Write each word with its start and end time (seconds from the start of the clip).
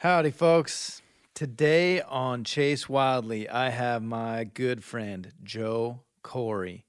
Howdy, 0.00 0.32
folks. 0.32 1.00
Today 1.32 2.02
on 2.02 2.44
Chase 2.44 2.86
Wildly, 2.86 3.48
I 3.48 3.70
have 3.70 4.02
my 4.02 4.44
good 4.44 4.84
friend 4.84 5.32
Joe 5.42 6.00
Corey, 6.22 6.84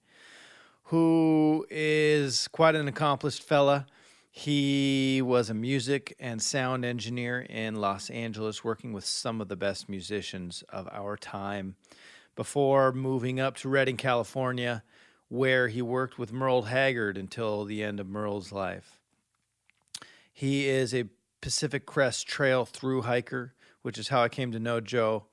who 0.84 1.66
is 1.70 2.50
quite 2.50 2.76
an 2.76 2.90
accomplished 2.90 3.44
fella. 3.44 3.88
He 4.30 5.22
was 5.22 5.50
a 5.50 5.54
music 5.54 6.18
and 6.20 6.42
sound 6.42 6.84
engineer 6.84 7.40
in 7.50 7.78
Los 7.78 8.10
Angeles, 8.10 8.66
working 8.66 8.92
with 8.92 9.06
some 9.06 9.40
of 9.40 9.48
the 9.48 9.56
best 9.56 9.88
musicians 9.88 10.66
of 10.68 10.90
our 10.92 11.16
time 11.16 11.78
before 12.36 12.92
moving 12.92 13.40
up 13.40 13.56
to 13.60 13.70
Redding, 13.70 13.96
California, 13.96 14.84
where 15.30 15.70
he 15.70 15.82
worked 15.82 16.20
with 16.20 16.34
Merle 16.34 16.64
Haggard 16.64 17.18
until 17.18 17.64
the 17.64 17.86
end 17.86 18.02
of 18.02 18.10
Merle's 18.10 18.52
life. 18.52 19.00
He 20.34 20.68
is 20.68 20.94
a 20.94 21.06
Pacific 21.42 21.86
Crest 21.86 22.28
Trail 22.28 22.66
through 22.66 23.04
hiker, 23.04 23.54
which 23.82 23.98
is 23.98 24.10
how 24.10 24.22
I 24.22 24.30
came 24.30 24.52
to 24.52 24.60
know 24.60 24.80
Joe, 24.80 25.26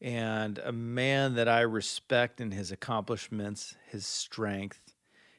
and 0.00 0.58
a 0.58 0.72
man 0.72 1.34
that 1.34 1.48
I 1.48 1.60
respect 1.60 2.40
in 2.40 2.52
his 2.52 2.70
accomplishments, 2.70 3.76
his 3.90 4.06
strength, 4.06 4.80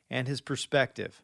and 0.09 0.27
his 0.27 0.41
perspective. 0.41 1.23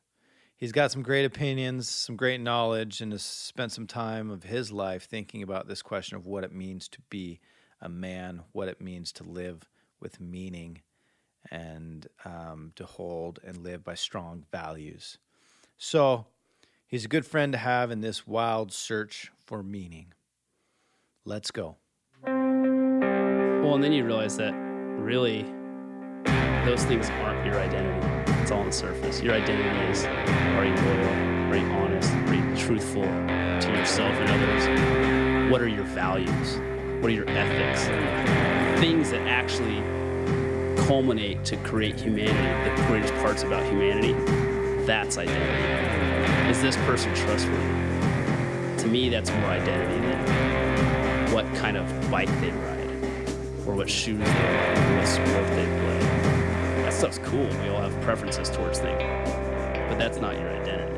He's 0.58 0.72
got 0.72 0.91
some 0.91 1.03
great 1.03 1.26
opinions, 1.26 1.89
some 1.89 2.16
great 2.16 2.39
knowledge, 2.39 3.02
and 3.02 3.12
has 3.12 3.23
spent 3.23 3.73
some 3.73 3.88
time 3.88 4.31
of 4.31 4.44
his 4.44 4.72
life 4.72 5.03
thinking 5.03 5.44
about 5.44 5.67
this 5.67 5.81
question 5.81 6.16
of 6.16 6.25
what 6.25 6.45
it 6.45 6.53
means 6.53 6.88
to 6.89 7.00
be 7.09 7.41
a 7.81 7.89
man, 7.89 8.44
what 8.53 8.70
it 8.70 8.80
means 8.80 9.12
to 9.14 9.23
live 9.23 9.70
with 10.00 10.22
meaning, 10.22 10.81
and 11.52 12.08
um, 12.23 12.72
to 12.75 12.86
hold 12.86 13.39
and 13.44 13.58
live 13.58 13.84
by 13.84 13.95
strong 13.95 14.45
values. 14.50 15.17
So, 15.77 16.25
He's 16.95 17.04
a 17.04 17.09
good 17.09 17.26
friend 17.26 17.52
to 17.52 17.58
have 17.58 17.91
in 17.91 17.99
this 17.99 18.26
wild 18.26 18.72
search 18.72 19.30
for 19.38 19.62
meaning. 19.62 20.13
Let's 21.26 21.52
go. 21.52 21.76
Well, 22.23 23.76
and 23.76 23.84
then 23.84 23.91
you 23.91 24.05
realize 24.05 24.38
that 24.38 24.53
really 24.53 25.44
those 26.64 26.86
things 26.86 27.09
aren't 27.09 27.45
your 27.45 27.59
identity. 27.59 28.31
It's 28.42 28.50
all 28.50 28.61
on 28.61 28.67
the 28.67 28.72
surface. 28.72 29.22
Your 29.22 29.33
identity 29.33 29.92
is 29.92 30.05
are 30.05 30.64
you 30.64 30.73
loyal? 30.73 31.52
Are 31.52 31.58
you 31.58 31.66
honest? 31.66 32.14
Are 32.14 32.33
you 32.33 32.55
truthful 32.55 33.03
to 33.03 33.77
yourself 33.77 34.16
and 34.16 34.30
others? 34.31 35.52
What 35.52 35.61
are 35.61 35.67
your 35.67 35.83
values? 35.83 36.59
What 37.02 37.11
are 37.11 37.14
your 37.14 37.30
ethics? 37.30 37.88
Things 38.80 39.11
that 39.11 39.27
actually 39.27 39.81
culminate 40.86 41.44
to 41.44 41.58
create 41.58 42.00
humanity, 42.00 42.81
the 42.81 42.88
greatest 42.88 43.14
parts 43.16 43.44
about 43.44 43.66
humanity. 43.66 44.14
That's 44.86 45.17
identity 45.17 46.14
is 46.56 46.61
this 46.61 46.75
person 46.86 47.14
trustworthy? 47.14 48.78
To 48.78 48.88
me, 48.88 49.09
that's 49.09 49.30
more 49.30 49.50
identity 49.50 50.00
than 50.08 51.34
what 51.34 51.45
kind 51.56 51.75
of 51.75 51.86
bike 52.09 52.30
they 52.39 52.52
ride, 52.52 52.89
or 53.67 53.75
what 53.75 53.89
shoes 53.89 54.20
they 54.20 54.25
wear, 54.25 54.94
or 54.94 54.98
what 54.98 55.06
sport 55.06 55.48
they 55.48 55.66
play. 55.66 56.00
That 56.83 56.94
stuff's 56.94 57.17
cool. 57.17 57.45
We 57.45 57.67
all 57.67 57.81
have 57.81 58.02
preferences 58.03 58.50
towards 58.50 58.80
things, 58.80 59.02
but 59.89 59.98
that's 59.98 60.20
not 60.20 60.39
your 60.39 60.50
identity. 60.50 60.94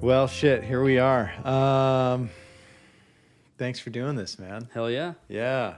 Well, 0.00 0.26
shit, 0.26 0.64
here 0.64 0.82
we 0.82 0.98
are. 0.98 1.30
Um, 1.46 2.30
thanks 3.58 3.78
for 3.78 3.90
doing 3.90 4.16
this, 4.16 4.38
man. 4.38 4.70
Hell 4.72 4.90
yeah. 4.90 5.12
Yeah. 5.28 5.76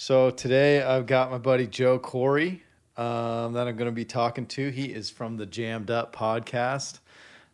So 0.00 0.30
today 0.30 0.80
I've 0.80 1.06
got 1.06 1.28
my 1.28 1.38
buddy 1.38 1.66
Joe 1.66 1.98
Corey 1.98 2.62
um, 2.96 3.54
that 3.54 3.66
I'm 3.66 3.74
going 3.74 3.90
to 3.90 3.90
be 3.90 4.04
talking 4.04 4.46
to. 4.46 4.70
He 4.70 4.84
is 4.84 5.10
from 5.10 5.36
the 5.36 5.44
Jammed 5.44 5.90
Up 5.90 6.14
podcast. 6.14 7.00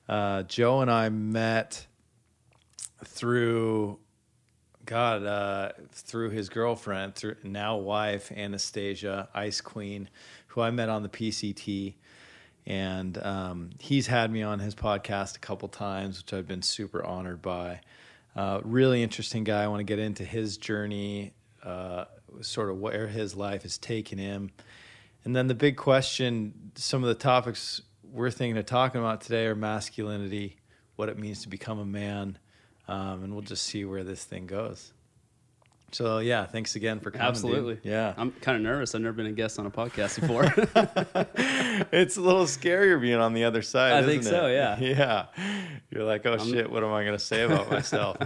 Uh, 0.06 0.42
Joe 0.42 0.82
and 0.82 0.90
I 0.90 1.08
met 1.08 1.86
through 3.02 3.98
God, 4.84 5.24
uh, 5.24 5.72
through 5.90 6.30
his 6.30 6.50
girlfriend, 6.50 7.14
through 7.14 7.36
now 7.44 7.78
wife 7.78 8.30
Anastasia 8.30 9.26
Ice 9.32 9.62
Queen, 9.62 10.10
who 10.48 10.60
I 10.60 10.70
met 10.70 10.90
on 10.90 11.02
the 11.02 11.08
PCT, 11.08 11.94
and 12.66 13.16
um, 13.24 13.70
he's 13.78 14.06
had 14.08 14.30
me 14.30 14.42
on 14.42 14.58
his 14.58 14.74
podcast 14.74 15.36
a 15.36 15.40
couple 15.40 15.68
times, 15.68 16.18
which 16.18 16.34
I've 16.34 16.46
been 16.46 16.60
super 16.60 17.02
honored 17.02 17.40
by. 17.40 17.80
Uh, 18.36 18.60
really 18.64 19.02
interesting 19.02 19.44
guy. 19.44 19.64
I 19.64 19.68
want 19.68 19.80
to 19.80 19.84
get 19.84 19.98
into 19.98 20.26
his 20.26 20.58
journey 20.58 21.32
uh, 21.62 22.04
sort 22.42 22.70
of 22.70 22.78
where 22.78 23.08
his 23.08 23.34
life 23.34 23.62
has 23.62 23.78
taken 23.78 24.18
him. 24.18 24.50
And 25.24 25.34
then 25.34 25.46
the 25.46 25.54
big 25.54 25.76
question 25.76 26.72
some 26.74 27.02
of 27.02 27.08
the 27.08 27.14
topics 27.14 27.82
we're 28.12 28.30
thinking 28.30 28.56
of 28.58 28.66
talking 28.66 29.00
about 29.00 29.20
today 29.20 29.46
are 29.46 29.54
masculinity, 29.54 30.56
what 30.96 31.08
it 31.08 31.18
means 31.18 31.42
to 31.42 31.48
become 31.48 31.78
a 31.78 31.84
man, 31.84 32.38
um, 32.86 33.24
and 33.24 33.32
we'll 33.32 33.42
just 33.42 33.64
see 33.64 33.84
where 33.84 34.04
this 34.04 34.24
thing 34.24 34.46
goes. 34.46 34.92
So 35.94 36.18
yeah, 36.18 36.44
thanks 36.44 36.74
again 36.74 36.98
for 36.98 37.12
coming. 37.12 37.26
Absolutely. 37.26 37.74
Dude. 37.76 37.84
Yeah. 37.84 38.14
I'm 38.16 38.32
kind 38.32 38.56
of 38.56 38.62
nervous. 38.62 38.94
I've 38.94 39.00
never 39.00 39.12
been 39.12 39.26
a 39.26 39.32
guest 39.32 39.60
on 39.60 39.66
a 39.66 39.70
podcast 39.70 40.20
before. 40.20 40.44
it's 41.92 42.16
a 42.16 42.20
little 42.20 42.46
scarier 42.46 43.00
being 43.00 43.20
on 43.20 43.32
the 43.32 43.44
other 43.44 43.62
side. 43.62 43.92
I 43.92 44.06
think 44.06 44.24
so. 44.24 44.46
It? 44.46 44.54
Yeah. 44.54 44.78
Yeah. 44.80 45.26
You're 45.90 46.04
like, 46.04 46.26
oh 46.26 46.34
I'm... 46.34 46.52
shit, 46.52 46.70
what 46.70 46.82
am 46.82 46.92
I 46.92 47.04
going 47.04 47.16
to 47.16 47.24
say 47.24 47.42
about 47.42 47.70
myself? 47.70 48.16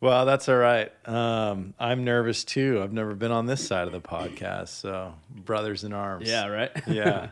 Well, 0.00 0.26
that's 0.26 0.48
all 0.48 0.56
right. 0.56 0.92
Um, 1.08 1.74
I'm 1.78 2.04
nervous 2.04 2.44
too. 2.44 2.80
I've 2.82 2.92
never 2.92 3.14
been 3.14 3.32
on 3.32 3.46
this 3.46 3.66
side 3.66 3.86
of 3.86 3.92
the 3.92 4.00
podcast, 4.00 4.68
so 4.68 5.14
brothers 5.30 5.84
in 5.84 5.92
arms. 5.92 6.28
Yeah, 6.28 6.46
right. 6.46 6.70
yeah. 6.86 7.30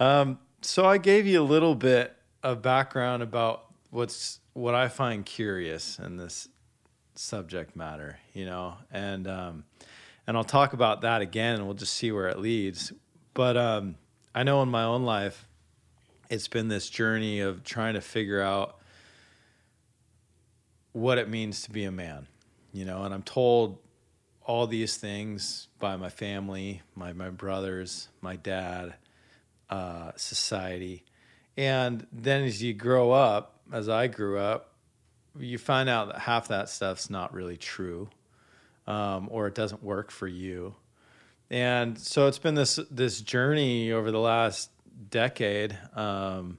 Um, 0.00 0.38
so 0.62 0.84
I 0.84 0.98
gave 0.98 1.26
you 1.26 1.40
a 1.40 1.44
little 1.44 1.74
bit 1.74 2.14
of 2.42 2.60
background 2.60 3.22
about 3.22 3.66
what's 3.90 4.40
what 4.52 4.74
I 4.74 4.88
find 4.88 5.24
curious 5.24 5.98
in 5.98 6.16
this 6.16 6.48
subject 7.14 7.76
matter, 7.76 8.18
you 8.34 8.46
know, 8.46 8.74
and 8.90 9.28
um, 9.28 9.64
and 10.26 10.36
I'll 10.36 10.44
talk 10.44 10.72
about 10.72 11.02
that 11.02 11.22
again, 11.22 11.56
and 11.56 11.66
we'll 11.66 11.74
just 11.74 11.94
see 11.94 12.10
where 12.10 12.28
it 12.28 12.38
leads. 12.38 12.92
But 13.32 13.56
um, 13.56 13.96
I 14.34 14.42
know 14.42 14.62
in 14.62 14.68
my 14.68 14.82
own 14.82 15.04
life, 15.04 15.46
it's 16.30 16.48
been 16.48 16.68
this 16.68 16.90
journey 16.90 17.40
of 17.40 17.62
trying 17.62 17.94
to 17.94 18.00
figure 18.00 18.40
out 18.40 18.78
what 20.96 21.18
it 21.18 21.28
means 21.28 21.60
to 21.60 21.70
be 21.70 21.84
a 21.84 21.92
man, 21.92 22.26
you 22.72 22.86
know, 22.86 23.02
and 23.02 23.12
I'm 23.12 23.22
told 23.22 23.78
all 24.46 24.66
these 24.66 24.96
things 24.96 25.68
by 25.78 25.94
my 25.96 26.08
family, 26.08 26.80
my 26.94 27.12
my 27.12 27.28
brothers, 27.28 28.08
my 28.22 28.36
dad, 28.36 28.94
uh, 29.68 30.12
society, 30.16 31.04
and 31.54 32.06
then 32.10 32.44
as 32.44 32.62
you 32.62 32.72
grow 32.72 33.12
up, 33.12 33.60
as 33.70 33.90
I 33.90 34.06
grew 34.06 34.38
up, 34.38 34.72
you 35.38 35.58
find 35.58 35.90
out 35.90 36.08
that 36.08 36.20
half 36.20 36.48
that 36.48 36.70
stuff's 36.70 37.10
not 37.10 37.34
really 37.34 37.58
true, 37.58 38.08
um, 38.86 39.28
or 39.30 39.48
it 39.48 39.54
doesn't 39.54 39.82
work 39.82 40.10
for 40.10 40.26
you, 40.26 40.76
and 41.50 41.98
so 41.98 42.26
it's 42.26 42.38
been 42.38 42.54
this 42.54 42.80
this 42.90 43.20
journey 43.20 43.92
over 43.92 44.10
the 44.10 44.18
last 44.18 44.70
decade. 45.10 45.76
Um, 45.94 46.56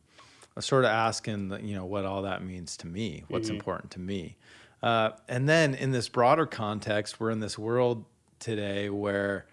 sort 0.59 0.85
of 0.85 0.91
asking, 0.91 1.57
you 1.65 1.75
know, 1.75 1.85
what 1.85 2.05
all 2.05 2.23
that 2.23 2.43
means 2.43 2.77
to 2.77 2.87
me, 2.87 3.23
what's 3.27 3.47
mm-hmm. 3.47 3.55
important 3.55 3.91
to 3.91 3.99
me. 3.99 4.37
Uh, 4.81 5.11
and 5.27 5.47
then 5.47 5.73
in 5.73 5.91
this 5.91 6.09
broader 6.09 6.45
context, 6.45 7.19
we're 7.19 7.31
in 7.31 7.39
this 7.39 7.57
world 7.57 8.05
today 8.39 8.89
where 8.89 9.47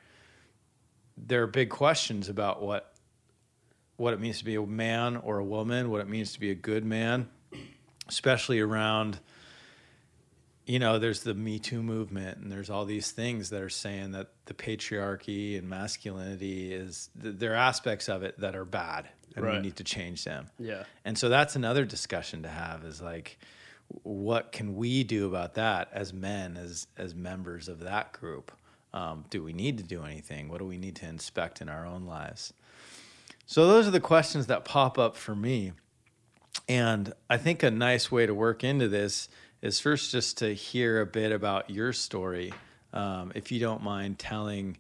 there 1.16 1.42
are 1.42 1.46
big 1.46 1.70
questions 1.70 2.28
about 2.28 2.62
what 2.62 2.90
what 3.96 4.12
it 4.12 4.20
means 4.20 4.38
to 4.38 4.44
be 4.44 4.56
a 4.56 4.62
man 4.66 5.16
or 5.16 5.38
a 5.38 5.44
woman, 5.44 5.88
what 5.88 6.00
it 6.00 6.08
means 6.08 6.32
to 6.32 6.40
be 6.40 6.50
a 6.50 6.54
good 6.54 6.84
man, 6.84 7.28
especially 8.08 8.58
around 8.58 9.20
you 10.66 10.78
know, 10.78 10.98
there's 10.98 11.22
the 11.22 11.34
Me 11.34 11.58
Too 11.58 11.82
movement, 11.82 12.38
and 12.38 12.50
there's 12.50 12.70
all 12.70 12.84
these 12.84 13.10
things 13.10 13.50
that 13.50 13.60
are 13.60 13.68
saying 13.68 14.12
that 14.12 14.28
the 14.46 14.54
patriarchy 14.54 15.58
and 15.58 15.68
masculinity 15.68 16.72
is 16.72 17.10
there 17.14 17.52
are 17.52 17.56
aspects 17.56 18.08
of 18.08 18.22
it 18.22 18.38
that 18.40 18.56
are 18.56 18.64
bad, 18.64 19.08
and 19.36 19.44
right. 19.44 19.56
we 19.56 19.62
need 19.62 19.76
to 19.76 19.84
change 19.84 20.24
them. 20.24 20.48
Yeah, 20.58 20.84
and 21.04 21.16
so 21.16 21.28
that's 21.28 21.56
another 21.56 21.84
discussion 21.84 22.42
to 22.42 22.48
have 22.48 22.84
is 22.84 23.00
like, 23.00 23.38
what 24.02 24.52
can 24.52 24.76
we 24.76 25.04
do 25.04 25.26
about 25.26 25.54
that 25.54 25.88
as 25.92 26.12
men, 26.12 26.56
as 26.56 26.86
as 26.96 27.14
members 27.14 27.68
of 27.68 27.80
that 27.80 28.12
group? 28.12 28.52
Um, 28.92 29.24
do 29.30 29.42
we 29.42 29.52
need 29.52 29.78
to 29.78 29.84
do 29.84 30.04
anything? 30.04 30.48
What 30.48 30.58
do 30.58 30.66
we 30.66 30.78
need 30.78 30.96
to 30.96 31.06
inspect 31.06 31.60
in 31.60 31.68
our 31.68 31.84
own 31.84 32.04
lives? 32.04 32.52
So 33.46 33.66
those 33.66 33.86
are 33.86 33.90
the 33.90 34.00
questions 34.00 34.46
that 34.46 34.64
pop 34.64 34.98
up 34.98 35.16
for 35.16 35.34
me, 35.34 35.72
and 36.68 37.12
I 37.28 37.36
think 37.36 37.62
a 37.62 37.70
nice 37.70 38.10
way 38.10 38.26
to 38.26 38.34
work 38.34 38.64
into 38.64 38.88
this 38.88 39.28
is 39.60 39.80
first 39.80 40.12
just 40.12 40.38
to 40.38 40.54
hear 40.54 41.00
a 41.00 41.06
bit 41.06 41.32
about 41.32 41.70
your 41.70 41.92
story, 41.92 42.52
um, 42.92 43.32
if 43.34 43.50
you 43.50 43.58
don't 43.58 43.82
mind 43.82 44.18
telling, 44.18 44.76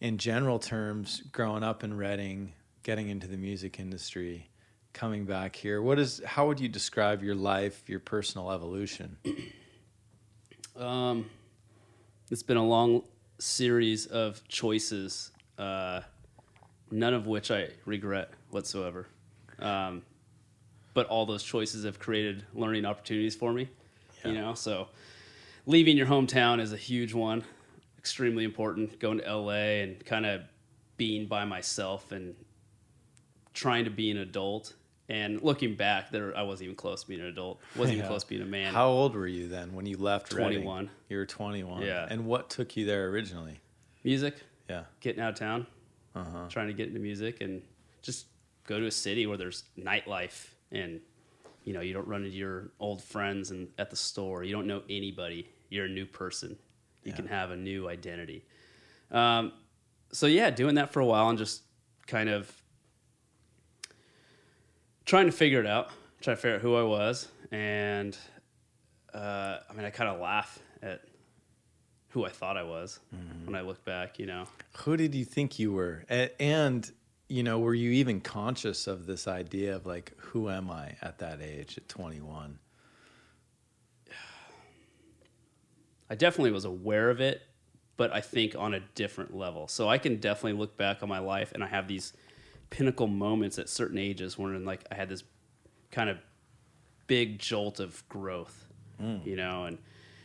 in 0.00 0.16
general 0.16 0.60
terms, 0.60 1.22
growing 1.32 1.64
up 1.64 1.82
in 1.82 1.96
Redding, 1.96 2.52
getting 2.82 3.08
into 3.08 3.26
the 3.26 3.36
music 3.36 3.78
industry, 3.78 4.48
coming 4.92 5.24
back 5.24 5.56
here. 5.56 5.80
What 5.82 5.98
is? 5.98 6.22
How 6.24 6.46
would 6.46 6.60
you 6.60 6.68
describe 6.68 7.22
your 7.22 7.34
life, 7.34 7.88
your 7.88 8.00
personal 8.00 8.50
evolution? 8.50 9.16
Um, 10.76 11.28
it's 12.30 12.42
been 12.42 12.56
a 12.56 12.64
long 12.64 13.02
series 13.38 14.06
of 14.06 14.46
choices. 14.48 15.30
Uh, 15.58 16.00
none 16.90 17.14
of 17.14 17.26
which 17.26 17.50
I 17.50 17.68
regret 17.84 18.30
whatsoever. 18.50 19.06
Um, 19.58 20.02
but 20.94 21.06
all 21.06 21.26
those 21.26 21.42
choices 21.42 21.84
have 21.84 21.98
created 21.98 22.44
learning 22.54 22.84
opportunities 22.84 23.34
for 23.34 23.52
me. 23.52 23.68
You 24.24 24.32
know, 24.32 24.54
so 24.54 24.88
leaving 25.66 25.96
your 25.96 26.06
hometown 26.06 26.60
is 26.60 26.72
a 26.72 26.76
huge 26.76 27.12
one, 27.12 27.42
extremely 27.98 28.44
important. 28.44 29.00
Going 29.00 29.18
to 29.18 29.36
LA 29.36 29.82
and 29.82 30.04
kind 30.04 30.24
of 30.24 30.42
being 30.96 31.26
by 31.26 31.44
myself 31.44 32.12
and 32.12 32.36
trying 33.54 33.84
to 33.84 33.90
be 33.90 34.10
an 34.10 34.18
adult. 34.18 34.74
And 35.08 35.42
looking 35.42 35.74
back, 35.74 36.10
there 36.10 36.34
I 36.36 36.42
wasn't 36.42 36.64
even 36.66 36.76
close 36.76 37.02
to 37.02 37.08
being 37.08 37.20
an 37.20 37.26
adult. 37.26 37.60
wasn't 37.76 37.98
even 37.98 38.08
close 38.08 38.22
to 38.22 38.28
being 38.28 38.40
a 38.42 38.46
man. 38.46 38.72
How 38.72 38.88
old 38.88 39.14
were 39.14 39.26
you 39.26 39.48
then 39.48 39.74
when 39.74 39.84
you 39.84 39.96
left? 39.98 40.32
Redding? 40.32 40.62
21. 40.62 40.90
You 41.08 41.16
were 41.18 41.26
21. 41.26 41.82
Yeah. 41.82 42.06
And 42.08 42.24
what 42.26 42.48
took 42.48 42.76
you 42.76 42.86
there 42.86 43.08
originally? 43.08 43.60
Music, 44.04 44.36
Yeah. 44.70 44.84
getting 45.00 45.20
out 45.22 45.30
of 45.34 45.38
town, 45.38 45.66
Uh 46.14 46.24
huh. 46.24 46.46
trying 46.48 46.68
to 46.68 46.72
get 46.72 46.88
into 46.88 47.00
music, 47.00 47.40
and 47.40 47.62
just 48.00 48.26
go 48.64 48.78
to 48.80 48.86
a 48.86 48.90
city 48.90 49.26
where 49.26 49.36
there's 49.36 49.64
nightlife 49.78 50.48
and 50.70 51.00
you 51.64 51.72
know 51.72 51.80
you 51.80 51.92
don't 51.92 52.06
run 52.08 52.24
into 52.24 52.36
your 52.36 52.70
old 52.80 53.02
friends 53.02 53.50
and 53.50 53.68
at 53.78 53.90
the 53.90 53.96
store. 53.96 54.44
You 54.44 54.52
don't 54.52 54.66
know 54.66 54.82
anybody. 54.88 55.48
You're 55.68 55.86
a 55.86 55.90
new 55.90 56.06
person. 56.06 56.56
You 57.04 57.10
Yeah. 57.10 57.16
can 57.16 57.26
have 57.26 57.50
a 57.50 57.56
new 57.56 57.88
identity. 57.88 58.44
Um, 59.10 59.52
so 60.12 60.26
yeah, 60.26 60.50
doing 60.50 60.76
that 60.76 60.92
for 60.92 61.00
a 61.00 61.06
while 61.06 61.28
and 61.28 61.36
just 61.38 61.62
kind 62.06 62.28
of 62.28 62.61
trying 65.04 65.26
to 65.26 65.32
figure 65.32 65.60
it 65.60 65.66
out, 65.66 65.90
trying 66.20 66.36
to 66.36 66.42
figure 66.42 66.56
out 66.56 66.62
who 66.62 66.74
I 66.76 66.82
was, 66.82 67.28
and 67.50 68.16
uh, 69.14 69.58
I 69.68 69.72
mean, 69.74 69.84
I 69.84 69.90
kind 69.90 70.10
of 70.10 70.20
laugh 70.20 70.58
at 70.82 71.02
who 72.10 72.24
I 72.24 72.28
thought 72.30 72.56
I 72.56 72.62
was 72.62 73.00
when 73.44 73.54
I 73.54 73.62
look 73.62 73.84
back. 73.84 74.18
You 74.18 74.26
know, 74.26 74.44
Who 74.78 74.96
did 74.96 75.14
you 75.14 75.24
think 75.24 75.58
you 75.58 75.72
were? 75.72 76.04
And, 76.38 76.90
you 77.28 77.42
know, 77.42 77.58
were 77.58 77.74
you 77.74 77.90
even 77.92 78.20
conscious 78.20 78.86
of 78.86 79.06
this 79.06 79.26
idea 79.26 79.76
of 79.76 79.86
like, 79.86 80.12
who 80.18 80.50
am 80.50 80.70
I 80.70 80.96
at 81.00 81.18
that 81.18 81.40
age 81.40 81.78
at 81.78 81.88
21? 81.88 82.58
I 86.10 86.14
definitely 86.14 86.50
was 86.50 86.66
aware 86.66 87.08
of 87.08 87.22
it, 87.22 87.40
but 87.96 88.12
I 88.12 88.20
think 88.20 88.54
on 88.56 88.74
a 88.74 88.80
different 88.94 89.34
level. 89.34 89.66
So 89.68 89.88
I 89.88 89.96
can 89.96 90.16
definitely 90.16 90.58
look 90.58 90.76
back 90.76 91.02
on 91.02 91.08
my 91.08 91.20
life 91.20 91.52
and 91.54 91.64
I 91.64 91.68
have 91.68 91.88
these 91.88 92.12
pinnacle 92.72 93.06
moments 93.06 93.58
at 93.58 93.68
certain 93.68 93.98
ages 93.98 94.38
when 94.38 94.64
like 94.64 94.82
I 94.90 94.94
had 94.94 95.10
this 95.10 95.22
kind 95.90 96.08
of 96.08 96.18
big 97.06 97.38
jolt 97.38 97.80
of 97.80 98.02
growth, 98.08 98.64
mm. 99.00 99.24
you 99.26 99.36
know, 99.36 99.64
and 99.64 99.76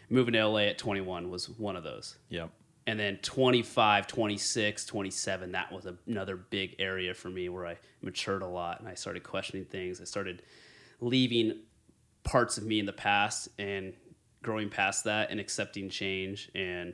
moving 0.09 0.33
to 0.33 0.47
LA 0.47 0.59
at 0.61 0.77
21 0.77 1.29
was 1.29 1.49
one 1.49 1.75
of 1.75 1.83
those. 1.83 2.15
Yep. 2.29 2.49
And 2.87 2.97
then 2.97 3.17
25, 3.17 4.07
26, 4.07 4.85
27, 4.85 5.51
that 5.51 5.73
was 5.73 5.87
another 6.07 6.37
big 6.37 6.77
area 6.79 7.13
for 7.13 7.29
me 7.29 7.49
where 7.49 7.67
I 7.67 7.75
matured 8.01 8.41
a 8.41 8.47
lot 8.47 8.79
and 8.79 8.87
I 8.87 8.93
started 8.93 9.23
questioning 9.23 9.65
things. 9.65 9.99
I 9.99 10.05
started 10.05 10.41
leaving 11.01 11.59
parts 12.23 12.57
of 12.57 12.63
me 12.63 12.79
in 12.79 12.85
the 12.85 12.93
past 12.93 13.49
and 13.59 13.93
growing 14.41 14.69
past 14.69 15.03
that 15.03 15.31
and 15.31 15.39
accepting 15.41 15.89
change 15.89 16.49
and 16.55 16.93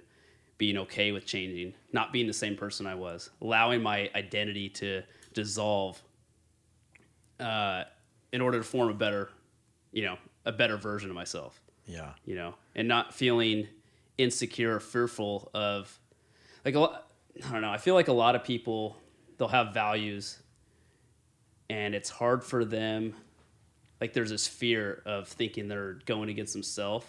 being 0.58 0.80
okay 0.80 1.12
with 1.12 1.28
changing, 1.28 1.76
not 1.92 2.12
being 2.12 2.26
the 2.26 2.34
same 2.34 2.56
person 2.56 2.88
I 2.88 2.96
was, 2.96 3.30
allowing 3.40 3.84
my 3.84 4.10
identity 4.16 4.70
to 4.70 5.04
dissolve 5.34 6.02
uh, 7.40 7.84
in 8.32 8.42
order 8.42 8.58
to 8.60 8.64
form 8.64 8.90
a 8.90 8.94
better, 8.94 9.30
you 9.92 10.04
know, 10.04 10.18
a 10.46 10.52
better 10.52 10.78
version 10.78 11.10
of 11.10 11.16
myself 11.16 11.62
Yeah. 11.86 12.14
you 12.26 12.36
know, 12.36 12.56
and 12.76 12.88
not 12.88 13.14
feeling 13.14 13.68
insecure 14.18 14.76
or 14.76 14.80
fearful 14.80 15.50
of 15.54 15.98
like 16.66 16.76
a 16.76 16.80
lot, 16.80 17.12
I 17.46 17.52
don't 17.52 17.62
know. 17.62 17.72
I 17.72 17.78
feel 17.78 17.96
like 17.96 18.08
a 18.08 18.14
lot 18.14 18.36
of 18.36 18.44
people 18.44 18.96
they'll 19.38 19.48
have 19.48 19.74
values, 19.74 20.40
and 21.70 21.96
it's 21.96 22.10
hard 22.10 22.44
for 22.44 22.64
them. 22.64 23.16
Like 24.00 24.14
there's 24.14 24.30
this 24.30 24.48
fear 24.48 25.02
of 25.06 25.28
thinking 25.28 25.68
they're 25.68 25.94
going 26.06 26.30
against 26.30 26.54
themselves 26.54 27.06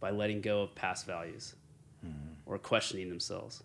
by 0.00 0.10
letting 0.10 0.40
go 0.40 0.62
of 0.62 0.74
past 0.74 1.06
values 1.06 1.54
or 2.46 2.58
questioning 2.58 3.08
themselves, 3.08 3.62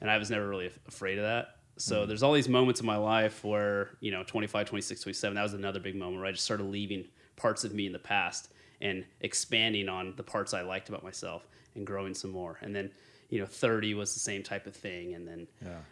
and 0.00 0.10
I 0.10 0.16
was 0.18 0.30
never 0.30 0.48
really 0.48 0.66
af- 0.66 0.78
afraid 0.88 1.18
of 1.18 1.24
that. 1.24 1.57
So 1.78 2.06
there's 2.06 2.22
all 2.22 2.32
these 2.32 2.48
moments 2.48 2.80
in 2.80 2.86
my 2.86 2.96
life 2.96 3.44
where, 3.44 3.90
you 4.00 4.10
know, 4.10 4.22
25, 4.24 4.66
26, 4.66 5.00
27, 5.00 5.34
that 5.34 5.42
was 5.42 5.54
another 5.54 5.80
big 5.80 5.96
moment 5.96 6.18
where 6.18 6.26
I 6.26 6.32
just 6.32 6.44
started 6.44 6.64
leaving 6.64 7.04
parts 7.36 7.64
of 7.64 7.72
me 7.72 7.86
in 7.86 7.92
the 7.92 7.98
past 7.98 8.50
and 8.80 9.04
expanding 9.20 9.88
on 9.88 10.14
the 10.16 10.22
parts 10.22 10.54
I 10.54 10.62
liked 10.62 10.88
about 10.88 11.02
myself 11.02 11.46
and 11.74 11.86
growing 11.86 12.14
some 12.14 12.30
more. 12.30 12.58
And 12.62 12.74
then, 12.74 12.90
you 13.30 13.40
know, 13.40 13.46
30 13.46 13.94
was 13.94 14.12
the 14.14 14.20
same 14.20 14.42
type 14.42 14.66
of 14.66 14.74
thing. 14.74 15.14
And 15.14 15.26
then 15.26 15.46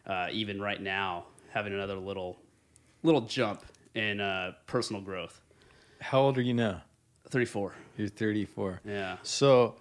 uh, 0.07 0.29
even 0.33 0.61
right 0.61 0.81
now, 0.81 1.27
having 1.51 1.73
another 1.73 1.97
little, 1.97 2.39
little 3.03 3.23
jump 3.23 3.65
in 3.95 4.21
uh, 4.21 4.53
personal 4.67 5.01
growth. 5.01 5.41
How 6.01 6.21
old 6.21 6.37
are 6.39 6.43
you 6.43 6.55
now? 6.55 6.83
34. 7.31 7.75
You're 7.97 8.09
34. 8.09 8.81
Yeah. 8.85 9.17
So 9.23 9.77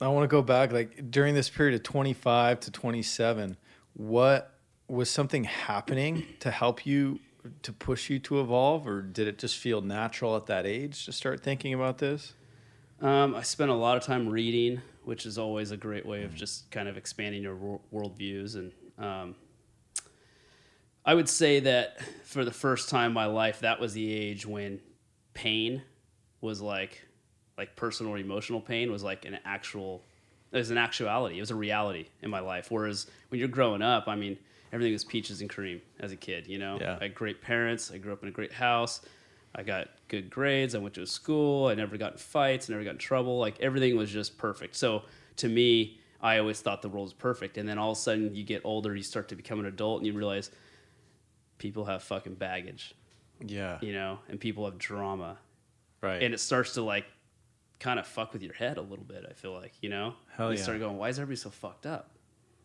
I 0.00 0.08
want 0.08 0.24
to 0.24 0.28
go 0.28 0.42
back 0.42 0.72
like 0.72 1.10
during 1.10 1.34
this 1.34 1.48
period 1.48 1.74
of 1.74 1.82
25 1.82 2.60
to 2.60 2.70
27, 2.70 3.56
what 3.94 4.55
was 4.88 5.10
something 5.10 5.44
happening 5.44 6.26
to 6.40 6.50
help 6.50 6.86
you 6.86 7.20
to 7.62 7.72
push 7.72 8.10
you 8.10 8.18
to 8.18 8.40
evolve 8.40 8.86
or 8.86 9.02
did 9.02 9.28
it 9.28 9.38
just 9.38 9.56
feel 9.56 9.80
natural 9.80 10.36
at 10.36 10.46
that 10.46 10.66
age 10.66 11.04
to 11.04 11.12
start 11.12 11.42
thinking 11.42 11.74
about 11.74 11.98
this? 11.98 12.34
Um, 13.00 13.34
I 13.34 13.42
spent 13.42 13.70
a 13.70 13.74
lot 13.74 13.96
of 13.96 14.04
time 14.04 14.28
reading, 14.28 14.80
which 15.04 15.26
is 15.26 15.38
always 15.38 15.70
a 15.70 15.76
great 15.76 16.06
way 16.06 16.24
of 16.24 16.34
just 16.34 16.70
kind 16.70 16.88
of 16.88 16.96
expanding 16.96 17.42
your 17.42 17.54
wor- 17.54 17.80
worldviews. 17.92 18.56
And 18.56 18.72
um, 18.98 19.34
I 21.04 21.14
would 21.14 21.28
say 21.28 21.60
that 21.60 22.00
for 22.24 22.44
the 22.44 22.52
first 22.52 22.88
time 22.88 23.10
in 23.10 23.14
my 23.14 23.26
life, 23.26 23.60
that 23.60 23.78
was 23.80 23.92
the 23.92 24.12
age 24.12 24.46
when 24.46 24.80
pain 25.34 25.82
was 26.40 26.60
like, 26.62 27.06
like 27.58 27.76
personal 27.76 28.12
or 28.12 28.18
emotional 28.18 28.60
pain 28.60 28.90
was 28.90 29.02
like 29.02 29.24
an 29.24 29.38
actual, 29.44 30.02
it 30.52 30.58
was 30.58 30.70
an 30.70 30.78
actuality. 30.78 31.36
It 31.36 31.40
was 31.40 31.50
a 31.50 31.56
reality 31.56 32.06
in 32.22 32.30
my 32.30 32.40
life. 32.40 32.70
Whereas 32.70 33.06
when 33.28 33.38
you're 33.38 33.48
growing 33.48 33.82
up, 33.82 34.08
I 34.08 34.16
mean, 34.16 34.38
everything 34.76 34.92
was 34.92 35.04
peaches 35.04 35.40
and 35.40 35.48
cream 35.50 35.80
as 36.00 36.12
a 36.12 36.16
kid. 36.16 36.46
You 36.46 36.58
know, 36.58 36.78
Yeah. 36.80 36.98
I 37.00 37.04
had 37.04 37.14
great 37.14 37.40
parents. 37.40 37.90
I 37.90 37.98
grew 37.98 38.12
up 38.12 38.22
in 38.22 38.28
a 38.28 38.32
great 38.32 38.52
house. 38.52 39.00
I 39.54 39.62
got 39.62 39.88
good 40.08 40.28
grades. 40.28 40.74
I 40.74 40.78
went 40.78 40.94
to 40.94 41.02
a 41.02 41.06
school. 41.06 41.66
I 41.68 41.74
never 41.74 41.96
got 41.96 42.12
in 42.12 42.18
fights. 42.18 42.68
I 42.68 42.74
never 42.74 42.84
got 42.84 42.90
in 42.90 42.98
trouble. 42.98 43.38
Like 43.38 43.58
everything 43.60 43.96
was 43.96 44.10
just 44.10 44.36
perfect. 44.36 44.76
So 44.76 45.02
to 45.36 45.48
me, 45.48 45.98
I 46.20 46.38
always 46.38 46.60
thought 46.60 46.82
the 46.82 46.88
world 46.90 47.06
was 47.06 47.12
perfect. 47.14 47.56
And 47.56 47.66
then 47.68 47.78
all 47.78 47.92
of 47.92 47.96
a 47.96 48.00
sudden, 48.00 48.34
you 48.34 48.44
get 48.44 48.60
older, 48.64 48.94
you 48.94 49.02
start 49.02 49.28
to 49.28 49.34
become 49.36 49.58
an 49.60 49.66
adult, 49.66 49.98
and 50.00 50.06
you 50.06 50.12
realize 50.12 50.50
people 51.58 51.84
have 51.86 52.02
fucking 52.02 52.34
baggage, 52.34 52.94
Yeah. 53.44 53.78
you 53.80 53.92
know, 53.92 54.18
and 54.28 54.38
people 54.38 54.64
have 54.66 54.76
drama, 54.78 55.38
Right. 56.02 56.22
and 56.22 56.34
it 56.34 56.38
starts 56.38 56.74
to 56.74 56.82
like 56.82 57.06
kind 57.80 57.98
of 57.98 58.06
fuck 58.06 58.32
with 58.32 58.42
your 58.42 58.54
head 58.54 58.76
a 58.78 58.82
little 58.82 59.04
bit. 59.04 59.24
I 59.28 59.32
feel 59.32 59.52
like, 59.52 59.72
you 59.82 59.88
know, 59.88 60.14
Hell 60.36 60.52
you 60.52 60.58
yeah. 60.58 60.62
start 60.64 60.78
going, 60.80 60.96
why 60.98 61.08
is 61.08 61.18
everybody 61.18 61.36
so 61.36 61.50
fucked 61.50 61.86
up? 61.86 62.10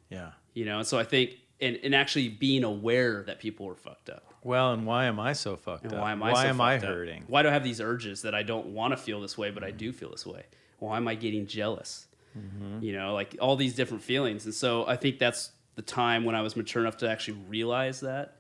yeah. 0.10 0.32
You 0.54 0.66
know, 0.66 0.80
and 0.80 0.88
so 0.88 1.00
I 1.00 1.06
think, 1.06 1.38
and, 1.62 1.78
and 1.84 1.94
actually 1.96 2.30
being 2.30 2.64
aware 2.64 3.24
that 3.24 3.40
people 3.40 3.66
were 3.66 3.76
fucked 3.76 4.10
up. 4.10 4.34
Well, 4.44 4.74
and 4.74 4.86
why 4.86 5.06
am 5.06 5.20
I 5.20 5.34
so 5.34 5.56
fucked 5.56 5.84
And 5.84 5.94
up? 5.94 6.00
why 6.02 6.12
am 6.12 6.24
I 6.24 6.32
why 6.32 6.44
so 6.44 6.50
am 6.50 6.62
I 6.62 6.76
fucked 6.78 6.86
up? 6.86 6.96
hurting? 6.96 7.24
Why 7.28 7.44
do 7.44 7.50
I 7.50 7.52
have 7.54 7.64
these 7.64 7.80
urges 7.80 8.24
that 8.24 8.34
I 8.34 8.44
don't 8.44 8.68
want 8.68 8.92
to 8.94 8.98
feel 8.98 9.22
this 9.22 9.38
way, 9.38 9.52
but 9.52 9.64
I 9.64 9.72
do 9.72 9.92
feel 9.94 10.10
this 10.12 10.26
way? 10.26 10.44
Why 10.80 10.98
am 10.98 11.08
I 11.08 11.16
getting 11.16 11.46
jealous? 11.46 12.08
Mm-hmm. 12.38 12.84
You 12.84 12.94
know, 12.94 13.14
like 13.14 13.36
all 13.40 13.56
these 13.56 13.76
different 13.76 14.02
feelings. 14.04 14.46
And 14.46 14.54
so 14.54 14.88
I 14.88 14.96
think 14.96 15.20
that's 15.20 15.52
the 15.76 15.82
time 15.84 16.24
when 16.26 16.34
I 16.36 16.42
was 16.42 16.56
mature 16.56 16.82
enough 16.82 16.98
to 16.98 17.10
actually 17.10 17.38
realize 17.48 18.00
that 18.02 18.38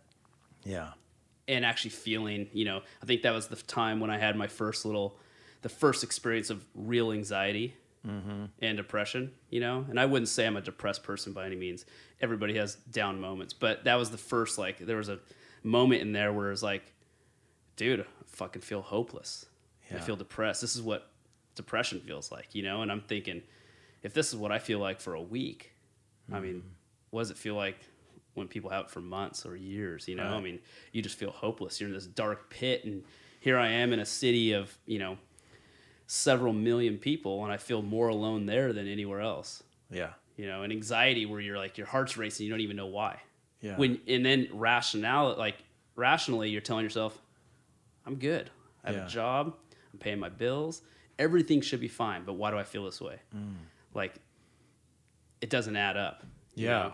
Yeah. 0.63 0.89
and 1.47 1.63
actually 1.65 1.91
feeling, 1.91 2.49
you 2.53 2.65
know, 2.65 2.81
I 3.01 3.05
think 3.05 3.21
that 3.23 3.31
was 3.33 3.47
the 3.47 3.55
time 3.57 3.99
when 3.99 4.09
I 4.09 4.17
had 4.17 4.35
my 4.35 4.47
first 4.47 4.85
little, 4.85 5.17
the 5.61 5.69
first 5.69 6.03
experience 6.03 6.49
of 6.49 6.65
real 6.73 7.11
anxiety 7.11 7.75
Mm-hmm. 8.07 8.45
and 8.63 8.77
depression, 8.77 9.31
you 9.51 9.59
know. 9.59 9.85
And 9.87 9.99
I 9.99 10.07
wouldn't 10.07 10.29
say 10.29 10.47
I'm 10.47 10.57
a 10.57 10.61
depressed 10.61 11.03
person 11.03 11.33
by 11.33 11.45
any 11.45 11.55
means. 11.55 11.85
Everybody 12.19 12.57
has 12.57 12.75
down 12.75 13.21
moments, 13.21 13.53
but 13.53 13.83
that 13.83 13.95
was 13.95 14.09
the 14.09 14.17
first, 14.17 14.57
like, 14.57 14.79
there 14.79 14.97
was 14.97 15.09
a 15.09 15.19
moment 15.63 16.01
in 16.01 16.11
there 16.11 16.33
where 16.33 16.47
it 16.47 16.51
was 16.51 16.63
like, 16.63 16.93
dude, 17.75 18.01
I 18.01 18.05
fucking 18.25 18.63
feel 18.63 18.81
hopeless. 18.81 19.45
I 19.93 19.99
feel 19.99 20.15
depressed. 20.15 20.61
This 20.61 20.75
is 20.75 20.81
what 20.81 21.11
depression 21.55 21.99
feels 21.99 22.31
like, 22.31 22.55
you 22.55 22.63
know. 22.63 22.81
And 22.81 22.91
I'm 22.91 23.01
thinking, 23.01 23.41
if 24.03 24.13
this 24.13 24.29
is 24.29 24.35
what 24.35 24.51
I 24.51 24.59
feel 24.59 24.79
like 24.79 25.01
for 25.01 25.13
a 25.13 25.21
week, 25.21 25.73
I 26.31 26.39
mean, 26.39 26.55
mm-hmm. 26.55 26.67
what 27.09 27.21
does 27.21 27.31
it 27.31 27.37
feel 27.37 27.55
like 27.55 27.77
when 28.33 28.47
people 28.47 28.69
have 28.69 28.85
it 28.85 28.91
for 28.91 29.01
months 29.01 29.45
or 29.45 29.55
years? 29.55 30.07
You 30.07 30.15
know, 30.15 30.23
I 30.23 30.39
mean, 30.39 30.59
you 30.93 31.01
just 31.01 31.17
feel 31.17 31.31
hopeless. 31.31 31.79
You're 31.79 31.89
in 31.89 31.93
this 31.93 32.07
dark 32.07 32.49
pit, 32.49 32.85
and 32.85 33.03
here 33.41 33.57
I 33.57 33.67
am 33.67 33.91
in 33.91 33.99
a 33.99 34.05
city 34.05 34.53
of 34.53 34.75
you 34.85 34.99
know 34.99 35.17
several 36.13 36.51
million 36.51 36.97
people, 36.97 37.41
and 37.45 37.53
I 37.53 37.55
feel 37.57 37.81
more 37.81 38.09
alone 38.09 38.45
there 38.45 38.73
than 38.73 38.85
anywhere 38.85 39.21
else. 39.21 39.63
Yeah. 39.89 40.09
You 40.35 40.45
know, 40.45 40.63
and 40.63 40.73
anxiety 40.73 41.25
where 41.25 41.39
you're 41.39 41.57
like 41.57 41.77
your 41.77 41.87
heart's 41.87 42.17
racing, 42.17 42.45
you 42.45 42.51
don't 42.51 42.59
even 42.59 42.75
know 42.75 42.87
why. 42.87 43.21
Yeah. 43.61 43.77
When 43.77 44.01
and 44.07 44.25
then 44.25 44.49
rationale, 44.51 45.35
like 45.37 45.55
rationally, 45.95 46.49
you're 46.49 46.59
telling 46.61 46.83
yourself, 46.83 47.17
"I'm 48.05 48.15
good. 48.15 48.49
I 48.83 48.87
have 48.87 48.95
Yeah. 48.97 49.05
a 49.05 49.09
job. 49.09 49.55
I'm 49.93 49.99
paying 49.99 50.19
my 50.19 50.27
bills. 50.27 50.81
Everything 51.17 51.61
should 51.61 51.79
be 51.79 51.87
fine." 51.87 52.25
But 52.25 52.33
why 52.33 52.51
do 52.51 52.57
I 52.57 52.63
feel 52.63 52.83
this 52.83 52.99
way? 52.99 53.19
Mm. 53.33 53.55
Like, 53.93 54.15
it 55.39 55.49
doesn't 55.49 55.75
add 55.77 55.95
up. 55.95 56.23
Yeah. 56.55 56.69
know? 56.69 56.93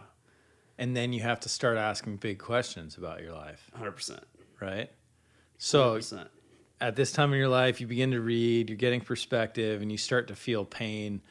and 0.78 0.96
then 0.96 1.12
you 1.12 1.22
have 1.22 1.40
to 1.40 1.50
start 1.50 1.76
asking 1.76 2.18
big 2.18 2.38
questions 2.38 2.98
about 2.98 3.24
your 3.24 3.34
life, 3.34 3.72
100%. 3.74 4.24
right? 4.60 4.92
So 5.58 5.96
100%. 5.96 6.30
At 6.80 6.96
this 6.96 7.12
time 7.12 7.34
in 7.34 7.40
your 7.40 7.48
life, 7.50 7.82
you 7.82 7.88
begin 7.88 8.12
to 8.12 8.22
read, 8.22 8.70
you're 8.70 8.78
getting 8.78 9.02
perspective, 9.02 9.82
and 9.82 9.92
you 9.92 9.98
start 9.98 10.28
to 10.28 10.36
feel 10.36 10.64
pain, 10.66 11.22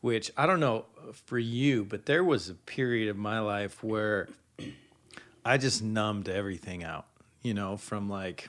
which 0.00 0.30
I 0.36 0.46
don't 0.46 0.60
know 0.60 0.86
for 1.26 1.38
you, 1.38 1.84
but 1.84 2.06
there 2.06 2.24
was 2.24 2.48
a 2.48 2.54
period 2.54 3.08
of 3.08 3.16
my 3.16 3.40
life 3.40 3.82
where 3.82 4.28
I 5.44 5.58
just 5.58 5.82
numbed 5.82 6.28
everything 6.28 6.82
out, 6.84 7.06
you 7.42 7.54
know, 7.54 7.76
from 7.76 8.08
like 8.08 8.48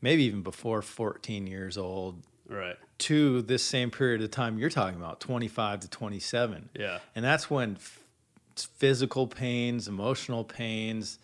maybe 0.00 0.24
even 0.24 0.42
before 0.42 0.82
14 0.82 1.46
years 1.46 1.76
old 1.76 2.22
Right. 2.48 2.76
to 2.98 3.42
this 3.42 3.62
same 3.62 3.90
period 3.90 4.22
of 4.22 4.30
time 4.30 4.58
you're 4.58 4.70
talking 4.70 4.98
about, 4.98 5.20
25 5.20 5.80
to 5.80 5.88
27. 5.90 6.70
Yeah. 6.74 7.00
And 7.14 7.24
that's 7.24 7.50
when 7.50 7.74
f- 7.76 8.00
physical 8.56 9.26
pains, 9.26 9.88
emotional 9.88 10.44
pains, 10.44 11.18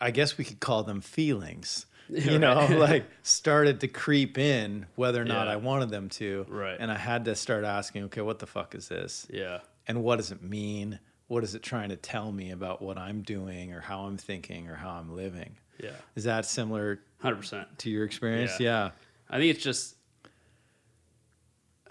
I 0.00 0.10
guess 0.10 0.36
we 0.36 0.44
could 0.44 0.58
call 0.58 0.82
them 0.82 1.00
feelings, 1.00 1.86
you 2.08 2.38
know, 2.38 2.66
like 2.70 3.04
started 3.22 3.80
to 3.80 3.88
creep 3.88 4.38
in 4.38 4.86
whether 4.96 5.20
or 5.20 5.24
not 5.24 5.46
Yeah. 5.46 5.52
I 5.52 5.56
wanted 5.56 5.90
them 5.90 6.08
to. 6.10 6.46
Right. 6.48 6.76
And 6.78 6.90
I 6.90 6.96
had 6.98 7.24
to 7.26 7.34
start 7.34 7.64
asking, 7.64 8.04
okay, 8.04 8.20
what 8.20 8.38
the 8.38 8.46
fuck 8.46 8.74
is 8.74 8.88
this? 8.88 9.26
Yeah. 9.30 9.58
And 9.86 10.02
what 10.02 10.16
does 10.16 10.30
it 10.32 10.42
mean? 10.42 10.98
What 11.28 11.44
is 11.44 11.54
it 11.54 11.62
trying 11.62 11.88
to 11.88 11.96
tell 11.96 12.30
me 12.32 12.50
about 12.50 12.82
what 12.82 12.98
I'm 12.98 13.22
doing 13.22 13.72
or 13.72 13.80
how 13.80 14.02
I'm 14.02 14.16
thinking 14.18 14.68
or 14.68 14.74
how 14.76 14.90
I'm 14.90 15.14
living? 15.14 15.56
Yeah. 15.82 15.90
Is 16.14 16.24
that 16.24 16.44
similar 16.46 17.00
100%. 17.24 17.66
to 17.78 17.90
your 17.90 18.04
experience? 18.04 18.60
Yeah. 18.60 18.84
Yeah. 18.86 18.90
I 19.30 19.38
think 19.38 19.54
it's 19.54 19.64
just 19.64 19.96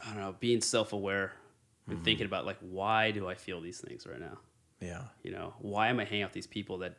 I 0.04 0.08
don't 0.14 0.18
know, 0.22 0.36
being 0.40 0.62
self-aware 0.62 1.34
and 1.88 1.96
Mm-hmm. 1.96 2.04
thinking 2.06 2.26
about 2.28 2.46
like 2.46 2.58
why 2.62 3.12
do 3.12 3.28
I 3.28 3.34
feel 3.36 3.60
these 3.60 3.80
things 3.82 4.06
right 4.08 4.20
now? 4.20 4.38
Yeah. 4.80 5.02
You 5.24 5.32
know, 5.32 5.54
why 5.60 5.90
am 5.90 6.00
I 6.00 6.06
hanging 6.06 6.24
out 6.24 6.28
with 6.30 6.34
these 6.36 6.48
people 6.48 6.78
that 6.80 6.96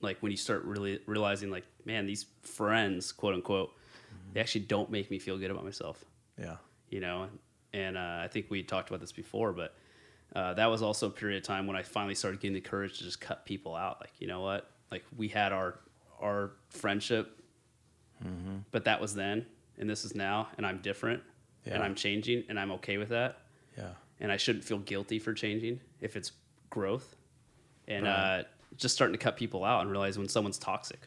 like 0.00 0.18
when 0.20 0.30
you 0.30 0.36
start 0.36 0.64
really 0.64 1.00
realizing 1.06 1.50
like, 1.50 1.64
man, 1.84 2.06
these 2.06 2.26
friends, 2.42 3.12
quote 3.12 3.34
unquote, 3.34 3.70
Mm-hmm. 4.12 4.32
they 4.34 4.40
actually 4.40 4.62
don't 4.62 4.90
make 4.90 5.08
me 5.08 5.20
feel 5.20 5.38
good 5.38 5.52
about 5.52 5.62
myself. 5.64 6.04
Yeah. 6.36 6.56
you 6.88 6.98
know 7.00 7.28
and 7.72 7.96
uh, 7.96 8.18
i 8.24 8.28
think 8.28 8.46
we 8.50 8.64
talked 8.64 8.88
about 8.88 9.00
this 9.00 9.12
before 9.12 9.52
but 9.52 9.76
uh, 10.34 10.54
that 10.54 10.66
was 10.66 10.82
also 10.82 11.06
a 11.06 11.10
period 11.10 11.36
of 11.36 11.44
time 11.44 11.68
when 11.68 11.76
i 11.76 11.82
finally 11.82 12.16
started 12.16 12.40
getting 12.40 12.54
the 12.54 12.60
courage 12.60 12.98
to 12.98 13.04
just 13.04 13.20
cut 13.20 13.44
people 13.46 13.76
out 13.76 13.98
like 14.00 14.10
you 14.18 14.26
know 14.26 14.40
what 14.40 14.68
like 14.90 15.04
we 15.16 15.28
had 15.28 15.52
our 15.52 15.78
our 16.20 16.50
friendship 16.70 17.38
but 18.72 18.84
that 18.84 19.00
was 19.00 19.14
then 19.14 19.46
and 19.78 19.88
this 19.88 20.04
is 20.04 20.14
now 20.16 20.48
and 20.56 20.66
i'm 20.66 20.78
different 20.78 21.22
and 21.66 21.82
i'm 21.82 21.94
changing 21.94 22.42
and 22.48 22.58
i'm 22.58 22.72
okay 22.72 22.96
with 22.98 23.10
that 23.10 23.38
Yeah. 23.78 23.90
and 24.18 24.32
i 24.32 24.36
shouldn't 24.36 24.64
feel 24.64 24.78
guilty 24.78 25.18
for 25.20 25.32
changing 25.34 25.78
if 26.00 26.16
it's 26.16 26.32
growth 26.70 27.14
and 27.86 28.04
Right. 28.06 28.40
uh, 28.40 28.42
just 28.76 28.94
starting 28.94 29.12
to 29.12 29.18
cut 29.18 29.36
people 29.36 29.64
out 29.64 29.82
and 29.82 29.90
realize 29.90 30.16
when 30.18 30.28
someone's 30.28 30.58
toxic 30.58 31.00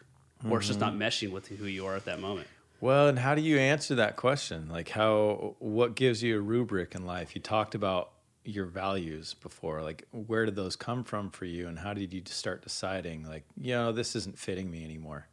or 0.50 0.58
it's 0.58 0.68
just 0.68 0.80
not 0.80 0.94
meshing 0.94 1.32
with 1.32 1.48
who 1.48 1.66
you 1.66 1.86
are 1.86 1.96
at 1.96 2.06
that 2.06 2.20
moment 2.20 2.48
Well, 2.82 3.08
and 3.08 3.18
how 3.18 3.34
do 3.34 3.42
you 3.42 3.58
answer 3.60 3.96
that 3.96 4.18
question? 4.18 4.68
Like, 4.70 4.90
how, 4.90 5.56
what 5.60 5.96
gives 5.96 6.22
you 6.22 6.38
a 6.38 6.42
rubric 6.42 6.96
in 6.96 7.06
life? 7.06 7.34
You 7.34 7.40
talked 7.40 7.76
about 7.76 8.12
your 8.44 8.66
values 8.66 9.36
before. 9.36 9.82
Like, 9.82 10.06
where 10.12 10.46
did 10.46 10.58
those 10.58 10.76
come 10.76 11.06
from 11.06 11.30
for 11.30 11.46
you? 11.46 11.70
And 11.70 11.80
how 11.80 11.94
did 11.94 12.14
you 12.14 12.22
start 12.26 12.62
deciding, 12.62 13.26
like, 13.26 13.44
you 13.56 13.72
know, 13.72 13.94
this 13.94 14.18
isn't 14.18 14.38
fitting 14.38 14.70
me 14.70 14.84
anymore? 14.84 15.28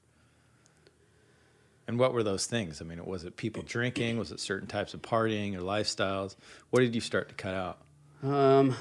And 1.88 1.98
what 1.98 2.12
were 2.12 2.22
those 2.22 2.46
things? 2.46 2.80
I 2.80 2.84
mean, 2.84 3.04
was 3.04 3.24
it 3.24 3.36
people 3.36 3.64
drinking? 3.66 4.16
Was 4.16 4.30
it 4.30 4.38
certain 4.38 4.68
types 4.68 4.94
of 4.94 5.02
partying 5.02 5.56
or 5.56 5.60
lifestyles? 5.60 6.36
What 6.70 6.80
did 6.80 6.94
you 6.94 7.00
start 7.00 7.28
to 7.30 7.34
cut 7.34 7.54
out? 7.54 7.78
Um, 8.22 8.76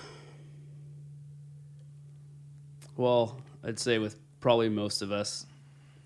well, 2.99 3.39
I'd 3.63 3.79
say 3.79 3.97
with 3.97 4.17
probably 4.41 4.67
most 4.69 5.01
of 5.01 5.11
us 5.11 5.45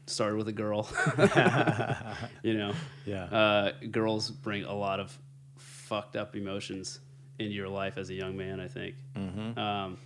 started 0.06 0.38
with 0.38 0.48
a 0.48 0.54
girl. 0.54 0.88
you 2.44 2.54
know, 2.54 2.74
Yeah. 3.06 3.24
uh, 3.26 3.72
girls 3.92 4.30
bring 4.30 4.64
a 4.64 4.74
lot 4.74 5.00
of 5.00 5.18
fucked 5.58 6.16
up 6.16 6.36
emotions 6.36 7.00
into 7.40 7.54
your 7.54 7.68
life 7.70 7.98
as 7.98 8.10
a 8.10 8.14
young 8.14 8.38
man. 8.38 8.60
I 8.60 8.68
think. 8.68 8.96
Mm-hmm. 9.16 9.58
Um, 9.60 9.98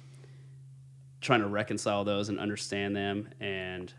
trying 1.20 1.42
to 1.42 1.48
reconcile 1.48 2.04
those 2.06 2.30
and 2.30 2.40
understand 2.40 2.96
them, 2.96 3.28
and 3.42 3.92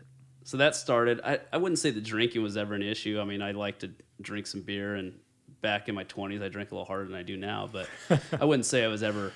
so 0.43 0.57
that 0.57 0.75
started. 0.75 1.21
I, 1.23 1.39
I 1.53 1.57
wouldn't 1.57 1.79
say 1.79 1.91
that 1.91 2.03
drinking 2.03 2.41
was 2.41 2.57
ever 2.57 2.73
an 2.73 2.81
issue. 2.81 3.19
I 3.21 3.25
mean, 3.25 3.41
I 3.41 3.51
like 3.51 3.79
to 3.79 3.91
drink 4.21 4.47
some 4.47 4.61
beer, 4.61 4.95
and 4.95 5.13
back 5.61 5.89
in 5.89 5.95
my 5.95 6.05
twenties, 6.05 6.41
I 6.41 6.47
drank 6.49 6.71
a 6.71 6.73
little 6.75 6.85
harder 6.85 7.05
than 7.05 7.15
I 7.15 7.23
do 7.23 7.37
now. 7.37 7.69
But 7.71 7.87
I 8.41 8.45
wouldn't 8.45 8.65
say 8.65 8.83
I 8.83 8.87
was 8.87 9.03
ever 9.03 9.31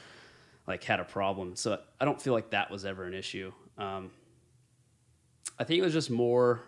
like 0.67 0.83
had 0.83 0.99
a 0.99 1.03
problem. 1.03 1.55
So 1.55 1.79
I 1.99 2.05
don't 2.05 2.21
feel 2.21 2.33
like 2.33 2.51
that 2.51 2.69
was 2.71 2.85
ever 2.85 3.03
an 3.05 3.13
issue. 3.13 3.51
Um, 3.77 4.11
I 5.59 5.63
think 5.63 5.79
it 5.79 5.83
was 5.83 5.93
just 5.93 6.09
more 6.09 6.61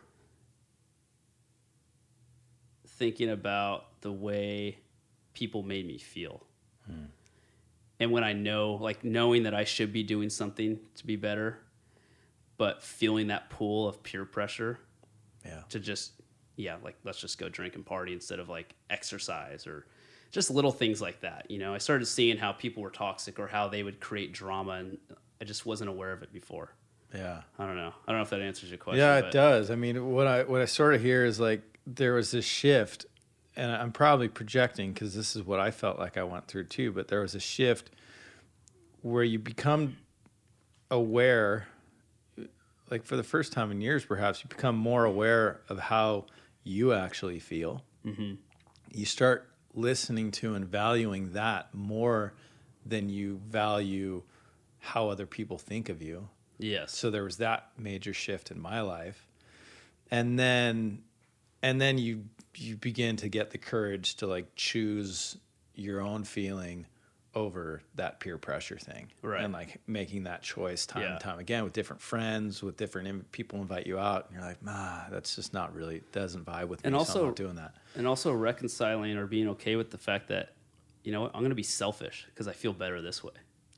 thinking 2.88 3.30
about 3.30 4.02
the 4.02 4.12
way 4.12 4.78
people 5.34 5.64
made 5.64 5.86
me 5.86 5.98
feel. 5.98 6.42
And 7.98 8.12
when 8.12 8.26
I 8.26 8.34
know, 8.34 8.74
like 8.74 9.06
knowing 9.06 9.44
that 9.44 9.54
I 9.54 9.64
should 9.64 9.94
be 9.94 10.04
doing 10.04 10.30
something 10.30 10.80
to 10.96 11.06
be 11.08 11.16
better, 11.16 11.60
but 12.58 12.84
feeling 12.84 13.28
that 13.28 13.50
pull 13.50 13.88
of 13.88 14.04
peer 14.04 14.26
pressure 14.26 14.80
Yeah. 15.46 15.62
to 15.70 15.80
just, 15.80 16.12
yeah, 16.58 16.76
like 16.84 16.98
let's 17.06 17.20
just 17.22 17.38
go 17.38 17.48
drink 17.48 17.76
and 17.76 17.86
party 17.86 18.12
instead 18.12 18.40
of 18.40 18.50
like 18.50 18.76
exercise 18.90 19.66
or 19.66 19.86
just 20.32 20.50
little 20.52 20.72
things 20.72 21.02
like 21.02 21.22
that. 21.22 21.50
You 21.50 21.60
know, 21.60 21.74
I 21.74 21.78
started 21.78 22.06
seeing 22.06 22.38
how 22.38 22.52
people 22.52 22.84
were 22.84 22.90
toxic 22.90 23.40
or 23.40 23.48
how 23.48 23.68
they 23.68 23.84
would 23.84 24.00
create 24.00 24.34
drama, 24.34 24.72
and 24.74 24.98
I 25.42 25.46
just 25.46 25.66
wasn't 25.66 25.90
aware 25.90 26.12
of 26.12 26.24
it 26.24 26.32
before. 26.34 26.72
Yeah. 27.14 27.42
I 27.58 27.66
don't 27.66 27.78
know. 27.78 27.94
I 28.08 28.12
don't 28.12 28.20
know 28.20 28.24
if 28.24 28.30
that 28.32 28.42
answers 28.42 28.70
your 28.70 28.78
question. 28.78 29.00
Yeah, 29.00 29.18
it 29.18 29.22
but- 29.24 29.32
does. 29.32 29.72
I 29.72 29.76
mean, 29.76 30.12
what 30.12 30.28
I 30.28 30.44
what 30.44 30.62
I 30.62 30.66
sort 30.66 30.94
of 30.96 31.02
hear 31.02 31.24
is 31.26 31.40
like 31.40 31.62
there 31.88 32.14
was 32.14 32.32
this 32.32 32.44
shift, 32.46 33.06
and 33.56 33.72
I'm 33.72 33.92
probably 33.92 34.28
projecting 34.28 34.92
because 34.92 35.16
this 35.16 35.36
is 35.36 35.44
what 35.44 35.60
I 35.60 35.72
felt 35.72 35.98
like 36.00 36.18
I 36.18 36.24
went 36.24 36.48
through 36.48 36.66
too. 36.66 36.92
But 36.92 37.08
there 37.08 37.22
was 37.22 37.36
a 37.36 37.40
shift 37.40 37.92
where 39.02 39.24
you 39.24 39.40
become 39.40 39.96
aware, 40.92 41.68
like 42.90 43.06
for 43.06 43.16
the 43.16 43.24
first 43.24 43.54
time 43.54 43.72
in 43.72 43.82
years, 43.82 44.04
perhaps 44.06 44.44
you 44.44 44.50
become 44.50 44.76
more 44.76 45.06
aware 45.06 45.62
of 45.70 45.80
how 45.80 46.26
you 46.64 46.94
actually 46.94 47.40
feel. 47.40 47.84
Mhm. 48.06 48.38
You 48.92 49.06
start 49.06 49.50
listening 49.76 50.32
to 50.32 50.56
and 50.56 50.66
valuing 50.66 51.34
that 51.34 51.74
more 51.74 52.34
than 52.86 53.10
you 53.10 53.42
value 53.48 54.24
how 54.80 55.10
other 55.10 55.26
people 55.26 55.58
think 55.58 55.90
of 55.90 56.02
you. 56.02 56.30
Yes. 56.58 56.96
So 56.96 57.10
there 57.10 57.24
was 57.24 57.38
that 57.38 57.70
major 57.78 58.14
shift 58.14 58.52
in 58.52 58.60
my 58.60 58.82
life. 58.82 59.28
And 60.12 60.40
then 60.40 61.04
and 61.62 61.82
then 61.82 61.98
you 61.98 62.26
you 62.56 62.78
begin 62.78 63.18
to 63.18 63.28
get 63.28 63.52
the 63.52 63.58
courage 63.58 64.16
to 64.16 64.28
like 64.28 64.56
choose 64.56 65.38
your 65.74 66.02
own 66.02 66.24
feeling 66.24 66.86
over 67.36 67.82
that 67.96 68.20
peer 68.20 68.38
pressure 68.38 68.78
thing. 68.78 69.08
Right. 69.22 69.44
And 69.44 69.52
like 69.54 69.82
making 69.88 70.24
that 70.24 70.42
choice 70.42 70.86
time 70.86 71.04
Yeah. 71.04 71.12
and 71.12 71.20
time 71.20 71.38
again 71.40 71.64
with 71.66 71.74
different 71.74 72.02
friends, 72.02 72.64
with 72.64 72.78
different 72.78 73.08
in- 73.10 73.24
people 73.32 73.60
invite 73.62 73.86
you 73.86 74.00
out 74.00 74.28
and 74.30 74.36
you're 74.38 74.48
like, 74.48 74.58
"Ah, 74.66 75.08
that's 75.12 75.36
just 75.36 75.54
not 75.54 75.76
really 75.76 76.02
doesn't 76.14 76.46
vibe 76.46 76.70
with 76.70 76.84
me." 76.84 76.88
And 76.88 76.94
so 76.94 76.98
I'm 76.98 77.00
also- 77.00 77.26
not 77.28 77.36
doing 77.36 77.56
that. 77.56 77.76
and 77.96 78.08
also 78.08 78.32
reconciling 78.34 79.18
or 79.18 79.28
being 79.28 79.50
okay 79.50 79.76
with 79.76 79.92
the 79.92 79.98
fact 79.98 80.28
that 80.30 80.54
you 81.04 81.12
know 81.12 81.22
what 81.22 81.32
i'm 81.36 81.42
going 81.42 81.50
to 81.52 81.56
be 81.56 81.62
selfish 81.64 82.26
because 82.28 82.48
i 82.48 82.52
feel 82.52 82.74
better 82.74 83.00
this 83.02 83.24
way 83.24 83.32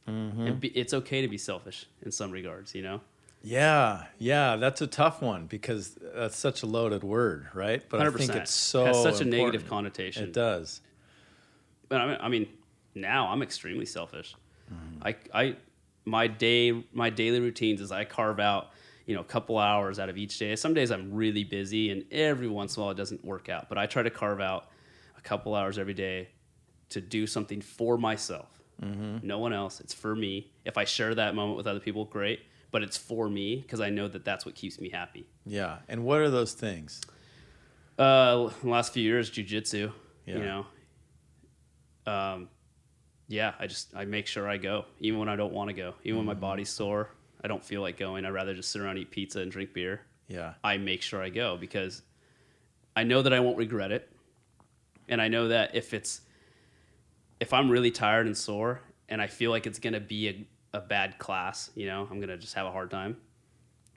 Mm-hmm. 0.08 0.42
and 0.48 0.60
be, 0.62 0.70
it's 0.70 0.94
okay 0.94 1.22
to 1.22 1.28
be 1.28 1.38
selfish 1.38 1.86
in 2.02 2.12
some 2.12 2.32
regards 2.32 2.74
you 2.74 2.82
know 2.82 3.02
Yeah, 3.44 4.06
yeah, 4.18 4.56
that's 4.56 4.82
a 4.82 4.88
tough 4.88 5.22
one 5.22 5.46
because 5.48 5.98
that's 6.16 6.38
such 6.38 6.64
a 6.64 6.66
loaded 6.66 7.04
word, 7.04 7.48
right? 7.54 7.84
But 7.90 8.00
100% 8.02 8.14
I 8.16 8.18
think 8.18 8.36
it's 8.44 8.52
so 8.54 8.86
has 8.86 9.04
such 9.04 9.20
a 9.22 9.26
negative 9.26 9.68
connotation 9.68 10.24
It 10.24 10.34
does. 10.34 10.82
but 11.90 12.00
I 12.02 12.08
mean, 12.08 12.18
I 12.22 12.30
mean 12.30 12.48
now 13.01 13.27
i'm 13.27 13.42
extremely 13.42 13.86
selfish 13.86 14.36
Mm-hmm. 14.74 15.08
i 15.08 15.16
i 15.34 15.56
my 16.04 16.27
day 16.27 16.84
my 16.92 17.10
daily 17.10 17.39
routines 17.39 17.80
is 17.80 17.92
i 17.92 18.04
carve 18.04 18.39
out 18.39 18.72
you 19.06 19.16
know 19.16 19.22
a 19.22 19.25
couple 19.25 19.58
hours 19.58 19.98
out 20.00 20.10
of 20.10 20.18
each 20.18 20.38
day 20.39 20.56
some 20.58 20.74
days 20.74 20.92
i'm 20.92 21.13
really 21.13 21.46
busy 21.46 21.89
and 21.92 22.04
every 22.12 22.50
once 22.50 22.75
in 22.75 22.82
a 22.82 22.84
while 22.84 22.92
it 22.92 22.98
doesn't 22.98 23.24
work 23.24 23.48
out 23.48 23.70
but 23.70 23.77
i 23.77 23.86
try 23.86 24.04
to 24.04 24.10
carve 24.10 24.42
out 24.42 24.70
a 25.18 25.22
couple 25.22 25.56
hours 25.56 25.77
every 25.80 25.94
day 25.94 26.27
to 26.89 27.00
do 27.00 27.25
something 27.27 27.62
for 27.62 27.98
myself 27.98 28.50
Mm-hmm. 28.84 29.25
no 29.25 29.39
one 29.39 29.54
else 29.54 29.80
it's 29.80 29.94
for 29.94 30.16
me 30.16 30.51
if 30.66 30.77
i 30.77 30.84
share 30.84 31.16
that 31.16 31.34
moment 31.34 31.58
with 31.58 31.66
other 31.66 31.80
people 31.80 32.06
great 32.06 32.42
but 32.70 32.84
it's 32.84 32.96
for 32.98 33.27
me 33.30 33.56
because 33.56 33.80
i 33.82 33.89
know 33.89 34.08
that 34.10 34.24
that's 34.25 34.46
what 34.46 34.54
keeps 34.54 34.80
me 34.80 34.89
happy 34.89 35.25
Yeah. 35.46 35.77
And 35.88 36.04
what 36.04 36.20
are 36.20 36.30
those 36.30 36.54
things? 36.54 37.01
uh, 37.98 38.51
last 38.63 38.94
few 38.94 39.01
years, 39.01 39.32
jujitsu. 39.32 39.92
Yeah. 40.27 40.36
You 40.36 40.44
know, 40.44 40.66
um, 42.06 42.50
yeah. 43.27 43.53
I 43.60 43.67
just 43.67 43.96
I 43.96 44.05
make 44.05 44.27
sure 44.27 44.48
I 44.48 44.57
go, 44.57 44.86
even 45.00 45.19
when 45.19 45.29
I 45.29 45.36
don't 45.36 45.53
want 45.53 45.69
to 45.69 45.74
go, 45.74 45.93
even 46.03 46.17
when 46.17 46.25
my 46.25 46.34
mm-hmm. 46.34 46.41
body's 46.41 46.69
sore. 46.69 47.10
I 47.43 47.48
don't 47.48 47.63
feel 47.63 47.81
like 47.81 47.98
going. 47.98 48.25
I'd 48.25 48.34
rather 48.34 48.55
just 48.55 48.72
sit 48.72 48.81
around, 48.81 48.98
eat 48.98 49.12
pizza, 49.12 49.39
and 49.41 49.51
drink 49.51 49.74
beer. 49.74 50.01
Yeah. 50.27 50.53
I 50.63 50.77
make 50.77 51.01
sure 51.01 51.22
I 51.22 51.29
go 51.29 51.55
because 51.55 52.01
I 52.96 53.03
know 53.03 53.22
that 53.22 53.31
I 53.31 53.39
won't 53.39 53.57
regret 53.57 53.91
it, 53.91 54.10
and 55.07 55.22
I 55.22 55.27
know 55.27 55.50
that 55.50 55.75
if 55.75 55.93
it's 55.93 56.22
if 57.39 57.53
I'm 57.53 57.69
really 57.69 57.91
tired 57.91 58.25
and 58.25 58.36
sore, 58.36 58.81
and 59.07 59.22
I 59.22 59.27
feel 59.27 59.51
like 59.51 59.67
it's 59.67 59.79
gonna 59.79 60.00
be 60.00 60.29
a 60.29 60.48
a 60.74 60.81
bad 60.81 61.17
class, 61.17 61.72
you 61.75 61.86
know, 61.86 62.07
I'm 62.10 62.19
gonna 62.19 62.38
just 62.38 62.53
have 62.55 62.65
a 62.65 62.72
hard 62.72 62.91
time. 62.91 63.17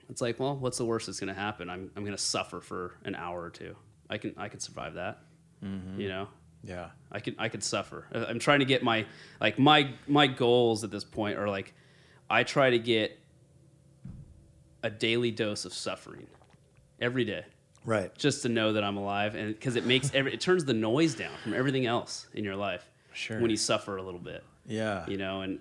It's 0.09 0.21
like, 0.21 0.41
well, 0.41 0.57
what's 0.57 0.79
the 0.79 0.85
worst 0.85 1.07
that's 1.07 1.21
gonna 1.21 1.35
happen? 1.35 1.71
I'm 1.71 1.91
I'm 1.97 2.05
gonna 2.05 2.19
suffer 2.19 2.61
for 2.61 2.95
an 3.05 3.15
hour 3.15 3.41
or 3.41 3.51
two. 3.51 3.77
I 4.09 4.19
can 4.19 4.35
I 4.37 4.49
can 4.49 4.61
survive 4.61 4.95
that. 4.95 5.19
Mm-hmm. 5.65 6.01
You 6.01 6.09
know, 6.09 6.29
Yeah. 6.63 6.91
I 7.13 7.21
could 7.21 7.35
I 7.39 7.49
could 7.49 7.63
suffer. 7.65 8.07
I'm 8.13 8.39
trying 8.39 8.59
to 8.61 8.65
get 8.65 8.83
my 8.83 9.07
like 9.41 9.59
my 9.59 9.93
my 10.07 10.27
goals 10.27 10.85
at 10.85 10.91
this 10.91 11.05
point 11.05 11.39
are 11.39 11.49
like 11.49 11.75
I 12.29 12.43
try 12.45 12.71
to 12.71 12.79
get 12.79 13.19
a 14.83 14.91
daily 14.91 15.31
dose 15.31 15.65
of 15.65 15.75
suffering 15.75 16.27
every 17.01 17.25
day 17.25 17.45
Right. 17.85 18.15
just 18.17 18.43
to 18.43 18.49
know 18.49 18.75
that 18.75 18.85
I'm 18.85 18.97
alive 18.97 19.35
and 19.35 19.49
because 19.55 19.77
it 19.77 19.85
makes 19.87 20.13
every 20.15 20.33
it 20.35 20.41
turns 20.41 20.65
the 20.65 20.75
noise 20.75 21.15
down 21.15 21.33
from 21.43 21.55
everything 21.55 21.87
else 21.87 22.27
in 22.35 22.45
your 22.45 22.57
life 22.57 22.87
Sure. 23.13 23.41
when 23.41 23.51
you 23.51 23.57
suffer 23.57 23.97
a 23.97 24.03
little 24.03 24.21
bit 24.21 24.45
Yeah. 24.67 25.05
you 25.09 25.17
know 25.17 25.41
and 25.43 25.61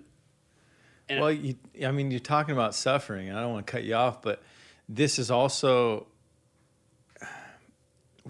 and 1.08 1.20
Well, 1.20 1.32
you, 1.32 1.56
I 1.84 1.90
mean, 1.90 2.12
you're 2.12 2.20
talking 2.20 2.52
about 2.52 2.72
suffering, 2.72 3.28
and 3.28 3.36
I 3.36 3.40
don't 3.42 3.52
want 3.52 3.66
to 3.66 3.70
cut 3.72 3.82
you 3.82 3.94
off, 3.96 4.22
but 4.22 4.40
this 4.88 5.18
is 5.18 5.28
also, 5.28 6.06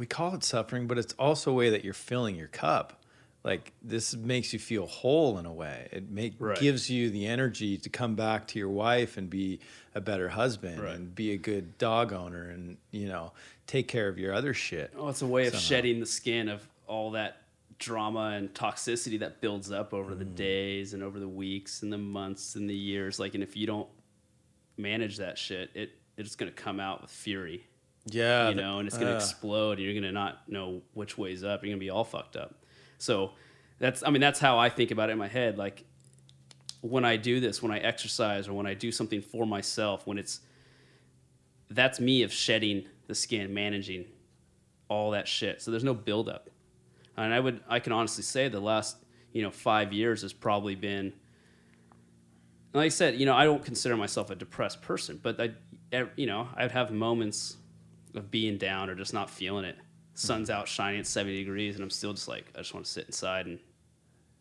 we 0.01 0.07
call 0.07 0.35
it 0.35 0.43
suffering, 0.43 0.87
but 0.87 0.97
it's 0.97 1.13
also 1.19 1.51
a 1.51 1.55
way 1.55 1.69
that 1.69 1.85
you're 1.85 1.93
filling 1.93 2.35
your 2.35 2.49
cup. 2.49 3.03
Like 3.45 3.73
this 3.83 4.17
makes 4.17 4.53
you 4.55 4.59
feel 4.59 4.87
whole 4.87 5.39
in 5.39 5.45
a 5.45 5.53
way. 5.53 5.89
It 5.93 6.11
make, 6.11 6.35
Right. 6.39 6.59
gives 6.59 6.89
you 6.89 7.11
the 7.11 7.27
energy 7.27 7.77
to 7.77 7.89
come 7.91 8.15
back 8.15 8.47
to 8.49 8.59
your 8.59 8.71
wife 8.71 9.19
and 9.19 9.29
be 9.29 9.61
a 9.95 10.01
better 10.01 10.31
husband 10.31 10.81
Right. 10.81 10.95
and 10.97 11.15
be 11.15 11.33
a 11.33 11.37
good 11.37 11.77
dog 11.77 12.13
owner 12.15 12.49
and 12.49 12.79
you 12.93 13.09
know 13.09 13.33
take 13.67 13.89
care 13.89 14.09
of 14.09 14.19
your 14.19 14.33
other 14.35 14.55
shit. 14.55 14.91
oh, 14.97 15.09
it's 15.09 15.21
a 15.23 15.27
way 15.27 15.47
of 15.47 15.55
shedding 15.55 16.01
the 16.01 16.07
skin 16.07 16.49
of 16.49 16.67
all 16.87 17.11
that 17.13 17.43
drama 17.79 18.33
and 18.37 18.53
toxicity 18.55 19.19
that 19.21 19.41
builds 19.43 19.71
up 19.71 19.93
over 19.95 20.13
Mm. 20.15 20.19
the 20.19 20.25
days 20.25 20.93
and 20.95 21.03
over 21.03 21.19
the 21.21 21.29
weeks 21.29 21.83
and 21.83 21.93
the 21.93 21.99
months 21.99 22.57
and 22.57 22.69
the 22.69 22.75
years 22.75 23.19
like 23.19 23.35
and 23.35 23.43
if 23.43 23.55
you 23.57 23.67
don't 23.67 23.89
manage 24.77 25.17
that 25.19 25.39
shit 25.39 25.71
it 25.75 25.91
it's 26.19 26.37
going 26.37 26.51
to 26.53 26.63
come 26.63 26.79
out 26.81 27.01
with 27.01 27.11
fury 27.11 27.65
Yeah, 28.11 28.49
you 28.49 28.55
know, 28.55 28.79
and 28.79 28.87
it's 28.89 28.99
gonna 28.99 29.13
uh, 29.13 29.17
explode. 29.17 29.79
And 29.79 29.81
you're 29.81 29.95
gonna 29.95 30.13
not 30.13 30.49
know 30.49 30.83
which 30.95 31.17
way's 31.17 31.45
up. 31.45 31.63
You're 31.63 31.71
gonna 31.73 31.81
be 31.81 31.91
all 31.91 32.05
fucked 32.05 32.37
up. 32.37 32.55
So 32.99 33.33
that's, 33.79 34.03
I 34.05 34.11
mean, 34.11 34.21
that's 34.21 34.39
how 34.39 34.59
I 34.59 34.69
think 34.69 34.91
about 34.91 35.09
it 35.09 35.13
in 35.13 35.19
my 35.19 35.29
head. 35.29 35.57
Like 35.57 35.85
when 36.81 37.05
I 37.05 37.17
do 37.17 37.41
this, 37.41 37.63
when 37.63 37.73
I 37.73 37.79
exercise, 37.79 38.49
or 38.49 38.53
when 38.53 38.67
I 38.67 38.75
do 38.75 38.93
something 38.93 39.23
for 39.23 39.47
myself, 39.47 40.07
when 40.07 40.19
it's 40.19 40.41
that's 41.71 42.01
me 42.01 42.23
of 42.23 42.33
shedding 42.33 42.87
the 43.07 43.15
skin, 43.15 43.55
managing 43.55 44.07
all 44.89 45.13
that 45.13 45.29
shit. 45.29 45.63
So 45.63 45.71
there's 45.71 45.85
no 45.85 45.95
buildup. 45.95 46.51
And 47.17 47.33
I 47.33 47.41
would, 47.41 47.61
I 47.69 47.81
can 47.81 47.93
honestly 47.93 48.25
say 48.25 48.49
the 48.49 48.61
last, 48.61 48.97
you 49.33 49.43
know, 49.43 49.51
five 49.51 49.93
years 49.93 50.23
has 50.23 50.33
probably 50.33 50.75
been. 50.75 51.13
Like 52.73 52.87
I 52.87 52.89
said, 52.89 53.19
you 53.19 53.27
know, 53.27 53.35
I 53.35 53.45
don't 53.45 53.65
consider 53.65 53.97
myself 53.97 54.31
a 54.31 54.35
depressed 54.35 54.81
person, 54.81 55.19
but 55.23 55.41
I, 55.41 55.51
you 56.17 56.27
know, 56.27 56.49
I'd 56.57 56.71
have 56.71 56.93
moments 56.93 57.57
of 58.15 58.31
being 58.31 58.59
down 58.59 58.91
or 58.91 58.95
just 58.95 59.15
not 59.15 59.31
feeling 59.31 59.65
it. 59.65 59.77
Hmm. 59.77 59.83
Sun's 60.15 60.51
out 60.51 60.69
shining 60.69 61.01
at 61.01 61.07
70 61.07 61.37
degrees, 61.37 61.75
and 61.77 61.83
I'm 61.83 61.91
still 61.91 62.13
just 62.13 62.29
like, 62.29 62.51
I 62.55 62.59
just 62.59 62.75
want 62.75 62.87
to 62.87 62.93
sit 62.93 63.07
inside 63.07 63.47
and 63.47 63.59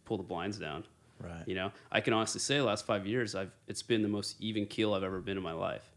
pull 0.06 0.18
the 0.18 0.24
blinds 0.24 0.58
down. 0.58 0.86
right. 1.20 1.44
You 1.46 1.56
know, 1.56 1.72
I 1.92 2.02
can 2.02 2.14
honestly 2.14 2.40
say 2.40 2.58
the 2.58 2.64
last 2.64 2.86
five 2.86 3.06
years, 3.06 3.36
I've 3.36 3.52
it's 3.68 3.84
been 3.84 4.02
the 4.02 4.08
most 4.08 4.36
even 4.40 4.66
keel 4.66 4.94
I've 4.94 5.04
ever 5.04 5.20
been 5.20 5.38
in 5.38 5.44
my 5.44 5.54
life, 5.54 5.90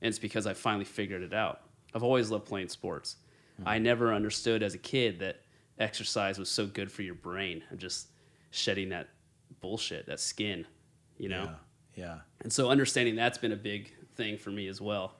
and 0.00 0.08
it's 0.08 0.18
because 0.18 0.46
I 0.46 0.54
finally 0.54 0.84
figured 0.84 1.22
it 1.22 1.32
out. 1.32 1.60
I've 1.94 2.02
always 2.02 2.30
loved 2.30 2.46
playing 2.46 2.68
sports. 2.68 3.16
Hmm. 3.58 3.68
I 3.68 3.78
never 3.78 4.12
understood 4.12 4.62
as 4.62 4.74
a 4.74 4.78
kid 4.78 5.20
that 5.20 5.40
exercise 5.78 6.38
was 6.38 6.48
so 6.48 6.66
good 6.66 6.90
for 6.90 7.02
your 7.02 7.14
brain 7.14 7.62
and 7.70 7.78
just 7.78 8.08
shedding 8.50 8.88
that 8.90 9.08
bullshit, 9.60 10.06
that 10.06 10.20
skin, 10.20 10.66
you 11.18 11.28
know. 11.28 11.44
Yeah. 11.44 11.54
Yeah. 11.96 12.18
And 12.40 12.52
so 12.52 12.70
understanding 12.70 13.14
that's 13.16 13.38
been 13.38 13.52
a 13.52 13.56
big 13.56 13.92
thing 14.16 14.36
for 14.36 14.50
me 14.50 14.68
as 14.68 14.80
well. 14.80 15.14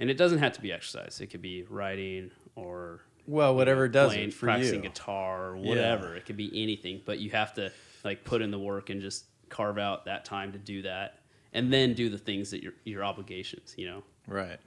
And 0.00 0.10
it 0.10 0.16
doesn't 0.16 0.38
have 0.38 0.54
to 0.54 0.60
be 0.60 0.72
exercise. 0.72 1.20
It 1.20 1.26
could 1.28 1.42
be 1.42 1.62
writing 1.68 2.30
or 2.56 3.02
Well, 3.26 3.54
whatever 3.54 3.86
does 3.86 4.12
playing, 4.12 4.28
it 4.30 4.34
for 4.34 4.46
practicing 4.46 4.82
you. 4.82 4.88
guitar 4.88 5.50
or 5.52 5.56
Yeah. 5.56 5.68
whatever. 5.68 6.16
It 6.16 6.24
could 6.26 6.36
be 6.38 6.50
anything, 6.62 7.02
but 7.04 7.18
you 7.20 7.30
have 7.30 7.54
to 7.54 7.70
like 8.02 8.24
put 8.24 8.40
in 8.42 8.50
the 8.50 8.58
work 8.58 8.88
and 8.90 9.00
just 9.02 9.26
carve 9.50 9.78
out 9.78 10.06
that 10.06 10.24
time 10.24 10.52
to 10.52 10.58
do 10.58 10.82
that, 10.82 11.18
and 11.52 11.72
then 11.72 11.92
do 11.94 12.08
the 12.08 12.18
things 12.18 12.50
that 12.50 12.62
your 12.62 12.72
your 12.84 13.04
obligations. 13.04 13.74
You 13.76 13.86
know. 13.88 14.02
Right. 14.26 14.58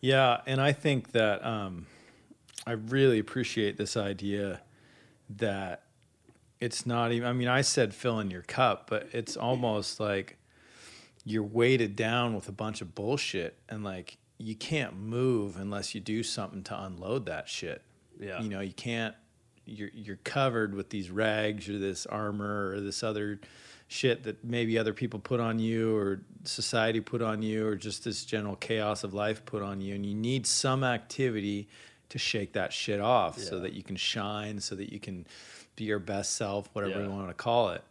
Yeah, 0.00 0.40
and 0.46 0.60
I 0.60 0.72
think 0.72 1.12
that 1.12 1.44
um, 1.44 1.86
I 2.66 2.72
really 2.72 3.18
appreciate 3.18 3.76
this 3.76 3.96
idea 3.96 4.60
that 5.36 5.82
it's 6.60 6.86
not 6.86 7.10
even. 7.12 7.26
I 7.28 7.32
mean, 7.32 7.48
I 7.48 7.62
said 7.62 7.92
fill 7.92 8.20
in 8.20 8.30
your 8.30 8.42
cup, 8.42 8.88
but 8.88 9.08
it's 9.12 9.36
almost 9.36 9.98
like 9.98 10.36
you're 11.24 11.42
weighted 11.42 11.96
down 11.96 12.34
with 12.34 12.48
a 12.48 12.52
bunch 12.52 12.80
of 12.80 12.94
bullshit, 12.94 13.58
and 13.68 13.82
like 13.82 14.16
you 14.40 14.54
can't 14.54 14.96
move 14.96 15.56
unless 15.58 15.94
you 15.94 16.00
do 16.00 16.22
something 16.22 16.62
to 16.64 16.82
unload 16.84 17.26
that 17.26 17.48
shit. 17.48 17.82
Yeah. 18.18 18.40
You 18.42 18.48
know, 18.48 18.60
you 18.60 18.72
can't. 18.72 19.14
You're 19.66 19.90
you're 19.94 20.18
covered 20.24 20.74
with 20.74 20.88
these 20.90 21.10
rags 21.10 21.68
or 21.68 21.78
this 21.78 22.06
armor 22.06 22.70
or 22.74 22.80
this 22.80 23.02
other 23.02 23.38
shit 23.86 24.22
that 24.24 24.42
maybe 24.44 24.78
other 24.78 24.92
people 24.94 25.20
put 25.20 25.40
on 25.40 25.58
you 25.58 25.94
or 25.96 26.20
society 26.44 27.00
put 27.00 27.20
on 27.22 27.42
you 27.42 27.66
or 27.66 27.76
just 27.76 28.02
this 28.04 28.24
general 28.24 28.56
chaos 28.56 29.04
of 29.04 29.12
life 29.14 29.44
put 29.44 29.62
on 29.62 29.80
you 29.80 29.94
and 29.94 30.06
you 30.06 30.14
need 30.14 30.46
some 30.46 30.82
activity 30.84 31.68
to 32.08 32.18
shake 32.18 32.52
that 32.52 32.72
shit 32.72 33.00
off 33.00 33.38
so 33.38 33.58
that 33.60 33.72
you 33.72 33.82
can 33.82 33.96
shine 33.96 34.60
so 34.60 34.74
that 34.76 34.92
you 34.92 34.98
can 35.00 35.26
be 35.76 35.84
your 35.84 35.98
best 35.98 36.36
self 36.36 36.68
whatever 36.72 36.98
Yeah. 37.00 37.06
you 37.06 37.10
want 37.10 37.28
to 37.28 37.34
call 37.34 37.70
it 37.70 37.82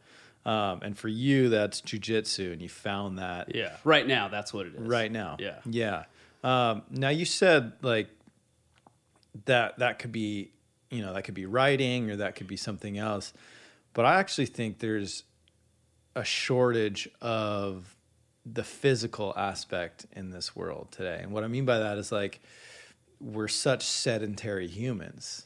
um, 0.45 0.79
and 0.83 0.97
for 0.97 1.09
you 1.09 1.49
that's 1.49 1.81
jujitsu 1.81 2.53
and 2.53 2.61
you 2.61 2.69
found 2.69 3.19
that 3.19 3.53
Yeah. 3.53 3.75
Right 3.83 4.07
now, 4.07 4.29
that's 4.29 4.53
what 4.53 4.67
it 4.67 4.75
is. 4.75 4.79
right 4.81 5.11
now. 5.11 5.35
Yeah. 5.39 5.55
Yeah. 5.65 6.05
Um, 6.43 6.83
now 6.89 7.09
you 7.09 7.25
said 7.25 7.73
like 7.81 8.09
that 9.45 9.79
that 9.79 9.99
could 9.99 10.11
be, 10.11 10.51
you 10.89 11.01
know, 11.01 11.13
that 11.13 11.23
could 11.23 11.33
be 11.33 11.45
writing 11.45 12.09
or 12.09 12.17
that 12.17 12.35
could 12.35 12.47
be 12.47 12.57
something 12.57 12.97
else. 12.97 13.33
But 13.93 14.05
I 14.05 14.19
actually 14.19 14.45
think 14.45 14.79
there's 14.79 15.23
a 16.15 16.23
shortage 16.23 17.09
of 17.21 17.95
the 18.45 18.63
physical 18.63 19.33
aspect 19.37 20.05
in 20.13 20.31
this 20.31 20.55
world 20.55 20.87
today. 20.91 21.19
And 21.21 21.31
what 21.31 21.43
I 21.43 21.47
mean 21.47 21.65
by 21.65 21.79
that 21.79 21.97
is 21.97 22.11
like 22.11 22.41
we're 23.19 23.47
such 23.49 23.83
sedentary 23.83 24.67
humans 24.67 25.45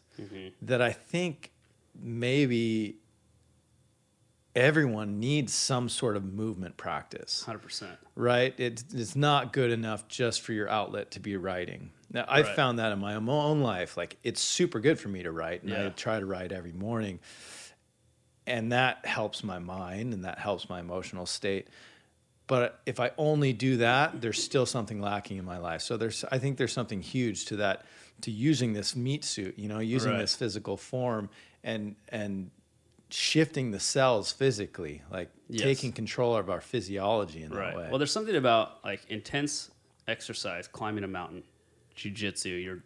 that 0.62 0.82
I 0.82 0.92
think 0.92 1.52
maybe 2.00 2.98
everyone 4.56 5.20
needs 5.20 5.54
some 5.54 5.90
sort 5.90 6.16
of 6.16 6.24
movement 6.24 6.78
practice 6.78 7.44
Hundred 7.44 7.60
percent. 7.64 7.98
right? 8.16 8.54
It's, 8.58 8.84
it's 8.94 9.16
not 9.16 9.52
good 9.54 9.72
enough 9.72 10.08
just 10.08 10.42
for 10.42 10.54
your 10.54 10.70
outlet 10.70 11.12
to 11.12 11.20
be 11.20 11.36
writing. 11.38 11.92
Now, 12.12 12.26
I've 12.28 12.46
Right. 12.48 12.56
found 12.56 12.78
that 12.80 12.92
in 12.92 13.00
my 13.00 13.16
own 13.16 13.62
life. 13.62 13.98
Like, 13.98 14.18
it's 14.24 14.40
super 14.42 14.80
good 14.80 15.00
for 15.00 15.10
me 15.10 15.24
to 15.24 15.32
write, 15.32 15.64
and 15.64 15.74
I 15.74 15.90
try 15.90 16.20
to 16.20 16.26
write 16.26 16.52
every 16.52 16.72
morning. 16.74 17.20
And 18.46 18.72
that 18.72 19.06
helps 19.06 19.44
my 19.44 19.58
mind 19.60 20.14
and 20.14 20.26
that 20.26 20.38
helps 20.38 20.68
my 20.70 20.80
emotional 20.80 21.26
state. 21.26 21.70
But 22.46 22.82
if 22.86 23.00
I 23.00 23.12
only 23.18 23.54
do 23.54 23.78
that, 23.78 24.20
there's 24.22 24.44
still 24.44 24.66
something 24.66 25.00
lacking 25.00 25.38
in 25.38 25.46
my 25.46 25.58
life. 25.58 25.82
So 25.82 25.96
there's, 25.96 26.26
I 26.30 26.40
think 26.40 26.58
there's 26.58 26.74
something 26.74 27.02
huge 27.02 27.46
to 27.46 27.56
that, 27.58 27.86
to 28.22 28.32
using 28.32 28.74
this 28.74 28.96
meat 28.98 29.24
suit, 29.24 29.58
you 29.58 29.70
know, 29.70 29.80
using 29.80 30.12
Right. 30.12 30.20
this 30.20 30.36
physical 30.36 30.76
form 30.78 31.30
and 31.64 31.96
and 32.10 32.52
shifting 33.14 33.70
the 33.72 33.80
cells 33.80 34.32
physically, 34.32 35.04
like 35.12 35.30
Yes. 35.48 35.62
taking 35.62 35.92
control 35.92 36.36
of 36.36 36.50
our 36.50 36.62
physiology 36.62 37.44
in 37.44 37.52
that 37.52 37.58
Right. 37.58 37.76
way. 37.76 37.88
Well, 37.90 38.00
there's 38.00 38.12
something 38.12 38.36
about 38.36 38.84
like 38.84 39.06
intense 39.08 39.70
exercise, 40.08 40.68
climbing 40.68 41.04
a 41.04 41.08
mountain, 41.08 41.44
jujitsu. 41.96 42.64
You're 42.64 42.84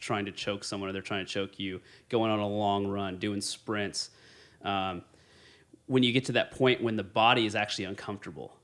trying 0.00 0.24
to 0.24 0.32
choke 0.32 0.64
someone, 0.64 0.88
or 0.88 0.92
they're 0.94 1.02
trying 1.02 1.26
to 1.26 1.30
choke 1.30 1.58
you. 1.58 1.82
Going 2.08 2.30
on 2.30 2.38
a 2.38 2.48
long 2.48 2.86
run, 2.86 3.18
doing 3.18 3.42
sprints. 3.42 4.10
Um, 4.62 5.04
when 5.86 6.02
you 6.02 6.12
get 6.12 6.24
to 6.26 6.32
that 6.32 6.50
point 6.50 6.82
when 6.82 6.96
the 6.96 7.04
body 7.04 7.44
is 7.44 7.54
actually 7.54 7.84
uncomfortable, 7.84 8.54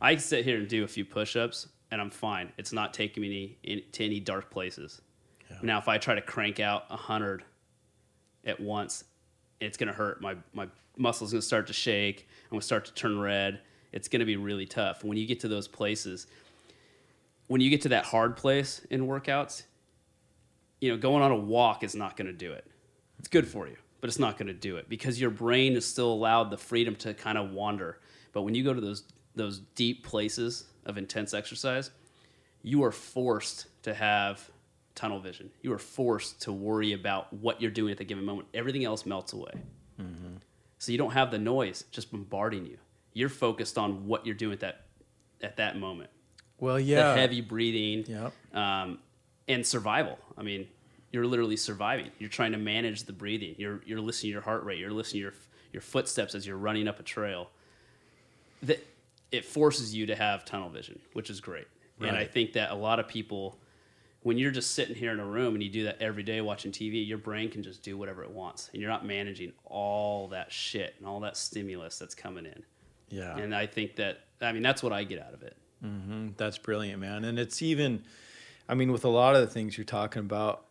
I 0.00 0.16
sit 0.16 0.44
here 0.44 0.58
and 0.58 0.66
do 0.66 0.82
a 0.82 0.88
few 0.88 1.04
push-ups, 1.04 1.68
and 1.90 2.00
I'm 2.00 2.10
fine. 2.10 2.52
It's 2.58 2.72
not 2.72 2.92
taking 2.92 3.22
me 3.22 3.58
any, 3.62 3.82
to 3.82 4.04
any 4.04 4.18
dark 4.18 4.50
places. 4.50 5.00
Now, 5.62 5.78
if 5.78 5.86
I 5.88 5.98
try 5.98 6.14
to 6.16 6.22
crank 6.22 6.58
out 6.58 6.86
a 6.90 6.96
hundred 6.96 7.44
at 8.44 8.58
once, 8.58 9.04
it's 9.62 9.76
gonna 9.76 9.92
hurt. 9.92 10.20
My 10.20 10.36
my 10.52 10.68
muscles 10.96 11.32
gonna 11.32 11.42
start 11.42 11.66
to 11.68 11.72
shake. 11.72 12.28
I'm 12.44 12.50
gonna 12.50 12.62
start 12.62 12.84
to 12.86 12.94
turn 12.94 13.18
red. 13.18 13.60
It's 13.92 14.08
gonna 14.08 14.24
be 14.24 14.36
really 14.36 14.66
tough. 14.66 15.04
When 15.04 15.16
you 15.16 15.26
get 15.26 15.40
to 15.40 15.48
those 15.48 15.68
places, 15.68 16.26
when 17.46 17.60
you 17.60 17.70
get 17.70 17.82
to 17.82 17.90
that 17.90 18.04
hard 18.04 18.36
place 18.36 18.84
in 18.90 19.06
workouts, 19.06 19.64
you 20.80 20.90
know, 20.90 20.96
going 20.96 21.22
on 21.22 21.30
a 21.30 21.36
walk 21.36 21.82
is 21.82 21.94
not 21.94 22.16
gonna 22.16 22.32
do 22.32 22.52
it. 22.52 22.66
It's 23.18 23.28
good 23.28 23.46
for 23.46 23.68
you, 23.68 23.76
but 24.00 24.08
it's 24.08 24.18
not 24.18 24.38
gonna 24.38 24.52
do 24.52 24.76
it 24.76 24.88
because 24.88 25.20
your 25.20 25.30
brain 25.30 25.74
is 25.74 25.86
still 25.86 26.12
allowed 26.12 26.50
the 26.50 26.58
freedom 26.58 26.96
to 26.96 27.14
kind 27.14 27.38
of 27.38 27.52
wander. 27.52 28.00
But 28.32 28.42
when 28.42 28.54
you 28.54 28.64
go 28.64 28.74
to 28.74 28.80
those 28.80 29.04
those 29.34 29.60
deep 29.74 30.04
places 30.04 30.64
of 30.84 30.98
intense 30.98 31.32
exercise, 31.32 31.90
you 32.62 32.82
are 32.84 32.92
forced 32.92 33.66
to 33.82 33.94
have 33.94 34.50
tunnel 34.94 35.20
vision. 35.20 35.50
You 35.62 35.72
are 35.72 35.78
forced 35.78 36.42
to 36.42 36.52
worry 36.52 36.92
about 36.92 37.32
what 37.32 37.60
you're 37.60 37.70
doing 37.70 37.92
at 37.92 37.98
the 37.98 38.04
given 38.04 38.24
moment. 38.24 38.48
Everything 38.54 38.84
else 38.84 39.06
melts 39.06 39.32
away. 39.32 39.52
So 40.78 40.90
you 40.90 40.98
don't 40.98 41.12
have 41.12 41.30
the 41.30 41.38
noise 41.38 41.84
just 41.92 42.10
bombarding 42.10 42.66
you. 42.66 42.76
You're 43.12 43.28
focused 43.28 43.78
on 43.78 44.06
what 44.08 44.26
you're 44.26 44.34
doing 44.34 44.54
at 44.54 44.60
that 44.60 44.86
at 45.40 45.56
that 45.58 45.78
moment. 45.78 46.10
Well, 46.58 46.80
yeah. 46.80 47.14
The 47.14 47.20
heavy 47.20 47.40
breathing, 47.40 48.04
Yep. 48.08 48.32
um, 48.56 48.98
and 49.46 49.64
survival. 49.66 50.18
I 50.36 50.42
mean, 50.42 50.66
you're 51.12 51.26
literally 51.26 51.56
surviving. 51.56 52.10
You're 52.18 52.30
trying 52.30 52.50
to 52.52 52.58
manage 52.58 53.04
the 53.04 53.12
breathing. 53.12 53.54
You're 53.58 53.80
you're 53.86 54.00
listening 54.00 54.30
to 54.30 54.32
your 54.34 54.42
heart 54.42 54.64
rate. 54.64 54.78
You're 54.78 54.90
listening 54.90 55.20
to 55.20 55.24
your 55.26 55.34
your 55.72 55.82
footsteps 55.82 56.34
as 56.34 56.46
you're 56.48 56.56
running 56.56 56.88
up 56.88 56.98
a 56.98 57.04
trail. 57.04 57.50
That 58.64 58.84
it 59.30 59.44
forces 59.44 59.94
you 59.94 60.06
to 60.06 60.16
have 60.16 60.44
tunnel 60.44 60.68
vision, 60.68 60.98
which 61.12 61.30
is 61.30 61.40
great. 61.40 61.66
And 62.00 62.16
I 62.16 62.24
think 62.24 62.54
that 62.54 62.72
a 62.72 62.74
lot 62.74 62.98
of 62.98 63.06
people, 63.06 63.56
when 64.22 64.38
you're 64.38 64.50
just 64.50 64.72
sitting 64.74 64.94
here 64.94 65.12
in 65.12 65.20
a 65.20 65.26
room 65.26 65.54
and 65.54 65.62
you 65.62 65.68
do 65.68 65.84
that 65.84 66.00
every 66.00 66.22
day 66.22 66.40
watching 66.40 66.70
TV, 66.72 67.06
your 67.06 67.18
brain 67.18 67.50
can 67.50 67.62
just 67.62 67.82
do 67.82 67.96
whatever 67.96 68.22
it 68.22 68.30
wants, 68.30 68.70
and 68.72 68.80
you're 68.80 68.90
not 68.90 69.04
managing 69.04 69.52
all 69.64 70.28
that 70.28 70.52
shit 70.52 70.94
and 70.98 71.06
all 71.06 71.20
that 71.20 71.36
stimulus 71.36 71.98
that's 71.98 72.14
coming 72.14 72.46
in. 72.46 72.62
Yeah. 73.08 73.36
And 73.36 73.54
I 73.54 73.66
think 73.66 73.96
that 73.96 74.20
I 74.40 74.52
mean 74.52 74.62
that's 74.62 74.82
what 74.82 74.92
I 74.92 75.04
get 75.04 75.20
out 75.20 75.34
of 75.34 75.42
it. 75.42 75.56
Mm, 75.84 76.36
That's 76.36 76.58
brilliant, 76.58 77.00
man. 77.00 77.24
And 77.24 77.38
it's 77.40 77.60
even, 77.60 78.04
I 78.68 78.74
mean, 78.74 78.92
with 78.92 79.04
a 79.04 79.08
lot 79.08 79.34
of 79.34 79.40
the 79.40 79.48
things 79.48 79.76
you're 79.76 79.84
talking 79.84 80.20
about, 80.20 80.66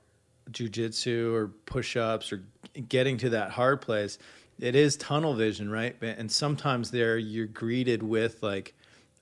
jujitsu 0.51 1.33
or 1.33 1.47
push 1.65 1.97
ups 1.97 2.31
or 2.31 2.43
getting 2.87 3.17
to 3.17 3.29
that 3.31 3.51
hard 3.51 3.81
place, 3.81 4.17
it 4.59 4.73
is 4.75 4.95
tunnel 4.95 5.33
vision, 5.33 5.69
right? 5.69 5.95
And 6.01 6.31
sometimes 6.31 6.91
there 6.91 7.17
you're 7.17 7.45
greeted 7.47 8.01
with 8.03 8.41
like 8.41 8.73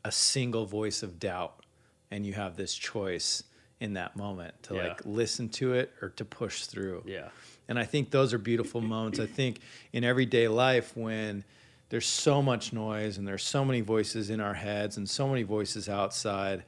a 0.06 0.12
single 0.12 0.66
voice 0.66 1.02
of 1.02 1.20
doubt, 1.20 1.66
and 2.12 2.26
you 2.26 2.34
have 2.34 2.56
this 2.56 2.76
choice 2.76 3.44
in 3.80 3.94
that 3.94 4.16
moment 4.16 4.54
to 4.64 4.76
Yeah. 4.76 4.88
like 4.90 5.06
listen 5.06 5.50
to 5.50 5.74
it 5.74 5.94
or 6.02 6.10
to 6.10 6.26
push 6.26 6.66
through. 6.66 7.04
Yeah. 7.06 7.30
And 7.68 7.78
I 7.80 7.86
think 7.86 8.12
those 8.12 8.34
are 8.34 8.38
beautiful 8.38 8.82
moments. 8.82 9.20
I 9.20 9.26
think 9.26 9.60
in 9.94 10.04
everyday 10.04 10.48
life, 10.48 10.96
when 10.98 11.44
there's 11.90 12.06
so 12.08 12.42
much 12.42 12.74
noise 12.74 13.18
and 13.18 13.28
there's 13.28 13.44
so 13.44 13.64
many 13.64 13.82
voices 13.82 14.30
in 14.30 14.40
our 14.42 14.54
heads 14.54 14.98
and 14.98 15.10
so 15.10 15.28
many 15.28 15.44
voices 15.44 15.88
outside, 15.88 16.64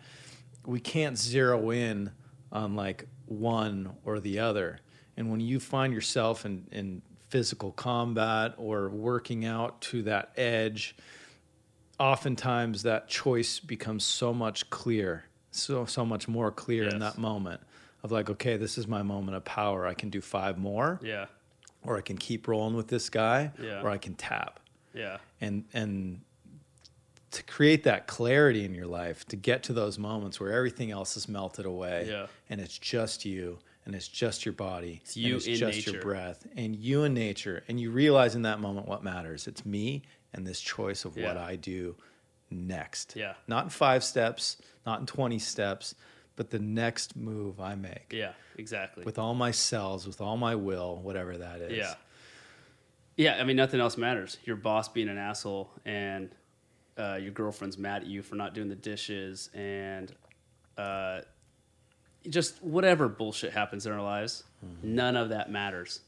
we 0.65 0.80
can't 0.80 1.17
zero 1.17 1.71
in 1.71 2.12
on 2.52 2.76
like 2.76 3.08
one 3.26 3.95
or 4.06 4.19
the 4.19 4.39
other. 4.39 4.80
And 5.17 5.30
when 5.32 5.39
you 5.39 5.60
find 5.60 5.93
yourself 5.93 6.45
in, 6.45 6.67
in 6.71 7.02
physical 7.30 7.71
combat 7.71 8.54
or 8.58 8.89
working 8.89 9.45
out 9.45 9.82
to 9.82 10.04
that 10.04 10.32
edge, 10.38 10.95
oftentimes 12.00 12.84
that 12.84 13.08
choice 13.08 13.60
becomes 13.60 14.04
so 14.04 14.34
much 14.34 14.69
clear, 14.69 15.26
so 15.51 15.85
so 15.85 16.05
much 16.05 16.27
more 16.27 16.51
clear 16.51 16.87
in 16.87 16.99
that 16.99 17.17
moment 17.17 17.61
of 18.03 18.11
like, 18.11 18.29
okay, 18.29 18.57
this 18.57 18.77
is 18.77 18.87
my 18.87 19.03
moment 19.03 19.37
of 19.37 19.45
power. 19.45 19.85
I 19.85 19.93
can 19.93 20.09
do 20.09 20.21
five 20.21 20.57
more, 20.57 20.99
Yeah. 21.03 21.27
or 21.83 21.97
I 21.97 22.01
can 22.01 22.17
keep 22.17 22.47
rolling 22.47 22.75
with 22.75 22.87
this 22.87 23.09
guy, 23.09 23.51
Yeah. 23.61 23.81
or 23.81 23.89
I 23.89 23.97
can 23.97 24.15
tap. 24.15 24.59
Yeah. 24.93 25.17
And 25.39 25.65
and 25.73 26.21
to 27.31 27.43
create 27.43 27.83
that 27.83 28.07
clarity 28.07 28.65
in 28.65 28.75
your 28.75 28.87
life, 28.87 29.25
to 29.27 29.35
get 29.37 29.63
to 29.63 29.73
those 29.73 29.97
moments 29.97 30.39
where 30.39 30.51
everything 30.51 30.91
else 30.91 31.15
is 31.15 31.29
melted 31.29 31.65
away, 31.65 32.07
Yeah. 32.09 32.27
and 32.49 32.59
it's 32.59 32.77
just 32.77 33.23
you, 33.23 33.59
and 33.85 33.95
it's 33.95 34.07
just 34.07 34.45
your 34.45 34.51
body, 34.53 34.99
It's 35.03 35.15
you 35.15 35.27
and 35.27 35.35
it's 35.37 35.47
in 35.47 35.55
just 35.55 35.85
your 35.85 35.93
nature. 35.95 36.03
breath, 36.05 36.47
and 36.57 36.75
you 36.75 37.03
in 37.03 37.13
nature, 37.13 37.63
and 37.69 37.79
you 37.79 37.89
realize 37.91 38.35
in 38.35 38.41
that 38.41 38.59
moment 38.59 38.87
what 38.87 39.01
matters. 39.03 39.47
It's 39.47 39.65
me 39.65 40.01
and 40.33 40.45
this 40.45 40.59
choice 40.59 41.05
of 41.05 41.15
what 41.15 41.37
I 41.37 41.55
do 41.55 41.95
next. 42.51 43.15
Yeah. 43.15 43.33
Not 43.47 43.63
in 43.65 43.69
five 43.69 44.03
steps, 44.03 44.57
not 44.85 44.99
in 44.99 45.05
20 45.05 45.39
steps, 45.39 45.95
but 46.35 46.49
the 46.49 46.59
next 46.59 47.15
move 47.15 47.59
I 47.59 47.75
make 47.75 48.11
Yeah. 48.11 48.33
Exactly. 48.57 49.03
with 49.05 49.17
all 49.17 49.33
my 49.33 49.51
cells, 49.51 50.05
with 50.07 50.21
all 50.21 50.37
my 50.37 50.55
will, 50.55 50.97
whatever 50.97 51.37
that 51.37 51.61
is. 51.61 51.77
Yeah. 51.77 51.93
Yeah, 53.17 53.37
I 53.39 53.43
mean, 53.43 53.55
nothing 53.57 53.79
else 53.79 53.97
matters. 53.97 54.37
Your 54.45 54.55
boss 54.55 54.87
being 54.89 55.09
an 55.09 55.17
asshole 55.17 55.69
and 55.85 56.29
uh, 56.97 57.17
your 57.21 57.31
girlfriend's 57.31 57.77
mad 57.77 58.03
at 58.03 58.07
you 58.07 58.21
for 58.23 58.35
not 58.35 58.53
doing 58.53 58.69
the 58.69 58.75
dishes 58.75 59.49
and 59.53 60.11
uh, 60.77 61.21
just 62.29 62.61
whatever 62.63 63.07
bullshit 63.07 63.51
happens 63.53 63.85
in 63.85 63.91
our 63.91 64.01
lives, 64.01 64.43
none 64.81 65.15
of 65.17 65.29
that 65.29 65.51
matters. 65.51 66.01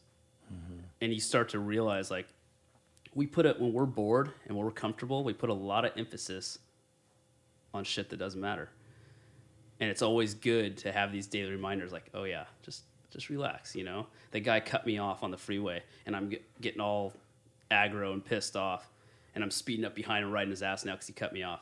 And 1.01 1.11
you 1.13 1.19
start 1.19 1.49
to 1.49 1.59
realize, 1.59 2.09
like, 2.11 2.27
we 3.15 3.27
put 3.27 3.45
it 3.45 3.59
when 3.59 3.73
we're 3.73 3.85
bored 3.85 4.31
and 4.47 4.55
when 4.55 4.65
we're 4.65 4.71
comfortable, 4.71 5.23
we 5.23 5.33
put 5.33 5.49
a 5.49 5.53
lot 5.53 5.85
of 5.85 5.91
emphasis 5.97 6.59
on 7.73 7.83
shit 7.83 8.09
that 8.09 8.17
doesn't 8.17 8.39
matter. 8.39 8.69
And 9.79 9.89
it's 9.89 10.01
always 10.01 10.33
good 10.33 10.77
to 10.79 10.91
have 10.91 11.11
these 11.11 11.27
daily 11.27 11.51
reminders, 11.51 11.91
like, 11.91 12.05
oh 12.13 12.23
yeah, 12.23 12.45
just 12.61 12.83
just 13.09 13.29
relax. 13.29 13.75
You 13.75 13.83
know, 13.83 14.07
the 14.31 14.39
guy 14.39 14.59
cut 14.59 14.85
me 14.85 14.97
off 14.97 15.23
on 15.23 15.31
the 15.31 15.37
freeway, 15.37 15.83
and 16.05 16.15
I'm 16.15 16.29
get, 16.29 16.61
getting 16.61 16.81
all 16.81 17.13
aggro 17.71 18.13
and 18.13 18.23
pissed 18.23 18.55
off, 18.55 18.89
and 19.35 19.43
I'm 19.43 19.51
speeding 19.51 19.85
up 19.85 19.95
behind 19.95 20.23
him, 20.23 20.31
riding 20.31 20.51
his 20.51 20.63
ass 20.63 20.85
now 20.85 20.93
because 20.93 21.07
he 21.07 21.13
cut 21.13 21.33
me 21.33 21.43
off. 21.43 21.61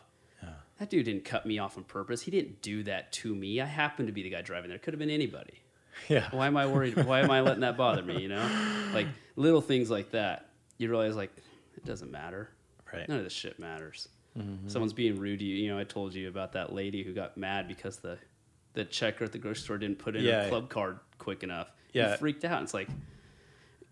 That 0.82 0.90
dude 0.90 1.06
didn't 1.06 1.26
cut 1.26 1.46
me 1.46 1.60
off 1.60 1.78
on 1.78 1.84
purpose. 1.84 2.24
He 2.24 2.32
didn't 2.32 2.64
do 2.64 2.82
that 2.84 3.12
to 3.12 3.36
me. 3.36 3.62
I 3.62 3.68
happened 3.68 4.08
to 4.08 4.12
be 4.12 4.24
the 4.24 4.32
guy 4.32 4.42
driving 4.42 4.70
there. 4.70 4.80
Could 4.80 4.96
have 4.96 5.00
been 5.00 5.12
anybody. 5.12 5.54
Yeah. 6.10 6.28
Why 6.32 6.48
am 6.48 6.58
I 6.58 6.66
worried? 6.66 7.06
Why 7.06 7.20
am 7.20 7.30
I 7.30 7.42
letting 7.42 7.62
that 7.62 7.78
bother 7.78 8.02
me? 8.02 8.20
You 8.20 8.30
know, 8.30 8.90
like 8.94 9.06
little 9.36 9.62
things 9.62 9.92
like 9.92 10.10
that. 10.12 10.50
You 10.82 10.90
realize 10.90 11.16
like 11.16 11.32
it 11.78 11.86
doesn't 11.86 12.12
matter. 12.12 12.50
Right. 12.92 13.08
None 13.08 13.20
of 13.20 13.24
this 13.24 13.34
shit 13.34 13.60
matters. 13.60 14.10
Mm-hmm. 14.38 14.68
Someone's 14.68 14.94
being 14.94 15.16
rude 15.16 15.40
to 15.40 15.46
you. 15.46 15.56
You 15.56 15.70
know, 15.72 15.80
I 15.80 15.84
told 15.84 16.14
you 16.14 16.28
about 16.28 16.54
that 16.54 16.74
lady 16.74 17.04
who 17.04 17.14
got 17.14 17.38
mad 17.38 17.68
because 17.68 17.98
the 17.98 18.18
the 18.74 18.86
checker 18.86 19.26
at 19.26 19.32
the 19.32 19.38
grocery 19.38 19.62
store 19.64 19.78
didn't 19.78 20.00
put 20.00 20.16
in 20.16 20.24
Yeah. 20.24 20.44
her 20.44 20.50
club 20.50 20.70
card 20.70 21.00
quick 21.18 21.44
enough. 21.44 21.72
Yeah. 21.94 22.12
You 22.12 22.18
freaked 22.18 22.46
out. 22.46 22.64
It's 22.64 22.74
like, 22.74 22.88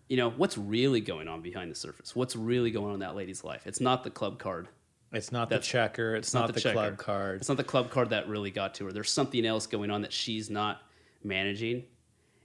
you 0.08 0.16
know, 0.16 0.30
what's 0.30 0.56
really 0.58 1.00
going 1.02 1.28
on 1.28 1.42
behind 1.42 1.70
the 1.70 1.74
surface? 1.74 2.16
What's 2.16 2.34
really 2.34 2.70
going 2.70 2.86
on 2.88 2.94
in 2.94 3.00
that 3.00 3.14
lady's 3.14 3.44
life? 3.44 3.66
It's 3.66 3.80
not 3.80 4.02
the 4.04 4.10
club 4.10 4.38
card. 4.38 4.68
It's 5.12 5.30
not 5.32 5.48
That's- 5.50 5.66
the 5.66 5.70
checker. 5.72 6.14
It's, 6.16 6.32
not, 6.32 6.52
the, 6.52 6.58
checker. 6.60 6.72
club 6.74 6.96
card. 6.98 7.40
It's 7.40 7.48
not 7.48 7.58
the 7.58 7.64
club 7.64 7.90
card 7.90 8.10
that 8.10 8.26
really 8.28 8.50
got 8.50 8.74
to 8.76 8.86
her. 8.86 8.92
There's 8.92 9.10
something 9.10 9.44
else 9.44 9.66
going 9.66 9.90
on 9.90 10.00
that 10.02 10.12
she's 10.12 10.48
not 10.48 10.80
managing, 11.22 11.84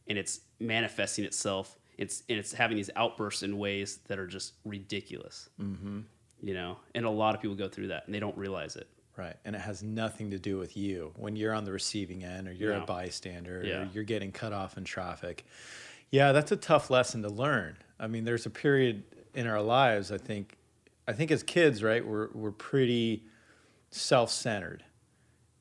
and 0.08 0.18
it's 0.18 0.42
manifesting 0.60 1.24
itself. 1.26 1.78
It's 1.98 2.24
and 2.30 2.38
it's 2.38 2.54
having 2.54 2.78
these 2.78 2.90
outbursts 2.96 3.44
in 3.44 3.58
ways 3.58 4.00
that 4.08 4.20
are 4.20 4.28
just 4.28 4.54
ridiculous. 4.66 5.50
Mm-hmm. 5.62 6.02
You 6.42 6.54
know, 6.54 6.78
and 6.94 7.06
a 7.06 7.10
lot 7.10 7.34
of 7.36 7.42
people 7.42 7.56
go 7.56 7.68
through 7.68 7.88
that 7.88 8.06
and 8.06 8.14
they 8.14 8.20
don't 8.20 8.38
realize 8.38 8.76
it. 8.76 8.88
Right. 9.18 9.36
And 9.46 9.56
it 9.56 9.62
has 9.62 9.82
nothing 9.82 10.32
to 10.32 10.38
do 10.40 10.58
with 10.58 10.76
you 10.76 11.14
when 11.16 11.36
you're 11.36 11.54
on 11.54 11.64
the 11.64 11.72
receiving 11.72 12.24
end 12.24 12.48
or 12.48 12.52
you're 12.52 12.74
a 12.74 12.82
bystander 12.82 13.64
Yeah. 13.66 13.82
or 13.84 13.90
you're 13.94 14.04
getting 14.04 14.32
cut 14.32 14.52
off 14.54 14.78
in 14.78 14.84
traffic. 14.84 15.46
Yeah, 16.12 16.34
that's 16.34 16.52
a 16.52 16.58
tough 16.58 16.90
lesson 16.90 17.22
to 17.24 17.30
learn. 17.30 17.78
I 18.00 18.08
mean, 18.08 18.26
there's 18.26 18.46
a 18.46 18.50
period 18.50 19.04
in 19.34 19.48
our 19.48 19.62
lives, 19.62 20.12
I 20.12 20.18
think, 20.18 20.58
I 21.08 21.14
think 21.14 21.32
as 21.32 21.44
kids, 21.44 21.82
right, 21.84 22.06
we're, 22.06 22.30
we're 22.34 22.52
pretty 22.52 23.24
self 23.90 24.32
centered. 24.32 24.84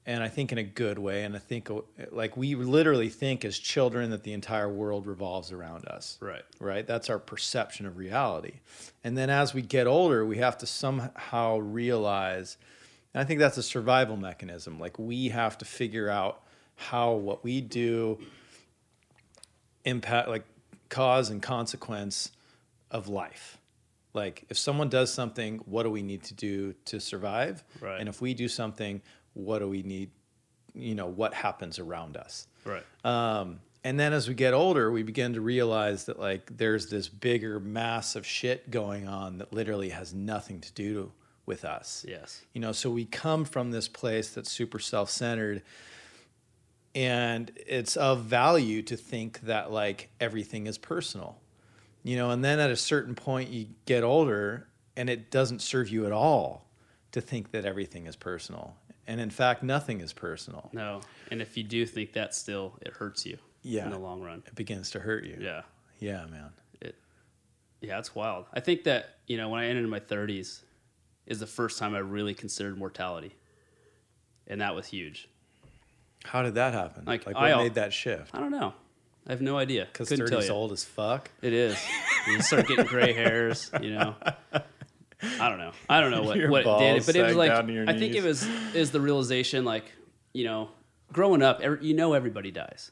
And 0.06 0.22
I 0.22 0.28
think 0.28 0.52
in 0.52 0.58
a 0.58 0.62
good 0.62 0.98
way. 0.98 1.24
And 1.24 1.34
I 1.34 1.38
think, 1.38 1.70
uh, 1.70 1.80
like, 2.10 2.36
we 2.36 2.54
literally 2.54 3.08
think 3.08 3.42
as 3.42 3.58
children 3.58 4.10
that 4.10 4.22
the 4.22 4.34
entire 4.34 4.68
world 4.68 5.06
revolves 5.06 5.50
around 5.50 5.86
us 5.86 6.18
Right. 6.20 6.42
right? 6.60 6.86
That's 6.86 7.08
our 7.08 7.18
perception 7.18 7.86
of 7.86 7.96
reality. 7.96 8.60
And 9.02 9.16
then 9.16 9.30
as 9.30 9.54
we 9.54 9.62
get 9.62 9.86
older, 9.86 10.26
we 10.26 10.36
have 10.38 10.58
to 10.58 10.66
somehow 10.66 11.56
realize, 11.56 12.58
and 13.14 13.22
I 13.22 13.24
think 13.24 13.40
that's 13.40 13.56
a 13.56 13.62
survival 13.62 14.18
mechanism. 14.18 14.78
Like 14.78 14.98
we 14.98 15.30
have 15.30 15.56
to 15.58 15.64
figure 15.64 16.10
out 16.10 16.42
how 16.76 17.12
what 17.12 17.42
we 17.42 17.62
do 17.62 18.18
impact, 19.84 20.28
like 20.28 20.44
cause 20.88 21.30
and 21.30 21.42
consequence 21.42 22.30
of 22.90 23.08
life. 23.08 23.58
Like 24.12 24.44
if 24.48 24.58
someone 24.58 24.88
does 24.88 25.12
something, 25.12 25.58
what 25.66 25.82
do 25.84 25.90
we 25.90 26.02
need 26.02 26.22
to 26.24 26.34
do 26.34 26.74
to 26.86 27.00
survive? 27.00 27.64
Right. 27.80 27.98
And 28.00 28.08
if 28.08 28.20
we 28.20 28.34
do 28.34 28.48
something, 28.48 29.02
what 29.34 29.58
do 29.60 29.68
we 29.68 29.82
need? 29.82 30.10
You 30.74 30.94
know, 30.94 31.06
what 31.06 31.34
happens 31.34 31.78
around 31.78 32.16
us? 32.16 32.46
Right. 32.64 32.82
Um, 33.04 33.60
and 33.84 34.00
then 34.00 34.14
as 34.14 34.26
we 34.26 34.34
get 34.34 34.54
older, 34.54 34.90
we 34.90 35.02
begin 35.02 35.34
to 35.34 35.42
realize 35.42 36.06
that 36.06 36.18
like 36.18 36.56
there's 36.56 36.88
this 36.88 37.08
bigger 37.08 37.60
mass 37.60 38.16
of 38.16 38.26
shit 38.26 38.70
going 38.70 39.06
on 39.06 39.38
that 39.38 39.52
literally 39.52 39.90
has 39.90 40.14
nothing 40.14 40.60
to 40.62 40.72
do 40.72 41.12
with 41.46 41.66
us. 41.66 42.06
yes. 42.08 42.40
You 42.54 42.62
know, 42.62 42.72
so 42.72 42.90
we 42.90 43.04
come 43.04 43.44
from 43.44 43.70
this 43.70 43.86
place 43.86 44.30
that's 44.30 44.50
super 44.50 44.78
self-centered 44.78 45.62
and 46.94 47.50
it's 47.66 47.96
of 47.96 48.22
value 48.22 48.80
to 48.82 48.96
think 48.96 49.40
that 49.42 49.70
like 49.70 50.08
everything 50.20 50.66
is 50.66 50.78
personal. 50.78 51.38
You 52.02 52.16
know, 52.16 52.30
and 52.30 52.42
then 52.42 52.60
at 52.60 52.70
a 52.70 52.76
certain 52.76 53.14
point 53.14 53.50
you 53.50 53.66
get 53.84 54.02
older 54.02 54.68
and 54.96 55.10
it 55.10 55.30
doesn't 55.30 55.60
serve 55.60 55.90
you 55.90 56.06
at 56.06 56.12
all 56.12 56.66
to 57.12 57.20
think 57.20 57.50
that 57.50 57.64
everything 57.66 58.06
is 58.06 58.16
personal. 58.16 58.76
And 59.06 59.20
in 59.20 59.30
fact, 59.30 59.62
nothing 59.62 60.00
is 60.00 60.12
personal. 60.12 60.70
No. 60.72 61.00
And 61.30 61.42
if 61.42 61.56
you 61.56 61.62
do 61.64 61.84
think 61.86 62.14
that 62.14 62.34
still, 62.34 62.74
it 62.80 62.92
hurts 62.94 63.26
you. 63.26 63.38
Yeah. 63.62 63.84
In 63.84 63.90
the 63.90 63.98
long 63.98 64.22
run. 64.22 64.42
It 64.46 64.54
begins 64.54 64.90
to 64.92 65.00
hurt 65.00 65.24
you. 65.24 65.36
Yeah. 65.40 65.62
Yeah, 65.98 66.24
man. 66.26 66.50
It. 66.80 66.94
Yeah, 67.80 67.98
it's 67.98 68.14
wild. 68.14 68.46
I 68.52 68.60
think 68.60 68.84
that 68.84 69.16
you 69.26 69.36
know 69.36 69.48
when 69.48 69.60
I 69.60 69.66
entered 69.68 69.88
my 69.88 70.00
30s 70.00 70.60
is 71.26 71.40
the 71.40 71.46
first 71.46 71.78
time 71.78 71.94
I 71.94 71.98
really 71.98 72.34
considered 72.34 72.76
mortality, 72.76 73.34
and 74.46 74.60
that 74.60 74.74
was 74.74 74.86
huge. 74.86 75.28
How 76.24 76.42
did 76.42 76.54
that 76.54 76.72
happen? 76.74 77.04
Like, 77.06 77.26
Like, 77.26 77.36
I 77.36 77.42
what 77.42 77.50
al- 77.52 77.62
made 77.62 77.74
that 77.74 77.92
shift? 77.92 78.34
I 78.34 78.40
don't 78.40 78.50
know. 78.50 78.74
I 79.26 79.32
have 79.32 79.40
no 79.40 79.56
idea. 79.56 79.86
Because 79.90 80.08
Couldn't 80.10 80.26
tell 80.28 80.40
30's 80.40 80.50
old 80.50 80.72
as 80.72 80.84
fuck. 80.84 81.30
It 81.40 81.54
is. 81.54 81.78
You 82.26 82.42
start 82.42 82.66
getting 82.68 82.84
gray 82.86 83.12
hairs, 83.14 83.70
you 83.80 83.90
know. 83.92 84.14
I 85.40 85.48
don't 85.48 85.58
know. 85.58 85.72
I 85.88 86.00
don't 86.00 86.10
know 86.10 86.22
what, 86.24 86.36
Your 86.36 86.50
what 86.50 86.60
it 86.60 86.64
did, 86.64 86.94
balls 86.94 87.06
but 87.06 87.16
it 87.16 87.22
was 87.22 87.36
like 87.36 87.50
down 87.50 87.66
to 87.66 87.72
your 87.72 87.88
I 87.88 87.98
think 87.98 88.14
it 88.14 88.22
was 88.22 88.46
is 88.74 88.90
the 88.90 89.00
realization 89.00 89.64
like 89.64 89.84
you 90.32 90.44
know, 90.44 90.70
growing 91.12 91.42
up, 91.42 91.60
every, 91.60 91.86
you 91.86 91.94
know 91.94 92.12
everybody 92.12 92.50
dies, 92.50 92.90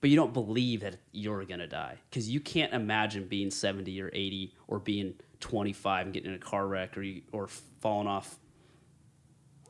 but 0.00 0.10
you 0.10 0.16
don't 0.16 0.32
believe 0.32 0.80
that 0.80 0.96
you're 1.10 1.44
gonna 1.44 1.66
die 1.66 1.98
because 2.08 2.28
you 2.30 2.40
can't 2.40 2.72
imagine 2.72 3.26
being 3.26 3.50
seventy 3.50 4.00
or 4.00 4.10
eighty 4.12 4.54
or 4.68 4.78
being 4.78 5.14
twenty 5.40 5.72
five 5.72 6.06
and 6.06 6.14
getting 6.14 6.30
in 6.30 6.36
a 6.36 6.40
car 6.40 6.66
wreck 6.66 6.96
or 6.96 7.02
you, 7.02 7.22
or 7.32 7.48
falling 7.80 8.08
off. 8.08 8.38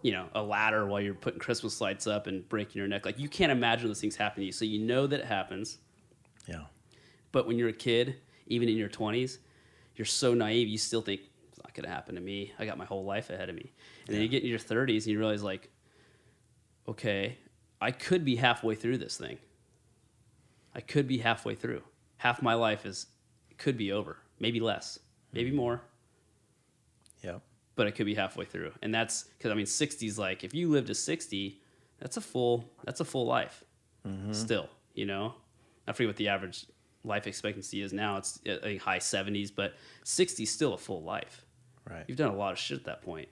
You 0.03 0.11
know, 0.11 0.27
a 0.35 0.43
ladder 0.43 0.85
while 0.85 1.01
you're 1.01 1.15
putting 1.15 1.39
Christmas 1.39 1.81
lights 1.81 2.09
up 2.09 2.27
and 2.27 2.49
breaking 2.49 2.81
your 2.81 2.89
neck. 2.89 3.07
Like 3.07 3.21
you 3.21 3.29
can't 3.29 3.53
imagine 3.53 3.87
those 3.87 4.01
things 4.01 4.17
happening 4.17 4.43
to 4.43 4.47
you. 4.47 4.53
So 4.53 4.65
you 4.65 4.81
know 4.81 5.07
that 5.07 5.21
it 5.21 5.27
happens. 5.27 5.79
Yeah. 6.49 6.65
But 7.31 7.47
when 7.47 7.57
you're 7.57 7.69
a 7.69 7.73
kid, 7.73 8.17
even 8.49 8.69
in 8.69 8.77
your 8.77 8.89
20s, 8.89 9.39
you're 9.97 10.05
so 10.07 10.35
naive, 10.35 10.69
you 10.69 10.79
still 10.79 11.03
think 11.03 11.21
not 11.73 11.83
going 11.83 11.89
to 11.89 11.95
happen 11.95 12.15
to 12.17 12.21
me. 12.21 12.53
I 12.59 12.67
got 12.67 12.79
my 12.79 12.85
whole 12.85 13.05
life 13.05 13.31
ahead 13.31 13.49
of 13.49 13.55
me. 13.57 13.73
And 14.07 14.15
then 14.15 14.23
you 14.23 14.29
get 14.29 14.43
in 14.43 14.49
your 14.49 14.59
30s 14.59 14.99
and 14.99 15.07
you 15.07 15.19
realize, 15.19 15.43
like, 15.43 15.71
okay, 16.89 17.39
I 17.81 17.91
could 17.91 18.25
be 18.25 18.37
halfway 18.37 18.75
through 18.75 18.99
this 18.99 19.17
thing. 19.17 19.39
I 20.75 20.81
could 20.81 21.07
be 21.09 21.19
halfway 21.19 21.55
through. 21.55 21.83
Half 22.19 22.43
my 22.43 22.55
life 22.55 22.87
is 22.87 23.07
could 23.59 23.77
be 23.77 23.93
over, 23.93 24.17
maybe 24.41 24.59
less, 24.61 24.99
maybe 25.33 25.51
more, 25.51 25.83
Yeah. 27.23 27.39
but 27.77 27.87
it 27.87 27.93
could 27.93 28.07
be 28.07 28.15
halfway 28.15 28.45
through. 28.45 28.73
And 28.83 28.93
that's 28.95 29.25
because 29.39 29.51
I 29.51 29.55
mean, 29.55 29.67
60 29.67 30.07
is 30.07 30.19
like 30.19 30.43
if 30.45 30.55
you 30.55 30.69
live 30.71 30.87
to 30.87 30.95
60, 30.95 31.61
that's 31.99 32.17
a 32.17 32.21
full 32.21 32.65
that's 32.85 33.01
a 33.01 33.05
full 33.05 33.27
life. 33.27 33.65
Still, 34.33 34.69
you 34.95 35.07
know, 35.07 35.35
I 35.87 35.93
forget 35.93 36.09
what 36.09 36.17
the 36.17 36.27
average 36.29 36.67
life 37.05 37.29
expectancy 37.29 37.83
is 37.83 37.93
now. 37.93 38.17
It's 38.17 38.41
uh, 38.49 38.55
I 38.55 38.61
think 38.63 38.83
high 38.83 38.99
70s, 38.99 39.53
but 39.55 39.75
60 40.03 40.43
is 40.43 40.51
still 40.51 40.75
a 40.75 40.79
full 40.79 41.03
life. 41.05 41.45
Right. 41.89 42.05
You've 42.07 42.19
done 42.19 42.33
a 42.33 42.37
lot 42.37 42.53
of 42.53 42.59
shit 42.59 42.79
at 42.79 42.85
that 42.85 43.03
point. 43.03 43.29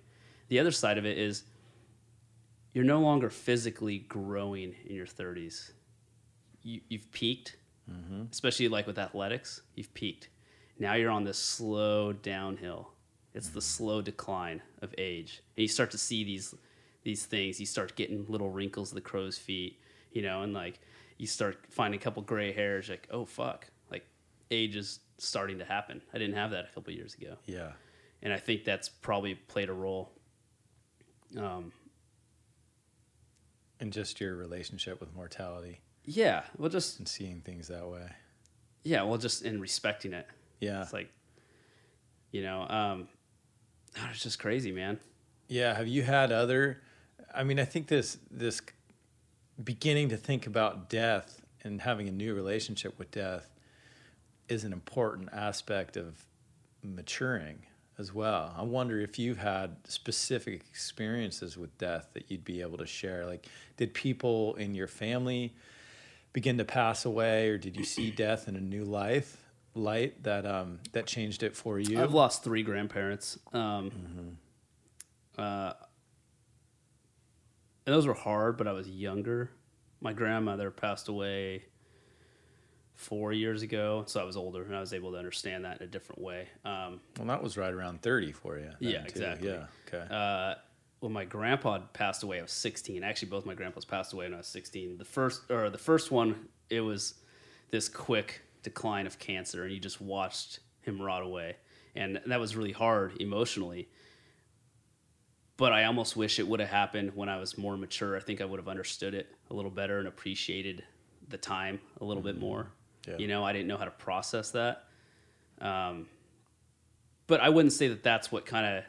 The 0.49 0.59
other 0.59 0.73
side 0.73 0.99
of 0.99 1.07
it 1.07 1.19
is 1.19 1.45
you're 2.73 2.85
no 2.85 3.01
longer 3.01 3.31
physically 3.31 3.99
growing 3.99 4.75
in 4.85 4.95
your 4.95 5.07
30s. 5.07 5.73
You, 6.63 6.81
you've 6.89 7.11
peaked, 7.13 7.57
mm-hmm. 7.91 8.25
especially 8.31 8.69
like 8.69 8.87
with 8.87 8.99
athletics. 8.99 9.63
You've 9.75 9.93
peaked. 9.95 10.29
Now 10.79 10.95
you're 10.95 11.11
on 11.11 11.25
this 11.25 11.39
slow 11.39 12.13
downhill. 12.13 12.91
It's 13.35 13.49
the 13.49 13.61
mm-hmm. 13.61 13.85
slow 13.85 14.03
decline 14.03 14.63
of 14.83 14.95
age, 14.99 15.43
and 15.57 15.63
you 15.63 15.69
start 15.69 15.91
to 15.93 15.99
see 15.99 16.25
these 16.25 16.55
these 17.05 17.25
things. 17.25 17.61
You 17.61 17.67
start 17.67 17.95
getting 17.95 18.27
little 18.29 18.51
wrinkles 18.51 18.91
of 18.91 18.97
the 18.97 19.01
crow's 19.01 19.39
feet, 19.39 19.79
you 20.13 20.23
know, 20.23 20.43
and 20.43 20.53
like 20.53 20.81
you 21.17 21.27
start 21.27 21.59
finding 21.71 22.01
a 22.01 22.03
couple 22.03 22.23
gray 22.23 22.53
hairs. 22.53 22.89
Like, 22.89 23.07
oh 23.11 23.25
fuck, 23.25 23.67
like 23.91 24.05
age 24.51 24.75
is 24.75 25.01
starting 25.19 25.59
to 25.59 25.65
happen. 25.65 26.03
I 26.13 26.19
didn't 26.19 26.35
have 26.35 26.51
that 26.51 26.67
a 26.71 26.75
couple 26.75 26.93
years 26.93 27.15
ago 27.15 27.37
Yeah. 27.47 27.73
And 28.23 28.33
I 28.33 28.39
think 28.39 28.65
that's 28.65 28.89
probably 28.89 29.35
played 29.35 29.69
a 29.69 29.73
role. 29.73 30.11
Um, 31.37 31.73
And 33.79 33.93
just 33.93 34.21
your 34.21 34.37
relationship 34.37 35.01
with 35.01 35.15
mortality 35.15 35.81
yeah, 36.05 36.43
well, 36.57 36.69
just 36.71 36.99
and 36.99 37.07
seeing 37.07 37.41
things 37.43 37.69
that 37.69 37.87
way. 37.87 38.09
yeah, 38.83 39.03
well, 39.05 39.19
just 39.19 39.43
in 39.43 39.61
respecting 39.61 40.13
it. 40.13 40.27
Yeah. 40.59 40.83
It's 40.83 40.93
like, 40.93 41.11
you 42.33 42.43
know, 42.43 42.63
um, 42.69 43.09
oh, 43.99 44.09
it's 44.11 44.23
just 44.23 44.39
crazy, 44.39 44.73
man. 44.73 44.99
Yeah. 45.49 45.75
Have 45.75 45.87
you 45.89 46.03
had 46.03 46.33
other? 46.33 46.81
I 47.35 47.45
mean, 47.45 47.61
I 47.61 47.65
think 47.65 47.87
this 47.89 48.19
this 48.31 48.61
beginning 49.63 50.09
to 50.09 50.17
think 50.17 50.47
about 50.47 50.89
death 50.89 51.43
and 51.63 51.83
having 51.83 52.09
a 52.09 52.13
new 52.13 52.35
relationship 52.35 52.99
with 52.99 53.11
death 53.11 53.51
is 54.49 54.65
an 54.65 54.73
important 54.73 55.29
aspect 55.33 55.97
of 55.97 56.27
maturing 56.83 57.67
as 58.01 58.13
well. 58.15 58.53
I 58.57 58.63
wonder 58.63 58.99
if 58.99 59.19
you've 59.19 59.39
had 59.39 59.77
specific 59.85 60.63
experiences 60.71 61.57
with 61.57 61.77
death 61.79 62.09
that 62.15 62.31
you'd 62.31 62.45
be 62.45 62.63
able 62.63 62.79
to 62.79 62.87
share. 62.87 63.27
Like, 63.27 63.47
did 63.77 63.95
people 63.95 64.55
in 64.55 64.75
your 64.75 64.89
family 64.89 65.55
begin 66.33 66.59
to 66.59 66.65
pass 66.65 67.05
away, 67.05 67.51
or 67.51 67.59
did 67.59 67.77
you 67.77 67.85
see 67.85 68.11
death 68.17 68.49
in 68.49 68.57
a 68.57 68.61
new 68.61 68.85
life 68.85 69.37
light 69.75 70.21
that 70.25 70.47
um, 70.47 70.81
that 70.93 71.07
changed 71.07 71.43
it 71.43 71.55
for 71.55 71.79
you? 71.79 72.03
I've 72.03 72.15
lost 72.15 72.43
three 72.43 72.63
grandparents. 72.63 73.39
Um, 73.53 73.91
mm-hmm. 73.91 75.41
uh, 75.41 75.73
and 77.87 77.95
those 77.95 78.07
were 78.07 78.15
hard, 78.15 78.57
but 78.57 78.67
I 78.67 78.73
was 78.73 78.89
younger. 78.89 79.51
My 80.01 80.15
grandmother 80.15 80.71
passed 80.71 81.09
away 81.09 81.65
four 83.01 83.33
years 83.33 83.63
ago, 83.63 84.05
so 84.07 84.21
I 84.21 84.25
was 84.25 84.37
older 84.37 84.63
and 84.63 84.77
I 84.77 84.81
was 84.81 84.93
able 84.93 85.13
to 85.13 85.17
understand 85.17 85.65
that 85.65 85.79
in 85.79 85.85
a 85.85 85.87
different 85.87 86.21
way. 86.21 86.49
Um, 86.67 87.01
Well, 87.17 87.27
that 87.29 87.43
was 87.43 87.57
right 87.57 87.73
around 87.73 88.03
30 88.03 88.33
for 88.33 88.59
you. 88.59 88.71
Yeah, 88.79 88.99
too. 88.99 89.05
exactly. 89.09 89.49
Yeah, 89.49 89.67
okay. 89.89 90.15
uh, 90.15 90.57
when 91.01 91.11
my 91.11 91.25
grandpa 91.25 91.79
passed 91.95 92.23
away, 92.23 92.41
I 92.41 92.43
was 92.43 92.53
16. 92.53 93.03
Actually, 93.03 93.31
both 93.31 93.47
my 93.47 93.55
grandpas 93.55 93.87
passed 93.87 94.13
away 94.13 94.27
when 94.27 94.35
I 94.35 94.39
was 94.39 94.49
16. 94.49 94.99
The 94.99 95.05
first, 95.07 95.51
or 95.51 95.71
the 95.71 95.79
first 95.79 96.11
one, 96.11 96.49
it 96.69 96.83
was 96.83 97.15
this 97.71 97.89
quick 97.89 98.43
decline 98.63 99.07
of 99.07 99.19
cancer, 99.19 99.65
and 99.65 99.73
you 99.73 99.81
just 99.81 100.03
watched 100.03 100.61
him 100.83 101.01
rot 101.01 101.23
away, 101.23 101.57
and 101.97 102.21
that 102.27 102.39
was 102.39 102.55
really 102.55 102.73
hard 102.73 103.17
emotionally. 103.19 103.89
But 105.57 105.73
I 105.73 105.85
almost 105.85 106.17
wish 106.17 106.39
it 106.39 106.47
would 106.47 106.61
have 106.61 106.69
happened 106.69 107.13
when 107.15 107.31
I 107.31 107.39
was 107.39 107.57
more 107.57 107.79
mature. 107.79 108.15
I 108.15 108.21
think 108.21 108.43
I 108.43 108.45
would 108.45 108.61
have 108.61 108.69
understood 108.69 109.15
it 109.15 109.35
a 109.51 109.55
little 109.55 109.71
better 109.71 109.99
and 109.99 110.07
appreciated 110.09 110.85
the 111.29 111.39
time 111.39 111.81
a 112.01 112.05
little 112.05 112.23
bit 112.23 112.39
more. 112.39 112.73
Yeah. 113.09 113.17
You 113.19 113.29
know, 113.29 113.45
I 113.45 113.53
didn't 113.53 113.69
know 113.69 113.77
how 113.77 113.85
to 113.85 113.91
process 113.91 114.51
that. 114.53 114.85
Um, 115.61 116.07
but 117.27 117.41
I 117.41 117.49
wouldn't 117.49 117.73
say 117.73 117.89
that 117.89 118.03
that's 118.03 118.33
what 118.33 118.47
kind 118.47 118.79
of 118.79 118.85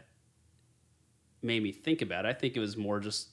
made 1.41 1.61
me 1.61 1.71
think 1.71 2.01
about 2.01 2.25
it. 2.25 2.29
I 2.29 2.33
think 2.33 2.55
it 2.55 2.59
was 2.59 2.77
more 2.77 2.99
just 2.99 3.29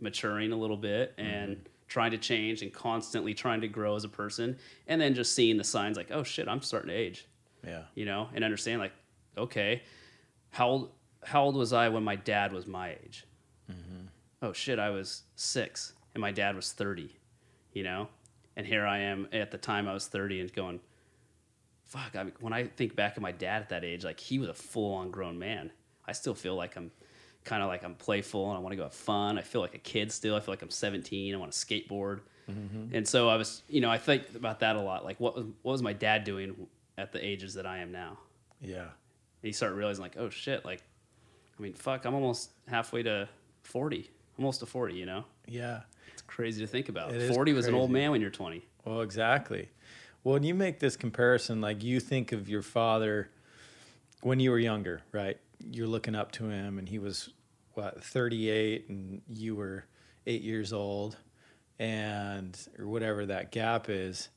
maturing 0.00 0.52
a 0.52 0.56
little 0.56 0.76
bit 0.76 1.14
and 1.16 1.68
trying 1.88 2.10
to 2.10 2.18
change 2.18 2.62
and 2.62 2.72
constantly 2.72 3.34
trying 3.34 3.60
to 3.60 3.68
grow 3.68 3.96
as 3.96 4.04
a 4.04 4.08
person 4.08 4.58
and 4.86 5.00
then 5.00 5.14
just 5.14 5.34
seeing 5.34 5.56
the 5.56 5.64
signs 5.64 5.96
like, 5.96 6.10
oh 6.10 6.22
shit, 6.22 6.48
I'm 6.48 6.60
starting 6.60 6.88
to 6.88 6.94
age, 6.94 7.26
yeah. 7.66 7.82
you 7.94 8.04
know, 8.04 8.28
and 8.34 8.44
understand 8.44 8.80
like, 8.80 8.92
okay, 9.38 9.82
how 10.50 10.68
old, 10.68 10.90
how 11.24 11.44
old 11.44 11.56
was 11.56 11.72
I 11.72 11.88
when 11.88 12.04
my 12.04 12.16
dad 12.16 12.52
was 12.52 12.66
my 12.66 12.90
age? 13.04 13.24
Oh 14.42 14.52
shit, 14.52 14.78
I 14.78 14.90
was 14.90 15.22
six 15.34 15.94
and 16.14 16.20
my 16.20 16.32
dad 16.32 16.56
was 16.56 16.72
30, 16.72 17.14
you 17.72 17.82
know? 17.82 18.08
And 18.56 18.66
here 18.66 18.86
I 18.86 18.98
am 19.00 19.28
at 19.32 19.50
the 19.50 19.58
time 19.58 19.86
I 19.86 19.92
was 19.92 20.06
30 20.06 20.40
and 20.40 20.52
going, 20.52 20.80
fuck, 21.84 22.16
I 22.16 22.24
mean, 22.24 22.32
when 22.40 22.52
I 22.52 22.64
think 22.64 22.96
back 22.96 23.12
at 23.16 23.22
my 23.22 23.32
dad 23.32 23.62
at 23.62 23.68
that 23.68 23.84
age, 23.84 24.04
like 24.04 24.18
he 24.18 24.38
was 24.38 24.48
a 24.48 24.54
full 24.54 24.94
on 24.94 25.10
grown 25.10 25.38
man. 25.38 25.70
I 26.06 26.12
still 26.12 26.34
feel 26.34 26.54
like 26.56 26.76
I'm 26.76 26.90
kind 27.44 27.62
of 27.62 27.68
like 27.68 27.84
I'm 27.84 27.94
playful 27.94 28.48
and 28.48 28.56
I 28.56 28.60
want 28.60 28.72
to 28.72 28.76
go 28.76 28.84
have 28.84 28.94
fun. 28.94 29.38
I 29.38 29.42
feel 29.42 29.60
like 29.60 29.74
a 29.74 29.78
kid 29.78 30.10
still. 30.10 30.34
I 30.36 30.40
feel 30.40 30.52
like 30.52 30.62
I'm 30.62 30.70
17. 30.70 31.34
I 31.34 31.38
want 31.38 31.52
to 31.52 31.58
skateboard. 31.58 32.20
Mm-hmm. 32.50 32.94
And 32.94 33.06
so 33.06 33.28
I 33.28 33.36
was, 33.36 33.62
you 33.68 33.80
know, 33.80 33.90
I 33.90 33.98
think 33.98 34.34
about 34.34 34.60
that 34.60 34.76
a 34.76 34.80
lot. 34.80 35.04
Like, 35.04 35.18
what 35.18 35.34
was 35.34 35.46
what 35.62 35.72
was 35.72 35.82
my 35.82 35.92
dad 35.92 36.24
doing 36.24 36.68
at 36.96 37.12
the 37.12 37.24
ages 37.24 37.54
that 37.54 37.66
I 37.66 37.78
am 37.78 37.92
now? 37.92 38.18
Yeah. 38.60 38.82
And 38.82 38.88
you 39.42 39.52
start 39.52 39.74
realizing, 39.74 40.02
like, 40.02 40.16
oh 40.16 40.30
shit, 40.30 40.64
like, 40.64 40.82
I 41.58 41.62
mean, 41.62 41.74
fuck, 41.74 42.04
I'm 42.04 42.14
almost 42.14 42.50
halfway 42.68 43.02
to 43.02 43.28
40, 43.62 44.10
almost 44.38 44.60
to 44.60 44.66
40. 44.66 44.94
You 44.94 45.06
know, 45.06 45.24
Yeah. 45.46 45.80
Crazy 46.26 46.60
to 46.60 46.66
think 46.66 46.88
about. 46.88 47.14
It 47.14 47.22
is 47.22 47.34
40 47.34 47.52
was 47.52 47.66
an 47.66 47.74
old 47.74 47.90
man 47.90 48.10
when 48.10 48.20
you're 48.20 48.30
20. 48.30 48.64
Well, 48.84 49.00
exactly. 49.00 49.70
Well, 50.24 50.34
when 50.34 50.42
you 50.42 50.54
make 50.54 50.80
this 50.80 50.96
comparison, 50.96 51.60
like 51.60 51.82
you 51.82 52.00
think 52.00 52.32
of 52.32 52.48
your 52.48 52.62
father 52.62 53.30
when 54.22 54.40
you 54.40 54.50
were 54.50 54.58
younger, 54.58 55.02
right? 55.12 55.38
You're 55.70 55.86
looking 55.86 56.14
up 56.14 56.32
to 56.32 56.48
him, 56.48 56.78
and 56.78 56.88
he 56.88 56.98
was 56.98 57.30
what 57.74 58.02
38, 58.02 58.88
and 58.88 59.22
you 59.28 59.54
were 59.54 59.84
eight 60.26 60.42
years 60.42 60.72
old, 60.72 61.16
and 61.78 62.58
or 62.78 62.86
whatever 62.86 63.26
that 63.26 63.52
gap 63.52 63.88
is, 63.88 64.28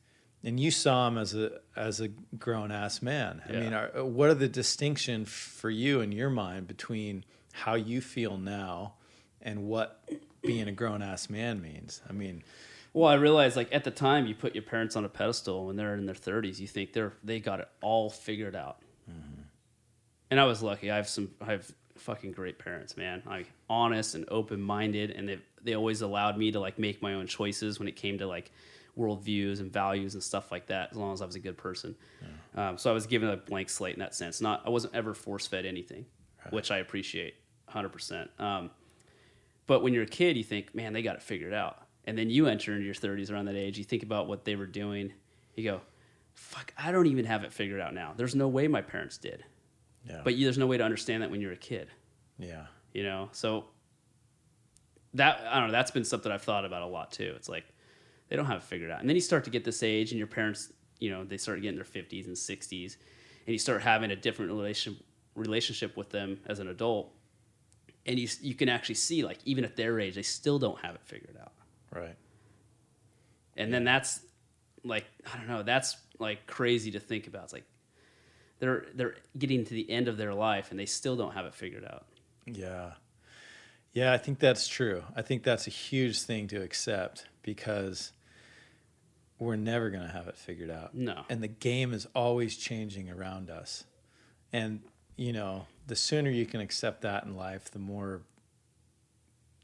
and 0.44 0.60
you 0.60 0.72
saw 0.72 1.08
him 1.08 1.18
as 1.18 1.34
a 1.34 1.60
as 1.76 2.02
a 2.02 2.10
grown 2.38 2.72
ass 2.72 3.02
man. 3.02 3.42
I 3.48 3.54
mean, 3.54 3.74
are, 3.74 3.92
uh, 3.98 4.06
what 4.06 4.30
are 4.30 4.36
the 4.36 4.48
distinction 4.48 5.26
for 5.26 5.70
you 5.70 6.02
in 6.02 6.12
your 6.12 6.30
mind 6.30 6.68
between 6.68 7.26
how 7.52 7.76
you 7.76 8.02
feel 8.02 8.38
now 8.38 8.94
and 9.42 9.64
what 9.64 10.04
being 10.42 10.68
a 10.68 10.72
grown 10.72 11.02
ass 11.02 11.30
man 11.30 11.62
means? 11.62 12.02
I 12.10 12.14
mean, 12.14 12.44
Well, 12.94 13.08
I 13.08 13.16
realized 13.16 13.56
like 13.56 13.70
at 13.72 13.84
the 13.84 13.92
time 13.92 14.26
you 14.26 14.36
put 14.36 14.56
your 14.56 14.64
parents 14.64 14.96
on 14.96 15.06
a 15.06 15.10
pedestal 15.10 15.68
when 15.68 15.76
they're 15.76 15.96
in 15.96 16.06
their 16.06 16.16
30s, 16.16 16.60
you 16.60 16.68
think 16.68 16.94
they're 16.94 17.14
they 17.24 17.40
got 17.40 17.60
it 17.60 17.68
all 17.82 18.10
figured 18.10 18.56
out. 18.56 18.82
And 20.32 20.40
I 20.40 20.44
was 20.46 20.62
lucky. 20.62 20.92
I 20.92 20.96
have 20.96 21.08
some 21.10 21.32
I 21.42 21.46
have 21.54 21.72
fucking 21.98 22.32
great 22.34 22.60
parents, 22.60 22.96
man. 22.96 23.24
Like 23.26 23.52
honest 23.70 24.14
and 24.16 24.26
open 24.30 24.62
minded, 24.62 25.12
and 25.12 25.28
they 25.28 25.40
they 25.64 25.74
always 25.76 26.02
allowed 26.02 26.38
me 26.38 26.52
to 26.52 26.60
like 26.60 26.78
make 26.78 27.02
my 27.02 27.16
own 27.16 27.26
choices 27.28 27.80
when 27.80 27.88
it 27.88 27.96
came 27.96 28.20
to 28.20 28.28
like 28.28 28.52
worldviews 28.98 29.60
and 29.60 29.72
values 29.72 30.14
and 30.14 30.22
stuff 30.22 30.52
like 30.52 30.68
that. 30.68 30.90
As 30.92 30.98
long 30.98 31.14
as 31.14 31.22
I 31.22 31.26
was 31.26 31.36
a 31.36 31.40
good 31.40 31.58
person, 31.58 31.96
um, 32.56 32.78
so 32.78 32.92
I 32.92 32.94
was 32.94 33.08
given 33.08 33.30
a 33.30 33.38
blank 33.38 33.70
slate 33.70 33.96
in 33.96 34.00
that 34.02 34.14
sense. 34.14 34.40
Not 34.40 34.62
I 34.66 34.70
wasn't 34.70 34.94
ever 34.94 35.14
force 35.16 35.48
fed 35.48 35.66
anything, 35.66 36.06
which 36.52 36.70
I 36.70 36.78
appreciate 36.78 37.34
100. 37.66 37.90
percent 37.90 38.30
um, 38.38 38.70
But 39.70 39.84
when 39.84 39.94
you're 39.94 40.02
a 40.02 40.08
kid, 40.08 40.36
you 40.36 40.44
think, 40.44 40.74
man, 40.74 40.94
they 40.94 41.04
got 41.04 41.16
it 41.16 41.22
figured 41.22 41.54
out. 41.54 41.84
And 42.06 42.18
then 42.18 42.32
you 42.32 42.48
enter 42.48 42.74
into 42.74 42.86
your 42.86 42.96
30s 42.96 43.32
around 43.32 43.46
that 43.46 43.56
age, 43.56 43.78
you 43.78 43.84
think 43.84 44.02
about 44.02 44.28
what 44.28 44.44
they 44.44 44.56
were 44.56 44.66
doing. 44.66 45.14
You 45.54 45.64
go, 45.64 45.82
fuck, 46.34 46.74
I 46.76 46.92
don't 46.92 47.06
even 47.06 47.24
have 47.26 47.44
it 47.44 47.54
figured 47.54 47.80
out 47.80 47.94
now. 47.94 48.16
There's 48.18 48.34
no 48.34 48.48
way 48.48 48.68
my 48.68 48.82
parents 48.82 49.20
did. 49.20 49.46
Yeah. 50.10 50.22
But 50.24 50.34
you, 50.34 50.48
there's 50.48 50.58
no 50.58 50.66
way 50.66 50.78
to 50.78 50.84
understand 50.84 51.22
that 51.22 51.30
when 51.30 51.40
you're 51.40 51.52
a 51.52 51.56
kid, 51.56 51.88
yeah. 52.40 52.66
you 52.96 53.04
know? 53.04 53.30
So 53.32 53.66
that, 55.14 55.40
I 55.48 55.60
don't 55.60 55.68
know, 55.68 55.72
that's 55.72 55.92
been 55.92 56.04
something 56.04 56.32
I've 56.32 56.42
thought 56.42 56.66
about 56.66 56.82
a 56.82 56.88
lot 56.88 57.12
too. 57.12 57.34
It's 57.36 57.48
like 57.48 57.66
they 58.30 58.36
don't 58.36 58.48
have 58.48 58.58
it 58.58 58.64
figured 58.64 58.90
out. 58.90 59.02
And 59.02 59.08
then 59.08 59.16
you 59.16 59.22
start 59.22 59.44
to 59.44 59.52
get 59.52 59.66
this 59.66 59.84
age 59.84 60.10
and 60.12 60.18
your 60.18 60.26
parents, 60.26 60.74
you 60.98 61.12
know, 61.12 61.24
they 61.24 61.38
start 61.38 61.62
getting 61.62 61.76
their 61.76 61.86
50s 61.86 62.26
and 62.26 62.36
60s 62.36 62.98
and 63.46 63.54
you 63.54 63.60
start 63.60 63.84
having 63.84 64.10
a 64.10 64.16
different 64.16 64.52
relation, 64.52 64.98
relationship 65.36 65.96
with 65.96 66.10
them 66.10 66.40
as 66.48 66.58
an 66.58 66.70
adult. 66.70 67.14
And 68.06 68.18
you, 68.18 68.28
you 68.42 68.56
can 68.56 68.70
actually 68.70 68.96
see, 68.96 69.24
like, 69.24 69.38
even 69.46 69.64
at 69.66 69.76
their 69.76 70.00
age, 70.00 70.16
they 70.16 70.24
still 70.24 70.58
don't 70.58 70.80
have 70.80 70.96
it 70.96 71.02
figured 71.04 71.38
out. 71.40 71.52
Right. 71.94 72.16
and 73.58 73.74
then 73.74 73.84
that's 73.84 74.22
like 74.84 75.06
I 75.32 75.38
don't 75.38 75.48
know. 75.48 75.64
That's 75.64 75.98
like 76.20 76.46
crazy 76.48 76.92
to 76.92 77.00
think 77.00 77.28
about. 77.28 77.46
It's 77.46 77.54
like 77.54 77.66
they're 78.60 78.86
they're 78.94 79.16
getting 79.38 79.66
to 79.66 79.74
the 79.74 79.90
end 79.90 80.08
of 80.08 80.18
their 80.18 80.34
life 80.34 80.72
and 80.72 80.80
they 80.80 80.86
still 80.86 81.16
don't 81.16 81.34
have 81.34 81.46
it 81.46 81.54
figured 81.56 81.84
out. 81.86 82.06
Yeah. 82.46 82.92
Yeah, 83.94 84.14
I 84.14 84.18
think 84.18 84.38
that's 84.40 84.68
true. 84.68 85.04
I 85.16 85.24
think 85.24 85.44
that's 85.44 85.66
a 85.66 85.72
huge 85.72 86.22
thing 86.22 86.48
to 86.50 86.62
accept 86.62 87.26
because 87.42 88.12
we're 89.40 89.56
never 89.56 89.90
going 89.90 90.04
to 90.04 90.10
have 90.12 90.28
it 90.28 90.38
figured 90.38 90.70
out. 90.70 90.94
No. 90.94 91.24
And 91.30 91.42
the 91.42 91.48
game 91.48 91.94
is 91.94 92.06
always 92.14 92.56
changing 92.56 93.10
around 93.10 93.50
us. 93.50 93.86
And, 94.54 94.82
you 95.16 95.34
know, 95.34 95.66
the 95.90 95.96
sooner 95.96 96.30
you 96.30 96.46
can 96.46 96.62
accept 96.62 97.02
that 97.02 97.24
in 97.26 97.36
life, 97.36 97.72
the 97.72 97.80
more, 97.80 98.22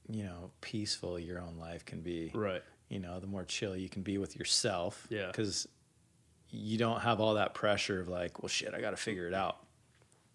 you 0.09 0.23
know, 0.23 0.51
peaceful 0.59 1.17
your 1.19 1.39
own 1.39 1.57
life 1.59 1.85
can 1.85 2.01
be. 2.01 2.31
Right. 2.33 2.63
You 2.89 2.99
know, 2.99 3.19
the 3.19 3.27
more 3.27 3.43
chill 3.45 3.75
you 3.75 3.87
can 3.89 4.01
be 4.01 4.17
with 4.17 4.35
yourself. 4.35 5.07
Yeah. 5.09 5.27
Because 5.27 5.67
you 6.49 6.77
don't 6.77 7.01
have 7.01 7.19
all 7.21 7.35
that 7.35 7.53
pressure 7.53 7.99
of 8.01 8.07
like, 8.07 8.41
well, 8.41 8.49
shit, 8.49 8.73
I 8.73 8.81
got 8.81 8.91
to 8.91 8.97
figure 8.97 9.27
it 9.27 9.33
out. 9.33 9.57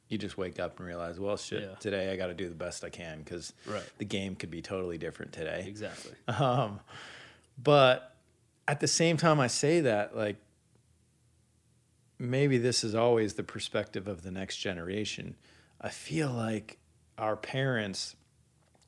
You 0.09 0.19
just 0.19 0.37
wake 0.39 0.59
up 0.59 0.79
and 0.79 0.87
realize, 0.87 1.19
well, 1.21 1.37
shit, 1.37 1.63
Yeah. 1.63 1.75
today 1.77 2.13
I 2.13 2.17
got 2.17 2.29
to 2.29 2.35
do 2.35 2.49
the 2.49 2.55
best 2.55 2.83
I 2.85 2.89
can 2.91 3.19
because 3.23 3.53
Right. 3.67 3.85
the 3.99 4.05
game 4.05 4.35
could 4.37 4.51
be 4.51 4.63
totally 4.63 4.99
different 4.99 5.33
today. 5.33 5.65
Exactly. 5.67 6.13
Um, 6.29 6.81
but 7.63 8.17
at 8.69 8.81
the 8.81 8.89
same 8.89 9.17
time, 9.17 9.39
I 9.41 9.47
say 9.49 9.81
that 9.81 10.17
like 10.17 10.37
maybe 12.19 12.59
this 12.59 12.85
is 12.85 12.95
always 12.95 13.35
the 13.35 13.43
perspective 13.43 14.07
of 14.09 14.23
the 14.23 14.31
next 14.31 14.59
generation. 14.59 15.37
I 15.81 15.89
feel 15.89 16.31
like 16.31 16.79
our 17.19 17.37
parents 17.37 18.17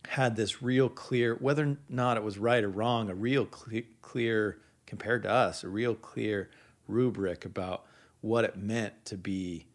had 0.09 0.37
this 0.37 0.63
real 0.63 0.89
clear, 0.89 1.35
whether 1.37 1.65
or 1.65 1.77
not 1.89 2.17
it 2.17 2.23
was 2.23 2.39
right 2.39 2.63
or 2.63 2.69
wrong, 2.69 3.09
a 3.09 3.15
real 3.15 3.47
clear, 3.47 3.85
clear 4.03 4.59
compared 4.87 5.23
to 5.23 5.31
us, 5.31 5.65
a 5.65 5.69
real 5.69 5.95
clear 5.95 6.51
rubric 6.89 7.45
about 7.45 7.85
what 8.21 8.45
it 8.45 8.57
meant 8.57 9.05
to 9.07 9.17
be 9.17 9.67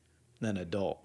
an 0.41 0.57
adult. 0.57 0.99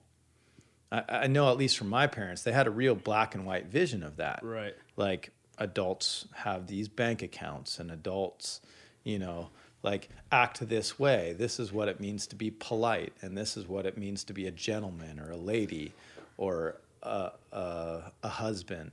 I, 0.90 1.02
I 1.08 1.26
know, 1.28 1.50
at 1.50 1.56
least 1.56 1.78
from 1.78 1.88
my 1.88 2.06
parents, 2.06 2.42
they 2.42 2.52
had 2.52 2.66
a 2.66 2.70
real 2.70 2.94
black 2.94 3.34
and 3.34 3.46
white 3.46 3.66
vision 3.66 4.02
of 4.02 4.16
that 4.16 4.40
Right. 4.42 4.74
like 4.96 5.30
adults 5.58 6.26
have 6.34 6.66
these 6.66 6.88
bank 6.88 7.22
accounts 7.22 7.78
and 7.78 7.90
adults 7.90 8.60
you 9.04 9.18
know 9.18 9.50
like 9.82 10.08
act 10.30 10.66
this 10.68 10.98
way. 10.98 11.34
This 11.36 11.58
is 11.58 11.72
what 11.72 11.88
it 11.88 12.00
means 12.00 12.26
to 12.28 12.36
be 12.36 12.50
polite 12.50 13.12
and 13.20 13.36
this 13.36 13.56
is 13.56 13.66
what 13.66 13.86
it 13.86 13.98
means 13.98 14.24
to 14.24 14.32
be 14.32 14.46
a 14.46 14.50
gentleman 14.50 15.18
or 15.18 15.30
a 15.30 15.36
lady 15.36 15.92
or 16.36 16.76
a, 17.02 17.32
a, 17.52 18.12
a 18.22 18.28
husband. 18.28 18.92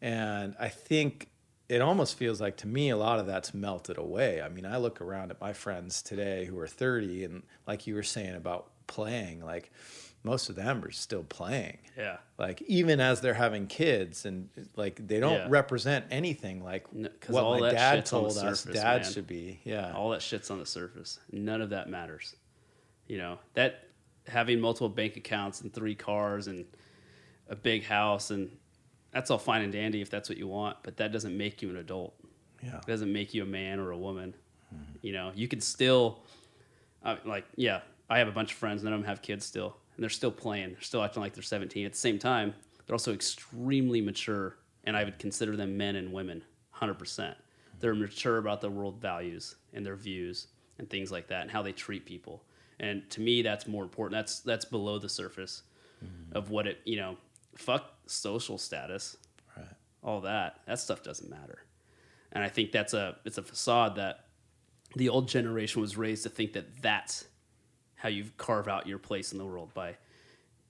And 0.00 0.54
i 0.58 0.68
think 0.68 1.28
it 1.68 1.80
almost 1.80 2.18
feels 2.18 2.40
like 2.40 2.56
to 2.58 2.66
me 2.66 2.90
a 2.90 2.96
lot 2.96 3.18
of 3.18 3.26
that's 3.26 3.54
melted 3.54 3.98
away. 3.98 4.40
I 4.40 4.48
mean 4.48 4.66
i 4.66 4.76
look 4.76 5.00
around 5.00 5.30
at 5.30 5.40
my 5.40 5.52
friends 5.52 6.02
today 6.02 6.44
who 6.44 6.58
are 6.58 6.68
30 6.68 7.24
and 7.24 7.42
like 7.66 7.86
you 7.86 7.94
were 7.94 8.02
saying 8.02 8.34
about 8.34 8.68
playing 8.86 9.44
like 9.44 9.72
most 10.24 10.48
of 10.48 10.54
them 10.56 10.84
are 10.84 10.90
still 10.92 11.24
playing 11.24 11.78
Yeah. 11.96 12.18
like 12.38 12.62
even 12.62 13.00
as 13.00 13.20
they're 13.20 13.34
having 13.34 13.66
kids 13.66 14.24
and 14.24 14.48
like 14.76 15.06
they 15.06 15.18
don't 15.20 15.32
Yeah. 15.34 15.46
represent 15.48 16.04
anything 16.10 16.62
like 16.62 16.92
No, 16.94 17.08
what 17.28 17.42
all 17.42 17.58
my 17.60 17.66
that 17.70 17.76
dad 17.76 17.94
shit's 17.96 18.12
on 18.12 18.22
the 18.24 18.28
told 18.30 18.38
us 18.46 18.60
surface, 18.60 18.80
dad 18.80 19.02
man. 19.02 19.12
should 19.12 19.26
be 19.26 19.60
yeah 19.64 19.92
All 19.94 20.10
that 20.10 20.22
shit's 20.22 20.50
on 20.50 20.58
the 20.58 20.66
surface. 20.66 21.18
None 21.32 21.60
of 21.60 21.70
that 21.70 21.88
matters. 21.88 22.36
You 23.08 23.18
know, 23.18 23.38
that 23.54 23.88
having 24.28 24.60
multiple 24.60 24.88
bank 24.88 25.16
accounts 25.16 25.60
and 25.62 25.72
three 25.74 25.94
cars 25.96 26.46
and 26.46 26.64
a 27.48 27.56
big 27.56 27.82
house 27.84 28.30
and 28.30 28.56
that's 29.10 29.30
all 29.30 29.38
fine 29.38 29.62
and 29.62 29.72
dandy 29.72 30.00
if 30.00 30.08
that's 30.08 30.28
what 30.28 30.38
you 30.38 30.46
want, 30.48 30.76
but 30.84 30.96
that 30.98 31.12
doesn't 31.12 31.36
make 31.36 31.60
you 31.62 31.68
an 31.70 31.76
adult. 31.76 32.14
yeah 32.62 32.76
It 32.78 32.86
doesn't 32.86 33.12
make 33.12 33.34
you 33.34 33.42
a 33.42 33.46
man 33.46 33.78
or 33.80 33.90
a 33.90 33.98
woman. 33.98 34.34
You 35.02 35.12
know, 35.12 35.32
you 35.34 35.48
can 35.48 35.60
still, 35.60 36.22
uh, 37.02 37.16
like, 37.26 37.44
yeah, 37.56 37.80
I 38.08 38.18
have 38.20 38.28
a 38.28 38.32
bunch 38.32 38.52
of 38.52 38.56
friends, 38.58 38.82
none 38.82 38.94
of 38.94 39.00
them 39.00 39.06
have 39.06 39.20
kids 39.20 39.44
still, 39.44 39.76
and 39.96 40.02
they're 40.02 40.10
still 40.10 40.30
playing. 40.30 40.72
They're 40.72 40.80
still 40.80 41.02
acting 41.02 41.22
like 41.22 41.34
they're 41.34 41.42
17. 41.42 41.86
At 41.86 41.92
the 41.92 41.98
same 41.98 42.18
time, 42.18 42.54
they're 42.86 42.94
also 42.94 43.12
extremely 43.12 44.00
mature, 44.00 44.56
and 44.84 44.96
I 44.96 45.04
would 45.04 45.18
consider 45.18 45.56
them 45.56 45.76
men 45.76 45.96
and 45.96 46.12
women, 46.12 46.42
100%. 46.76 47.34
They're 47.80 47.94
mature 47.94 48.38
about 48.38 48.60
their 48.60 48.70
world 48.70 49.00
values 49.00 49.56
and 49.72 49.84
their 49.84 49.96
views 49.96 50.48
and 50.78 50.88
things 50.88 51.10
like 51.10 51.28
that, 51.28 51.42
and 51.42 51.50
how 51.50 51.62
they 51.62 51.72
treat 51.72 52.06
people. 52.06 52.44
And 52.80 53.08
to 53.10 53.20
me, 53.20 53.42
that's 53.42 53.66
more 53.66 53.82
important. 53.82 54.18
That's 54.18 54.40
that's 54.40 54.64
below 54.64 54.98
the 54.98 55.08
surface 55.08 55.62
mm-hmm. 56.04 56.36
of 56.36 56.50
what 56.50 56.66
it, 56.66 56.78
you 56.84 56.96
know, 56.96 57.16
fuck 57.54 57.92
social 58.06 58.58
status, 58.58 59.16
right 59.56 59.66
all 60.02 60.20
that. 60.22 60.60
That 60.66 60.78
stuff 60.78 61.02
doesn't 61.02 61.30
matter. 61.30 61.64
And 62.32 62.42
I 62.42 62.48
think 62.48 62.72
that's 62.72 62.94
a 62.94 63.16
it's 63.24 63.38
a 63.38 63.42
facade 63.42 63.96
that 63.96 64.26
the 64.96 65.08
old 65.08 65.28
generation 65.28 65.80
was 65.80 65.96
raised 65.96 66.22
to 66.24 66.28
think 66.28 66.52
that 66.54 66.82
that's 66.82 67.24
how 68.02 68.08
you 68.08 68.24
carve 68.36 68.66
out 68.66 68.84
your 68.88 68.98
place 68.98 69.30
in 69.30 69.38
the 69.38 69.46
world 69.46 69.72
by 69.74 69.94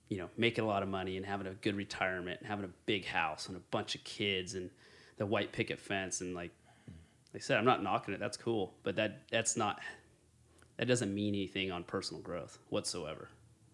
you 0.07 0.19
know 0.19 0.29
making 0.37 0.63
a 0.63 0.67
lot 0.67 0.83
of 0.83 0.89
money 0.89 1.17
and 1.17 1.25
having 1.25 1.47
a 1.47 1.53
good 1.55 1.75
retirement 1.75 2.39
and 2.39 2.47
having 2.47 2.63
a 2.63 2.69
big 2.85 3.05
house 3.05 3.47
and 3.47 3.57
a 3.57 3.61
bunch 3.71 3.95
of 3.95 4.03
kids 4.03 4.53
and 4.53 4.69
the 5.17 5.25
white 5.25 5.51
picket 5.51 5.79
fence 5.79 6.21
and 6.21 6.35
like 6.35 6.51
like 7.33 7.41
I 7.41 7.43
said 7.43 7.57
I'm 7.57 7.65
not 7.65 7.81
knocking 7.81 8.13
it. 8.13 8.19
That's 8.19 8.37
cool. 8.37 8.75
But 8.83 8.97
that 8.97 9.21
that's 9.31 9.57
not 9.57 9.79
that 10.77 10.87
doesn't 10.87 11.11
mean 11.11 11.33
anything 11.33 11.71
on 11.71 11.83
personal 11.83 12.21
growth 12.21 12.59
whatsoever. 12.69 13.29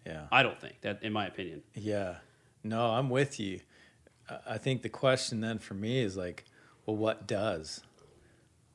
Yeah. 0.06 0.26
I 0.32 0.42
don't 0.42 0.58
think 0.58 0.80
that 0.80 1.02
in 1.02 1.12
my 1.12 1.26
opinion. 1.26 1.62
Yeah. 1.74 2.14
No 2.64 2.86
i'm 2.86 3.10
with 3.10 3.38
you. 3.38 3.60
I- 4.30 4.54
i 4.54 4.58
think 4.58 4.80
the 4.80 4.88
question 4.88 5.42
then 5.42 5.58
for 5.58 5.74
me 5.74 6.00
is 6.00 6.16
like 6.16 6.46
well 6.86 6.96
what 6.96 7.26
does 7.26 7.82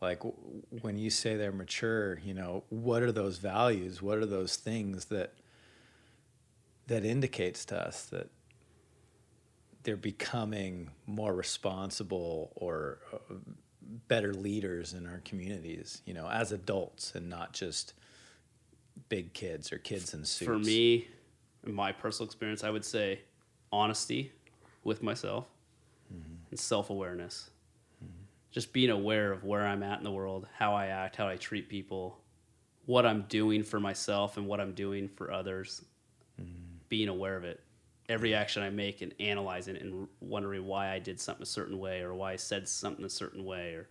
like 0.06 0.20
w- 0.20 0.36
when 0.82 0.98
you 0.98 1.10
say 1.10 1.36
they're 1.36 1.52
mature 1.52 2.20
you 2.24 2.34
know 2.34 2.63
what 2.70 3.04
are 3.04 3.12
those 3.12 3.38
values? 3.38 4.02
What 4.02 4.18
are 4.18 4.26
those 4.26 4.56
things 4.56 5.06
that 5.06 5.34
that 6.88 7.04
indicates 7.04 7.65
to 7.65 7.88
us 7.88 8.06
that 8.08 8.30
they're 9.84 9.98
becoming 9.98 10.89
more 11.06 11.34
responsible 11.34 12.52
or 12.56 13.00
uh, 13.13 13.36
better 14.08 14.34
leaders 14.34 14.94
in 14.94 15.06
our 15.06 15.22
communities 15.26 16.02
you 16.06 16.13
know 16.13 16.28
as 16.30 16.52
adults 16.52 17.13
and 17.15 17.30
not 17.30 17.54
just 17.54 17.94
big 19.10 19.34
kids 19.34 19.72
or 19.72 19.78
kids 19.78 20.13
in 20.13 20.26
suits? 20.26 20.46
For 20.46 20.58
me, 20.58 21.08
in 21.65 21.74
my 21.74 21.91
personal 21.91 22.28
experience, 22.28 22.63
I 22.63 22.70
would 22.70 22.86
say 22.86 23.22
honesty 23.72 24.32
with 24.84 25.04
myself 25.04 25.46
and 26.50 26.60
self 26.60 26.89
awareness. 26.89 27.50
Just 28.56 28.72
being 28.72 28.89
aware 28.89 29.34
of 29.34 29.44
where 29.44 29.68
I'm 29.68 29.84
at 29.84 29.98
in 29.98 30.06
the 30.06 30.12
world, 30.12 30.48
how 30.58 30.74
I 30.74 30.86
act, 30.88 31.18
how 31.18 31.28
I 31.28 31.36
treat 31.36 31.68
people, 31.68 32.18
what 32.86 33.06
I'm 33.06 33.26
doing 33.28 33.63
for 33.63 33.82
myself 33.82 34.38
and 34.38 34.48
what 34.48 34.62
I'm 34.62 34.72
doing 34.72 35.10
for 35.10 35.30
others. 35.30 35.84
Mm-hmm. 36.41 36.78
Being 36.88 37.10
aware 37.10 37.36
of 37.36 37.44
it. 37.44 37.60
Every 38.08 38.34
action 38.34 38.63
I 38.63 38.70
make 38.70 39.02
and 39.02 39.13
analyzing 39.20 39.76
it 39.76 39.82
and 39.82 40.08
wondering 40.22 40.65
why 40.65 40.94
I 40.94 41.00
did 41.00 41.20
something 41.20 41.44
a 41.44 41.46
certain 41.46 41.80
way 41.80 42.00
or 42.00 42.15
why 42.15 42.32
I 42.32 42.38
said 42.38 42.70
something 42.70 43.04
a 43.04 43.10
certain 43.10 43.44
way 43.44 43.74
or 43.74 43.89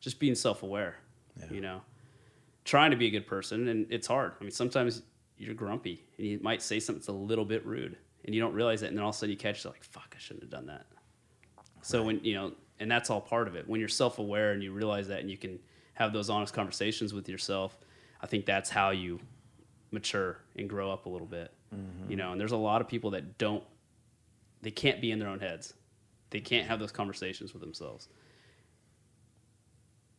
just 0.00 0.18
being 0.18 0.34
self 0.34 0.64
aware, 0.64 0.96
Yeah. 1.38 1.46
you 1.52 1.60
know 1.60 1.82
trying 2.64 2.90
to 2.90 2.96
be 2.98 3.06
a 3.06 3.10
good 3.10 3.26
person 3.26 3.68
and 3.68 3.86
it's 3.88 4.06
hard 4.06 4.32
i 4.38 4.44
mean 4.44 4.50
sometimes 4.50 5.00
you're 5.38 5.54
grumpy 5.54 6.04
and 6.18 6.26
you 6.26 6.38
might 6.42 6.60
say 6.60 6.78
something 6.78 6.98
that's 7.00 7.08
a 7.08 7.12
little 7.12 7.46
bit 7.46 7.64
rude 7.64 7.96
and 8.26 8.34
you 8.34 8.42
don't 8.42 8.52
realize 8.52 8.82
it 8.82 8.88
and 8.88 8.96
then 8.98 9.02
all 9.02 9.08
of 9.08 9.14
a 9.14 9.18
sudden 9.18 9.30
you 9.30 9.38
catch 9.38 9.64
like 9.64 9.82
fuck 9.82 10.12
i 10.14 10.18
shouldn't 10.18 10.42
have 10.42 10.50
done 10.50 10.66
that 10.66 10.84
so 11.80 12.02
when 12.02 12.22
you 12.22 12.34
know 12.34 12.52
and 12.80 12.90
that's 12.90 13.10
all 13.10 13.20
part 13.20 13.48
of 13.48 13.56
it. 13.56 13.68
When 13.68 13.80
you're 13.80 13.88
self-aware 13.88 14.52
and 14.52 14.62
you 14.62 14.72
realize 14.72 15.08
that 15.08 15.20
and 15.20 15.30
you 15.30 15.36
can 15.36 15.58
have 15.94 16.12
those 16.12 16.30
honest 16.30 16.54
conversations 16.54 17.12
with 17.12 17.28
yourself 17.28 17.76
i 18.20 18.26
think 18.26 18.46
that's 18.46 18.70
how 18.70 18.90
you 18.90 19.18
mature 19.90 20.38
and 20.56 20.68
grow 20.68 20.92
up 20.92 21.06
a 21.06 21.08
little 21.08 21.26
bit 21.26 21.52
you 22.08 22.16
know? 22.16 22.32
And 22.32 22.40
there's 22.40 22.52
a 22.52 22.56
lot 22.56 22.80
of 22.80 22.88
people 22.88 23.10
that 23.10 23.36
don't 23.38 23.62
they 24.62 24.70
can't 24.70 25.00
be 25.00 25.10
in 25.10 25.18
their 25.18 25.28
own 25.28 25.38
heads. 25.40 25.74
They 26.30 26.40
can't 26.40 26.66
have 26.66 26.80
those 26.80 26.92
conversations 26.92 27.52
with 27.52 27.62
themselves. 27.62 28.08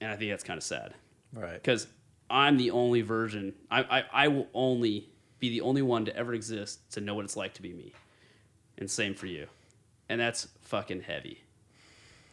And 0.02 0.12
i 0.12 0.16
think 0.16 0.32
that's 0.32 0.44
kind 0.44 0.58
of 0.58 0.64
sad. 0.64 0.94
Right. 1.34 1.54
Because 1.54 1.88
I'm 2.30 2.58
the 2.58 2.72
only 2.72 3.02
version. 3.02 3.54
I, 3.72 3.82
I 3.84 4.04
I 4.26 4.28
will 4.28 4.48
only 4.54 5.10
be 5.40 5.50
the 5.50 5.62
only 5.62 5.82
one 5.82 6.06
to 6.06 6.16
ever 6.16 6.34
exist 6.34 6.92
to 6.94 7.02
know 7.02 7.16
what 7.16 7.26
it's 7.26 7.38
like 7.38 7.54
to 7.56 7.62
be 7.62 7.74
me, 7.74 7.94
and 8.78 8.90
same 8.90 9.14
for 9.16 9.26
you, 9.26 9.48
and 10.08 10.20
that's 10.22 10.48
fucking 10.62 11.02
heavy. 11.02 11.42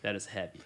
That 0.02 0.14
is 0.16 0.26
heavy. 0.26 0.60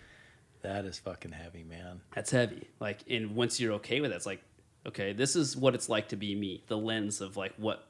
that 0.63 0.85
is 0.85 0.99
fucking 0.99 1.33
heavy 1.33 1.65
man 1.65 2.01
That's 2.15 2.31
heavy. 2.31 2.69
Like, 2.81 2.99
and 3.09 3.35
once 3.35 3.59
you're 3.61 3.73
okay 3.75 4.01
with 4.01 4.13
it, 4.13 4.17
it's 4.17 4.27
like 4.27 4.43
Okay, 4.87 5.13
this 5.13 5.37
is 5.37 5.57
what 5.57 5.75
it's 5.75 5.89
like 5.91 6.09
to 6.09 6.17
be 6.17 6.35
me. 6.35 6.65
The 6.69 6.77
lens 6.79 7.21
of 7.21 7.37
like 7.37 7.55
what 7.57 7.87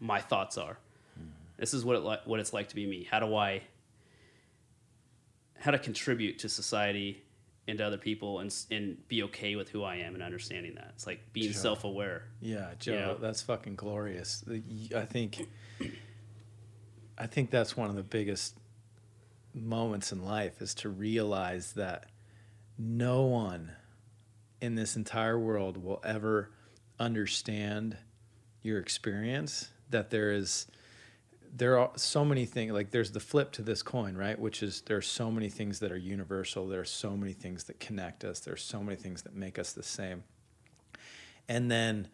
my 0.00 0.20
thoughts 0.20 0.58
are. 0.58 0.76
Mm-hmm. 1.18 1.28
This 1.56 1.72
is 1.72 1.84
what 1.84 1.94
it 1.96 2.02
li- 2.02 2.20
what 2.24 2.40
it's 2.40 2.52
like 2.52 2.68
to 2.70 2.74
be 2.74 2.84
me. 2.86 3.06
How 3.10 3.20
do 3.20 3.34
I 3.36 3.62
how 5.58 5.70
to 5.70 5.78
contribute 5.78 6.40
to 6.40 6.48
society 6.48 7.22
and 7.68 7.78
to 7.78 7.84
other 7.86 7.96
people 7.96 8.40
and 8.40 8.52
and 8.72 9.06
be 9.06 9.22
okay 9.22 9.54
with 9.54 9.68
who 9.68 9.84
I 9.84 9.96
am 9.96 10.14
and 10.14 10.22
understanding 10.22 10.74
that. 10.74 10.90
It's 10.96 11.06
like 11.06 11.32
being 11.32 11.52
Sure. 11.52 11.60
self-aware. 11.62 12.24
Yeah, 12.40 12.72
Joe, 12.80 12.92
Yeah. 12.92 13.14
that's 13.20 13.42
fucking 13.42 13.76
glorious. 13.76 14.44
I 14.96 15.04
think, 15.04 15.46
I 17.16 17.28
think 17.28 17.50
that's 17.50 17.76
one 17.76 17.88
of 17.88 17.94
the 17.94 18.02
biggest 18.02 18.56
moments 19.54 20.12
in 20.12 20.24
life 20.24 20.60
is 20.60 20.74
to 20.74 20.88
realize 20.88 21.72
that 21.74 22.06
no 22.78 23.22
one 23.22 23.72
in 24.60 24.74
this 24.74 24.96
entire 24.96 25.38
world 25.38 25.76
will 25.76 26.00
ever 26.04 26.50
understand 26.98 27.96
your 28.62 28.78
experience. 28.78 29.70
That 29.90 30.10
there 30.10 30.32
is, 30.32 30.66
there 31.54 31.78
are 31.78 31.90
so 31.96 32.24
many 32.24 32.46
things. 32.46 32.72
Like 32.72 32.90
there's 32.90 33.12
the 33.12 33.20
flip 33.20 33.52
to 33.52 33.62
this 33.62 33.82
coin, 33.82 34.16
right? 34.16 34.38
Which 34.38 34.62
is 34.62 34.82
there 34.82 34.96
are 34.96 35.02
so 35.02 35.30
many 35.30 35.48
things 35.48 35.80
that 35.80 35.92
are 35.92 35.98
universal. 35.98 36.66
There 36.66 36.80
are 36.80 36.84
so 36.84 37.16
many 37.16 37.32
things 37.32 37.64
that 37.64 37.80
connect 37.80 38.24
us. 38.24 38.40
There 38.40 38.54
are 38.54 38.58
so 38.58 38.82
many 38.82 38.96
things 38.96 39.22
that 39.22 39.34
make 39.34 39.58
us 39.58 39.72
the 39.72 39.82
same. 39.82 40.24
And 41.48 41.70
then 41.70 42.08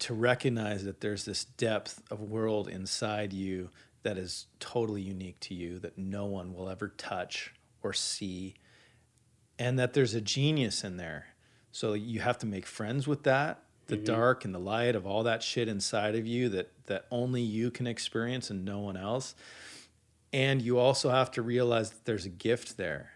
to 0.00 0.14
recognize 0.14 0.84
that 0.84 1.00
there's 1.00 1.24
this 1.24 1.44
depth 1.44 2.02
of 2.10 2.20
world 2.20 2.68
inside 2.68 3.32
you 3.32 3.70
that 4.04 4.16
is 4.16 4.46
totally 4.60 5.02
unique 5.02 5.40
to 5.40 5.54
you 5.54 5.78
that 5.80 5.98
no 5.98 6.24
one 6.26 6.54
will 6.54 6.68
ever 6.68 6.88
touch 6.88 7.52
or 7.82 7.92
see 7.92 8.54
and 9.58 9.78
that 9.78 9.92
there's 9.92 10.14
a 10.14 10.20
genius 10.20 10.84
in 10.84 10.96
there. 10.96 11.26
So 11.72 11.94
you 11.94 12.20
have 12.20 12.38
to 12.38 12.46
make 12.46 12.66
friends 12.66 13.06
with 13.08 13.24
that 13.24 13.60
the 13.86 13.96
mm-hmm. 13.96 14.04
dark 14.04 14.44
and 14.44 14.54
the 14.54 14.58
light 14.58 14.96
of 14.96 15.06
all 15.06 15.24
that 15.24 15.42
shit 15.42 15.68
inside 15.68 16.14
of 16.14 16.26
you 16.26 16.48
that 16.50 16.70
that 16.86 17.06
only 17.10 17.42
you 17.42 17.70
can 17.70 17.86
experience 17.86 18.50
and 18.50 18.64
no 18.64 18.78
one 18.78 18.96
else. 18.96 19.34
And 20.32 20.60
you 20.60 20.78
also 20.78 21.10
have 21.10 21.30
to 21.32 21.42
realize 21.42 21.90
that 21.90 22.04
there's 22.04 22.24
a 22.24 22.30
gift 22.30 22.76
there 22.76 23.10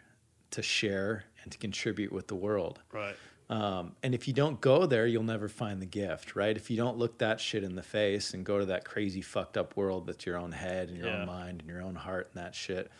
to 0.50 0.62
share 0.62 1.24
and 1.42 1.50
to 1.52 1.58
contribute 1.58 2.12
with 2.12 2.28
the 2.28 2.34
world. 2.34 2.80
Right. 2.92 3.16
Um, 3.50 3.92
and 4.02 4.14
if 4.14 4.28
you 4.28 4.34
don't 4.34 4.60
go 4.60 4.84
there, 4.86 5.06
you'll 5.06 5.22
never 5.22 5.48
find 5.48 5.80
the 5.80 5.86
gift, 5.86 6.36
right? 6.36 6.54
If 6.56 6.70
you 6.70 6.76
don't 6.76 6.98
look 6.98 7.18
that 7.18 7.40
shit 7.40 7.64
in 7.64 7.76
the 7.76 7.82
face 7.82 8.34
and 8.34 8.44
go 8.44 8.58
to 8.58 8.66
that 8.66 8.84
crazy 8.84 9.22
fucked 9.22 9.56
up 9.56 9.76
world 9.76 10.06
that's 10.06 10.26
your 10.26 10.36
own 10.36 10.52
head 10.52 10.88
and 10.88 10.98
your 10.98 11.06
Yeah. 11.06 11.20
own 11.20 11.26
mind 11.26 11.60
and 11.60 11.68
your 11.70 11.80
own 11.82 11.94
heart 11.94 12.30
and 12.34 12.42
that 12.44 12.54
shit, 12.54 12.90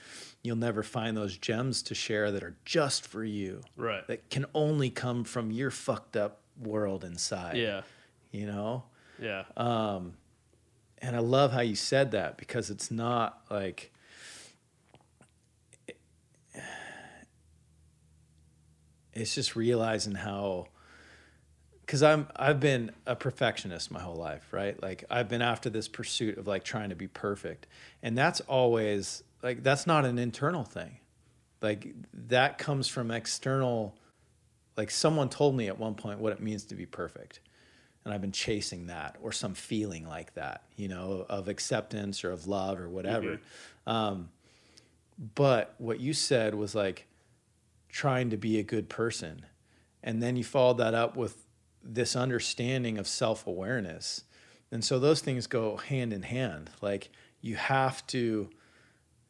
you'll 0.42 0.56
never 0.56 0.82
find 0.82 1.16
those 1.16 1.36
gems 1.36 1.82
to 1.82 1.94
share 1.94 2.30
that 2.32 2.42
are 2.42 2.56
just 2.64 3.06
for 3.06 3.24
you, 3.24 3.62
Right. 3.76 4.06
that 4.06 4.30
can 4.30 4.46
only 4.54 4.88
come 4.88 5.22
from 5.24 5.50
your 5.50 5.70
fucked 5.70 6.16
up 6.16 6.40
world 6.58 7.04
inside. 7.04 7.56
Yeah. 7.58 7.82
You 8.32 8.46
know? 8.46 8.84
Yeah. 9.20 9.44
Um, 9.56 10.14
and 11.02 11.14
I 11.14 11.18
love 11.20 11.52
how 11.52 11.60
you 11.60 11.74
said 11.76 12.10
that 12.12 12.38
because 12.38 12.70
it's 12.70 12.90
not 12.90 13.42
like 13.50 13.92
it's 19.12 19.34
just 19.34 19.56
realizing 19.56 20.14
how 20.14 20.66
because 21.88 22.02
I'm 22.02 22.28
I've 22.36 22.60
been 22.60 22.92
a 23.06 23.16
perfectionist 23.16 23.90
my 23.90 24.00
whole 24.00 24.14
life, 24.16 24.52
right? 24.52 24.80
Like 24.82 25.04
I've 25.10 25.28
been 25.28 25.40
after 25.40 25.70
this 25.70 25.88
pursuit 25.88 26.36
of 26.36 26.46
like 26.46 26.62
trying 26.62 26.90
to 26.90 26.94
be 26.94 27.08
perfect, 27.08 27.66
and 28.02 28.16
that's 28.16 28.40
always 28.42 29.22
like 29.42 29.62
that's 29.62 29.86
not 29.86 30.04
an 30.04 30.18
internal 30.18 30.64
thing, 30.64 30.98
like 31.62 31.94
that 32.28 32.58
comes 32.58 32.88
from 32.88 33.10
external. 33.10 33.94
Like 34.76 34.90
someone 34.90 35.30
told 35.30 35.56
me 35.56 35.68
at 35.68 35.78
one 35.78 35.94
point 35.94 36.20
what 36.20 36.32
it 36.32 36.40
means 36.40 36.64
to 36.64 36.74
be 36.74 36.84
perfect, 36.84 37.40
and 38.04 38.12
I've 38.12 38.20
been 38.20 38.32
chasing 38.32 38.88
that 38.88 39.16
or 39.22 39.32
some 39.32 39.54
feeling 39.54 40.06
like 40.06 40.34
that, 40.34 40.64
you 40.76 40.88
know, 40.88 41.24
of 41.28 41.48
acceptance 41.48 42.22
or 42.22 42.32
of 42.32 42.46
love 42.46 42.78
or 42.78 42.88
whatever. 42.88 43.40
Um, 43.86 44.28
but 45.34 45.74
what 45.78 45.98
you 46.00 46.12
said 46.12 46.54
was 46.54 46.74
like 46.74 47.07
trying 47.88 48.30
to 48.30 48.36
be 48.36 48.58
a 48.58 48.62
good 48.62 48.88
person. 48.88 49.46
And 50.02 50.22
then 50.22 50.36
you 50.36 50.44
followed 50.44 50.78
that 50.78 50.94
up 50.94 51.16
with 51.16 51.44
this 51.82 52.14
understanding 52.14 52.98
of 52.98 53.06
self 53.08 53.46
awareness. 53.46 54.24
And 54.70 54.84
so 54.84 54.98
those 54.98 55.20
things 55.20 55.46
go 55.46 55.76
hand 55.76 56.12
in 56.12 56.22
hand. 56.22 56.70
Like 56.82 57.10
you 57.40 57.56
have 57.56 58.06
to 58.08 58.50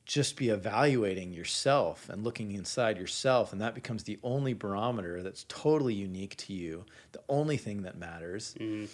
just 0.04 0.36
be 0.36 0.48
evaluating 0.48 1.32
yourself 1.34 2.09
and 2.09 2.24
looking 2.24 2.52
inside 2.52 2.96
yourself. 2.96 3.52
And 3.52 3.61
that 3.61 3.74
becomes 3.74 4.04
the 4.04 4.18
only 4.22 4.54
barometer 4.54 5.22
that's 5.22 5.44
totally 5.48 5.92
unique 5.94 6.34
to 6.38 6.54
you, 6.54 6.86
the 7.12 7.20
only 7.28 7.59
thing 7.59 7.82
that 7.82 7.98
matters. 7.98 8.54
Mhm. 8.59 8.88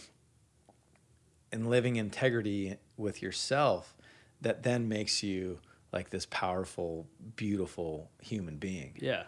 And 1.53 1.71
living 1.71 1.97
integrity 1.97 2.77
with 2.97 3.23
yourself 3.23 3.97
that 4.41 4.65
then 4.65 4.89
makes 4.89 5.23
you 5.23 5.61
like 5.93 6.11
this 6.11 6.27
powerful, 6.27 7.07
beautiful 7.37 8.11
human 8.21 8.57
being 8.57 8.97
Yeah. 9.01 9.25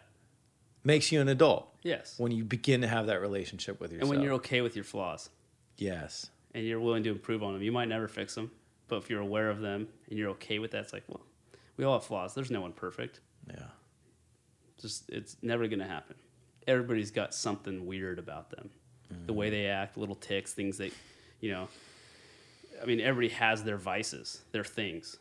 Makes 0.87 1.11
you 1.11 1.21
an 1.21 1.29
adult 1.29 1.69
Yes. 1.83 2.15
when 2.19 2.33
you 2.33 2.45
begin 2.45 2.81
to 2.81 2.87
have 2.89 3.07
that 3.07 3.21
relationship 3.21 3.81
with 3.81 3.93
yourself. 3.93 4.11
And 4.11 4.19
when 4.19 4.25
you're 4.25 4.35
okay 4.35 4.61
with 4.61 4.77
your 4.77 4.85
flaws 4.85 5.29
yes, 5.77 6.31
and 6.55 6.65
you're 6.65 6.81
willing 6.81 7.03
to 7.03 7.11
improve 7.11 7.43
on 7.43 7.53
them, 7.53 7.63
you 7.63 7.73
might 7.73 7.89
never 7.89 8.09
fix 8.09 8.35
them, 8.35 8.51
but 8.89 8.97
if 8.97 9.11
you're 9.11 9.21
aware 9.21 9.51
of 9.51 9.61
them 9.61 9.89
and 10.09 10.19
you're 10.19 10.31
okay 10.31 10.59
with 10.59 10.71
that, 10.71 10.85
it's 10.85 10.93
like, 10.93 11.05
well, 11.09 11.23
we 11.77 11.85
all 11.85 11.95
have 11.95 12.05
flaws. 12.05 12.35
There's 12.35 12.51
no 12.51 12.61
one 12.61 12.73
perfect. 12.73 13.21
yeah, 13.49 13.67
Just 14.81 15.11
it's 15.11 15.37
never 15.43 15.67
going 15.67 15.81
to 15.81 15.87
happen. 15.87 16.17
Everybody's 16.67 17.11
got 17.11 17.35
something 17.35 17.87
weird 17.87 18.19
about 18.19 18.51
them. 18.51 18.71
The 19.27 19.33
way 19.33 19.49
mm. 19.49 19.53
they 19.53 19.67
act, 19.67 19.97
little 19.97 20.17
ticks, 20.17 20.53
things 20.53 20.79
that, 20.79 20.93
you 21.41 21.53
know, 21.53 21.69
I 22.83 22.87
mean, 22.87 23.01
everybody 23.01 23.33
has 23.35 23.63
their 23.63 23.77
vices, 23.77 24.43
their 24.51 24.65
things, 24.65 25.17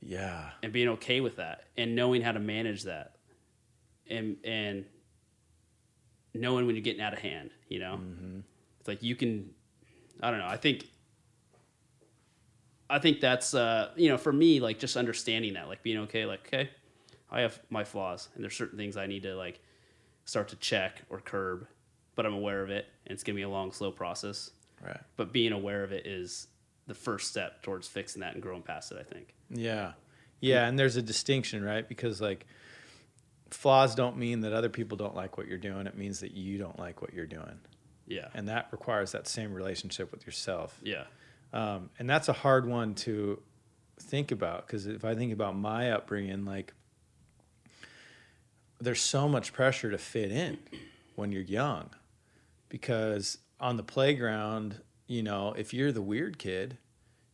yeah, 0.00 0.50
and 0.62 0.72
being 0.72 0.88
okay 0.88 1.20
with 1.20 1.36
that 1.36 1.64
and 1.76 1.94
knowing 1.94 2.22
how 2.22 2.32
to 2.32 2.40
manage 2.40 2.84
that 2.84 3.16
and 4.08 4.36
and 4.44 4.84
knowing 6.34 6.66
when 6.66 6.74
you're 6.76 6.82
getting 6.84 7.02
out 7.02 7.12
of 7.12 7.18
hand, 7.18 7.50
you 7.68 7.78
know? 7.78 8.00
It's 8.80 8.88
like 8.88 9.02
you 9.02 9.16
can 9.16 9.50
I 10.20 10.30
don't 10.30 10.40
know, 10.40 10.46
I 10.46 10.56
think 10.56 10.84
I 12.90 12.98
think 12.98 13.20
that's 13.20 13.54
uh, 13.54 13.90
you 13.96 14.08
know, 14.08 14.16
for 14.16 14.32
me, 14.32 14.60
like 14.60 14.78
just 14.78 14.96
understanding 14.96 15.54
that, 15.54 15.68
like 15.68 15.82
being 15.82 15.98
okay, 16.00 16.24
like, 16.24 16.46
okay, 16.46 16.70
I 17.30 17.40
have 17.42 17.58
my 17.70 17.84
flaws 17.84 18.28
and 18.34 18.42
there's 18.42 18.56
certain 18.56 18.78
things 18.78 18.96
I 18.96 19.06
need 19.06 19.24
to 19.24 19.34
like 19.36 19.60
start 20.24 20.48
to 20.48 20.56
check 20.56 21.02
or 21.10 21.20
curb, 21.20 21.66
but 22.14 22.24
I'm 22.26 22.34
aware 22.34 22.62
of 22.62 22.70
it 22.70 22.86
and 23.06 23.12
it's 23.14 23.22
gonna 23.22 23.36
be 23.36 23.42
a 23.42 23.48
long, 23.48 23.72
slow 23.72 23.90
process. 23.90 24.50
right, 24.84 25.00
But 25.16 25.32
being 25.32 25.52
aware 25.52 25.84
of 25.84 25.92
it 25.92 26.06
is 26.06 26.46
the 26.86 26.94
first 26.94 27.28
step 27.28 27.62
towards 27.62 27.86
fixing 27.86 28.20
that 28.20 28.32
and 28.34 28.42
growing 28.42 28.62
past 28.62 28.90
it, 28.92 28.98
I 28.98 29.02
think. 29.02 29.34
yeah, 29.50 29.92
yeah. 30.40 30.66
And 30.66 30.78
there's 30.78 30.96
a 30.96 31.02
distinction, 31.02 31.62
right? 31.62 31.86
Because 31.86 32.20
like 32.22 32.46
flaws 33.50 33.94
don't 33.94 34.16
mean 34.16 34.40
that 34.40 34.52
other 34.52 34.68
people 34.68 34.96
don't 34.96 35.14
like 35.14 35.36
what 35.38 35.46
you're 35.48 35.58
doing. 35.58 35.86
It 35.86 35.96
means 35.96 36.20
that 36.20 36.32
you 36.32 36.58
don't 36.58 36.78
like 36.78 37.00
what 37.02 37.12
you're 37.14 37.26
doing, 37.26 37.58
Yeah. 38.06 38.28
and 38.34 38.48
that 38.48 38.68
requires 38.72 39.12
that 39.12 39.26
same 39.26 39.52
relationship 39.54 40.10
with 40.12 40.26
yourself. 40.26 40.78
Yeah. 40.82 41.04
um, 41.52 41.90
and 41.98 42.08
that's 42.10 42.28
a 42.28 42.32
hard 42.34 42.66
one 42.66 42.94
to 42.94 43.40
think 44.00 44.30
about 44.30 44.66
because 44.66 44.86
if 44.86 45.04
I 45.04 45.14
think 45.14 45.32
about 45.32 45.56
my 45.56 45.90
upbringing, 45.92 46.44
like 46.44 46.72
there's 48.80 49.00
so 49.00 49.28
much 49.28 49.52
pressure 49.52 49.90
to 49.90 49.98
fit 49.98 50.30
in 50.30 50.58
when 51.16 51.32
you're 51.32 51.42
young, 51.42 51.90
because 52.68 53.38
on 53.60 53.76
the 53.76 53.82
playground, 53.82 54.80
you 55.06 55.22
know, 55.22 55.52
if 55.56 55.74
you're 55.74 55.90
the 55.90 56.02
weird 56.02 56.38
kid, 56.38 56.78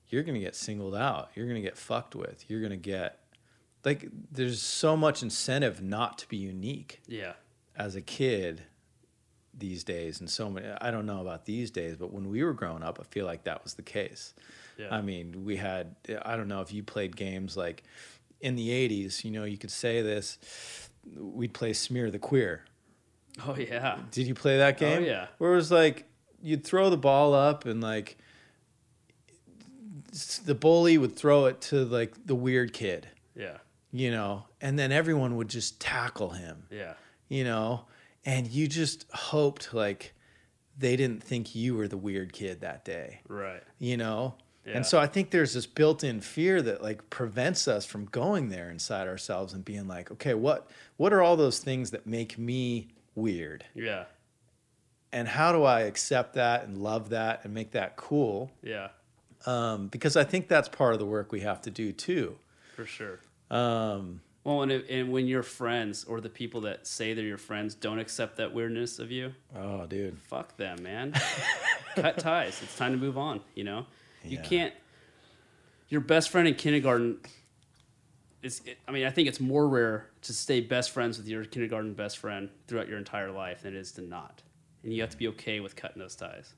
you're 0.08 0.22
gonna 0.22 0.38
get 0.38 0.54
singled 0.54 0.94
out. 0.94 1.30
You're 1.34 1.46
gonna 1.46 1.60
get 1.60 1.76
fucked 1.76 2.14
with. 2.14 2.44
You're 2.48 2.62
gonna 2.62 2.76
get 2.76 3.18
like 3.84 4.08
there's 4.32 4.60
so 4.62 4.96
much 4.96 5.22
incentive 5.22 5.82
not 5.82 6.18
to 6.18 6.28
be 6.28 6.36
unique 6.36 7.00
Yeah. 7.06 7.34
as 7.76 7.94
a 7.96 8.00
kid 8.00 8.62
these 9.56 9.84
days 9.84 10.18
and 10.20 10.28
so 10.28 10.50
many 10.50 10.66
i 10.80 10.90
don't 10.90 11.06
know 11.06 11.20
about 11.20 11.44
these 11.44 11.70
days 11.70 11.96
but 11.96 12.12
when 12.12 12.28
we 12.28 12.42
were 12.42 12.52
growing 12.54 12.82
up 12.82 12.98
i 13.00 13.04
feel 13.04 13.24
like 13.24 13.44
that 13.44 13.62
was 13.62 13.74
the 13.74 13.82
case 13.82 14.34
Yeah. 14.76 14.88
i 14.90 15.00
mean 15.00 15.44
we 15.44 15.56
had 15.56 15.94
i 16.24 16.36
don't 16.36 16.48
know 16.48 16.60
if 16.60 16.72
you 16.72 16.82
played 16.82 17.14
games 17.16 17.56
like 17.56 17.84
in 18.40 18.56
the 18.56 18.68
80s 18.70 19.22
you 19.24 19.30
know 19.30 19.44
you 19.44 19.56
could 19.56 19.70
say 19.70 20.02
this 20.02 20.38
we'd 21.16 21.54
play 21.54 21.72
smear 21.72 22.10
the 22.10 22.18
queer 22.18 22.64
oh 23.46 23.54
yeah. 23.56 23.98
did 24.10 24.26
you 24.26 24.34
play 24.34 24.56
that 24.58 24.74
oh, 24.76 24.78
game 24.80 25.02
Oh, 25.02 25.06
yeah. 25.06 25.26
where 25.38 25.52
it 25.52 25.56
was 25.56 25.70
like 25.70 26.06
you'd 26.42 26.64
throw 26.64 26.90
the 26.90 26.96
ball 26.96 27.32
up 27.32 27.64
and 27.64 27.80
like 27.80 28.16
the 30.44 30.54
bully 30.54 30.98
would 30.98 31.16
throw 31.16 31.46
it 31.46 31.60
to 31.60 31.84
like 31.84 32.14
the 32.26 32.34
weird 32.34 32.72
kid 32.72 33.08
Yeah. 33.36 33.58
You 33.96 34.10
know 34.10 34.44
and 34.60 34.76
then 34.78 34.90
everyone 34.90 35.36
would 35.36 35.48
just 35.48 35.80
tackle 35.80 36.30
him 36.30 36.64
Yeah. 36.70 36.94
you 37.28 37.44
know, 37.44 37.86
and 38.26 38.46
you 38.48 38.66
just 38.66 39.06
hoped 39.12 39.72
like 39.72 40.12
they 40.76 40.96
didn't 40.96 41.22
think 41.22 41.54
you 41.54 41.76
were 41.76 41.86
the 41.86 41.96
weird 41.96 42.32
kid 42.32 42.60
that 42.62 42.84
day, 42.84 43.20
Right. 43.28 43.62
you 43.78 43.96
know? 43.96 44.34
Yeah. 44.66 44.76
And 44.78 44.84
so 44.86 44.98
I 44.98 45.06
think 45.06 45.30
there's 45.30 45.52
this 45.54 45.66
built-in 45.66 46.20
fear 46.22 46.60
that 46.62 46.82
like 46.82 47.08
prevents 47.10 47.68
us 47.68 47.84
from 47.86 48.06
going 48.06 48.48
there 48.48 48.68
inside 48.70 49.06
ourselves 49.06 49.52
and 49.52 49.64
being 49.64 49.86
like, 49.86 50.10
okay, 50.10 50.34
what 50.34 50.68
what 50.96 51.12
are 51.12 51.22
all 51.22 51.36
those 51.36 51.58
things 51.60 51.90
that 51.92 52.06
make 52.06 52.36
me 52.38 52.88
weird? 53.14 53.64
Yeah. 53.74 54.06
and 55.12 55.28
how 55.28 55.52
do 55.52 55.62
I 55.62 55.82
accept 55.82 56.34
that 56.34 56.64
and 56.64 56.76
love 56.78 57.10
that 57.10 57.44
and 57.44 57.54
make 57.54 57.70
that 57.72 57.94
cool? 57.96 58.50
Yeah, 58.62 58.88
Um, 59.46 59.86
because 59.88 60.16
I 60.16 60.24
think 60.24 60.48
that's 60.48 60.68
part 60.68 60.92
of 60.94 60.98
the 60.98 61.06
work 61.06 61.30
we 61.30 61.40
have 61.42 61.60
to 61.62 61.70
do 61.70 61.92
too. 61.92 62.36
for 62.74 62.84
sure. 62.86 63.20
Um, 63.50 64.20
Well, 64.44 64.62
and, 64.62 64.72
if, 64.72 64.84
and 64.90 65.10
when 65.10 65.26
your 65.26 65.42
friends 65.42 66.04
or 66.04 66.20
the 66.20 66.28
people 66.28 66.62
that 66.62 66.86
say 66.86 67.14
they're 67.14 67.24
your 67.24 67.38
friends 67.38 67.74
don't 67.74 67.98
accept 67.98 68.36
that 68.36 68.52
weirdness 68.52 68.98
of 68.98 69.10
you, 69.10 69.32
oh, 69.56 69.86
dude. 69.86 70.18
fuck 70.18 70.56
them, 70.56 70.82
man. 70.82 71.14
Cut 71.96 72.18
ties. 72.18 72.60
It's 72.62 72.76
time 72.76 72.92
to 72.92 72.98
move 72.98 73.16
on. 73.16 73.40
You 73.54 73.64
know, 73.64 73.86
you 74.24 74.38
can't. 74.38 74.74
Your 75.88 76.00
best 76.00 76.30
friend 76.30 76.48
in 76.48 76.54
kindergarten 76.54 77.18
is. 78.42 78.62
I 78.88 78.92
mean, 78.92 79.06
I 79.06 79.10
think 79.10 79.28
it's 79.28 79.40
more 79.40 79.68
rare 79.68 80.10
to 80.22 80.32
stay 80.32 80.60
best 80.60 80.90
friends 80.90 81.18
with 81.18 81.28
your 81.28 81.44
kindergarten 81.44 81.94
best 81.94 82.18
friend 82.18 82.50
throughout 82.66 82.88
your 82.88 82.98
entire 82.98 83.30
life 83.30 83.62
than 83.62 83.74
it 83.74 83.78
is 83.78 83.92
to 83.92 84.02
not. 84.02 84.42
And 84.82 84.92
you 84.92 85.00
have 85.00 85.10
to 85.10 85.16
be 85.16 85.28
okay 85.28 85.60
with 85.60 85.76
cutting 85.76 86.00
those 86.00 86.16
ties, 86.16 86.52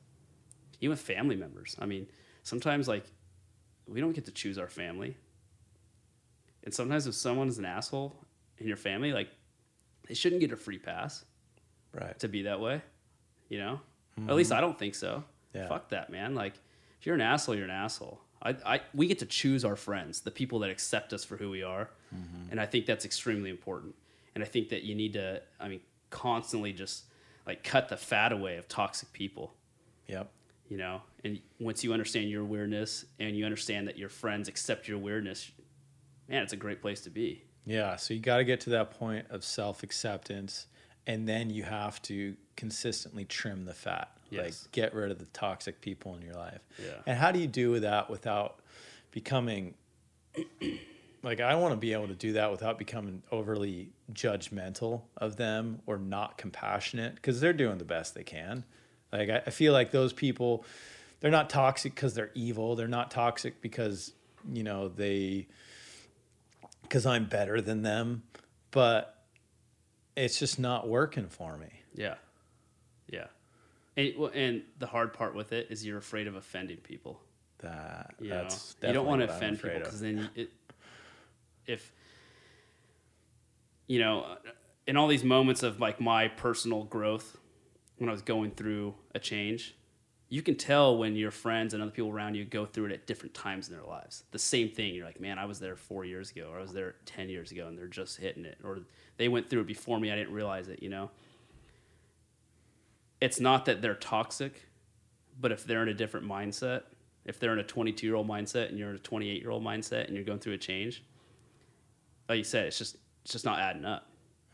even 0.80 0.90
with 0.90 1.00
family 1.00 1.36
members. 1.36 1.76
I 1.78 1.86
mean, 1.86 2.08
sometimes 2.42 2.88
like 2.88 3.04
we 3.86 4.00
don't 4.00 4.12
get 4.12 4.24
to 4.24 4.32
choose 4.32 4.58
our 4.58 4.68
family, 4.68 5.16
and 6.66 6.74
sometimes 6.74 7.06
if 7.06 7.14
someone's 7.14 7.56
an 7.56 7.64
asshole 7.64 8.14
in 8.58 8.66
your 8.66 8.76
family, 8.76 9.12
like 9.12 9.30
they 10.06 10.14
shouldn't 10.14 10.42
get 10.42 10.52
a 10.52 10.56
free 10.56 10.78
pass 10.78 11.24
Right. 11.94 12.18
to 12.18 12.28
be 12.28 12.42
that 12.42 12.60
way. 12.60 12.82
You 13.48 13.58
know, 13.58 13.80
at 14.28 14.34
least 14.34 14.50
mm-hmm. 14.50 14.58
I 14.58 14.60
don't 14.60 14.78
think 14.78 14.94
so. 14.94 15.24
Yeah. 15.54 15.68
Fuck 15.68 15.88
that, 15.90 16.10
man. 16.10 16.34
Like, 16.34 16.54
if 17.00 17.06
you're 17.06 17.14
an 17.14 17.20
asshole, 17.22 17.54
you're 17.54 17.64
an 17.64 17.70
asshole. 17.70 18.20
I, 18.42 18.56
I, 18.66 18.80
we 18.92 19.06
get 19.06 19.20
to 19.20 19.26
choose 19.26 19.64
our 19.64 19.76
friends, 19.76 20.20
the 20.20 20.30
people 20.30 20.58
that 20.58 20.70
accept 20.70 21.12
us 21.12 21.24
for 21.24 21.36
who 21.36 21.48
we 21.48 21.62
are, 21.62 21.88
mm-hmm. 22.14 22.50
and 22.50 22.60
I 22.60 22.66
think 22.66 22.84
that's 22.84 23.04
extremely 23.04 23.48
important. 23.48 23.94
And 24.34 24.44
I 24.44 24.46
think 24.46 24.68
that 24.68 24.82
you 24.82 24.94
need 24.94 25.14
to, 25.14 25.40
I 25.58 25.68
mean, 25.68 25.80
constantly 26.10 26.72
just 26.72 27.04
like 27.46 27.64
cut 27.64 27.88
the 27.88 27.96
fat 27.96 28.32
away 28.32 28.56
of 28.56 28.68
toxic 28.68 29.12
people. 29.12 29.54
Yep. 30.08 30.30
You 30.68 30.76
know, 30.76 31.00
and 31.24 31.40
once 31.60 31.84
you 31.84 31.92
understand 31.92 32.28
your 32.28 32.44
weirdness 32.44 33.04
and 33.20 33.36
you 33.36 33.44
understand 33.44 33.86
that 33.86 33.96
your 33.96 34.08
friends 34.08 34.48
accept 34.48 34.88
your 34.88 34.98
weirdness, 34.98 35.50
man, 36.28 36.42
it's 36.42 36.52
a 36.52 36.56
great 36.56 36.80
place 36.80 37.00
to 37.02 37.10
be. 37.10 37.44
Yeah. 37.64 37.96
So 37.96 38.14
you 38.14 38.20
got 38.20 38.38
to 38.38 38.44
get 38.44 38.60
to 38.62 38.70
that 38.70 38.92
point 38.92 39.26
of 39.30 39.44
self 39.44 39.82
acceptance, 39.82 40.66
and 41.06 41.28
then 41.28 41.50
you 41.50 41.64
have 41.64 42.00
to 42.02 42.36
consistently 42.56 43.24
trim 43.24 43.64
the 43.64 43.74
fat. 43.74 44.10
Yes. 44.30 44.44
Like 44.44 44.72
get 44.72 44.94
rid 44.94 45.10
of 45.10 45.18
the 45.18 45.26
toxic 45.26 45.80
people 45.80 46.14
in 46.16 46.22
your 46.22 46.34
life. 46.34 46.60
Yeah. 46.82 46.94
And 47.06 47.18
how 47.18 47.32
do 47.32 47.38
you 47.38 47.46
do 47.46 47.78
that 47.80 48.10
without 48.10 48.60
becoming 49.10 49.74
like 51.22 51.40
I 51.40 51.54
want 51.56 51.72
to 51.72 51.76
be 51.76 51.92
able 51.92 52.08
to 52.08 52.14
do 52.14 52.34
that 52.34 52.50
without 52.50 52.78
becoming 52.78 53.22
overly 53.32 53.90
judgmental 54.12 55.02
of 55.16 55.36
them 55.36 55.80
or 55.86 55.98
not 55.98 56.38
compassionate 56.38 57.16
because 57.16 57.40
they're 57.40 57.52
doing 57.52 57.78
the 57.78 57.84
best 57.84 58.14
they 58.14 58.22
can. 58.22 58.64
Like 59.12 59.30
I, 59.30 59.42
I 59.46 59.50
feel 59.50 59.72
like 59.72 59.90
those 59.90 60.12
people, 60.12 60.64
they're 61.20 61.30
not 61.30 61.50
toxic 61.50 61.94
because 61.94 62.14
they're 62.14 62.30
evil. 62.34 62.76
They're 62.76 62.88
not 62.88 63.10
toxic 63.10 63.60
because 63.60 64.12
you 64.52 64.62
know 64.62 64.88
they 64.88 65.48
because 66.88 67.06
I'm 67.06 67.26
better 67.26 67.60
than 67.60 67.82
them, 67.82 68.22
but 68.70 69.24
it's 70.16 70.38
just 70.38 70.58
not 70.58 70.88
working 70.88 71.28
for 71.28 71.56
me. 71.56 71.68
Yeah, 71.94 72.14
yeah. 73.08 73.26
And, 73.96 74.14
and 74.34 74.62
the 74.78 74.86
hard 74.86 75.12
part 75.12 75.34
with 75.34 75.52
it 75.52 75.68
is 75.70 75.84
you're 75.84 75.98
afraid 75.98 76.26
of 76.26 76.34
offending 76.34 76.78
people. 76.78 77.20
That 77.58 78.14
You 78.20 78.30
that's 78.30 78.76
you 78.82 78.92
don't 78.92 79.06
want 79.06 79.22
to 79.22 79.26
definitely 79.26 79.26
what 79.26 79.30
I'm 79.30 79.36
offend 79.36 79.62
people 79.62 79.76
of. 79.76 79.82
because 79.84 80.00
then 80.00 80.30
it, 80.34 80.50
if 81.66 81.92
you 83.86 83.98
know, 83.98 84.36
in 84.86 84.96
all 84.96 85.08
these 85.08 85.24
moments 85.24 85.62
of 85.62 85.80
like 85.80 86.00
my 86.00 86.28
personal 86.28 86.84
growth, 86.84 87.38
when 87.98 88.08
I 88.08 88.12
was 88.12 88.22
going 88.22 88.50
through 88.50 88.94
a 89.14 89.18
change, 89.18 89.74
you 90.28 90.42
can 90.42 90.56
tell 90.56 90.98
when 90.98 91.14
your 91.14 91.30
friends 91.30 91.72
and 91.72 91.82
other 91.82 91.92
people 91.92 92.10
around 92.10 92.34
you 92.34 92.44
go 92.44 92.66
through 92.66 92.86
it 92.86 92.92
at 92.92 93.06
different 93.06 93.32
times 93.32 93.68
in 93.68 93.74
their 93.74 93.84
lives. 93.84 94.24
The 94.32 94.38
same 94.38 94.68
thing. 94.68 94.94
You're 94.94 95.06
like, 95.06 95.20
man, 95.20 95.38
I 95.38 95.44
was 95.44 95.60
there 95.60 95.76
four 95.76 96.04
years 96.04 96.30
ago, 96.30 96.50
or 96.52 96.58
I 96.58 96.62
was 96.62 96.72
there 96.72 96.96
ten 97.04 97.28
years 97.28 97.52
ago, 97.52 97.68
and 97.68 97.78
they're 97.78 97.86
just 97.86 98.18
hitting 98.18 98.44
it, 98.44 98.58
or 98.64 98.80
they 99.18 99.28
went 99.28 99.48
through 99.48 99.60
it 99.60 99.66
before 99.66 100.00
me. 100.00 100.10
I 100.10 100.16
didn't 100.16 100.34
realize 100.34 100.68
it. 100.68 100.82
You 100.82 100.88
know, 100.88 101.10
it's 103.20 103.38
not 103.38 103.66
that 103.66 103.82
they're 103.82 103.94
toxic, 103.94 104.66
but 105.40 105.52
if 105.52 105.64
they're 105.64 105.82
in 105.82 105.88
a 105.88 105.94
different 105.94 106.26
mindset, 106.26 106.82
if 107.24 107.38
they're 107.38 107.52
in 107.52 107.58
a 107.60 107.64
22 107.64 108.06
year 108.06 108.16
old 108.16 108.28
mindset 108.28 108.68
and 108.68 108.78
you're 108.78 108.90
in 108.90 108.96
a 108.96 109.00
28 109.00 109.40
year 109.40 109.50
old 109.50 109.64
mindset 109.64 110.06
and 110.06 110.14
you're 110.14 110.24
going 110.24 110.38
through 110.40 110.54
a 110.54 110.58
change, 110.58 111.04
like 112.28 112.38
you 112.38 112.44
said, 112.44 112.66
it's 112.66 112.78
just 112.78 112.96
it's 113.22 113.32
just 113.32 113.44
not 113.44 113.60
adding 113.60 113.84
up. 113.84 114.08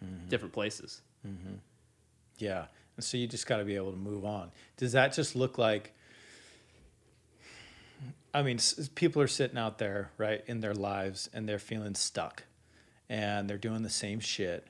Mm-hmm. 0.05 0.29
Different 0.29 0.53
places. 0.53 1.01
Mm-hmm. 1.27 1.55
Yeah. 2.39 2.65
So 3.03 3.17
you 3.17 3.27
just 3.27 3.47
got 3.47 3.59
to 3.59 3.65
be 3.65 3.77
able 3.77 3.93
to 3.93 3.99
move 3.99 4.25
on. 4.25 4.51
Does 4.77 4.93
that 4.93 5.13
just 5.13 5.37
look 5.37 5.59
like, 5.59 5.93
I 8.35 8.43
mean, 8.43 8.59
people 8.95 9.23
are 9.23 9.29
sitting 9.29 9.59
out 9.59 9.79
there, 9.79 10.11
right, 10.19 10.43
in 10.47 10.61
their 10.61 10.75
lives 10.75 11.29
and 11.33 11.49
they're 11.49 11.59
feeling 11.59 11.95
stuck 11.95 12.45
and 13.09 13.49
they're 13.49 13.59
doing 13.59 13.83
the 13.83 13.91
same 13.91 14.21
shit 14.21 14.67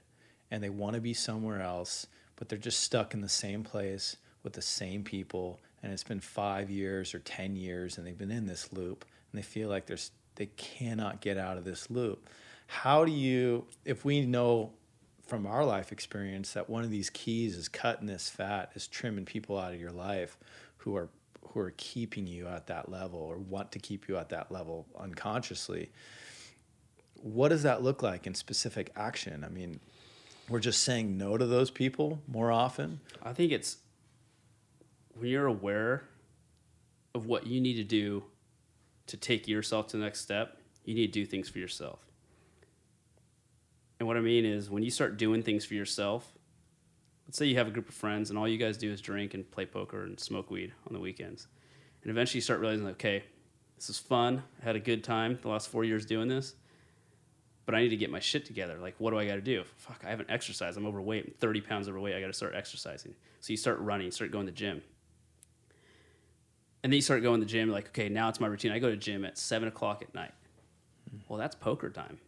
and 0.50 0.62
they 0.62 0.68
want 0.68 0.94
to 0.94 1.00
be 1.00 1.14
somewhere 1.14 1.60
else, 1.60 2.06
but 2.36 2.48
they're 2.48 2.58
just 2.58 2.80
stuck 2.80 3.14
in 3.14 3.20
the 3.20 3.28
same 3.28 3.62
place 3.62 4.16
with 4.42 4.52
the 4.52 4.62
same 4.62 5.04
people. 5.04 5.60
And 5.82 5.92
it's 5.92 6.04
been 6.04 6.20
five 6.20 6.70
years 6.70 7.14
or 7.14 7.20
10 7.20 7.56
years 7.56 7.98
and 7.98 8.06
they've 8.06 8.18
been 8.18 8.30
in 8.30 8.46
this 8.46 8.72
loop 8.72 9.04
and 9.30 9.38
they 9.38 9.44
feel 9.44 9.68
like 9.68 9.86
there's, 9.86 10.10
they 10.34 10.46
cannot 10.46 11.20
get 11.20 11.38
out 11.38 11.56
of 11.56 11.64
this 11.64 11.90
loop. 11.90 12.28
How 12.66 13.04
do 13.04 13.12
you, 13.12 13.66
if 13.84 14.04
we 14.04 14.22
know 14.22 14.72
from 15.32 15.46
our 15.46 15.64
life 15.64 15.92
experience 15.92 16.52
that 16.52 16.68
one 16.68 16.84
of 16.84 16.90
these 16.90 17.08
keys 17.08 17.56
is 17.56 17.66
cutting 17.66 18.06
this 18.06 18.28
fat 18.28 18.70
is 18.74 18.86
trimming 18.86 19.24
people 19.24 19.58
out 19.58 19.72
of 19.72 19.80
your 19.80 19.90
life 19.90 20.36
who 20.76 20.94
are 20.94 21.08
who 21.48 21.60
are 21.60 21.72
keeping 21.78 22.26
you 22.26 22.46
at 22.46 22.66
that 22.66 22.90
level 22.90 23.18
or 23.18 23.38
want 23.38 23.72
to 23.72 23.78
keep 23.78 24.08
you 24.08 24.18
at 24.18 24.28
that 24.28 24.52
level 24.52 24.86
unconsciously. 25.00 25.90
What 27.14 27.48
does 27.48 27.62
that 27.62 27.82
look 27.82 28.02
like 28.02 28.26
in 28.26 28.34
specific 28.34 28.92
action? 28.94 29.42
I 29.42 29.48
mean 29.48 29.80
we're 30.50 30.60
just 30.60 30.82
saying 30.82 31.16
no 31.16 31.38
to 31.38 31.46
those 31.46 31.70
people 31.70 32.20
more 32.28 32.52
often? 32.52 33.00
I 33.22 33.32
think 33.32 33.52
it's 33.52 33.78
when 35.14 35.30
you're 35.30 35.46
aware 35.46 36.02
of 37.14 37.24
what 37.24 37.46
you 37.46 37.58
need 37.58 37.76
to 37.76 37.84
do 37.84 38.22
to 39.06 39.16
take 39.16 39.48
yourself 39.48 39.86
to 39.88 39.96
the 39.96 40.02
next 40.02 40.20
step, 40.20 40.58
you 40.84 40.94
need 40.94 41.06
to 41.06 41.20
do 41.20 41.24
things 41.24 41.48
for 41.48 41.58
yourself. 41.58 42.00
And 44.02 44.08
what 44.08 44.16
I 44.16 44.20
mean 44.20 44.44
is 44.44 44.68
when 44.68 44.82
you 44.82 44.90
start 44.90 45.16
doing 45.16 45.44
things 45.44 45.64
for 45.64 45.74
yourself, 45.74 46.32
let's 47.24 47.38
say 47.38 47.46
you 47.46 47.54
have 47.54 47.68
a 47.68 47.70
group 47.70 47.88
of 47.88 47.94
friends 47.94 48.30
and 48.30 48.36
all 48.36 48.48
you 48.48 48.58
guys 48.58 48.76
do 48.76 48.90
is 48.90 49.00
drink 49.00 49.32
and 49.32 49.48
play 49.48 49.64
poker 49.64 50.02
and 50.02 50.18
smoke 50.18 50.50
weed 50.50 50.72
on 50.88 50.92
the 50.92 50.98
weekends. 50.98 51.46
And 52.02 52.10
eventually 52.10 52.38
you 52.38 52.42
start 52.42 52.58
realizing, 52.58 52.88
okay, 52.88 53.22
this 53.76 53.88
is 53.88 54.00
fun. 54.00 54.42
I 54.60 54.64
had 54.64 54.74
a 54.74 54.80
good 54.80 55.04
time 55.04 55.38
the 55.40 55.50
last 55.50 55.68
four 55.68 55.84
years 55.84 56.04
doing 56.04 56.26
this. 56.26 56.56
But 57.64 57.76
I 57.76 57.82
need 57.82 57.90
to 57.90 57.96
get 57.96 58.10
my 58.10 58.18
shit 58.18 58.44
together. 58.44 58.76
Like, 58.80 58.96
what 58.98 59.12
do 59.12 59.20
I 59.20 59.24
got 59.24 59.36
to 59.36 59.40
do? 59.40 59.62
Fuck, 59.76 60.00
I 60.04 60.10
haven't 60.10 60.32
exercised. 60.32 60.76
I'm 60.76 60.84
overweight. 60.84 61.24
I'm 61.24 61.34
30 61.38 61.60
pounds 61.60 61.88
overweight. 61.88 62.16
I 62.16 62.20
got 62.20 62.26
to 62.26 62.32
start 62.32 62.56
exercising. 62.56 63.14
So 63.38 63.52
you 63.52 63.56
start 63.56 63.78
running, 63.78 64.10
start 64.10 64.32
going 64.32 64.46
to 64.46 64.52
the 64.52 64.58
gym. 64.58 64.82
And 66.82 66.92
then 66.92 66.96
you 66.96 67.02
start 67.02 67.22
going 67.22 67.38
to 67.38 67.46
the 67.46 67.52
gym, 67.52 67.70
like, 67.70 67.86
okay, 67.90 68.08
now 68.08 68.28
it's 68.28 68.40
my 68.40 68.48
routine. 68.48 68.72
I 68.72 68.80
go 68.80 68.90
to 68.90 68.96
gym 68.96 69.24
at 69.24 69.38
seven 69.38 69.68
o'clock 69.68 70.02
at 70.02 70.12
night. 70.12 70.32
Well, 71.28 71.38
that's 71.38 71.54
poker 71.54 71.88
time. 71.88 72.18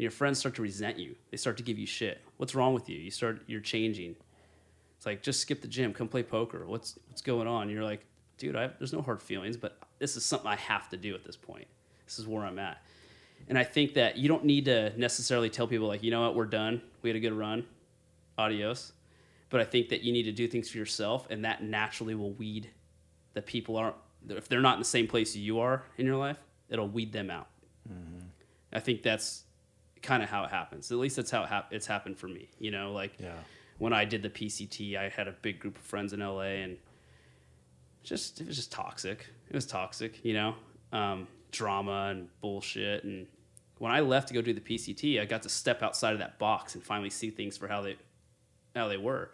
Your 0.00 0.10
friends 0.10 0.38
start 0.38 0.54
to 0.56 0.62
resent 0.62 0.98
you. 0.98 1.14
They 1.30 1.36
start 1.36 1.56
to 1.58 1.62
give 1.62 1.78
you 1.78 1.86
shit. 1.86 2.20
What's 2.36 2.54
wrong 2.54 2.74
with 2.74 2.88
you? 2.88 2.98
You 2.98 3.10
start, 3.10 3.42
you're 3.46 3.60
changing. 3.60 4.16
It's 4.96 5.06
like, 5.06 5.22
just 5.22 5.40
skip 5.40 5.62
the 5.62 5.68
gym, 5.68 5.92
come 5.92 6.08
play 6.08 6.22
poker. 6.22 6.66
What's, 6.66 6.98
what's 7.08 7.22
going 7.22 7.46
on? 7.46 7.70
You're 7.70 7.84
like, 7.84 8.04
dude, 8.38 8.56
I, 8.56 8.70
there's 8.78 8.92
no 8.92 9.02
hard 9.02 9.22
feelings, 9.22 9.56
but 9.56 9.78
this 9.98 10.16
is 10.16 10.24
something 10.24 10.48
I 10.48 10.56
have 10.56 10.88
to 10.90 10.96
do 10.96 11.14
at 11.14 11.24
this 11.24 11.36
point. 11.36 11.66
This 12.06 12.18
is 12.18 12.26
where 12.26 12.44
I'm 12.44 12.58
at. 12.58 12.82
And 13.48 13.58
I 13.58 13.64
think 13.64 13.94
that 13.94 14.16
you 14.16 14.28
don't 14.28 14.44
need 14.44 14.66
to 14.66 14.98
necessarily 14.98 15.50
tell 15.50 15.66
people, 15.66 15.88
like, 15.88 16.02
you 16.02 16.10
know 16.10 16.22
what, 16.22 16.34
we're 16.34 16.46
done. 16.46 16.82
We 17.02 17.10
had 17.10 17.16
a 17.16 17.20
good 17.20 17.32
run. 17.32 17.66
Adios. 18.38 18.92
But 19.48 19.60
I 19.60 19.64
think 19.64 19.88
that 19.88 20.02
you 20.02 20.12
need 20.12 20.24
to 20.24 20.32
do 20.32 20.46
things 20.46 20.70
for 20.70 20.78
yourself, 20.78 21.26
and 21.30 21.44
that 21.44 21.62
naturally 21.62 22.14
will 22.14 22.32
weed 22.32 22.70
the 23.34 23.42
people 23.42 23.76
aren't 23.76 23.96
if 24.28 24.48
they're 24.48 24.60
not 24.60 24.74
in 24.74 24.80
the 24.80 24.84
same 24.84 25.06
place 25.06 25.34
you 25.34 25.60
are 25.60 25.82
in 25.96 26.06
your 26.06 26.16
life 26.16 26.38
it'll 26.68 26.88
weed 26.88 27.12
them 27.12 27.30
out 27.30 27.48
mm-hmm. 27.90 28.18
i 28.72 28.80
think 28.80 29.02
that's 29.02 29.44
kind 30.02 30.22
of 30.22 30.28
how 30.28 30.44
it 30.44 30.50
happens. 30.50 30.90
At 30.90 30.98
least 30.98 31.16
that's 31.16 31.30
how 31.30 31.42
it 31.44 31.48
hap- 31.48 31.72
it's 31.72 31.86
happened 31.86 32.16
for 32.18 32.28
me 32.28 32.48
you 32.58 32.70
know 32.70 32.92
like 32.92 33.12
Yeah. 33.18 33.32
when 33.78 33.92
i 33.92 34.04
did 34.04 34.22
the 34.22 34.30
pct 34.30 34.96
i 34.96 35.08
had 35.08 35.28
a 35.28 35.32
big 35.42 35.58
group 35.60 35.76
of 35.76 35.82
friends 35.82 36.12
in 36.12 36.20
la 36.20 36.40
and 36.40 36.76
just 38.02 38.40
it 38.40 38.46
was 38.46 38.56
just 38.56 38.72
toxic. 38.72 39.26
It 39.48 39.54
was 39.54 39.66
toxic 39.66 40.24
you 40.24 40.34
know 40.34 40.54
um, 40.92 41.26
drama 41.52 42.08
and 42.10 42.28
bullshit. 42.40 43.04
And 43.04 43.26
when 43.78 43.92
i 43.92 44.00
left 44.00 44.28
to 44.28 44.34
go 44.34 44.42
do 44.42 44.52
the 44.54 44.60
pct 44.60 45.20
i 45.20 45.24
got 45.24 45.42
to 45.42 45.48
step 45.48 45.82
outside 45.82 46.12
of 46.12 46.18
that 46.20 46.38
box 46.38 46.74
and 46.74 46.82
finally 46.84 47.10
see 47.10 47.30
things 47.30 47.56
for 47.56 47.68
how 47.68 47.82
they 47.82 47.96
how 48.74 48.86
they 48.88 48.96
were. 48.96 49.30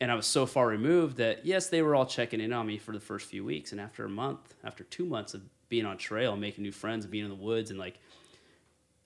And 0.00 0.10
I 0.10 0.14
was 0.16 0.26
so 0.26 0.46
far 0.46 0.66
removed 0.66 1.18
that 1.18 1.46
yes, 1.46 1.68
they 1.68 1.80
were 1.82 1.94
all 1.94 2.06
checking 2.06 2.40
in 2.40 2.52
on 2.52 2.66
me 2.66 2.76
for 2.78 2.90
the 2.92 2.98
first 2.98 3.28
few 3.28 3.44
weeks, 3.44 3.70
and 3.70 3.80
after 3.80 4.04
a 4.04 4.08
month, 4.08 4.54
after 4.64 4.82
two 4.82 5.04
months 5.04 5.32
of 5.34 5.42
being 5.68 5.84
on 5.86 5.96
trail, 5.96 6.34
making 6.36 6.64
new 6.64 6.72
friends, 6.72 7.06
being 7.06 7.22
in 7.24 7.30
the 7.30 7.36
woods, 7.36 7.70
and 7.70 7.78
like, 7.78 8.00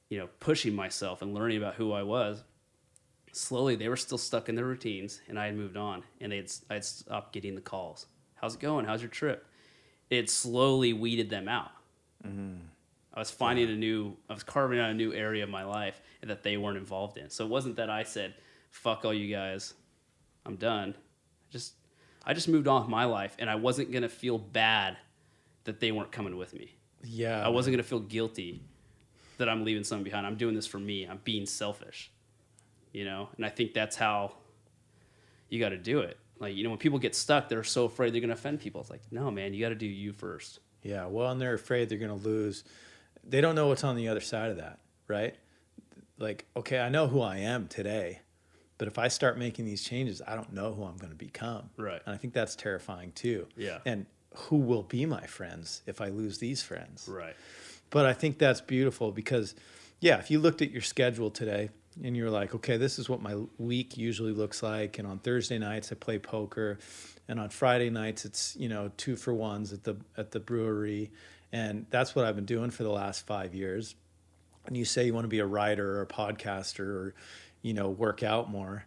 you 0.09 0.18
know, 0.18 0.28
pushing 0.40 0.74
myself 0.74 1.22
and 1.22 1.34
learning 1.34 1.59
about 1.59 1.74
who 1.74 1.92
I 1.92 2.02
was, 2.02 2.42
slowly 3.32 3.76
they 3.76 3.88
were 3.88 3.96
still 3.96 4.18
stuck 4.18 4.48
in 4.48 4.54
their 4.54 4.64
routines 4.64 5.20
and 5.28 5.38
I 5.38 5.46
had 5.46 5.57
moved 5.57 5.76
on 5.76 6.04
and 6.20 6.32
they'd 6.32 6.50
I 6.70 6.74
had 6.74 6.84
stopped 6.84 7.32
getting 7.32 7.54
the 7.54 7.61
calls. 7.61 8.07
How's 8.36 8.54
it 8.54 8.61
going? 8.61 8.84
How's 8.84 9.02
your 9.02 9.11
trip? 9.11 9.46
It 10.11 10.30
slowly 10.30 10.92
weeded 10.92 11.30
them 11.30 11.48
out. 11.48 11.72
Mm-hmm. 12.24 12.59
I 13.14 13.18
was 13.18 13.30
finding 13.30 13.70
a 13.70 13.74
new, 13.74 14.14
I 14.28 14.34
was 14.34 14.42
carving 14.42 14.78
out 14.78 14.90
a 14.90 14.94
new 14.94 15.12
area 15.12 15.42
of 15.42 15.48
my 15.48 15.64
life 15.64 16.00
that 16.22 16.42
they 16.42 16.57
weren't 16.59 16.76
involved 16.76 17.16
in. 17.16 17.30
So 17.30 17.44
it 17.44 17.48
wasn't 17.48 17.76
that 17.76 17.88
I 17.88 18.02
said, 18.02 18.34
"Fuck 18.70 19.04
all 19.04 19.14
you 19.14 19.34
guys, 19.34 19.72
I'm 20.44 20.57
done." 20.57 20.94
I 20.98 21.52
just, 21.52 21.74
I 22.26 22.34
just 22.34 22.46
moved 22.48 22.68
on 22.68 22.82
with 22.82 22.90
my 22.90 23.07
life, 23.07 23.34
and 23.38 23.48
I 23.48 23.54
wasn't 23.54 23.90
gonna 23.90 24.11
feel 24.11 24.36
bad 24.36 24.98
that 25.64 25.80
they 25.80 25.92
weren't 25.92 26.12
coming 26.12 26.36
with 26.36 26.52
me. 26.52 26.76
Yeah. 27.02 27.44
I 27.44 27.48
wasn't 27.48 27.74
gonna 27.74 27.84
feel 27.84 28.00
guilty 28.00 28.62
that 29.39 29.49
I'm 29.49 29.64
leaving 29.64 29.84
something 29.84 30.05
behind. 30.05 30.26
I'm 30.26 30.37
doing 30.37 30.55
this 30.55 30.66
for 30.66 30.78
me. 30.78 31.05
I'm 31.05 31.20
being 31.24 31.47
selfish, 31.47 32.11
you 32.93 33.05
know. 33.05 33.28
And 33.37 33.45
I 33.45 33.49
think 33.49 33.74
that's 33.74 33.97
how 33.97 34.34
you 35.49 35.61
got 35.61 35.70
to 35.70 35.78
do 35.78 36.01
it. 36.01 36.18
Like 36.39 36.55
you 36.55 36.64
know, 36.64 36.70
when 36.70 36.78
people 36.78 36.99
get 36.99 37.14
stuck, 37.14 37.49
they're 37.49 37.64
so 37.64 37.84
afraid 37.84 38.12
they're 38.12 38.20
gonna 38.20 38.34
offend 38.34 38.61
people. 38.61 38.80
It's 38.80 38.91
like, 38.91 39.03
no, 39.11 39.30
man, 39.30 39.55
you 39.55 39.61
got 39.61 39.70
to 39.70 39.74
do 39.74 39.87
you 39.87 40.12
first. 40.12 40.61
Yeah, 40.87 41.07
well, 41.07 41.30
and 41.32 41.41
they're 41.41 41.55
afraid 41.55 41.89
they're 41.89 41.99
going 41.99 42.16
to 42.16 42.24
lose. 42.24 42.62
They 43.24 43.41
don't 43.41 43.57
know 43.57 43.66
what's 43.66 43.82
on 43.82 43.97
the 43.97 44.09
other 44.09 44.20
side 44.20 44.51
of 44.51 44.59
that, 44.59 44.78
right? 45.09 45.34
Like, 46.16 46.47
okay, 46.57 46.78
I 46.78 46.89
know 46.89 47.09
who 47.09 47.20
I 47.20 47.39
am 47.39 47.66
today, 47.66 48.20
but 48.78 48.87
if 48.87 48.97
I 48.97 49.09
start 49.09 49.37
making 49.37 49.64
these 49.64 49.82
changes, 49.82 50.22
I 50.24 50.37
don't 50.37 50.53
know 50.53 50.72
who 50.72 50.84
I'm 50.84 50.97
going 50.97 51.11
to 51.11 51.18
become. 51.18 51.70
Right. 51.76 52.01
And 52.07 52.14
I 52.14 52.18
think 52.18 52.34
that's 52.34 52.55
terrifying 52.55 53.12
too. 53.12 53.49
Yeah. 53.57 53.78
And 53.84 54.07
who 54.34 54.59
will 54.59 54.84
be 54.84 55.07
my 55.07 55.26
friends 55.26 55.82
if 55.87 56.01
I 56.01 56.09
lose 56.09 56.39
these 56.39 56.62
friends? 56.62 57.09
Right. 57.09 57.34
But 57.91 58.07
I 58.07 58.12
think 58.12 58.39
that's 58.39 58.61
beautiful 58.61 59.12
because, 59.12 59.55
yeah, 60.01 60.18
if 60.18 60.30
you 60.30 60.39
looked 60.39 60.62
at 60.62 60.70
your 60.70 60.82
schedule 60.82 61.30
today 61.30 61.70
and 62.03 62.16
you're 62.16 62.30
like, 62.30 62.55
okay, 62.55 62.76
this 62.76 62.99
is 62.99 63.09
what 63.09 63.22
my 63.22 63.37
week 63.59 63.97
usually 63.97 64.32
looks 64.32 64.62
like, 64.62 64.99
and 64.99 65.07
on 65.09 65.18
Thursday 65.18 65.59
nights 65.59 65.93
I 65.93 65.95
play 65.95 66.18
poker, 66.18 66.78
and 67.28 67.41
on 67.41 67.49
Friday 67.49 67.91
nights 67.91 68.24
it's 68.24 68.55
you 68.57 68.68
know 68.68 68.91
two 68.97 69.16
for 69.16 69.32
ones 69.34 69.72
at 69.72 69.84
the 69.84 69.97
at 70.16 70.30
the 70.32 70.41
brewery, 70.41 71.11
and 71.53 71.87
that's 71.91 72.14
what 72.14 72.24
I've 72.24 72.37
been 72.37 72.45
doing 72.45 72.70
for 72.70 72.82
the 72.82 72.91
last 72.91 73.26
five 73.26 73.55
years. 73.55 73.95
And 74.66 74.76
you 74.76 74.84
say 74.84 75.07
you 75.07 75.14
want 75.14 75.24
to 75.24 75.28
be 75.28 75.39
a 75.39 75.47
writer 75.47 75.99
or 75.99 76.03
a 76.03 76.07
podcaster 76.07 76.80
or, 76.80 77.14
you 77.62 77.72
know, 77.72 77.89
work 77.89 78.24
out 78.24 78.51
more, 78.51 78.84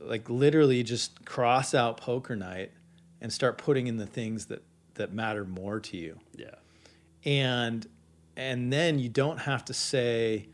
like 0.00 0.28
literally 0.28 0.82
just 0.82 1.24
cross 1.24 1.74
out 1.74 1.96
poker 1.96 2.34
night 2.34 2.72
and 3.20 3.32
start 3.32 3.56
putting 3.56 3.86
in 3.86 3.98
the 3.98 4.06
things 4.06 4.46
that 4.46 4.64
that 4.94 5.12
matter 5.12 5.44
more 5.44 5.78
to 5.80 5.96
you 5.96 6.18
Yeah. 6.36 6.56
and 7.24 7.86
and 8.36 8.72
then 8.72 8.98
you 8.98 9.08
don't 9.08 9.38
have 9.38 9.64
to 9.64 9.74
say 9.74 10.46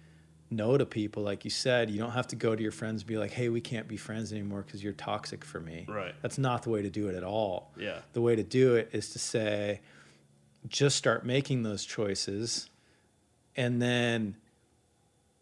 no 0.51 0.79
to 0.79 0.87
people 0.87 1.22
like 1.22 1.45
you 1.45 1.51
said 1.51 1.91
you 1.91 1.99
don't 1.99 2.12
have 2.12 2.26
to 2.26 2.35
go 2.37 2.57
to 2.57 2.62
your 2.62 2.72
friends 2.72 3.03
and 3.03 3.07
be 3.09 3.18
like 3.18 3.31
hey 3.33 3.49
we 3.51 3.61
can't 3.61 3.87
be 3.87 3.97
friends 3.97 4.33
anymore 4.33 4.62
because 4.62 4.83
you're 4.83 4.93
toxic 4.95 5.45
for 5.45 5.61
me 5.61 5.85
Right. 5.89 6.14
that's 6.22 6.39
not 6.39 6.62
the 6.62 6.70
way 6.70 6.81
to 6.83 6.91
do 6.91 7.09
it 7.09 7.14
at 7.14 7.22
all 7.24 7.72
Yeah. 7.79 7.99
the 8.14 8.20
way 8.22 8.35
to 8.35 8.43
do 8.43 8.74
it 8.76 8.89
is 8.93 9.11
to 9.11 9.18
say 9.18 9.81
just 10.66 10.97
start 10.97 11.24
making 11.26 11.62
those 11.64 11.85
choices 11.85 12.68
and 13.57 13.81
then 13.81 14.37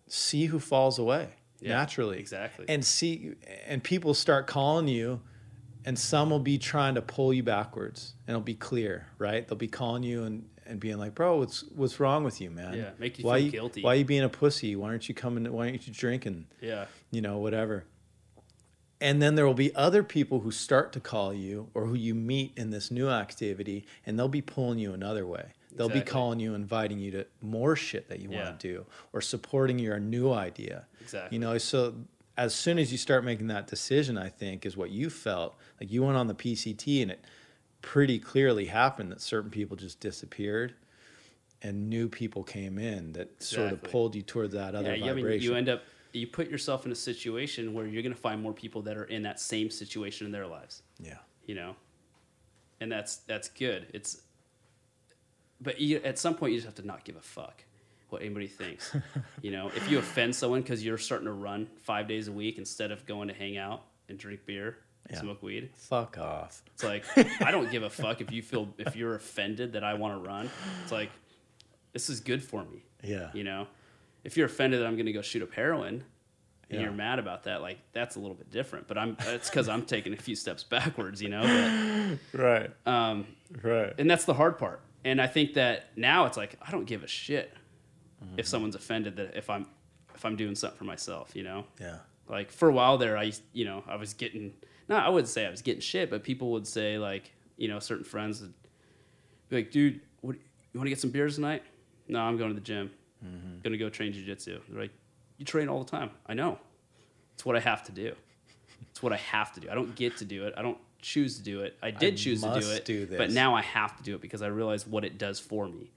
see 0.08 0.46
who 0.46 0.58
falls 0.58 0.98
away 0.98 1.28
Yeah, 1.60 1.74
naturally 1.74 2.18
exactly. 2.18 2.66
and 2.68 2.84
see 2.84 3.34
and 3.66 3.82
people 3.82 4.12
start 4.14 4.46
calling 4.46 4.88
you 4.88 5.20
and 5.84 5.96
some 5.98 6.30
will 6.30 6.40
be 6.40 6.58
trying 6.58 6.96
to 6.96 7.02
pull 7.02 7.32
you 7.32 7.42
backwards 7.44 8.14
and 8.26 8.34
it'll 8.34 8.40
be 8.44 8.54
clear 8.54 9.06
right 9.18 9.46
they'll 9.46 9.56
be 9.56 9.68
calling 9.68 10.02
you 10.02 10.24
and, 10.24 10.48
and 10.68 10.80
being 10.80 10.98
like 10.98 11.14
bro 11.14 11.36
what's 11.38 11.62
what's 11.74 11.98
wrong 12.00 12.24
with 12.24 12.40
you 12.40 12.50
man 12.50 12.74
Yeah, 12.74 12.90
make 12.98 13.18
you 13.18 13.24
why 13.24 13.36
feel 13.38 13.44
you, 13.46 13.50
guilty. 13.52 13.82
why 13.82 13.92
are 13.92 13.96
you 13.96 14.04
being 14.04 14.22
a 14.24 14.28
pussy 14.28 14.76
why 14.76 14.88
aren't 14.88 15.08
you 15.08 15.14
coming 15.14 15.50
why 15.52 15.68
aren't 15.68 15.86
you 15.86 15.92
drinking 15.92 16.46
Yeah. 16.60 16.86
you 17.10 17.20
know, 17.20 17.38
whatever. 17.38 17.84
And 19.00 19.20
then 19.20 19.34
there 19.34 19.46
will 19.46 19.52
be 19.54 19.74
other 19.74 20.02
people 20.02 20.40
who 20.40 20.50
start 20.50 20.92
to 20.94 21.00
call 21.00 21.34
you 21.34 21.68
or 21.74 21.84
who 21.86 21.94
you 21.94 22.14
meet 22.14 22.52
in 22.56 22.70
this 22.70 22.90
new 22.90 23.10
activity, 23.10 23.84
and 24.06 24.18
they'll 24.18 24.26
be 24.26 24.40
pulling 24.40 24.78
you 24.78 24.94
another 24.94 25.26
way. 25.26 25.48
They'll 25.76 25.90
be 25.90 26.00
calling 26.00 26.40
you, 26.40 26.54
inviting 26.54 26.98
you 26.98 27.10
to 27.10 27.26
more 27.42 27.76
shit 27.76 28.08
that 28.08 28.20
you 28.20 28.30
Yeah. 28.30 28.44
want 28.44 28.58
to 28.60 28.68
do 28.68 28.86
or 29.12 29.20
supporting 29.20 29.78
your 29.78 30.00
new 30.00 30.32
idea. 30.32 30.86
Exactly. 31.02 31.36
You 31.36 31.40
know, 31.40 31.58
so 31.58 31.94
as 32.38 32.54
soon 32.54 32.78
as 32.78 32.90
you 32.90 32.96
start 32.96 33.22
making 33.22 33.48
that 33.48 33.66
decision, 33.66 34.16
I 34.16 34.30
think 34.30 34.64
is 34.64 34.78
what 34.78 34.88
you 34.90 35.10
felt. 35.10 35.58
Like 35.78 35.92
you 35.92 36.02
went 36.02 36.16
on 36.16 36.26
the 36.26 36.34
PCT 36.34 37.02
and 37.02 37.10
it 37.10 37.22
pretty 37.82 38.18
clearly 38.18 38.66
happened 38.66 39.12
that 39.12 39.20
certain 39.20 39.50
people 39.50 39.76
just 39.76 40.00
disappeared 40.00 40.74
and 41.62 41.88
new 41.88 42.08
people 42.08 42.42
came 42.42 42.78
in 42.78 43.12
that 43.12 43.42
sort 43.42 43.72
of 43.72 43.82
pulled 43.82 44.14
you 44.14 44.22
toward 44.22 44.50
that 44.52 44.74
other 44.74 44.94
yeah, 44.94 45.04
you- 45.04 45.10
I 45.10 45.14
mean, 45.14 45.24
vibration. 45.24 45.50
you 45.50 45.56
end 45.56 45.68
up 45.68 45.82
you 46.12 46.26
put 46.26 46.48
yourself 46.48 46.86
in 46.86 46.92
a 46.92 46.96
situation 46.96 47.74
where 47.74 47.86
you're 47.86 48.02
going 48.02 48.14
to 48.14 48.20
find 48.20 48.42
more 48.42 48.52
people 48.52 48.82
that 48.82 48.96
are 48.96 49.04
in 49.04 49.22
that 49.22 49.38
same 49.38 49.68
situation 49.70 50.26
in 50.26 50.32
their 50.32 50.46
lives. 50.46 50.82
yeah. 50.98 51.18
You 51.44 51.54
know, 51.54 51.76
and 52.80 52.90
that's 52.90 53.18
that's 53.18 53.48
good. 53.48 53.86
It's 53.94 54.20
but 55.60 55.80
you, 55.80 56.00
at 56.04 56.18
some 56.18 56.34
point 56.34 56.52
you 56.52 56.58
just 56.58 56.66
have 56.66 56.74
to 56.76 56.86
not 56.86 57.04
give 57.04 57.14
a 57.16 57.20
fuck 57.20 57.64
what 58.08 58.22
anybody 58.22 58.48
thinks. 58.48 58.94
you 59.42 59.52
know, 59.52 59.70
if 59.76 59.88
you 59.90 59.98
offend 59.98 60.34
someone 60.34 60.60
because 60.62 60.84
you're 60.84 60.98
starting 60.98 61.26
to 61.26 61.32
run 61.32 61.68
five 61.82 62.08
days 62.08 62.26
a 62.28 62.32
week 62.32 62.58
instead 62.58 62.90
of 62.90 63.06
going 63.06 63.28
to 63.28 63.34
hang 63.34 63.56
out 63.58 63.82
and 64.08 64.18
drink 64.18 64.40
beer 64.44 64.78
and 65.08 65.16
Yeah. 65.16 65.20
smoke 65.22 65.42
weed, 65.42 65.70
Fuck 65.74 66.18
off. 66.18 66.62
It's 66.74 66.82
like 66.84 67.04
I 67.42 67.50
don't 67.50 67.70
give 67.70 67.82
a 67.82 67.90
fuck 67.90 68.20
if 68.20 68.30
you 68.32 68.42
feel 68.42 68.68
if 68.78 68.96
you're 68.96 69.14
offended 69.14 69.72
that 69.74 69.84
I 69.84 69.94
want 69.94 70.14
to 70.22 70.28
run. 70.28 70.50
It's 70.82 70.92
like 70.92 71.10
this 71.92 72.10
is 72.10 72.20
good 72.20 72.42
for 72.42 72.64
me. 72.64 72.84
Yeah. 73.02 73.30
You 73.32 73.44
know, 73.44 73.66
if 74.24 74.36
you're 74.36 74.46
offended 74.46 74.80
that 74.80 74.86
I'm 74.86 74.94
going 74.96 75.06
to 75.06 75.12
go 75.12 75.22
shoot 75.22 75.42
up 75.42 75.52
heroin 75.52 76.04
and 76.68 76.80
Yeah. 76.80 76.80
you're 76.80 76.92
mad 76.92 77.18
about 77.20 77.44
that, 77.44 77.62
like 77.62 77.78
that's 77.92 78.16
a 78.16 78.18
little 78.20 78.34
bit 78.34 78.50
different. 78.50 78.88
But 78.88 78.98
I'm 78.98 79.16
it's 79.20 79.48
because 79.48 79.68
I'm 79.68 79.82
taking 79.86 80.12
a 80.12 80.16
few 80.16 80.34
steps 80.36 80.64
backwards. 80.64 81.22
You 81.22 81.28
know, 81.30 82.16
Right. 82.32 82.70
um, 82.86 83.26
Right. 83.62 83.94
and 83.98 84.10
that's 84.10 84.24
the 84.24 84.34
hard 84.34 84.58
part. 84.58 84.80
And 85.04 85.22
I 85.22 85.28
think 85.28 85.54
that 85.54 85.96
now 85.96 86.26
it's 86.26 86.36
like 86.36 86.56
I 86.60 86.70
don't 86.72 86.84
give 86.86 87.02
a 87.04 87.08
shit 87.08 87.52
Mm-hmm. 88.24 88.38
if 88.38 88.46
someone's 88.48 88.74
offended 88.74 89.16
that 89.16 89.36
if 89.36 89.50
I'm 89.50 89.66
if 90.14 90.24
I'm 90.24 90.36
doing 90.36 90.54
something 90.54 90.78
for 90.78 90.84
myself. 90.84 91.36
You 91.36 91.42
know 91.44 91.66
Yeah. 91.80 91.98
Like 92.28 92.50
for 92.50 92.68
a 92.68 92.72
while 92.72 92.98
there, 92.98 93.16
I 93.16 93.32
you 93.52 93.64
know, 93.64 93.82
I 93.88 93.96
was 93.96 94.14
getting, 94.14 94.54
no, 94.88 94.96
I 94.96 95.08
wouldn't 95.08 95.28
say 95.28 95.46
I 95.46 95.50
was 95.50 95.62
getting 95.62 95.80
shit, 95.80 96.10
but 96.10 96.22
people 96.22 96.50
would 96.52 96.66
say 96.66 96.98
like, 96.98 97.32
you 97.56 97.68
know, 97.68 97.78
certain 97.78 98.04
friends 98.04 98.40
would 98.40 98.52
be 99.48 99.56
like, 99.56 99.70
dude, 99.70 100.00
what, 100.20 100.36
you 100.36 100.78
want 100.80 100.86
to 100.86 100.90
get 100.90 101.00
some 101.00 101.10
beers 101.10 101.36
tonight? 101.36 101.62
No, 102.08 102.20
I'm 102.20 102.36
going 102.36 102.50
to 102.50 102.54
the 102.54 102.60
gym. 102.60 102.90
Gonna 103.62 103.76
go 103.78 103.88
train 103.88 104.12
jujitsu. 104.12 104.60
They're 104.68 104.80
like, 104.82 104.92
you 105.38 105.44
train 105.44 105.68
all 105.68 105.82
the 105.82 105.90
time. 105.90 106.10
I 106.26 106.34
know. 106.34 106.58
It's 107.34 107.44
what 107.44 107.56
I 107.56 107.60
have 107.60 107.82
to 107.84 107.92
do. 107.92 108.12
It's 108.90 109.02
what 109.02 109.12
I 109.12 109.16
have 109.16 109.52
to 109.54 109.60
do. 109.60 109.68
I 109.70 109.74
don't 109.74 109.94
get 109.94 110.16
to 110.18 110.24
do 110.24 110.46
it. 110.46 110.54
I 110.56 110.62
don't 110.62 110.78
choose 111.02 111.36
to 111.36 111.42
do 111.42 111.60
it. 111.62 111.76
I 111.82 111.90
did 111.90 112.16
choose 112.16 112.42
to 112.42 112.48
do 112.60 112.70
it, 112.70 112.84
do 112.84 113.06
but 113.18 113.30
now 113.34 113.54
I 113.54 113.60
have 113.62 113.96
to 113.96 114.02
do 114.02 114.14
it 114.14 114.20
because 114.22 114.40
I 114.42 114.46
realize 114.46 114.86
what 114.86 115.04
it 115.04 115.18
does 115.18 115.38
for 115.40 115.66
me. 115.68 115.90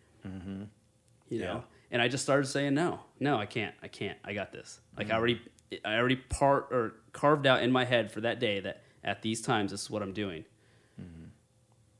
You 1.30 1.40
Yeah. 1.40 1.46
know, 1.46 1.64
and 1.92 2.02
I 2.02 2.08
just 2.08 2.24
started 2.24 2.46
saying 2.48 2.74
no, 2.74 3.00
no, 3.20 3.38
I 3.38 3.46
can't, 3.46 3.76
I 3.84 3.88
can't, 3.88 4.18
I 4.24 4.34
got 4.34 4.52
this. 4.52 4.80
Like 4.98 5.12
I 5.12 5.16
already, 5.16 5.42
I 5.86 5.96
already 5.96 6.16
part 6.16 6.68
or 6.72 6.96
carved 7.14 7.46
out 7.48 7.62
in 7.64 7.72
my 7.72 7.86
head 7.86 8.12
for 8.12 8.22
that 8.22 8.40
day 8.40 8.60
that 8.60 8.84
at 9.04 9.22
these 9.22 9.42
times 9.42 9.72
this 9.72 9.82
is 9.84 9.90
what 9.90 10.02
I'm 10.02 10.14
doing. 10.14 10.46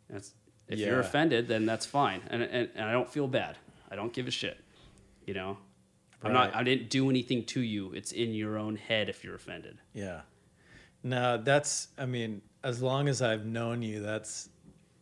That's 0.10 0.34
if 0.68 0.80
you're 0.80 1.00
offended, 1.00 1.48
then 1.48 1.66
that's 1.66 1.86
fine, 1.86 2.22
and, 2.30 2.42
and 2.42 2.70
and 2.76 2.86
I 2.86 2.92
don't 2.92 3.10
feel 3.10 3.28
bad. 3.28 3.58
I 3.92 3.96
don't 3.96 4.12
give 4.12 4.28
a 4.28 4.32
shit. 4.32 4.58
You 5.26 5.34
know, 5.36 5.58
I'm 6.24 6.34
not. 6.34 6.56
I 6.56 6.64
didn't 6.64 6.90
do 6.90 7.10
anything 7.10 7.46
to 7.46 7.62
you. 7.62 7.92
It's 7.94 8.12
in 8.12 8.34
your 8.34 8.58
own 8.58 8.76
head 8.76 9.10
if 9.10 9.24
you're 9.24 9.36
offended. 9.36 9.78
Yeah. 9.94 10.22
No, 11.04 11.38
that's, 11.38 11.88
I 11.98 12.06
mean, 12.06 12.42
as 12.64 12.82
long 12.82 13.08
as 13.08 13.22
I've 13.22 13.46
known 13.46 13.82
you, 13.82 14.02
that's 14.02 14.50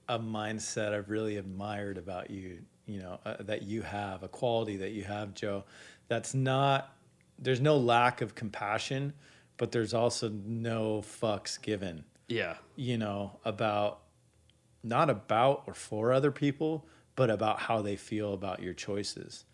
a 0.08 0.20
mindset 0.20 0.94
I've 0.94 1.10
really 1.10 1.38
admired 1.38 1.98
about 1.98 2.30
you, 2.30 2.60
you 2.86 3.00
know, 3.00 3.20
uh, 3.26 3.38
that 3.40 3.64
you 3.64 3.82
have, 3.82 4.24
a 4.24 4.28
quality 4.28 4.78
that 4.78 4.92
you 4.92 5.04
have, 5.04 5.34
Joe. 5.34 5.64
That's 6.08 6.34
not, 6.34 6.96
there's 7.40 7.62
no 7.62 7.78
lack 7.78 8.22
of 8.22 8.36
compassion, 8.36 9.14
but 9.58 9.72
there's 9.72 9.94
also 9.94 10.30
no 10.30 11.02
fucks 11.02 11.62
given, 11.62 12.04
Yeah, 12.28 12.56
you 12.76 12.98
know, 12.98 13.40
about, 13.46 14.00
not 14.84 15.10
about 15.10 15.64
or 15.68 15.74
for 15.74 16.14
other 16.14 16.32
people, 16.32 16.86
but 17.16 17.30
about 17.30 17.60
how 17.60 17.82
they 17.82 17.96
feel 17.96 18.34
about 18.34 18.62
your 18.62 18.74
choices. 18.74 19.46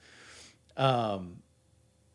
Um, 0.76 1.38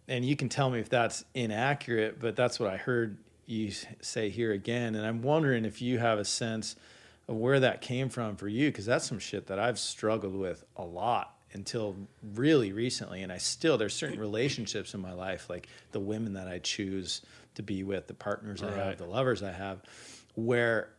and 0.06 0.24
you 0.24 0.36
can 0.36 0.48
tell 0.48 0.70
me 0.70 0.80
if 0.80 0.88
that's 0.88 1.24
inaccurate, 1.34 2.18
but 2.20 2.36
that's 2.36 2.58
what 2.58 2.70
I 2.70 2.76
heard 2.76 3.18
you 3.46 3.72
say 4.00 4.30
here 4.30 4.52
again. 4.52 4.94
And 4.94 5.06
I'm 5.06 5.22
wondering 5.22 5.64
if 5.64 5.80
you 5.80 5.98
have 5.98 6.18
a 6.18 6.24
sense 6.24 6.76
of 7.28 7.36
where 7.36 7.60
that 7.60 7.80
came 7.80 8.08
from 8.08 8.36
for 8.36 8.48
you, 8.48 8.68
because 8.68 8.86
that's 8.86 9.06
some 9.06 9.18
shit 9.18 9.46
that 9.46 9.58
I've 9.58 9.78
struggled 9.78 10.34
with 10.34 10.64
a 10.76 10.84
lot 10.84 11.37
until 11.52 11.96
really 12.34 12.72
recently. 12.72 13.22
And 13.22 13.32
I 13.32 13.38
still, 13.38 13.78
there's 13.78 13.94
certain 13.94 14.18
relationships 14.18 14.94
in 14.94 15.00
my 15.00 15.12
life, 15.12 15.48
like 15.48 15.68
the 15.92 16.00
women 16.00 16.34
that 16.34 16.48
I 16.48 16.58
choose 16.58 17.22
to 17.54 17.62
be 17.62 17.82
with, 17.82 18.06
the 18.06 18.14
partners 18.14 18.62
I 18.62 18.70
have, 18.72 18.98
the 18.98 19.06
lovers 19.06 19.42
I 19.42 19.52
have, 19.52 19.82
where 20.34 20.90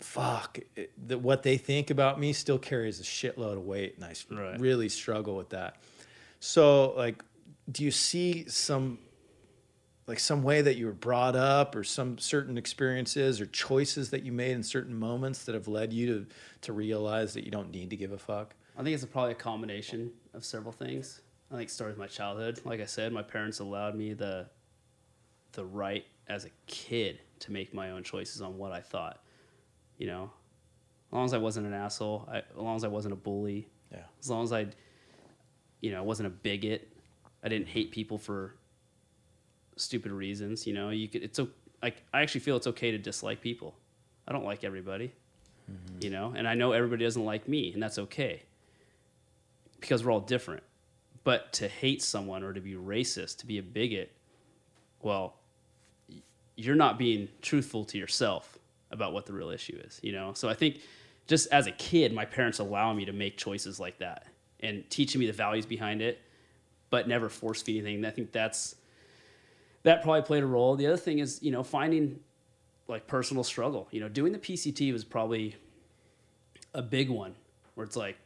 fuck 0.00 0.58
it, 0.76 0.92
the, 1.08 1.18
what 1.18 1.42
they 1.42 1.58
think 1.58 1.90
about 1.90 2.18
me 2.18 2.32
still 2.32 2.58
carries 2.58 3.00
a 3.00 3.02
shitload 3.02 3.52
of 3.58 3.66
weight 3.66 3.96
and 3.96 4.04
i 4.04 4.14
Right. 4.30 4.58
really 4.58 4.88
struggle 4.88 5.36
with 5.36 5.50
that 5.50 5.76
so 6.38 6.94
like 6.96 7.22
do 7.70 7.84
you 7.84 7.90
see 7.90 8.48
some 8.48 8.98
like 10.06 10.18
some 10.18 10.42
way 10.42 10.62
that 10.62 10.76
you 10.76 10.86
were 10.86 10.92
brought 10.92 11.36
up 11.36 11.76
or 11.76 11.84
some 11.84 12.18
certain 12.18 12.58
experiences 12.58 13.40
or 13.40 13.46
choices 13.46 14.10
that 14.10 14.24
you 14.24 14.32
made 14.32 14.52
in 14.52 14.62
certain 14.62 14.98
moments 14.98 15.44
that 15.44 15.54
have 15.54 15.68
led 15.68 15.92
you 15.92 16.06
to 16.06 16.26
to 16.62 16.72
realize 16.72 17.34
that 17.34 17.44
you 17.44 17.50
don't 17.50 17.70
need 17.70 17.90
to 17.90 17.96
give 17.96 18.10
a 18.10 18.18
fuck? 18.18 18.54
I 18.78 18.82
think 18.82 18.94
it's 18.94 19.04
probably 19.04 19.32
a 19.32 19.36
combination 19.36 20.10
of 20.34 20.44
several 20.44 20.72
things. 20.72 21.20
I 21.50 21.56
think 21.56 21.68
it 21.68 21.72
started 21.72 21.98
with 21.98 22.00
my 22.00 22.06
childhood. 22.06 22.60
Like 22.64 22.80
I 22.80 22.86
said, 22.86 23.12
my 23.12 23.22
parents 23.22 23.58
allowed 23.58 23.94
me 23.94 24.12
the 24.14 24.46
the 25.52 25.64
right 25.64 26.04
as 26.28 26.44
a 26.44 26.50
kid 26.68 27.18
to 27.40 27.50
make 27.50 27.74
my 27.74 27.90
own 27.90 28.04
choices 28.04 28.40
on 28.40 28.56
what 28.56 28.70
I 28.70 28.80
thought. 28.80 29.22
You 29.98 30.06
know, 30.06 30.30
as 31.08 31.12
long 31.12 31.24
as 31.24 31.34
I 31.34 31.38
wasn't 31.38 31.66
an 31.66 31.74
asshole, 31.74 32.28
I, 32.30 32.38
as 32.38 32.44
long 32.56 32.76
as 32.76 32.84
I 32.84 32.88
wasn't 32.88 33.12
a 33.12 33.16
bully, 33.16 33.68
Yeah. 33.90 34.04
as 34.20 34.30
long 34.30 34.44
as 34.44 34.52
I, 34.52 34.68
you 35.80 35.90
know, 35.90 36.04
wasn't 36.04 36.28
a 36.28 36.30
bigot, 36.30 36.88
I 37.42 37.48
didn't 37.48 37.68
hate 37.68 37.90
people 37.90 38.16
for 38.16 38.54
stupid 39.76 40.12
reasons. 40.12 40.66
You 40.66 40.74
know, 40.74 40.90
you 40.90 41.08
could. 41.08 41.24
It's 41.24 41.40
like 41.82 42.02
I 42.14 42.22
actually 42.22 42.42
feel 42.42 42.56
it's 42.56 42.68
okay 42.68 42.92
to 42.92 42.98
dislike 42.98 43.40
people. 43.40 43.74
I 44.28 44.32
don't 44.32 44.44
like 44.44 44.62
everybody, 44.62 45.12
mm-hmm. 45.68 46.02
you 46.04 46.10
know, 46.10 46.32
and 46.36 46.46
I 46.46 46.54
know 46.54 46.70
everybody 46.70 47.04
doesn't 47.04 47.24
like 47.24 47.48
me, 47.48 47.72
and 47.72 47.82
that's 47.82 47.98
okay 47.98 48.44
because 49.80 50.04
we're 50.04 50.12
all 50.12 50.20
different. 50.20 50.62
But 51.24 51.52
to 51.54 51.68
hate 51.68 52.02
someone 52.02 52.42
or 52.42 52.52
to 52.52 52.60
be 52.60 52.74
racist, 52.74 53.38
to 53.38 53.46
be 53.46 53.58
a 53.58 53.62
bigot, 53.62 54.12
well, 55.02 55.34
you're 56.56 56.76
not 56.76 56.98
being 56.98 57.28
truthful 57.42 57.84
to 57.86 57.98
yourself 57.98 58.58
about 58.90 59.12
what 59.12 59.26
the 59.26 59.32
real 59.32 59.50
issue 59.50 59.78
is, 59.84 60.00
you 60.02 60.12
know? 60.12 60.32
So 60.34 60.48
I 60.48 60.54
think 60.54 60.80
just 61.26 61.48
as 61.52 61.66
a 61.66 61.72
kid, 61.72 62.12
my 62.12 62.24
parents 62.24 62.58
allow 62.58 62.92
me 62.92 63.04
to 63.04 63.12
make 63.12 63.36
choices 63.36 63.78
like 63.78 63.98
that 63.98 64.26
and 64.60 64.88
teaching 64.90 65.20
me 65.20 65.26
the 65.26 65.32
values 65.32 65.64
behind 65.64 66.02
it, 66.02 66.20
but 66.90 67.08
never 67.08 67.28
force 67.28 67.62
feed 67.62 67.84
anything. 67.84 68.04
I 68.04 68.10
think 68.10 68.32
that's 68.32 68.74
that 69.84 70.02
probably 70.02 70.22
played 70.22 70.42
a 70.42 70.46
role. 70.46 70.76
The 70.76 70.86
other 70.86 70.96
thing 70.96 71.20
is, 71.20 71.42
you 71.42 71.50
know, 71.50 71.62
finding 71.62 72.20
like 72.88 73.06
personal 73.06 73.44
struggle. 73.44 73.88
You 73.90 74.00
know, 74.00 74.08
doing 74.08 74.32
the 74.32 74.38
PCT 74.38 74.92
was 74.92 75.04
probably 75.04 75.56
a 76.74 76.82
big 76.82 77.08
one 77.08 77.34
where 77.74 77.86
it's 77.86 77.96
like, 77.96 78.18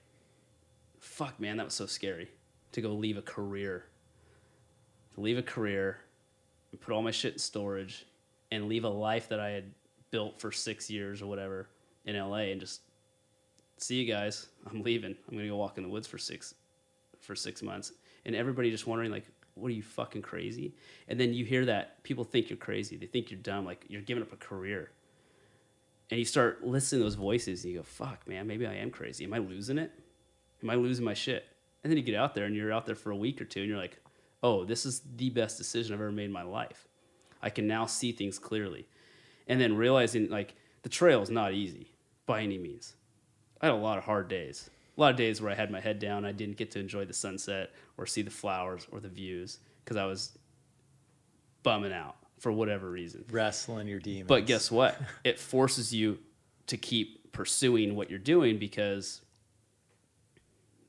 fuck, 1.05 1.39
man, 1.39 1.59
that 1.59 1.65
was 1.65 1.75
so 1.75 1.87
scary 1.87 2.29
to 2.73 2.81
go 2.81 2.89
leave 2.89 3.17
a 3.17 3.23
career, 3.23 3.85
to 5.15 5.21
leave 5.21 5.39
a 5.39 5.43
career, 5.43 5.99
and 6.73 6.81
put 6.81 6.93
all 6.93 7.03
my 7.03 7.11
shit 7.11 7.35
in 7.35 7.39
storage, 7.39 8.07
and 8.51 8.69
leave 8.69 8.85
a 8.85 8.89
life 8.89 9.29
that 9.29 9.39
I 9.39 9.51
had 9.51 9.65
built 10.11 10.41
for 10.41 10.51
six 10.51 10.91
years 10.91 11.23
or 11.23 11.27
whatever 11.27 11.69
in 12.05 12.17
LA, 12.19 12.51
and 12.51 12.61
just 12.61 12.81
see 13.77 13.97
you 13.97 14.13
guys. 14.13 14.49
I'm 14.69 14.83
leaving. 14.83 15.15
I'm 15.29 15.37
gonna 15.37 15.49
go 15.49 15.57
walk 15.57 15.77
in 15.77 15.85
the 15.85 15.89
woods 15.89 16.07
for 16.09 16.19
six 16.19 16.55
for 17.21 17.37
six 17.37 17.63
months, 17.63 17.93
and 18.25 18.35
everybody 18.35 18.71
just 18.71 18.87
wondering 18.87 19.11
like, 19.11 19.27
what 19.55 19.69
are 19.69 19.75
you 19.75 19.83
fucking 19.83 20.23
crazy? 20.23 20.75
And 21.09 21.21
then 21.21 21.33
you 21.33 21.45
hear 21.45 21.65
that 21.67 22.03
people 22.03 22.25
think 22.25 22.51
you're 22.51 22.57
crazy. 22.57 22.97
They 22.97 23.07
think 23.07 23.31
you're 23.31 23.41
dumb. 23.41 23.65
Like 23.65 23.85
you're 23.89 24.03
giving 24.03 24.23
up 24.23 24.33
a 24.33 24.37
career. 24.37 24.91
And 26.11 26.19
you 26.19 26.25
start 26.25 26.65
listening 26.65 27.01
to 27.01 27.05
those 27.05 27.15
voices 27.15 27.65
and 27.65 27.73
you 27.73 27.79
go, 27.79 27.85
fuck, 27.85 28.27
man, 28.27 28.47
maybe 28.47 28.67
I 28.67 28.75
am 28.75 28.91
crazy. 28.91 29.25
Am 29.25 29.33
I 29.33 29.39
losing 29.39 29.79
it? 29.79 29.93
Am 30.65 30.71
I 30.71 30.75
losing 30.75 31.05
my 31.05 31.15
shit? 31.15 31.47
And 31.83 31.91
then 31.91 31.99
you 31.99 32.03
get 32.03 32.15
out 32.15 32.35
there 32.35 32.47
and 32.47 32.57
you're 32.57 32.73
out 32.73 32.87
there 32.87 32.95
for 32.95 33.11
a 33.11 33.17
week 33.17 33.41
or 33.41 33.45
two 33.45 33.61
and 33.61 33.69
you're 33.69 33.79
like, 33.79 33.99
oh, 34.43 34.65
this 34.65 34.87
is 34.87 35.03
the 35.17 35.29
best 35.31 35.59
decision 35.59 35.95
I've 35.95 36.01
ever 36.01 36.11
made 36.11 36.25
in 36.25 36.33
my 36.33 36.43
life. 36.43 36.89
I 37.43 37.51
can 37.51 37.67
now 37.67 37.85
see 37.85 38.11
things 38.11 38.39
clearly. 38.39 38.89
And 39.47 39.61
then 39.61 39.77
realizing 39.77 40.31
like 40.31 40.55
the 40.83 40.89
trail 40.89 41.23
is 41.23 41.31
not 41.31 41.53
easy 41.53 41.93
by 42.27 42.41
any 42.41 42.57
means. 42.57 42.95
I 43.61 43.67
had 43.67 43.75
a 43.75 43.79
lot 43.79 43.99
of 43.99 44.05
hard 44.05 44.29
days. 44.29 44.71
A 44.97 45.01
lot 45.01 45.11
of 45.11 45.17
days 45.17 45.43
where 45.43 45.53
I 45.53 45.55
had 45.55 45.71
my 45.71 45.81
head 45.81 45.99
down, 45.99 46.25
I 46.25 46.33
didn't 46.33 46.57
get 46.57 46.71
to 46.73 46.81
enjoy 46.81 47.05
the 47.05 47.13
sunset 47.13 47.73
or 47.99 48.07
see 48.07 48.23
the 48.23 48.31
flowers 48.31 48.87
or 48.91 49.01
the 49.01 49.09
views 49.09 49.59
because 49.85 49.99
I 49.99 50.07
was 50.07 50.39
bumming 51.63 51.93
out 51.93 52.17
for 52.39 52.53
whatever 52.53 52.91
reason. 52.91 53.25
Wrestling 53.31 53.89
your 53.89 53.99
demons. 53.99 54.29
But 54.29 54.47
guess 54.47 54.71
what? 54.71 54.99
it 55.25 55.39
forces 55.39 55.93
you 55.93 56.19
to 56.69 56.77
keep 56.77 57.33
pursuing 57.33 57.97
what 57.97 58.09
you're 58.09 58.19
doing 58.19 58.59
because 58.59 59.21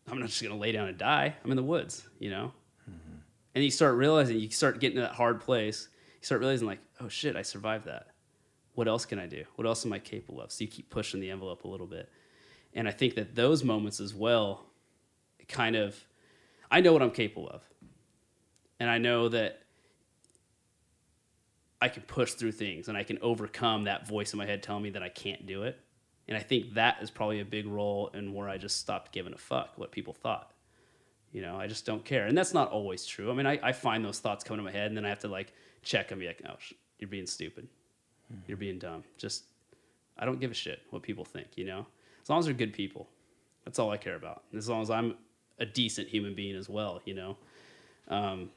I'm 0.10 0.20
not 0.20 0.30
just 0.30 0.42
going 0.42 0.54
to 0.54 0.60
lay 0.60 0.72
down 0.72 0.88
and 0.88 0.98
die. 0.98 1.36
I'm 1.44 1.52
in 1.52 1.58
the 1.58 1.64
woods, 1.64 2.08
you 2.20 2.30
know? 2.30 2.52
And 3.56 3.64
you 3.64 3.72
start 3.72 3.96
realizing, 3.96 4.38
you 4.38 4.50
start 4.50 4.80
getting 4.80 4.98
to 4.98 5.04
that 5.04 5.14
hard 5.14 5.40
place. 5.40 5.88
You 6.22 6.26
start 6.26 6.42
realizing, 6.42 6.68
like, 6.68 6.80
oh 7.00 7.08
shit, 7.08 7.36
I 7.36 7.42
survived 7.42 7.86
that. 7.86 8.08
What 8.74 8.88
else 8.88 9.06
can 9.06 9.18
I 9.18 9.26
do? 9.26 9.46
What 9.56 9.66
else 9.66 9.86
am 9.86 9.94
I 9.94 10.00
capable 10.00 10.42
of? 10.42 10.52
So 10.52 10.66
you 10.66 10.68
keep 10.70 10.90
pushing 10.90 11.22
the 11.22 11.32
envelope 11.32 11.64
a 11.64 11.68
little 11.68 11.88
bit. 11.88 12.10
And 12.74 12.88
I 12.88 12.92
think 12.92 13.16
that 13.16 13.34
those 13.34 13.64
moments 13.64 14.02
as 14.02 14.14
well 14.14 14.66
kind 15.48 15.78
of, 15.78 15.96
I 16.70 16.82
know 16.82 16.92
what 16.92 17.02
I'm 17.02 17.12
capable 17.12 17.48
of. 17.48 17.64
And 18.80 18.90
I 18.90 18.98
know 18.98 19.30
that 19.30 19.62
I 21.82 21.88
can 21.88 22.04
push 22.04 22.34
through 22.34 22.52
things 22.52 22.90
and 22.90 22.98
I 22.98 23.04
can 23.04 23.20
overcome 23.22 23.86
that 23.86 24.06
voice 24.06 24.34
in 24.34 24.38
my 24.38 24.46
head 24.46 24.62
telling 24.62 24.84
me 24.84 24.90
that 24.92 25.04
I 25.04 25.10
can't 25.10 25.46
do 25.46 25.64
it. 25.64 25.80
And 26.28 26.38
I 26.38 26.42
think 26.42 26.74
that 26.74 26.98
is 27.02 27.12
probably 27.12 27.40
a 27.40 27.46
big 27.46 27.68
role 27.68 28.10
in 28.14 28.34
where 28.34 28.50
I 28.50 28.58
just 28.58 28.78
stopped 28.78 29.12
giving 29.12 29.34
a 29.34 29.38
fuck 29.38 29.78
what 29.78 29.92
people 29.92 30.14
thought. 30.14 30.52
You 31.32 31.42
know, 31.42 31.60
I 31.60 31.68
just 31.68 31.86
don't 31.86 32.04
care. 32.04 32.26
And 32.26 32.38
that's 32.38 32.54
not 32.54 32.72
always 32.72 33.06
true. 33.06 33.30
I 33.30 33.34
mean, 33.34 33.46
I, 33.46 33.60
I 33.62 33.72
find 33.74 34.04
those 34.04 34.20
thoughts 34.20 34.44
come 34.44 34.58
to 34.58 34.64
my 34.64 34.72
head 34.72 34.88
and 34.88 34.98
then 34.98 35.06
I 35.06 35.10
have 35.10 35.20
to 35.20 35.28
like 35.28 35.54
check 35.84 36.12
and 36.12 36.20
be 36.20 36.28
like, 36.28 36.42
oh, 36.48 36.56
sh- 36.58 36.74
you're 36.98 37.10
being 37.10 37.28
stupid. 37.28 37.68
You're 38.48 38.58
being 38.58 38.80
dumb. 38.80 39.04
Just, 39.18 39.44
I 40.18 40.26
don't 40.26 40.40
give 40.40 40.50
a 40.50 40.56
shit 40.56 40.82
what 40.90 41.04
people 41.04 41.26
think, 41.26 41.48
you 41.56 41.66
know? 41.66 41.86
As 42.24 42.30
long 42.30 42.40
as 42.40 42.46
they're 42.46 42.56
good 42.56 42.74
people. 42.74 43.08
That's 43.66 43.78
all 43.78 43.92
I 43.92 43.98
care 43.98 44.16
about. 44.16 44.44
And 44.52 44.58
as 44.58 44.68
long 44.68 44.82
as 44.82 44.90
I'm 44.90 45.16
a 45.60 45.66
decent 45.66 46.08
human 46.08 46.34
being 46.34 46.56
as 46.56 46.68
well, 46.68 47.02
you 47.06 47.14
know? 47.14 47.38
Um, 48.08 48.50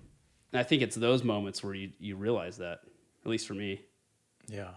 and 0.52 0.60
I 0.60 0.62
think 0.62 0.82
it's 0.82 0.96
those 0.96 1.22
moments 1.22 1.62
where 1.62 1.74
you, 1.74 1.90
you 1.98 2.16
realize 2.16 2.56
that, 2.58 2.80
at 3.24 3.30
least 3.30 3.46
for 3.46 3.54
me. 3.54 3.82
Yeah. 4.46 4.70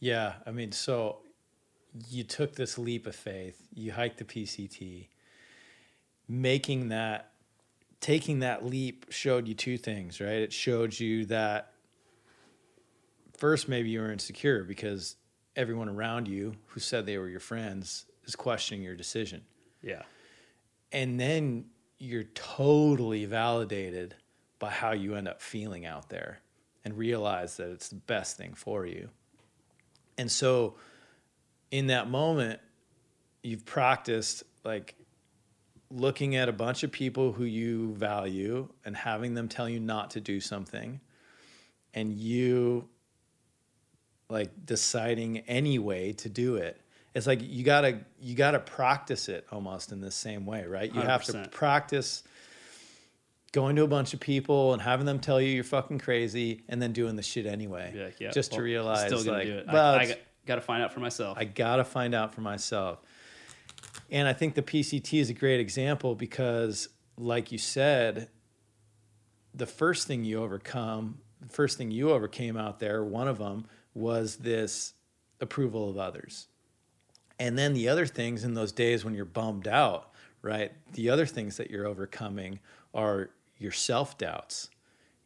Yeah. 0.00 0.34
I 0.46 0.52
mean, 0.52 0.72
so 0.72 1.18
you 2.08 2.24
took 2.24 2.54
this 2.54 2.78
leap 2.78 3.06
of 3.06 3.14
faith, 3.14 3.60
you 3.74 3.92
hiked 3.92 4.18
the 4.18 4.24
PCT, 4.24 5.08
making 6.28 6.88
that, 6.90 7.32
taking 8.00 8.40
that 8.40 8.64
leap 8.64 9.06
showed 9.10 9.48
you 9.48 9.54
two 9.54 9.78
things, 9.78 10.20
right? 10.20 10.40
It 10.40 10.52
showed 10.52 10.98
you 10.98 11.26
that 11.26 11.72
first, 13.36 13.68
maybe 13.68 13.90
you 13.90 14.00
were 14.00 14.12
insecure 14.12 14.64
because 14.64 15.16
everyone 15.56 15.88
around 15.88 16.28
you 16.28 16.54
who 16.66 16.80
said 16.80 17.06
they 17.06 17.18
were 17.18 17.28
your 17.28 17.40
friends 17.40 18.06
is 18.24 18.36
questioning 18.36 18.82
your 18.82 18.94
decision. 18.94 19.42
Yeah. 19.82 20.02
And 20.92 21.18
then 21.18 21.66
you're 21.98 22.24
totally 22.34 23.24
validated 23.24 24.14
by 24.58 24.70
how 24.70 24.92
you 24.92 25.14
end 25.14 25.28
up 25.28 25.40
feeling 25.40 25.86
out 25.86 26.08
there 26.08 26.40
and 26.84 26.96
realize 26.96 27.56
that 27.56 27.70
it's 27.70 27.88
the 27.88 27.96
best 27.96 28.36
thing 28.36 28.54
for 28.54 28.86
you. 28.86 29.08
And 30.16 30.30
so 30.30 30.74
in 31.70 31.88
that 31.88 32.08
moment, 32.08 32.60
you've 33.42 33.64
practiced 33.64 34.42
like 34.64 34.94
looking 35.90 36.36
at 36.36 36.48
a 36.48 36.52
bunch 36.52 36.82
of 36.82 36.92
people 36.92 37.32
who 37.32 37.44
you 37.44 37.94
value 37.94 38.68
and 38.84 38.96
having 38.96 39.34
them 39.34 39.48
tell 39.48 39.68
you 39.68 39.80
not 39.80 40.10
to 40.10 40.20
do 40.20 40.40
something 40.40 41.00
and 41.94 42.12
you 42.12 42.88
like 44.28 44.50
deciding 44.66 45.38
anyway 45.40 46.12
to 46.12 46.28
do 46.28 46.56
it. 46.56 46.80
It's 47.14 47.26
like 47.26 47.40
you 47.42 47.64
gotta 47.64 48.00
you 48.20 48.34
gotta 48.34 48.58
practice 48.58 49.28
it 49.28 49.46
almost 49.50 49.92
in 49.92 50.00
the 50.00 50.10
same 50.10 50.44
way 50.44 50.66
right? 50.66 50.94
You 50.94 51.00
have 51.00 51.24
to 51.24 51.48
practice 51.50 52.22
going 53.52 53.76
to 53.76 53.82
a 53.82 53.88
bunch 53.88 54.12
of 54.12 54.20
people 54.20 54.74
and 54.74 54.82
having 54.82 55.06
them 55.06 55.18
tell 55.18 55.40
you 55.40 55.48
you're 55.48 55.64
fucking 55.64 55.98
crazy 55.98 56.62
and 56.68 56.82
then 56.82 56.92
doing 56.92 57.16
the 57.16 57.22
shit 57.22 57.46
anyway. 57.46 57.92
Like, 57.96 58.20
yeah, 58.20 58.30
just 58.30 58.50
to 58.52 58.58
well, 58.58 58.64
realize 58.64 59.06
still 59.06 59.24
gonna 59.24 59.38
like 59.38 59.46
do 59.46 59.58
it. 59.58 59.66
well, 59.66 59.94
I, 59.94 60.02
I 60.02 60.16
got 60.48 60.56
to 60.56 60.60
find 60.60 60.82
out 60.82 60.92
for 60.92 61.00
myself. 61.00 61.38
I 61.38 61.44
gotta 61.44 61.84
find 61.84 62.14
out 62.14 62.34
for 62.34 62.40
myself. 62.40 62.98
And 64.10 64.26
I 64.26 64.32
think 64.32 64.54
the 64.54 64.62
PCT 64.62 65.20
is 65.20 65.30
a 65.30 65.34
great 65.34 65.60
example 65.60 66.14
because, 66.14 66.88
like 67.16 67.52
you 67.52 67.58
said, 67.58 68.28
the 69.54 69.66
first 69.66 70.06
thing 70.06 70.24
you 70.24 70.42
overcome, 70.42 71.18
the 71.40 71.48
first 71.52 71.78
thing 71.78 71.90
you 71.90 72.10
overcame 72.10 72.56
out 72.56 72.80
there, 72.80 73.04
one 73.04 73.28
of 73.28 73.38
them 73.38 73.66
was 73.94 74.36
this 74.36 74.94
approval 75.40 75.90
of 75.90 75.98
others. 75.98 76.48
And 77.38 77.56
then 77.56 77.74
the 77.74 77.88
other 77.88 78.06
things 78.06 78.42
in 78.42 78.54
those 78.54 78.72
days 78.72 79.04
when 79.04 79.14
you're 79.14 79.24
bummed 79.24 79.68
out, 79.68 80.10
right? 80.42 80.72
The 80.94 81.10
other 81.10 81.26
things 81.26 81.56
that 81.58 81.70
you're 81.70 81.86
overcoming 81.86 82.58
are 82.94 83.30
your 83.58 83.72
self 83.72 84.16
doubts. 84.16 84.70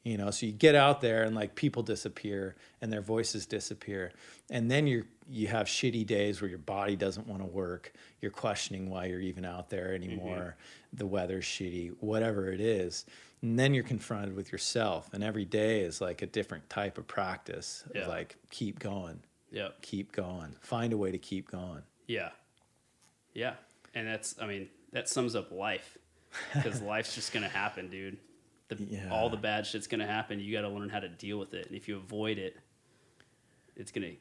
You 0.05 0.17
know, 0.17 0.31
so 0.33 0.47
you 0.47 0.53
get 0.53 0.75
out 0.75 1.01
there 1.01 1.23
and 1.23 1.37
like 1.37 1.55
people 1.55 1.85
disappear 1.85 2.57
and 2.81 2.93
their 2.93 3.03
voices 3.03 3.47
disappear. 3.47 4.13
And 4.51 4.69
then 4.69 4.87
you're 4.89 5.05
you 5.31 5.47
have 5.47 5.67
shitty 5.67 6.07
days 6.07 6.41
where 6.41 6.49
your 6.49 6.59
body 6.59 6.97
doesn't 6.97 7.27
want 7.27 7.41
to 7.41 7.47
work. 7.47 7.93
You're 8.21 8.31
questioning 8.33 8.91
why 8.91 9.07
you're 9.07 9.21
even 9.21 9.45
out 9.45 9.71
there 9.71 9.95
anymore. 9.95 10.57
Mm-hmm. 10.57 10.97
The 10.97 11.07
weather's 11.07 11.45
shitty, 11.45 11.95
whatever 12.01 12.53
it 12.53 12.61
is. 12.61 13.07
And 13.41 13.59
then 13.59 13.75
you're 13.75 13.85
confronted 13.85 14.37
with 14.37 14.53
yourself. 14.53 15.09
And 15.13 15.25
every 15.25 15.45
day 15.45 15.81
is 15.81 16.01
like 16.01 16.23
a 16.23 16.27
different 16.27 16.69
type 16.69 16.99
of 16.99 17.07
practice. 17.07 17.85
of 17.95 18.09
Like 18.09 18.37
keep 18.51 18.79
going, 18.79 19.21
yep. 19.51 19.81
keep 19.83 20.13
going. 20.13 20.57
Find 20.61 20.93
a 20.93 20.97
way 20.97 21.13
to 21.13 21.19
keep 21.19 21.51
going. 21.51 21.83
Yeah. 22.07 22.31
Yeah. 23.35 23.55
And 23.95 24.07
that's, 24.07 24.35
I 24.41 24.47
mean, 24.47 24.69
that 24.93 25.09
sums 25.09 25.35
up 25.35 25.51
life 25.51 25.97
because 26.55 26.83
life's 26.83 27.15
just 27.15 27.33
going 27.33 27.45
to 27.45 27.49
happen, 27.49 27.89
dude. 27.89 28.19
The 28.75 28.85
Yeah. 28.85 29.11
all 29.11 29.31
the 29.31 29.37
bad 29.37 29.67
shit's 29.67 29.87
gonna 29.87 30.07
happen. 30.07 30.41
You 30.41 30.53
got 30.53 30.63
to 30.63 30.69
learn 30.69 30.89
how 30.89 31.01
to 31.01 31.09
deal 31.09 31.39
with 31.39 31.55
it, 31.55 31.67
and 31.67 31.77
if 31.77 31.89
you 31.89 31.97
avoid 31.97 32.39
it, 32.39 32.57
it's 33.77 33.91
gonna 33.91 34.13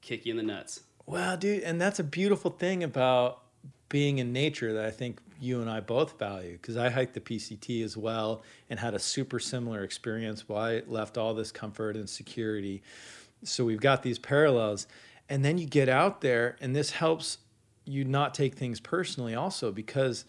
kick 0.00 0.26
you 0.26 0.32
in 0.32 0.36
the 0.36 0.42
nuts. 0.42 0.80
Well, 1.06 1.36
dude, 1.36 1.62
and 1.62 1.80
that's 1.80 1.98
a 1.98 2.04
beautiful 2.04 2.50
thing 2.50 2.84
about 2.84 3.42
being 3.88 4.18
in 4.18 4.32
nature 4.32 4.72
that 4.72 4.84
I 4.84 4.90
think 4.90 5.20
you 5.40 5.60
and 5.60 5.68
I 5.68 5.80
both 5.80 6.18
value 6.18 6.52
because 6.52 6.76
I 6.76 6.90
hiked 6.90 7.14
the 7.14 7.20
PCT 7.20 7.82
as 7.82 7.96
well 7.96 8.42
and 8.68 8.78
had 8.78 8.94
a 8.94 8.98
super 8.98 9.40
similar 9.40 9.82
experience. 9.82 10.48
Why 10.48 10.72
it 10.74 10.88
left 10.90 11.18
all 11.18 11.34
this 11.34 11.50
comfort 11.50 11.96
and 11.96 12.08
security. 12.08 12.82
So 13.42 13.64
we've 13.64 13.80
got 13.80 14.02
these 14.02 14.18
parallels. 14.18 14.86
And 15.28 15.44
then 15.44 15.58
you 15.58 15.66
get 15.66 15.88
out 15.88 16.20
there, 16.20 16.56
and 16.60 16.74
this 16.74 16.90
helps 16.90 17.38
you 17.84 18.04
not 18.04 18.34
take 18.34 18.54
things 18.54 18.80
personally 18.80 19.34
also 19.34 19.72
because 19.72 20.24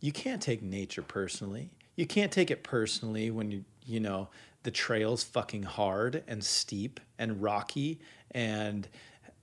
you 0.00 0.12
can't 0.12 0.40
take 0.40 0.62
nature 0.62 1.02
personally. 1.02 1.70
You 1.98 2.06
can't 2.06 2.30
take 2.30 2.52
it 2.52 2.62
personally 2.62 3.32
when 3.32 3.50
you 3.50 3.64
you 3.84 3.98
know 3.98 4.28
the 4.62 4.70
trail's 4.70 5.24
fucking 5.24 5.64
hard 5.64 6.22
and 6.28 6.44
steep 6.44 7.00
and 7.18 7.42
rocky 7.42 8.00
and 8.30 8.86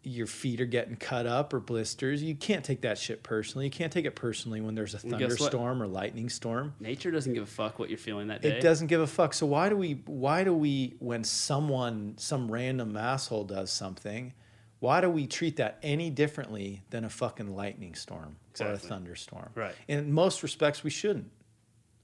your 0.03 0.28
feet 0.28 0.62
are 0.62 0.66
getting 0.66 0.95
cut 0.95 1.26
up 1.26 1.53
or 1.53 1.60
blisters. 1.60 2.24
You 2.24 2.36
can't 2.36 2.64
take 2.64 2.82
that 2.82 2.97
shit 2.97 3.24
personally. 3.24 3.66
You 3.66 3.72
can't 3.72 3.91
take 3.91 4.06
it 4.06 4.16
personally 4.16 4.62
when 4.62 4.74
there's 4.74 4.93
a 4.93 4.99
Well, 5.03 5.20
guess 5.20 5.32
what? 5.32 5.39
thunderstorm 5.39 5.82
or 5.82 5.88
lightning 5.88 6.30
storm. 6.30 6.76
Nature 6.80 7.12
doesn't 7.12 7.34
give 7.34 7.43
a 7.43 7.47
fuck 7.47 7.78
what 7.78 7.89
you're 7.89 7.97
feeling 7.97 8.28
that 8.28 8.41
day. 8.41 8.58
It 8.58 8.62
doesn't 8.62 8.88
give 8.88 9.01
a 9.01 9.08
fuck. 9.08 9.34
So 9.34 9.45
why 9.45 9.68
do 9.68 9.76
we 9.76 10.03
why 10.06 10.45
do 10.45 10.53
we 10.53 10.95
when 10.99 11.26
someone 11.26 12.14
some 12.18 12.49
random 12.49 12.95
asshole 12.95 13.43
does 13.43 13.70
something, 13.70 14.32
why 14.80 15.01
do 15.01 15.10
we 15.10 15.28
treat 15.28 15.58
that 15.58 15.78
any 15.84 16.10
differently 16.10 16.84
than 16.89 17.03
a 17.03 17.10
fucking 17.10 17.53
lightning 17.53 17.95
storm 17.95 18.38
or 18.62 18.68
a 18.68 18.78
thunderstorm? 18.78 19.49
Right. 19.56 19.76
In 19.89 20.14
most 20.14 20.41
respects 20.41 20.86
we 20.86 20.89
shouldn't. 20.89 21.32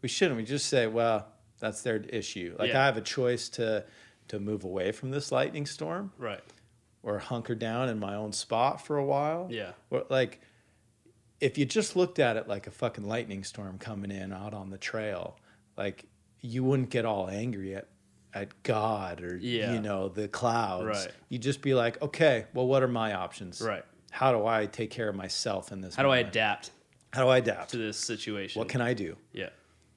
We 0.01 0.09
shouldn't. 0.09 0.37
We 0.37 0.43
just 0.43 0.67
say, 0.67 0.87
well, 0.87 1.27
that's 1.59 1.81
their 1.83 1.97
issue. 1.97 2.55
Like 2.57 2.69
Yeah. 2.69 2.81
I 2.81 2.85
have 2.85 2.97
a 2.97 3.01
choice 3.01 3.49
to 3.49 3.85
to 4.27 4.39
move 4.39 4.63
away 4.63 4.91
from 4.93 5.11
this 5.11 5.31
lightning 5.31 5.65
storm 5.65 6.13
Right. 6.17 6.39
or 7.03 7.19
hunker 7.19 7.53
down 7.55 7.89
in 7.89 7.99
my 7.99 8.15
own 8.15 8.31
spot 8.31 8.85
for 8.85 8.97
a 8.97 9.03
while. 9.05 9.47
Yeah. 9.51 9.71
Or 9.89 10.05
like 10.09 10.39
if 11.41 11.57
you 11.57 11.65
just 11.65 11.95
looked 11.95 12.19
at 12.19 12.37
it 12.37 12.47
like 12.47 12.67
a 12.67 12.71
fucking 12.71 13.03
lightning 13.03 13.43
storm 13.43 13.77
coming 13.77 14.11
in 14.11 14.31
out 14.31 14.53
on 14.53 14.69
the 14.69 14.77
trail, 14.77 15.37
like 15.77 16.05
you 16.39 16.63
wouldn't 16.63 16.89
get 16.89 17.05
all 17.05 17.29
angry 17.29 17.75
at 17.75 17.87
at 18.33 18.63
God 18.63 19.21
or 19.21 19.35
Yeah. 19.37 19.73
you 19.73 19.81
know 19.81 20.07
the 20.07 20.29
clouds. 20.29 20.85
Right. 20.85 21.11
You'd 21.27 21.41
just 21.41 21.61
be 21.61 21.73
like, 21.73 22.01
okay, 22.01 22.45
well, 22.53 22.65
what 22.65 22.81
are 22.81 22.87
my 22.87 23.13
options? 23.13 23.59
Right. 23.61 23.83
How 24.11 24.31
do 24.31 24.45
I 24.47 24.65
take 24.67 24.89
care 24.91 25.09
of 25.09 25.15
myself 25.15 25.71
in 25.73 25.81
this? 25.81 25.95
How 25.95 26.03
do 26.03 26.09
I 26.09 26.19
adapt 26.19 26.71
How 27.11 27.23
do 27.23 27.27
I 27.29 27.39
adapt? 27.39 27.71
to 27.71 27.77
this 27.77 27.97
situation? 27.97 28.57
What 28.59 28.69
can 28.69 28.79
I 28.79 28.93
do? 28.93 29.17
Yeah. 29.33 29.49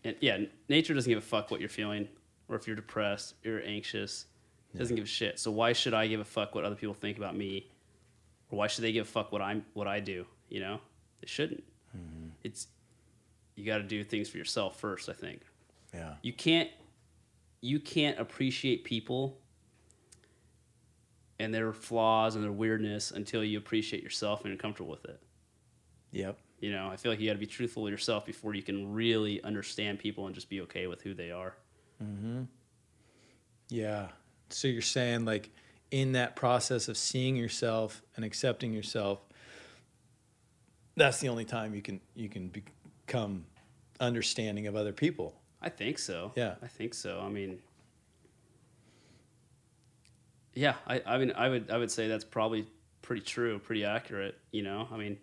And 0.04 0.16
yeah, 0.20 0.38
nature 0.68 0.94
doesn't 0.94 1.10
give 1.10 1.18
a 1.18 1.26
fuck 1.26 1.50
what 1.50 1.60
you're 1.60 1.68
feeling 1.68 2.08
or 2.48 2.56
if 2.56 2.66
you're 2.66 2.76
depressed, 2.76 3.34
you're 3.42 3.62
anxious. 3.64 4.26
It 4.74 4.78
doesn't 4.78 4.96
give 4.96 5.04
a 5.04 5.08
shit. 5.08 5.38
So 5.38 5.50
why 5.50 5.72
should 5.72 5.94
I 5.94 6.06
give 6.08 6.20
a 6.20 6.24
fuck 6.24 6.54
what 6.54 6.64
other 6.64 6.74
people 6.74 6.94
think 6.94 7.16
about 7.16 7.36
me? 7.36 7.70
Or 8.50 8.58
why 8.58 8.66
should 8.66 8.82
they 8.82 8.92
give 8.92 9.06
a 9.06 9.10
fuck 9.10 9.32
what 9.32 9.40
I'm 9.40 9.64
what 9.72 9.86
I 9.86 10.00
do, 10.00 10.26
you 10.48 10.60
know? 10.60 10.80
They 11.20 11.26
shouldn't. 11.26 11.62
Mm-hmm. 11.96 12.28
It's 12.42 12.66
you 13.54 13.64
got 13.64 13.78
to 13.78 13.84
do 13.84 14.02
things 14.02 14.28
for 14.28 14.36
yourself 14.36 14.78
first, 14.78 15.08
I 15.08 15.12
think. 15.12 15.42
Yeah. 15.94 16.14
You 16.22 16.32
can't 16.32 16.70
you 17.60 17.78
can't 17.78 18.18
appreciate 18.18 18.84
people 18.84 19.38
and 21.38 21.54
their 21.54 21.72
flaws 21.72 22.34
and 22.34 22.44
their 22.44 22.52
weirdness 22.52 23.10
until 23.10 23.44
you 23.44 23.58
appreciate 23.58 24.02
yourself 24.02 24.42
and 24.42 24.50
you're 24.50 24.58
comfortable 24.58 24.90
with 24.90 25.04
it. 25.04 25.20
Yep. 26.12 26.38
You 26.60 26.72
know, 26.72 26.88
I 26.88 26.96
feel 26.96 27.12
like 27.12 27.20
you 27.20 27.26
got 27.26 27.34
to 27.34 27.38
be 27.38 27.46
truthful 27.46 27.82
with 27.82 27.90
yourself 27.90 28.24
before 28.24 28.54
you 28.54 28.62
can 28.62 28.92
really 28.92 29.42
understand 29.42 29.98
people 29.98 30.26
and 30.26 30.34
just 30.34 30.48
be 30.48 30.62
okay 30.62 30.86
with 30.86 31.02
who 31.02 31.12
they 31.12 31.30
are. 31.30 31.54
Hmm. 31.98 32.44
Yeah. 33.68 34.08
So 34.50 34.68
you're 34.68 34.82
saying 34.82 35.24
like 35.24 35.50
in 35.90 36.12
that 36.12 36.36
process 36.36 36.88
of 36.88 36.96
seeing 36.96 37.36
yourself 37.36 38.02
and 38.16 38.24
accepting 38.24 38.72
yourself, 38.72 39.20
that's 40.96 41.20
the 41.20 41.28
only 41.28 41.44
time 41.44 41.74
you 41.74 41.82
can 41.82 42.00
you 42.14 42.28
can 42.28 42.48
become 42.48 43.44
understanding 44.00 44.66
of 44.66 44.76
other 44.76 44.92
people. 44.92 45.34
I 45.60 45.70
think 45.70 45.98
so. 45.98 46.32
Yeah. 46.36 46.54
I 46.62 46.66
think 46.66 46.94
so. 46.94 47.20
I 47.20 47.28
mean, 47.28 47.58
yeah, 50.54 50.74
I, 50.86 51.02
I 51.06 51.18
mean, 51.18 51.32
I 51.34 51.48
would, 51.48 51.70
I 51.70 51.78
would 51.78 51.90
say 51.90 52.06
that's 52.06 52.24
probably 52.24 52.66
pretty 53.02 53.22
true, 53.22 53.58
pretty 53.58 53.84
accurate. 53.84 54.38
You 54.52 54.62
know, 54.62 54.86
I 54.92 54.96
mean, 54.96 55.18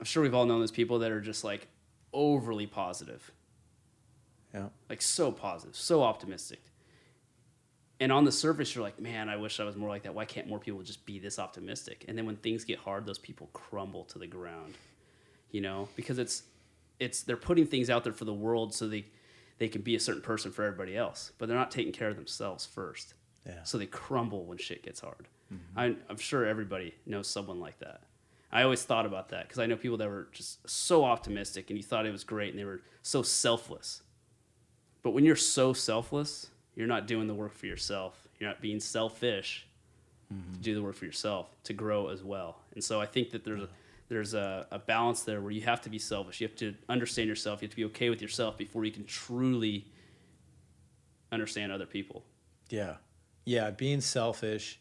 I'm 0.00 0.06
sure 0.06 0.22
we've 0.22 0.34
all 0.34 0.46
known 0.46 0.60
those 0.60 0.70
people 0.72 0.98
that 1.00 1.12
are 1.12 1.20
just 1.20 1.44
like 1.44 1.68
overly 2.12 2.66
positive, 2.66 3.30
Yeah. 4.52 4.70
like 4.88 5.02
so 5.02 5.30
positive, 5.30 5.76
so 5.76 6.02
optimistic. 6.02 6.60
And 8.00 8.10
on 8.10 8.24
the 8.24 8.32
surface, 8.32 8.74
you're 8.74 8.82
like, 8.82 8.98
man, 8.98 9.28
I 9.28 9.36
wish 9.36 9.60
I 9.60 9.64
was 9.64 9.76
more 9.76 9.90
like 9.90 10.04
that. 10.04 10.14
Why 10.14 10.24
can't 10.24 10.48
more 10.48 10.58
people 10.58 10.80
just 10.82 11.04
be 11.04 11.18
this 11.18 11.38
optimistic? 11.38 12.06
And 12.08 12.16
then 12.16 12.24
when 12.24 12.36
things 12.36 12.64
get 12.64 12.78
hard, 12.78 13.04
those 13.04 13.18
people 13.18 13.50
crumble 13.52 14.04
to 14.06 14.18
the 14.18 14.26
ground, 14.26 14.74
you 15.50 15.60
know, 15.60 15.86
because 15.96 16.18
it's, 16.18 16.44
it's 16.98 17.22
they're 17.22 17.36
putting 17.36 17.66
things 17.66 17.90
out 17.90 18.02
there 18.02 18.14
for 18.14 18.24
the 18.24 18.32
world 18.32 18.72
so 18.72 18.88
they, 18.88 19.04
they 19.58 19.68
can 19.68 19.82
be 19.82 19.96
a 19.96 20.00
certain 20.00 20.22
person 20.22 20.50
for 20.50 20.64
everybody 20.64 20.96
else, 20.96 21.32
but 21.36 21.46
they're 21.46 21.58
not 21.58 21.70
taking 21.70 21.92
care 21.92 22.08
of 22.08 22.16
themselves 22.16 22.64
first. 22.64 23.12
Yeah. 23.46 23.62
So 23.64 23.76
they 23.76 23.86
crumble 23.86 24.46
when 24.46 24.56
shit 24.56 24.82
gets 24.82 25.00
hard. 25.00 25.28
Mm-hmm. 25.52 25.78
I, 25.78 25.94
I'm 26.08 26.16
sure 26.16 26.46
everybody 26.46 26.94
knows 27.04 27.28
someone 27.28 27.60
like 27.60 27.78
that. 27.80 28.00
I 28.52 28.62
always 28.62 28.82
thought 28.82 29.06
about 29.06 29.28
that 29.28 29.44
because 29.44 29.58
I 29.58 29.66
know 29.66 29.76
people 29.76 29.98
that 29.98 30.08
were 30.08 30.28
just 30.32 30.68
so 30.68 31.04
optimistic 31.04 31.70
and 31.70 31.76
you 31.76 31.82
thought 31.82 32.06
it 32.06 32.12
was 32.12 32.24
great 32.24 32.50
and 32.50 32.58
they 32.58 32.64
were 32.64 32.80
so 33.02 33.22
selfless. 33.22 34.02
But 35.02 35.10
when 35.10 35.24
you're 35.24 35.36
so 35.36 35.72
selfless, 35.72 36.50
you're 36.74 36.88
not 36.88 37.06
doing 37.06 37.26
the 37.26 37.34
work 37.34 37.54
for 37.54 37.66
yourself. 37.66 38.28
You're 38.38 38.48
not 38.48 38.60
being 38.60 38.80
selfish 38.80 39.66
to 40.28 40.34
mm-hmm. 40.34 40.60
do 40.60 40.74
the 40.74 40.82
work 40.82 40.96
for 40.96 41.04
yourself 41.04 41.48
to 41.64 41.72
grow 41.72 42.08
as 42.08 42.22
well. 42.22 42.58
And 42.74 42.82
so 42.82 43.00
I 43.00 43.06
think 43.06 43.30
that 43.30 43.44
there's 43.44 43.62
a 43.62 43.68
there's 44.08 44.34
a, 44.34 44.66
a 44.72 44.78
balance 44.80 45.22
there 45.22 45.40
where 45.40 45.52
you 45.52 45.60
have 45.60 45.80
to 45.82 45.88
be 45.88 45.98
selfish. 45.98 46.40
You 46.40 46.48
have 46.48 46.56
to 46.56 46.74
understand 46.88 47.28
yourself. 47.28 47.62
You 47.62 47.66
have 47.66 47.70
to 47.70 47.76
be 47.76 47.84
okay 47.86 48.10
with 48.10 48.20
yourself 48.20 48.58
before 48.58 48.84
you 48.84 48.90
can 48.90 49.04
truly 49.04 49.86
understand 51.30 51.70
other 51.70 51.86
people. 51.86 52.24
Yeah. 52.70 52.96
Yeah. 53.44 53.70
Being 53.70 54.00
selfish 54.00 54.80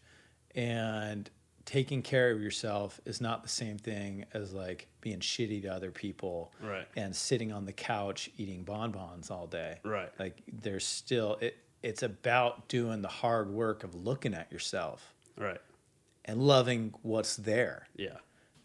and 0.55 1.29
taking 1.69 2.01
care 2.01 2.31
of 2.31 2.41
yourself 2.41 2.99
is 3.05 3.21
not 3.21 3.43
the 3.43 3.49
same 3.49 3.77
thing 3.77 4.25
as 4.33 4.53
like 4.53 4.87
being 5.01 5.19
shitty 5.19 5.61
to 5.61 5.67
other 5.67 5.91
people 5.91 6.51
Right. 6.59 6.87
and 6.95 7.15
sitting 7.15 7.51
on 7.51 7.65
the 7.65 7.71
couch 7.73 8.31
eating 8.37 8.63
bonbons 8.63 9.29
all 9.29 9.45
day. 9.45 9.77
Right. 9.83 10.09
Like 10.17 10.41
there's 10.51 10.83
still 10.83 11.37
it 11.41 11.55
it's 11.83 12.01
about 12.01 12.67
doing 12.69 13.03
the 13.03 13.07
hard 13.07 13.51
work 13.51 13.83
of 13.83 13.93
looking 13.93 14.33
at 14.33 14.51
yourself 14.51 15.13
Right. 15.37 15.61
and 16.25 16.41
loving 16.41 16.95
what's 17.03 17.35
there, 17.35 17.87
Yeah. 17.95 18.17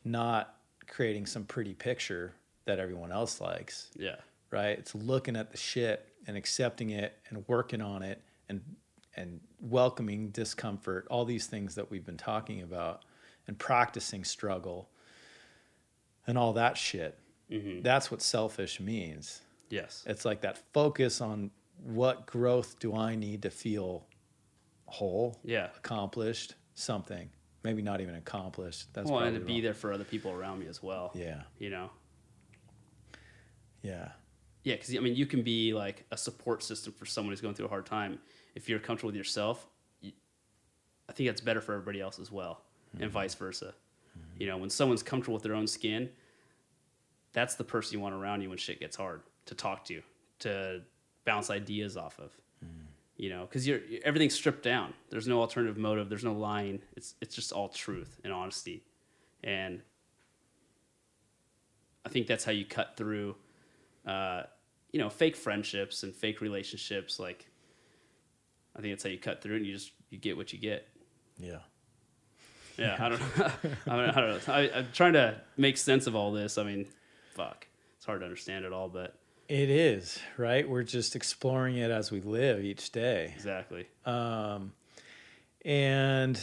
not 0.03 0.57
creating 0.89 1.27
some 1.27 1.45
pretty 1.45 1.75
picture 1.75 2.33
that 2.65 2.79
everyone 2.79 3.13
else 3.13 3.39
likes. 3.39 3.91
Yeah. 3.97 4.17
right? 4.51 4.79
It's 4.79 4.95
looking 4.95 5.37
at 5.37 5.51
the 5.51 5.57
shit 5.59 6.09
and 6.27 6.39
accepting 6.39 6.89
it 6.89 7.19
and 7.29 7.45
working 7.49 7.83
on 7.83 8.03
it 8.03 8.23
and 8.49 8.63
and 9.17 9.41
welcoming 9.61 10.31
discomfort, 10.31 11.07
all 11.11 11.25
these 11.25 11.47
things 11.47 11.75
that 11.77 11.91
we've 11.91 12.05
been 12.05 12.17
talking 12.17 12.63
about, 12.63 13.05
and 13.47 13.59
practicing 13.59 14.25
struggle 14.25 14.89
and 16.27 16.39
all 16.39 16.53
that 16.55 16.77
shit. 16.77 17.19
Mm-hmm. 17.51 17.83
That's 17.83 18.11
what 18.11 18.23
selfish 18.23 18.81
means. 18.81 19.43
Yes. 19.69 20.03
It's 20.07 20.25
like 20.25 20.41
that 20.43 20.59
focus 20.73 21.21
on 21.21 21.51
what 21.83 22.27
growth 22.27 22.79
do 22.79 22.95
I 22.95 23.15
need 23.15 23.43
to 23.43 23.51
feel 23.51 24.07
whole, 24.87 25.39
Yeah. 25.45 25.69
accomplished, 25.77 26.55
something. 26.75 27.29
Maybe 27.63 27.83
not 27.83 28.01
even 28.01 28.15
accomplished. 28.15 28.93
That's 28.95 29.11
well, 29.11 29.21
and 29.21 29.35
to 29.39 29.45
be 29.45 29.55
wrong. 29.55 29.63
there 29.63 29.75
for 29.75 29.93
other 29.93 30.05
people 30.05 30.31
around 30.33 30.61
me 30.61 30.67
as 30.67 30.83
well. 30.83 31.13
Yeah, 31.15 31.43
You 31.59 31.71
know. 31.71 31.91
yeah, 33.83 34.13
Yeah, 34.63 34.75
because 34.77 34.95
I 34.97 35.01
mean, 35.01 35.15
you 35.15 35.27
can 35.27 35.43
be 35.43 35.75
like 35.75 36.05
a 36.11 36.17
support 36.17 36.63
system 36.63 36.93
for 36.95 37.05
someone 37.07 37.33
who's 37.33 37.41
going 37.41 37.55
through 37.55 37.67
a 37.67 37.71
hard 37.71 37.87
time. 37.87 38.19
If 38.55 38.69
you're 38.69 38.79
comfortable 38.79 39.09
with 39.09 39.17
yourself, 39.17 39.67
you, 40.01 40.13
I 41.09 41.13
think 41.13 41.29
that's 41.29 41.41
better 41.41 41.61
for 41.61 41.73
everybody 41.73 42.01
else 42.01 42.19
as 42.19 42.31
well, 42.31 42.63
and 42.93 43.03
mm-hmm. 43.03 43.11
vice 43.11 43.35
versa. 43.35 43.75
Mm-hmm. 44.17 44.43
You 44.43 44.47
know, 44.49 44.57
when 44.57 44.71
someone's 44.71 45.03
comfortable 45.03 45.35
with 45.35 45.43
their 45.43 45.55
own 45.55 45.67
skin, 45.67 46.09
that's 47.33 47.57
the 47.57 47.65
person 47.65 47.95
you 47.95 48.01
want 48.01 48.15
around 48.15 48.43
you 48.43 48.49
when 48.49 48.59
shit 48.59 48.81
gets 48.81 48.97
hard 48.97 49.23
to 49.47 49.55
talk 49.55 49.85
to, 49.87 50.03
to 50.41 50.81
bounce 51.25 51.51
ideas 51.51 51.97
off 51.97 52.19
of. 52.19 52.31
Mm-hmm. 52.65 52.87
You 53.17 53.31
know, 53.31 53.47
because 53.47 53.67
you're 53.67 53.81
everything's 54.05 54.35
stripped 54.35 54.65
down. 54.65 54.93
There's 55.11 55.29
no 55.29 55.41
alternative 55.41 55.79
motive. 55.79 56.09
There's 56.09 56.25
no 56.25 56.33
lying. 56.33 56.81
It's 56.97 57.15
it's 57.21 57.35
just 57.35 57.53
all 57.53 57.69
truth 57.69 58.21
and 58.25 58.33
honesty, 58.33 58.83
and 59.45 59.81
I 62.05 62.09
think 62.09 62.27
that's 62.27 62.45
how 62.45 62.51
you 62.51 62.65
cut 62.65 62.97
through 62.97 63.37
uh, 64.07 64.43
you 64.93 65.01
know, 65.01 65.09
fake 65.09 65.37
friendships 65.37 66.03
and 66.03 66.15
fake 66.15 66.41
relationships. 66.41 67.19
Like, 67.19 67.47
I 68.77 68.81
think 68.81 68.93
that's 68.93 69.05
how 69.05 69.11
you 69.11 69.19
cut 69.19 69.43
through. 69.43 69.57
And 69.57 69.67
you 69.67 69.73
just 69.75 69.93
you 70.11 70.19
get 70.19 70.37
what 70.37 70.53
you 70.53 70.59
get. 70.59 70.89
yeah. 71.39 71.59
Yeah, 72.77 72.97
I 72.99 73.09
don't 73.09 73.21
know. 73.21 73.51
I, 73.87 73.97
mean, 73.97 74.11
I 74.11 74.21
don't 74.21 74.49
know. 74.49 74.53
I, 74.53 74.71
I'm 74.75 74.89
trying 74.93 75.13
to 75.13 75.41
make 75.57 75.77
sense 75.77 76.09
of 76.09 76.17
all 76.17 76.33
this. 76.33 76.59
I 76.59 76.65
mean, 76.65 76.87
fuck, 77.35 77.69
it's 77.97 78.05
hard 78.05 78.21
to 78.21 78.25
understand 78.27 78.65
it 78.65 78.73
all, 78.73 78.89
but 78.89 79.15
It 79.49 79.71
is, 79.71 80.19
right? 80.37 80.69
We're 80.69 80.83
just 80.83 81.15
exploring 81.15 81.77
it 81.77 81.93
as 81.93 82.11
we 82.11 82.21
live 82.21 82.65
each 82.65 82.91
day. 82.91 83.33
Exactly. 83.37 83.87
Um, 84.05 84.73
and, 85.65 86.41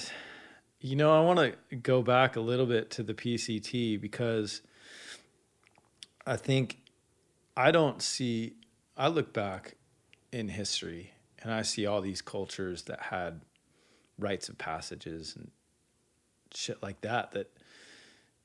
you 0.80 0.96
know, 0.96 1.12
I 1.14 1.26
want 1.26 1.40
to 1.70 1.76
go 1.76 2.02
back 2.02 2.38
a 2.38 2.42
little 2.42 2.66
bit 2.66 2.92
to 2.92 3.04
the 3.04 3.14
PCT 3.14 4.00
because 4.00 4.62
I 6.26 6.38
think 6.38 6.78
I 7.58 7.72
don't 7.72 8.02
see, 8.02 8.54
I 8.96 9.10
look 9.10 9.34
back 9.34 9.76
in 10.32 10.48
history 10.48 11.12
and 11.42 11.52
I 11.52 11.62
see 11.62 11.86
all 11.86 12.02
these 12.02 12.22
cultures 12.22 12.84
that 12.84 13.02
had 13.02 13.42
rites 14.18 14.50
of 14.50 14.58
passages 14.58 15.36
and 15.36 15.52
shit 16.54 16.82
like 16.84 17.02
that 17.02 17.32
that 17.32 17.52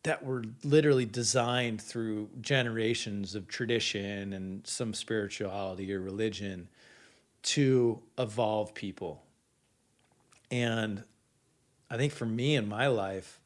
that 0.04 0.24
were 0.24 0.44
literally 0.62 1.04
designed 1.04 1.82
through 1.82 2.28
generations 2.40 3.34
of 3.34 3.48
tradition 3.48 4.32
and 4.32 4.64
some 4.64 4.94
spirituality 4.94 5.92
or 5.92 6.00
religion 6.00 6.68
to 7.42 8.00
evolve 8.16 8.72
people. 8.72 9.24
And 10.48 11.02
I 11.90 11.96
think 11.96 12.12
for 12.12 12.24
me 12.24 12.54
in 12.54 12.68
my 12.68 12.86
life, 12.86 13.40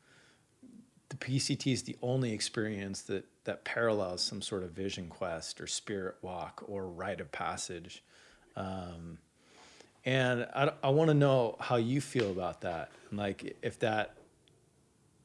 the 1.08 1.16
PCT 1.16 1.72
is 1.72 1.82
the 1.84 1.96
only 2.02 2.32
experience 2.32 3.02
that 3.02 3.24
that 3.44 3.64
parallels 3.64 4.22
some 4.22 4.42
sort 4.42 4.62
of 4.62 4.72
vision 4.72 5.08
quest 5.08 5.60
or 5.60 5.66
spirit 5.66 6.16
walk 6.20 6.62
or 6.66 6.86
rite 6.86 7.20
of 7.20 7.32
passage. 7.32 8.04
Um, 8.54 9.18
and 10.04 10.46
I, 10.54 10.72
I 10.82 10.88
want 10.90 11.08
to 11.08 11.14
know 11.14 11.56
how 11.60 11.76
you 11.76 12.00
feel 12.00 12.30
about 12.30 12.62
that. 12.62 12.90
Like 13.12 13.56
if 13.62 13.78
that 13.80 14.14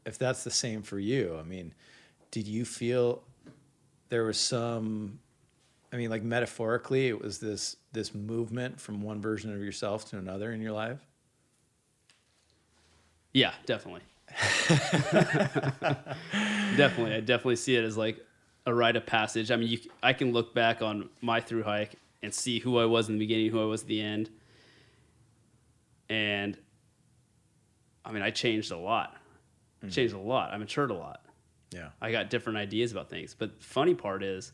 if 0.06 0.18
that's 0.18 0.44
the 0.44 0.52
same 0.52 0.82
for 0.82 1.00
you. 1.00 1.38
I 1.40 1.44
mean, 1.44 1.74
did 2.32 2.48
you 2.48 2.66
feel 2.66 3.24
there 4.10 4.24
was 4.24 4.40
some 4.40 5.20
I 5.92 5.98
mean 5.98 6.10
like 6.10 6.24
metaphorically 6.24 7.08
it 7.08 7.22
was 7.22 7.40
this 7.40 7.78
this 7.92 8.14
movement 8.14 8.80
from 8.80 9.02
one 9.02 9.22
version 9.22 9.54
of 9.54 9.62
yourself 9.62 10.10
to 10.10 10.18
another 10.18 10.52
in 10.52 10.62
your 10.62 10.74
life? 10.74 11.00
Yeah, 13.34 13.54
definitely. 13.66 14.02
definitely. 16.78 17.14
I 17.16 17.20
definitely 17.20 17.58
see 17.58 17.76
it 17.76 17.84
as 17.84 17.98
like 17.98 18.20
a 18.66 18.74
rite 18.74 18.96
of 18.96 19.06
passage. 19.06 19.52
I 19.52 19.58
mean, 19.58 19.70
you, 19.70 19.80
I 20.02 20.14
can 20.14 20.32
look 20.32 20.54
back 20.54 20.82
on 20.82 21.10
my 21.22 21.42
through 21.42 21.64
hike 21.64 21.96
and 22.24 22.34
see 22.34 22.60
who 22.60 22.78
I 22.78 22.86
was 22.86 23.10
in 23.10 23.16
the 23.16 23.20
beginning, 23.20 23.52
who 23.52 23.62
I 23.62 23.66
was 23.66 23.82
at 23.82 23.88
the 23.88 24.02
end. 24.02 24.30
And 26.10 26.58
I 28.04 28.12
mean, 28.12 28.22
I 28.22 28.32
changed 28.32 28.72
a 28.72 28.78
lot. 28.78 29.16
Mm. 29.84 29.92
Changed 29.92 30.14
a 30.14 30.20
lot. 30.20 30.52
I 30.54 30.58
matured 30.58 30.92
a 30.92 30.96
lot. 30.96 31.26
Yeah. 31.72 31.90
I 32.02 32.12
got 32.12 32.30
different 32.30 32.58
ideas 32.58 32.92
about 32.92 33.10
things. 33.10 33.36
But 33.38 33.60
the 33.60 33.66
funny 33.66 33.96
part 33.96 34.24
is, 34.24 34.52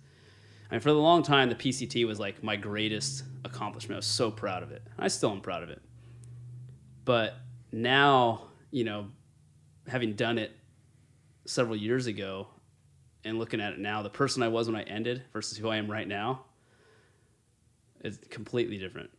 I 0.70 0.76
mean, 0.76 0.82
for 0.82 0.92
the 0.92 1.00
long 1.00 1.22
time, 1.22 1.50
the 1.50 1.56
PCT 1.56 2.08
was 2.08 2.20
like 2.20 2.44
my 2.44 2.56
greatest 2.56 3.24
accomplishment. 3.44 3.96
I 3.96 4.00
was 4.00 4.06
so 4.06 4.32
proud 4.32 4.64
of 4.64 4.72
it. 4.72 4.82
I 4.98 5.10
still 5.10 5.32
am 5.32 5.42
proud 5.42 5.64
of 5.64 5.70
it. 5.70 5.82
But 7.04 7.36
now, 7.72 8.48
you 8.72 8.84
know, 8.84 9.08
having 9.88 10.14
done 10.14 10.38
it 10.38 10.56
several 11.46 11.76
years 11.76 12.08
ago 12.08 12.48
and 13.26 13.38
looking 13.38 13.60
at 13.60 13.74
it 13.74 13.80
now, 13.80 14.02
the 14.02 14.10
person 14.10 14.44
I 14.44 14.48
was 14.48 14.68
when 14.68 14.76
I 14.76 14.84
ended 14.84 15.24
versus 15.34 15.58
who 15.58 15.68
I 15.70 15.78
am 15.78 15.92
right 15.92 16.08
now 16.08 16.46
is 18.04 18.18
completely 18.30 18.78
different, 18.78 19.10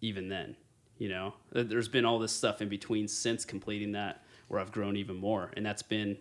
even 0.00 0.28
then. 0.28 0.56
You 0.98 1.08
know, 1.10 1.34
there's 1.52 1.88
been 1.88 2.04
all 2.04 2.18
this 2.18 2.32
stuff 2.32 2.62
in 2.62 2.68
between 2.68 3.06
since 3.06 3.44
completing 3.44 3.92
that 3.92 4.24
where 4.48 4.60
I've 4.60 4.72
grown 4.72 4.96
even 4.96 5.16
more. 5.16 5.50
And 5.56 5.64
that's 5.64 5.82
been, 5.82 6.16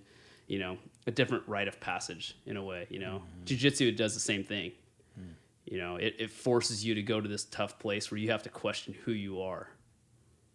you 0.47 0.59
know, 0.59 0.77
a 1.07 1.11
different 1.11 1.43
rite 1.47 1.67
of 1.67 1.79
passage 1.79 2.37
in 2.45 2.57
a 2.57 2.63
way. 2.63 2.87
You 2.89 2.99
know, 2.99 3.21
mm-hmm. 3.23 3.45
Jiu-Jitsu 3.45 3.91
does 3.93 4.13
the 4.13 4.19
same 4.19 4.43
thing. 4.43 4.71
Mm. 5.19 5.33
You 5.65 5.77
know, 5.77 5.95
it, 5.95 6.15
it 6.19 6.31
forces 6.31 6.83
you 6.83 6.95
to 6.95 7.01
go 7.01 7.21
to 7.21 7.27
this 7.27 7.45
tough 7.45 7.79
place 7.79 8.11
where 8.11 8.17
you 8.17 8.31
have 8.31 8.43
to 8.43 8.49
question 8.49 8.95
who 9.05 9.11
you 9.11 9.41
are. 9.41 9.69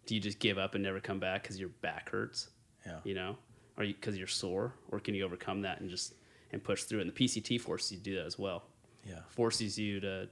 Do 0.05 0.15
you 0.15 0.21
just 0.21 0.39
give 0.39 0.57
up 0.57 0.75
and 0.75 0.83
never 0.83 0.99
come 0.99 1.19
back 1.19 1.43
because 1.43 1.59
your 1.59 1.69
back 1.69 2.09
hurts? 2.09 2.49
Yeah. 2.85 2.97
You 3.03 3.13
know, 3.13 3.37
are 3.77 3.83
you 3.83 3.93
because 3.93 4.17
you're 4.17 4.27
sore, 4.27 4.73
or 4.91 4.99
can 4.99 5.15
you 5.15 5.23
overcome 5.23 5.61
that 5.61 5.79
and 5.79 5.89
just 5.89 6.15
and 6.51 6.63
push 6.63 6.83
through 6.83 6.99
it? 6.99 7.07
And 7.07 7.13
the 7.13 7.25
PCT 7.25 7.61
forces 7.61 7.91
you 7.91 7.97
to 7.97 8.03
do 8.03 8.15
that 8.17 8.25
as 8.25 8.37
well. 8.37 8.63
Yeah. 9.07 9.19
Forces 9.29 9.77
you 9.77 9.99
to. 9.99 10.29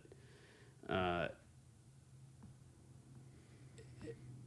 Uh, 0.89 1.27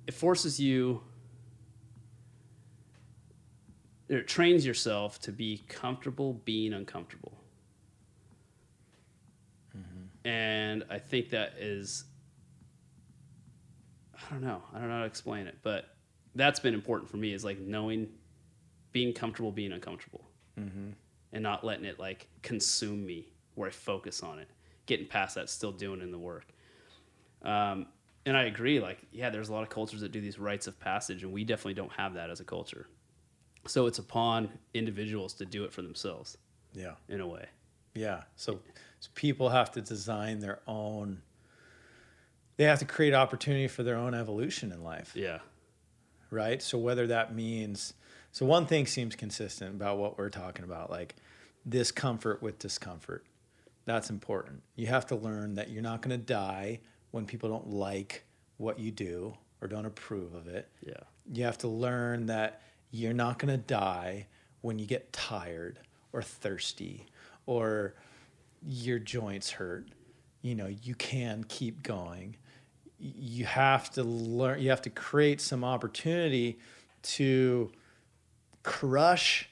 it 0.07 0.14
forces 0.14 0.61
you 0.61 1.03
it 4.12 4.28
trains 4.28 4.66
yourself 4.66 5.18
to 5.20 5.32
be 5.32 5.64
comfortable 5.68 6.34
being 6.44 6.74
uncomfortable. 6.74 7.32
Mm-hmm. 9.76 10.28
And 10.28 10.84
I 10.90 10.98
think 10.98 11.30
that 11.30 11.55
is, 11.59 12.05
I 14.14 14.30
don't 14.30 14.42
know, 14.42 14.62
I 14.74 14.78
don't 14.78 14.88
know 14.88 14.96
how 14.96 15.00
to 15.00 15.07
explain 15.07 15.46
it, 15.46 15.57
but 15.62 15.96
that's 16.34 16.61
been 16.61 16.74
important 16.74 17.11
for 17.11 17.16
me 17.16 17.32
is 17.32 17.42
like 17.42 17.59
knowing, 17.59 18.07
being 18.92 19.14
comfortable 19.14 19.50
being 19.50 19.72
uncomfortable, 19.72 20.28
mm-hmm. 20.61 20.90
and 21.32 21.42
not 21.42 21.64
letting 21.64 21.86
it 21.86 21.98
like 21.98 22.28
consume 22.42 23.07
me 23.07 23.28
where 23.55 23.68
I 23.68 23.72
focus 23.72 24.22
on 24.22 24.38
it, 24.38 24.50
getting 24.84 25.07
past 25.07 25.36
that, 25.36 25.48
still 25.48 25.72
doing 25.72 26.03
in 26.03 26.11
the 26.11 26.18
work. 26.18 26.48
Um, 27.40 27.86
and 28.24 28.36
I 28.36 28.44
agree, 28.44 28.80
like, 28.80 28.98
yeah, 29.10 29.30
there's 29.30 29.48
a 29.48 29.52
lot 29.52 29.62
of 29.62 29.68
cultures 29.68 30.00
that 30.00 30.12
do 30.12 30.20
these 30.20 30.38
rites 30.38 30.66
of 30.66 30.78
passage, 30.78 31.22
and 31.22 31.32
we 31.32 31.44
definitely 31.44 31.74
don't 31.74 31.92
have 31.92 32.14
that 32.14 32.30
as 32.30 32.40
a 32.40 32.44
culture. 32.44 32.86
So 33.66 33.86
it's 33.86 33.98
upon 33.98 34.50
individuals 34.74 35.34
to 35.34 35.44
do 35.44 35.64
it 35.64 35.72
for 35.72 35.82
themselves. 35.82 36.36
Yeah. 36.74 36.92
In 37.08 37.20
a 37.20 37.26
way. 37.26 37.46
Yeah. 37.94 38.22
So, 38.36 38.60
so 39.00 39.10
people 39.14 39.50
have 39.50 39.70
to 39.72 39.80
design 39.80 40.40
their 40.40 40.60
own 40.66 41.22
they 42.56 42.64
have 42.64 42.78
to 42.80 42.84
create 42.84 43.14
opportunity 43.14 43.66
for 43.66 43.82
their 43.82 43.96
own 43.96 44.14
evolution 44.14 44.72
in 44.72 44.84
life. 44.84 45.12
Yeah. 45.14 45.38
Right? 46.30 46.62
So 46.62 46.78
whether 46.78 47.06
that 47.08 47.34
means 47.34 47.94
so 48.30 48.46
one 48.46 48.66
thing 48.66 48.86
seems 48.86 49.16
consistent 49.16 49.74
about 49.74 49.98
what 49.98 50.16
we're 50.16 50.30
talking 50.30 50.64
about 50.64 50.90
like 50.90 51.16
discomfort 51.68 52.42
with 52.42 52.58
discomfort. 52.58 53.26
That's 53.84 54.10
important. 54.10 54.62
You 54.76 54.86
have 54.86 55.06
to 55.06 55.16
learn 55.16 55.54
that 55.56 55.70
you're 55.70 55.82
not 55.82 56.02
going 56.02 56.18
to 56.18 56.24
die 56.24 56.80
when 57.12 57.24
people 57.24 57.48
don't 57.48 57.70
like 57.70 58.24
what 58.56 58.78
you 58.78 58.90
do 58.90 59.34
or 59.60 59.68
don't 59.68 59.86
approve 59.86 60.34
of 60.34 60.48
it. 60.48 60.68
Yeah. 60.84 60.94
You 61.32 61.44
have 61.44 61.58
to 61.58 61.68
learn 61.68 62.26
that 62.26 62.62
you're 62.90 63.12
not 63.12 63.38
going 63.38 63.52
to 63.52 63.64
die 63.64 64.26
when 64.60 64.78
you 64.78 64.86
get 64.86 65.12
tired 65.12 65.78
or 66.12 66.22
thirsty 66.22 67.06
or 67.46 67.94
your 68.66 68.98
joints 68.98 69.50
hurt. 69.50 69.86
You 70.42 70.54
know, 70.56 70.66
you 70.66 70.94
can 70.94 71.44
keep 71.44 71.82
going. 71.82 72.36
You 72.98 73.44
have 73.44 73.90
to 73.92 74.02
learn, 74.02 74.60
you 74.60 74.70
have 74.70 74.82
to 74.82 74.90
create 74.90 75.40
some 75.40 75.64
opportunity 75.64 76.58
to 77.02 77.70
crush 78.62 79.48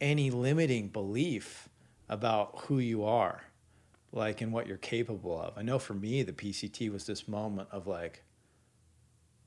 any 0.00 0.30
limiting 0.30 0.88
belief 0.88 1.68
about 2.08 2.58
who 2.64 2.78
you 2.78 3.04
are, 3.04 3.42
like, 4.14 4.40
and 4.40 4.52
what 4.52 4.66
you're 4.66 4.78
capable 4.78 5.38
of. 5.38 5.52
I 5.58 5.62
know 5.62 5.78
for 5.78 5.94
me, 5.94 6.22
the 6.22 6.32
PCT 6.32 6.90
was 6.90 7.04
this 7.04 7.28
moment 7.28 7.68
of 7.70 7.86
like, 7.86 8.22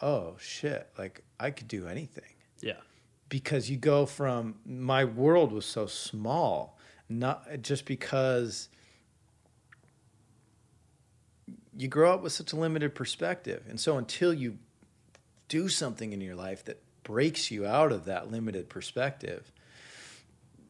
oh 0.02 0.36
shit, 0.40 0.90
like 0.98 1.24
I 1.40 1.50
could 1.50 1.68
do 1.68 1.88
anything. 1.88 2.36
Yeah 2.62 2.74
because 3.30 3.70
you 3.70 3.78
go 3.78 4.06
from 4.06 4.56
my 4.66 5.04
world 5.04 5.52
was 5.52 5.66
so 5.66 5.86
small, 5.86 6.78
not 7.10 7.62
just 7.62 7.86
because 7.86 8.70
you 11.76 11.88
grow 11.88 12.14
up 12.14 12.22
with 12.22 12.32
such 12.32 12.54
a 12.54 12.56
limited 12.56 12.96
perspective. 12.96 13.64
And 13.70 13.80
so 13.80 13.98
until 13.98 14.34
you 14.34 14.58
do 15.48 15.70
something 15.70 16.14
in 16.14 16.22
your 16.22 16.36
life 16.36 16.64
that 16.66 16.82
breaks 17.04 17.52
you 17.52 17.66
out 17.66 17.92
of 17.92 18.06
that 18.06 18.32
limited 18.32 18.70
perspective, 18.70 19.52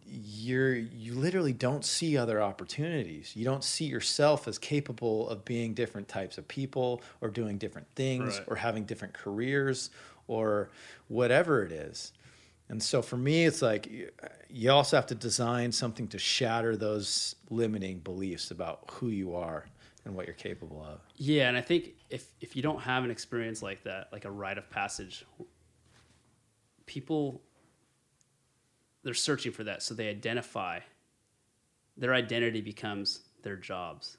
you're 0.09 0.75
you 0.75 1.13
literally 1.13 1.53
don't 1.53 1.83
see 1.83 2.17
other 2.17 2.41
opportunities. 2.41 3.35
You 3.35 3.45
don't 3.45 3.63
see 3.63 3.85
yourself 3.85 4.47
as 4.47 4.57
capable 4.57 5.29
of 5.29 5.45
being 5.45 5.73
different 5.73 6.07
types 6.07 6.37
of 6.37 6.47
people 6.47 7.01
or 7.21 7.29
doing 7.29 7.57
different 7.57 7.87
things 7.95 8.37
right. 8.37 8.47
or 8.47 8.55
having 8.55 8.85
different 8.85 9.13
careers 9.13 9.89
or 10.27 10.69
whatever 11.07 11.63
it 11.63 11.71
is. 11.71 12.13
And 12.69 12.83
so 12.83 13.01
for 13.01 13.17
me, 13.17 13.45
it's 13.45 13.61
like 13.61 13.89
you 14.49 14.71
also 14.71 14.97
have 14.97 15.05
to 15.07 15.15
design 15.15 15.71
something 15.71 16.07
to 16.09 16.19
shatter 16.19 16.75
those 16.75 17.35
limiting 17.49 17.99
beliefs 17.99 18.51
about 18.51 18.83
who 18.91 19.07
you 19.07 19.35
are 19.35 19.65
and 20.05 20.15
what 20.15 20.25
you're 20.25 20.35
capable 20.35 20.83
of. 20.83 20.99
Yeah, 21.15 21.47
and 21.47 21.57
I 21.57 21.61
think 21.61 21.95
if 22.09 22.27
if 22.41 22.55
you 22.55 22.61
don't 22.61 22.81
have 22.81 23.03
an 23.03 23.11
experience 23.11 23.61
like 23.61 23.83
that, 23.83 24.09
like 24.11 24.25
a 24.25 24.31
rite 24.31 24.57
of 24.57 24.69
passage, 24.69 25.25
people 26.85 27.41
they're 29.07 29.13
searching 29.13 29.51
for 29.51 29.63
that, 29.63 29.81
so 29.81 29.93
they 29.93 30.09
identify. 30.09 30.79
Their 31.95 32.13
identity 32.13 32.61
becomes 32.61 33.21
their 33.41 33.55
jobs 33.55 34.17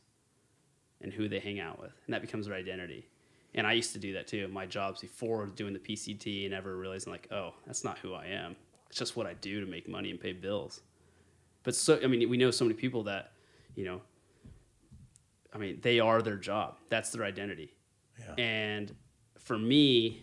and 1.00 1.12
who 1.12 1.28
they 1.28 1.38
hang 1.38 1.60
out 1.60 1.78
with, 1.80 1.92
and 2.06 2.14
that 2.14 2.22
becomes 2.22 2.46
their 2.46 2.56
identity 2.56 3.06
and 3.54 3.66
I 3.66 3.72
used 3.72 3.92
to 3.94 3.98
do 3.98 4.12
that 4.14 4.26
too. 4.26 4.46
My 4.48 4.66
jobs 4.66 5.00
before 5.00 5.46
doing 5.46 5.72
the 5.72 5.78
PCT, 5.78 6.42
and 6.42 6.52
never 6.52 6.76
realizing 6.76 7.12
like, 7.12 7.28
oh, 7.30 7.54
that's 7.66 7.84
not 7.84 7.98
who 7.98 8.14
I 8.14 8.26
am. 8.26 8.56
It's 8.88 8.98
just 8.98 9.16
what 9.16 9.26
I 9.26 9.34
do 9.34 9.60
to 9.60 9.66
make 9.66 9.88
money 9.88 10.10
and 10.10 10.20
pay 10.20 10.32
bills. 10.32 10.80
But 11.62 11.74
so, 11.74 11.98
I 12.02 12.06
mean, 12.06 12.28
we 12.28 12.36
know 12.36 12.50
so 12.50 12.64
many 12.64 12.74
people 12.74 13.02
that, 13.04 13.32
you 13.74 13.84
know, 13.84 14.00
I 15.52 15.58
mean, 15.58 15.78
they 15.82 15.98
are 15.98 16.22
their 16.22 16.36
job. 16.36 16.76
That's 16.88 17.10
their 17.10 17.24
identity. 17.24 17.74
Yeah. 18.18 18.44
And 18.44 18.94
for 19.38 19.58
me, 19.58 20.22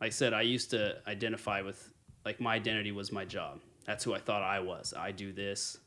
like 0.00 0.08
I 0.08 0.10
said, 0.10 0.32
I 0.32 0.42
used 0.42 0.70
to 0.70 0.96
identify 1.06 1.62
with 1.62 1.92
like 2.28 2.40
my 2.42 2.54
identity 2.54 2.92
was 2.92 3.10
my 3.10 3.24
job. 3.24 3.60
That's 3.86 4.04
who 4.04 4.14
I 4.14 4.18
thought 4.18 4.42
I 4.42 4.60
was. 4.60 4.92
I 4.94 5.12
do 5.12 5.32
this. 5.32 5.78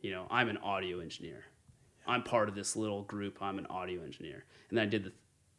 You 0.00 0.10
know, 0.10 0.26
I'm 0.32 0.48
an 0.48 0.56
audio 0.56 0.98
engineer. 0.98 1.44
I'm 2.08 2.24
part 2.24 2.48
of 2.48 2.56
this 2.56 2.74
little 2.74 3.02
group. 3.04 3.40
I'm 3.40 3.60
an 3.60 3.66
audio 3.66 4.02
engineer. 4.02 4.44
And 4.68 4.76
then 4.76 4.84
I 4.84 4.90
did 4.90 5.04
the, 5.04 5.12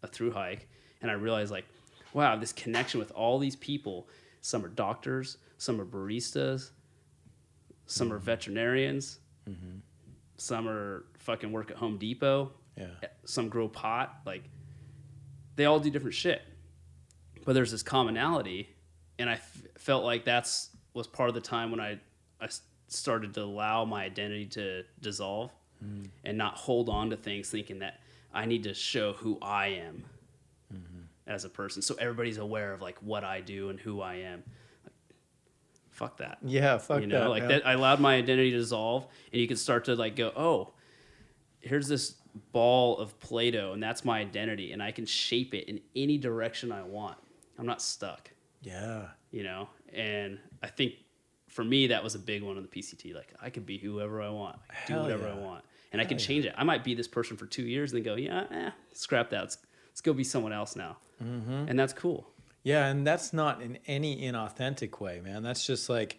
a 0.04 0.08
through 0.08 0.32
hike, 0.32 0.68
and 1.02 1.10
I 1.10 1.14
realized 1.14 1.50
like, 1.50 1.64
wow, 2.12 2.36
this 2.36 2.52
connection 2.52 3.00
with 3.00 3.10
all 3.12 3.40
these 3.40 3.56
people. 3.56 4.10
Some 4.42 4.66
are 4.66 4.68
doctors, 4.68 5.38
some 5.60 5.80
are 5.80 5.86
baristas, 5.86 6.72
some 7.86 8.12
are 8.12 8.18
mm-hmm. 8.18 8.26
veterinarians, 8.26 9.20
mm-hmm. 9.50 9.78
some 10.36 10.68
are 10.68 11.06
fucking 11.20 11.54
work 11.54 11.72
at 11.72 11.78
Home 11.78 11.98
Depot 11.98 12.52
Yeah. 12.78 12.88
Eh, 13.02 13.08
some 13.24 13.48
grow 13.48 13.70
pot 13.70 14.20
like 14.26 14.44
they 15.56 15.64
all 15.66 15.80
do 15.80 15.90
different 15.90 16.14
shit 16.14 16.42
but 17.46 17.54
there's 17.54 17.72
this 17.72 17.84
commonality 17.84 18.70
and 19.20 19.30
i 19.30 19.34
f- 19.34 19.67
felt 19.80 20.04
like 20.04 20.26
that's 20.26 20.70
was 20.94 21.08
part 21.08 21.30
of 21.30 21.36
the 21.36 21.42
time 21.42 21.72
when 21.72 21.80
I 21.80 22.00
I 22.40 22.50
started 22.88 23.34
to 23.34 23.44
allow 23.44 23.86
my 23.86 24.04
identity 24.04 24.46
to 24.46 24.84
dissolve 25.02 25.52
mm-hmm. 25.84 26.06
and 26.24 26.38
not 26.38 26.56
hold 26.56 26.90
on 26.90 27.10
to 27.10 27.18
things 27.18 27.50
thinking 27.50 27.80
that 27.80 28.00
i 28.34 28.46
need 28.46 28.64
to 28.64 28.74
show 28.74 29.14
who 29.14 29.38
i 29.42 29.68
am 29.68 30.04
mm-hmm. 30.74 31.02
as 31.28 31.46
a 31.46 31.50
person 31.50 31.82
so 31.82 31.96
everybody's 32.00 32.38
aware 32.38 32.74
of 32.74 32.82
like 32.82 32.98
what 33.02 33.24
i 33.24 33.42
do 33.42 33.70
and 33.70 33.80
who 33.80 34.02
i 34.02 34.16
am 34.16 34.44
like, 34.84 34.94
fuck 35.90 36.18
that 36.18 36.38
Yeah. 36.42 36.78
Fuck 36.78 37.02
you 37.02 37.08
know 37.08 37.24
that. 37.24 37.30
like 37.30 37.44
man. 37.44 37.50
that 37.50 37.68
i 37.68 37.74
allowed 37.74 38.00
my 38.00 38.16
identity 38.16 38.52
to 38.52 38.58
dissolve 38.58 39.08
and 39.32 39.42
you 39.42 39.48
can 39.48 39.58
start 39.58 39.86
to 39.86 39.96
like 39.96 40.16
go 40.16 40.32
oh 40.36 40.74
here's 41.60 41.88
this 41.88 42.16
ball 42.52 42.98
of 43.00 43.20
play-doh 43.20 43.74
and 43.74 43.82
that's 43.82 44.06
my 44.06 44.20
identity 44.20 44.72
and 44.72 44.82
i 44.82 44.92
can 44.92 45.06
shape 45.06 45.54
it 45.54 45.68
in 45.68 45.82
any 45.96 46.18
direction 46.18 46.72
i 46.72 46.84
want 46.84 47.18
i'm 47.58 47.66
not 47.66 47.82
stuck 47.82 48.30
Yeah. 48.68 49.06
you 49.32 49.44
know 49.44 49.70
and 49.94 50.40
i 50.62 50.68
think 50.68 50.94
for 51.48 51.64
me 51.64 51.88
that 51.88 52.04
was 52.04 52.16
a 52.16 52.20
big 52.20 52.44
one 52.44 52.58
on 52.58 52.64
the 52.64 52.70
pct 52.70 53.16
like 53.16 53.34
i 53.42 53.50
could 53.50 53.66
be 53.66 53.78
whoever 53.78 54.22
i 54.22 54.30
want 54.30 54.58
I 54.70 54.88
do 54.88 54.96
whatever 54.98 55.28
yeah. 55.28 55.34
i 55.36 55.38
want 55.40 55.64
and 55.92 56.02
i 56.02 56.06
can 56.06 56.18
Hell 56.18 56.28
change 56.28 56.46
it 56.46 56.54
i 56.58 56.64
might 56.64 56.84
be 56.84 56.94
this 56.94 57.08
person 57.08 57.38
for 57.38 57.46
two 57.46 57.64
years 57.64 57.94
and 57.94 58.06
then 58.06 58.14
go 58.14 58.16
yeah 58.20 58.46
eh, 58.52 58.72
scrap 58.94 59.30
that 59.32 59.42
let's, 59.42 59.58
let's 59.90 60.02
go 60.02 60.14
be 60.14 60.24
someone 60.24 60.54
else 60.54 60.76
now 60.76 60.98
Mm-hmm. 61.24 61.66
and 61.70 61.80
that's 61.80 61.94
cool 61.94 62.28
Yeah, 62.64 62.86
and 62.86 63.08
that's 63.08 63.34
not 63.34 63.60
in 63.62 63.80
any 63.88 64.22
inauthentic 64.22 65.00
way, 65.00 65.20
man. 65.20 65.42
That's 65.42 65.66
just 65.66 65.90
like 65.90 66.18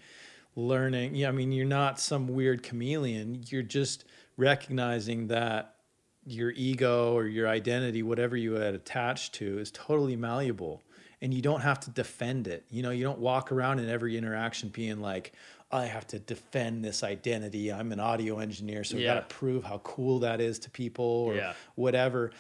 learning. 0.57 1.15
Yeah, 1.15 1.29
I 1.29 1.31
mean, 1.33 1.53
you're 1.53 1.67
not 1.67 2.01
some 2.01 2.27
weird 2.27 2.65
chameleon. 2.65 3.45
You're 3.49 3.63
just 3.63 4.05
recognizing 4.37 5.29
that 5.29 5.77
your 6.25 6.51
ego 6.51 7.13
or 7.15 7.27
your 7.27 7.47
identity, 7.49 8.03
whatever 8.03 8.37
you 8.37 8.55
had 8.55 8.75
attached 8.75 9.35
to, 9.35 9.59
is 9.61 9.71
totally 9.71 10.17
malleable. 10.17 10.83
And 11.21 11.35
you 11.35 11.43
don't 11.43 11.62
have 11.62 11.81
to 11.81 11.91
defend 11.91 12.47
it. 12.47 12.64
You 12.71 12.83
know, 12.83 12.91
you 12.91 13.03
don't 13.03 13.19
walk 13.19 13.51
around 13.51 13.81
in 13.81 13.89
every 13.89 14.16
interaction 14.16 14.69
being 14.69 15.01
like, 15.01 15.33
I 15.71 15.87
have 15.87 16.07
to 16.09 16.19
defend 16.19 16.85
this 16.85 17.03
identity. 17.03 17.73
I'm 17.73 17.91
an 17.93 18.01
audio 18.01 18.39
engineer, 18.39 18.85
so 18.85 18.97
I 18.97 19.01
Yeah. 19.01 19.14
got 19.14 19.29
to 19.29 19.35
prove 19.35 19.64
how 19.64 19.79
cool 19.79 20.21
that 20.21 20.41
is 20.41 20.59
to 20.61 20.71
people 20.71 21.05
or 21.05 21.37
Yeah. 21.37 21.55
whatever 21.75 22.31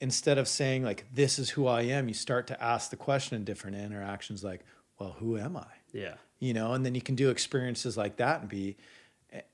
instead 0.00 0.36
of 0.36 0.46
saying 0.46 0.84
like 0.84 1.06
this 1.14 1.38
is 1.38 1.48
who 1.48 1.66
i 1.66 1.80
am 1.80 2.06
you 2.06 2.12
start 2.12 2.46
to 2.46 2.62
ask 2.62 2.90
the 2.90 2.96
question 2.96 3.34
in 3.34 3.44
different 3.44 3.74
interactions 3.78 4.44
like 4.44 4.60
well 5.00 5.16
who 5.18 5.38
am 5.38 5.56
i 5.56 5.64
yeah 5.92 6.16
you 6.38 6.52
know 6.52 6.74
and 6.74 6.84
then 6.84 6.94
you 6.94 7.00
can 7.00 7.14
do 7.14 7.30
experiences 7.30 7.96
like 7.96 8.16
that 8.18 8.40
and 8.40 8.48
be 8.50 8.76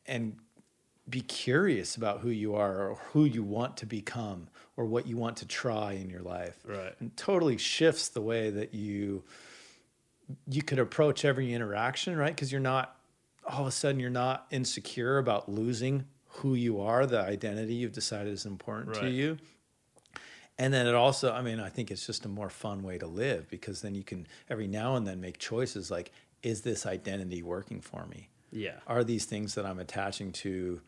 and 0.04 0.36
be 1.08 1.20
curious 1.20 1.94
about 1.94 2.20
who 2.22 2.28
you 2.30 2.56
are 2.56 2.88
or 2.88 2.96
who 3.12 3.24
you 3.24 3.44
want 3.44 3.76
to 3.76 3.86
become 3.86 4.48
or 4.76 4.86
what 4.86 5.06
you 5.06 5.16
want 5.16 5.36
to 5.38 5.46
try 5.46 5.92
in 5.92 6.08
your 6.08 6.22
life. 6.22 6.58
Right. 6.64 6.94
and 7.00 7.16
totally 7.16 7.58
shifts 7.58 8.08
the 8.08 8.20
way 8.20 8.50
that 8.50 8.74
you 8.74 9.24
you 10.48 10.62
could 10.62 10.78
approach 10.78 11.24
every 11.24 11.52
interaction 11.52 12.16
right? 12.16 12.34
Because 12.34 12.50
you're 12.50 12.60
not 12.60 12.96
all 13.46 13.62
of 13.62 13.66
a 13.66 13.70
sudden 13.72 14.00
you're 14.00 14.10
not 14.10 14.46
insecure 14.50 15.18
about 15.18 15.48
losing 15.48 16.04
who 16.36 16.54
you 16.54 16.80
are 16.80 17.06
the 17.06 17.20
identity 17.20 17.74
you've 17.74 17.92
decided 17.92 18.32
is 18.32 18.46
important 18.46 18.94
to 18.94 19.10
you. 19.10 19.36
And 20.58 20.72
then 20.72 20.86
it 20.86 20.94
also 20.94 21.32
i 21.32 21.42
mean 21.42 21.60
i 21.60 21.68
think 21.68 21.90
it's 21.90 22.06
just 22.06 22.24
a 22.24 22.28
more 22.28 22.48
fun 22.48 22.82
way 22.82 22.98
to 22.98 23.06
live 23.06 23.48
because 23.50 23.82
then 23.82 23.94
you 23.94 24.04
can 24.04 24.26
every 24.48 24.68
now 24.68 24.96
and 24.96 25.06
then 25.06 25.20
make 25.20 25.38
choices 25.38 25.90
like 25.90 26.12
is 26.42 26.62
this 26.62 26.86
identity 26.86 27.42
working 27.42 27.80
for 27.80 28.04
me? 28.06 28.28
Yeah. 28.50 28.80
Are 28.86 29.04
these 29.04 29.24
things 29.24 29.54
that 29.54 29.66
i'm 29.66 29.78
attaching 29.78 30.32
to 30.32 30.80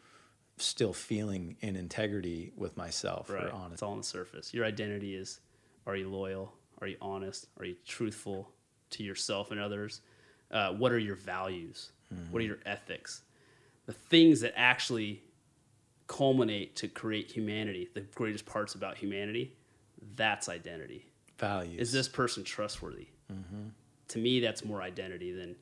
still 0.57 0.93
feeling 0.93 1.57
in 1.61 1.77
integrity 1.77 2.53
with 2.57 2.77
myself 2.77 3.29
Right. 3.31 3.45
or 3.45 3.53
honest 3.53 3.73
It's 3.75 3.83
all 3.83 3.93
on 3.93 3.99
the 3.99 4.05
surface. 4.05 4.55
Your 4.55 4.65
identity 4.65 5.15
is 5.17 5.41
are 5.87 5.97
you 5.97 6.09
loyal? 6.09 6.55
Are 6.81 6.87
you 6.87 6.97
honest? 7.01 7.49
Are 7.59 7.65
you 7.65 7.77
truthful 7.87 8.51
to 8.91 9.03
yourself 9.03 9.51
and 9.51 9.61
others? 9.61 10.01
Uh, 10.51 10.73
what 10.73 10.93
are 10.93 10.99
your 10.99 11.17
values? 11.17 11.91
What 12.31 12.41
are 12.41 12.45
your 12.47 12.61
ethics? 12.65 13.23
The 13.87 13.93
things 13.93 14.41
that 14.43 14.53
actually 14.57 15.23
culminate 16.07 16.77
to 16.77 16.89
create 16.89 17.31
humanity, 17.31 17.89
the 17.93 18.03
greatest 18.03 18.47
parts 18.47 18.75
about 18.75 18.97
humanity, 18.97 19.57
that's 20.17 20.49
identity. 20.49 21.07
values 21.39 21.81
Is 21.81 21.93
this 21.93 22.09
person 22.09 22.45
trustworthy? 22.45 23.09
To 24.09 24.19
me, 24.19 24.39
that's 24.41 24.65
more 24.65 24.81
identity 24.81 25.33
than 25.33 25.57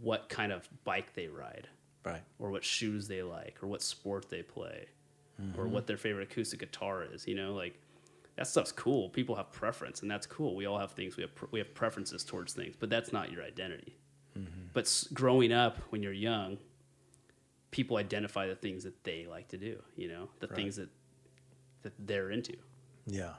what 0.00 0.28
kind 0.28 0.52
of 0.52 0.68
bike 0.84 1.14
they 1.14 1.26
ride 1.28 1.66
right. 2.08 2.22
or 2.38 2.50
what 2.50 2.64
shoes 2.64 3.08
they 3.08 3.22
like 3.22 3.58
or 3.62 3.66
what 3.66 3.82
sport 3.82 4.28
they 4.28 4.42
play 4.42 4.86
or 5.56 5.64
mm-hmm. 5.64 5.72
what 5.72 5.86
their 5.86 5.96
favorite 5.96 6.30
acoustic 6.30 6.58
guitar 6.58 7.04
is 7.04 7.26
you 7.26 7.34
know 7.34 7.54
like 7.54 7.78
that 8.38 8.46
stuff's 8.46 8.70
cool. 8.70 9.08
People 9.08 9.34
have 9.34 9.50
preference 9.50 10.00
and 10.00 10.08
that's 10.08 10.24
cool. 10.24 10.54
We 10.54 10.64
all 10.64 10.78
have 10.78 10.92
things 10.92 11.16
we 11.16 11.24
have 11.24 11.34
pre- 11.34 11.48
we 11.50 11.58
have 11.58 11.74
preferences 11.74 12.24
towards 12.24 12.52
things 12.52 12.76
but 12.78 12.88
that's 12.88 13.12
not 13.12 13.32
your 13.32 13.42
identity. 13.42 13.96
Mm-hmm. 14.38 14.68
But 14.72 14.84
s- 14.84 15.08
growing 15.12 15.52
up 15.52 15.78
when 15.90 16.02
you're 16.02 16.12
young 16.12 16.58
people 17.70 17.96
identify 17.96 18.46
the 18.46 18.54
things 18.54 18.84
that 18.84 19.04
they 19.04 19.26
like 19.28 19.48
to 19.48 19.58
do 19.58 19.82
you 19.96 20.08
know 20.08 20.28
the 20.38 20.46
things 20.46 20.76
that 20.76 20.88
that 21.82 21.92
they're 21.98 22.30
into. 22.30 22.56
Yeah. 23.06 23.34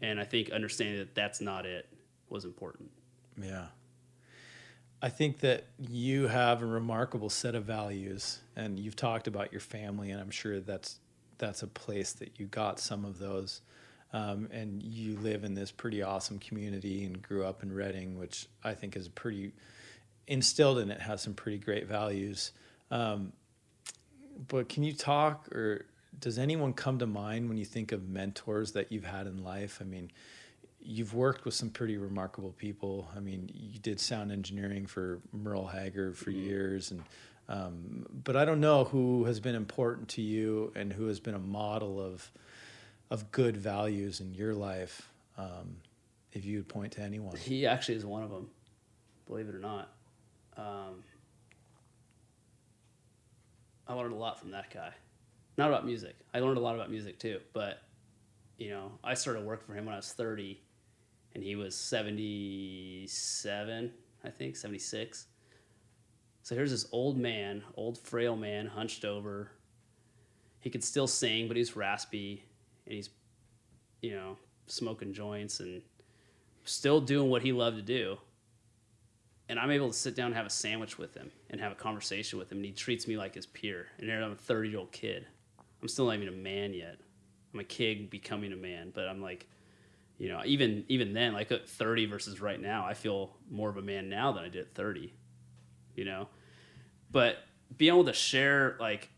And 0.00 0.18
i 0.18 0.24
think 0.24 0.50
understanding 0.50 0.98
that 0.98 1.14
that's 1.14 1.40
not 1.40 1.66
it 1.66 1.88
was 2.28 2.44
important. 2.44 2.90
Yeah. 3.40 3.66
I 5.04 5.08
think 5.08 5.40
that 5.40 5.64
you 5.80 6.28
have 6.28 6.62
a 6.62 6.66
remarkable 6.66 7.28
set 7.28 7.56
of 7.56 7.64
values 7.64 8.38
and 8.54 8.78
you've 8.78 8.94
talked 8.94 9.26
about 9.26 9.50
your 9.50 9.60
family 9.60 10.12
and 10.12 10.20
I'm 10.20 10.30
sure 10.30 10.60
that's 10.60 11.00
that's 11.38 11.64
a 11.64 11.66
place 11.66 12.12
that 12.12 12.38
you 12.38 12.46
got 12.46 12.78
some 12.78 13.04
of 13.04 13.18
those. 13.18 13.62
Um, 14.12 14.48
and 14.52 14.80
you 14.80 15.16
live 15.18 15.42
in 15.42 15.54
this 15.54 15.72
pretty 15.72 16.02
awesome 16.02 16.38
community 16.38 17.04
and 17.04 17.20
grew 17.20 17.44
up 17.44 17.64
in 17.64 17.74
Redding, 17.74 18.16
which 18.16 18.46
I 18.62 18.74
think 18.74 18.94
is 18.94 19.08
pretty 19.08 19.52
instilled 20.28 20.78
in 20.78 20.90
it 20.90 21.00
has 21.00 21.20
some 21.22 21.34
pretty 21.34 21.58
great 21.58 21.88
values. 21.88 22.52
Um, 22.92 23.32
but 24.48 24.68
can 24.68 24.84
you 24.84 24.92
talk 24.92 25.48
or 25.52 25.86
does 26.20 26.38
anyone 26.38 26.74
come 26.74 26.98
to 27.00 27.06
mind 27.06 27.48
when 27.48 27.58
you 27.58 27.64
think 27.64 27.90
of 27.90 28.08
mentors 28.08 28.72
that 28.72 28.92
you've 28.92 29.06
had 29.06 29.26
in 29.26 29.42
life? 29.42 29.78
I 29.80 29.84
mean, 29.84 30.12
you've 30.84 31.14
worked 31.14 31.44
with 31.44 31.54
some 31.54 31.70
pretty 31.70 31.96
remarkable 31.96 32.52
people. 32.52 33.08
I 33.16 33.20
mean, 33.20 33.50
you 33.54 33.78
did 33.78 34.00
sound 34.00 34.32
engineering 34.32 34.86
for 34.86 35.20
Merle 35.32 35.66
Haggard 35.66 36.16
for 36.16 36.30
years, 36.30 36.90
and 36.90 37.02
um, 37.48 38.06
but 38.24 38.36
I 38.36 38.44
don't 38.44 38.60
know 38.60 38.84
who 38.84 39.24
has 39.24 39.40
been 39.40 39.54
important 39.54 40.08
to 40.10 40.22
you 40.22 40.72
and 40.74 40.92
who 40.92 41.06
has 41.06 41.20
been 41.20 41.34
a 41.34 41.40
model 41.40 42.00
of 42.00 42.30
of 43.10 43.30
good 43.30 43.56
values 43.56 44.20
in 44.20 44.34
your 44.34 44.54
life. 44.54 45.08
Um, 45.36 45.76
if 46.32 46.44
you 46.44 46.58
would 46.58 46.68
point 46.68 46.92
to 46.92 47.02
anyone, 47.02 47.36
He 47.36 47.66
actually 47.66 47.96
is 47.96 48.06
one 48.06 48.22
of 48.22 48.30
them, 48.30 48.48
believe 49.26 49.48
it 49.48 49.54
or 49.54 49.58
not. 49.58 49.90
Um, 50.56 51.04
I 53.86 53.94
learned 53.94 54.12
a 54.14 54.16
lot 54.16 54.40
from 54.40 54.52
that 54.52 54.72
guy. 54.72 54.92
Not 55.58 55.68
about 55.68 55.84
music. 55.84 56.14
I 56.32 56.40
learned 56.40 56.56
a 56.56 56.60
lot 56.60 56.74
about 56.74 56.90
music 56.90 57.18
too, 57.18 57.40
but 57.52 57.82
you 58.56 58.70
know, 58.70 58.92
I 59.02 59.14
started 59.14 59.44
working 59.44 59.66
for 59.66 59.74
him 59.74 59.86
when 59.86 59.94
I 59.94 59.98
was 59.98 60.12
30 60.12 60.60
and 61.34 61.42
he 61.42 61.56
was 61.56 61.74
77, 61.74 63.92
I 64.24 64.30
think, 64.30 64.56
76. 64.56 65.26
So 66.42 66.54
here's 66.54 66.70
this 66.70 66.86
old 66.92 67.16
man, 67.16 67.62
old 67.76 67.98
frail 67.98 68.36
man, 68.36 68.66
hunched 68.66 69.04
over. 69.04 69.52
He 70.60 70.70
could 70.70 70.84
still 70.84 71.06
sing, 71.06 71.48
but 71.48 71.56
he's 71.56 71.76
raspy 71.76 72.44
and 72.86 72.94
he's, 72.94 73.10
you 74.00 74.14
know, 74.14 74.36
smoking 74.66 75.12
joints 75.12 75.60
and 75.60 75.82
still 76.64 77.00
doing 77.00 77.30
what 77.30 77.42
he 77.42 77.52
loved 77.52 77.76
to 77.76 77.82
do. 77.82 78.18
And 79.48 79.58
I'm 79.58 79.70
able 79.70 79.88
to 79.88 79.96
sit 79.96 80.16
down 80.16 80.26
and 80.26 80.34
have 80.34 80.46
a 80.46 80.50
sandwich 80.50 80.98
with 80.98 81.14
him 81.14 81.30
and 81.50 81.60
have 81.60 81.72
a 81.72 81.76
conversation 81.76 82.38
with 82.38 82.50
him. 82.50 82.58
And 82.58 82.64
he 82.64 82.72
treats 82.72 83.06
me 83.06 83.16
like 83.16 83.34
his 83.34 83.46
peer. 83.46 83.88
And 83.98 84.08
here 84.08 84.22
I'm 84.22 84.32
a 84.32 84.36
30 84.36 84.68
year 84.68 84.78
old 84.78 84.92
kid. 84.92 85.26
I'm 85.80 85.88
still 85.88 86.06
not 86.06 86.16
even 86.16 86.28
a 86.28 86.32
man 86.32 86.74
yet. 86.74 86.98
I'm 87.52 87.60
a 87.60 87.64
kid 87.64 88.08
becoming 88.08 88.52
a 88.52 88.56
man, 88.56 88.92
but 88.94 89.08
I'm 89.08 89.20
like, 89.20 89.46
you 90.22 90.28
know, 90.28 90.40
even 90.44 90.84
even 90.86 91.14
then, 91.14 91.32
like 91.32 91.50
at 91.50 91.68
30 91.68 92.06
versus 92.06 92.40
right 92.40 92.60
now, 92.60 92.86
I 92.86 92.94
feel 92.94 93.32
more 93.50 93.68
of 93.68 93.76
a 93.76 93.82
man 93.82 94.08
now 94.08 94.30
than 94.30 94.44
I 94.44 94.48
did 94.48 94.60
at 94.66 94.74
30. 94.76 95.12
You 95.96 96.04
know, 96.04 96.28
but 97.10 97.38
being 97.76 97.92
able 97.92 98.04
to 98.04 98.12
share 98.12 98.76
like, 98.78 99.10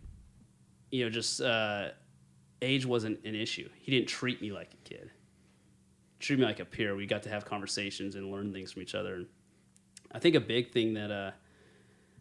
you 0.90 1.04
know, 1.04 1.10
just 1.10 1.42
uh, 1.42 1.88
age 2.62 2.86
wasn't 2.86 3.22
an 3.26 3.34
issue. 3.34 3.68
He 3.74 3.92
didn't 3.92 4.08
treat 4.08 4.40
me 4.40 4.50
like 4.50 4.72
a 4.72 4.88
kid. 4.88 5.10
Treat 6.20 6.38
me 6.38 6.46
like 6.46 6.60
a 6.60 6.64
peer. 6.64 6.96
We 6.96 7.04
got 7.04 7.24
to 7.24 7.28
have 7.28 7.44
conversations 7.44 8.14
and 8.14 8.32
learn 8.32 8.54
things 8.54 8.72
from 8.72 8.80
each 8.80 8.94
other. 8.94 9.16
And 9.16 9.26
I 10.10 10.20
think 10.20 10.34
a 10.34 10.40
big 10.40 10.72
thing 10.72 10.94
that 10.94 11.10
uh, 11.10 11.32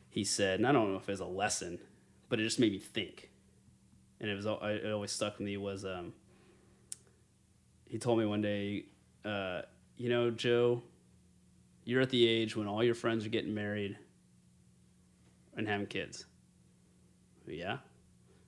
he 0.10 0.26
said, 0.26 0.60
and 0.60 0.68
I 0.68 0.74
don't 0.74 0.92
know 0.92 0.98
if 0.98 1.08
it 1.08 1.14
was 1.14 1.22
a 1.22 1.26
lesson, 1.26 1.80
but 2.28 2.38
it 2.38 2.44
just 2.44 2.60
made 2.60 2.74
me 2.74 2.80
think, 2.80 3.32
and 4.20 4.30
it 4.30 4.36
was 4.36 4.46
it 4.46 4.92
always 4.92 5.14
stuck 5.14 5.38
with 5.38 5.46
me 5.46 5.56
was 5.56 5.86
um, 5.86 6.12
he 7.94 8.00
told 8.00 8.18
me 8.18 8.26
one 8.26 8.42
day, 8.42 8.86
uh, 9.24 9.62
you 9.98 10.10
know, 10.10 10.32
Joe, 10.32 10.82
you're 11.86 12.02
at 12.02 12.10
the 12.10 12.28
age 12.28 12.56
when 12.56 12.66
all 12.66 12.84
your 12.84 12.96
friends 12.96 13.24
are 13.24 13.30
getting 13.30 13.54
married 13.54 13.96
and 15.56 15.68
having 15.68 15.86
kids. 15.86 16.26
Yeah. 17.46 17.78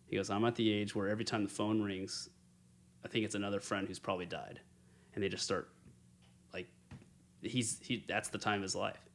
He 0.07 0.15
goes, 0.15 0.31
I'm 0.31 0.43
at 0.45 0.55
the 0.55 0.73
age 0.73 0.95
where 0.95 1.09
every 1.09 1.25
time 1.25 1.43
the 1.43 1.49
phone 1.51 1.79
rings, 1.79 2.27
I 3.03 3.07
think 3.07 3.23
it's 3.23 3.35
another 3.35 3.59
friend 3.59 3.87
who's 3.87 3.99
probably 3.99 4.25
died. 4.25 4.61
And 5.13 5.23
they 5.23 5.29
just 5.29 5.43
start 5.43 5.69
like 6.51 6.67
he's 7.43 7.77
he 7.83 8.03
that's 8.07 8.29
the 8.29 8.39
time 8.39 8.55
of 8.55 8.63
his 8.63 8.73
life. 8.73 9.11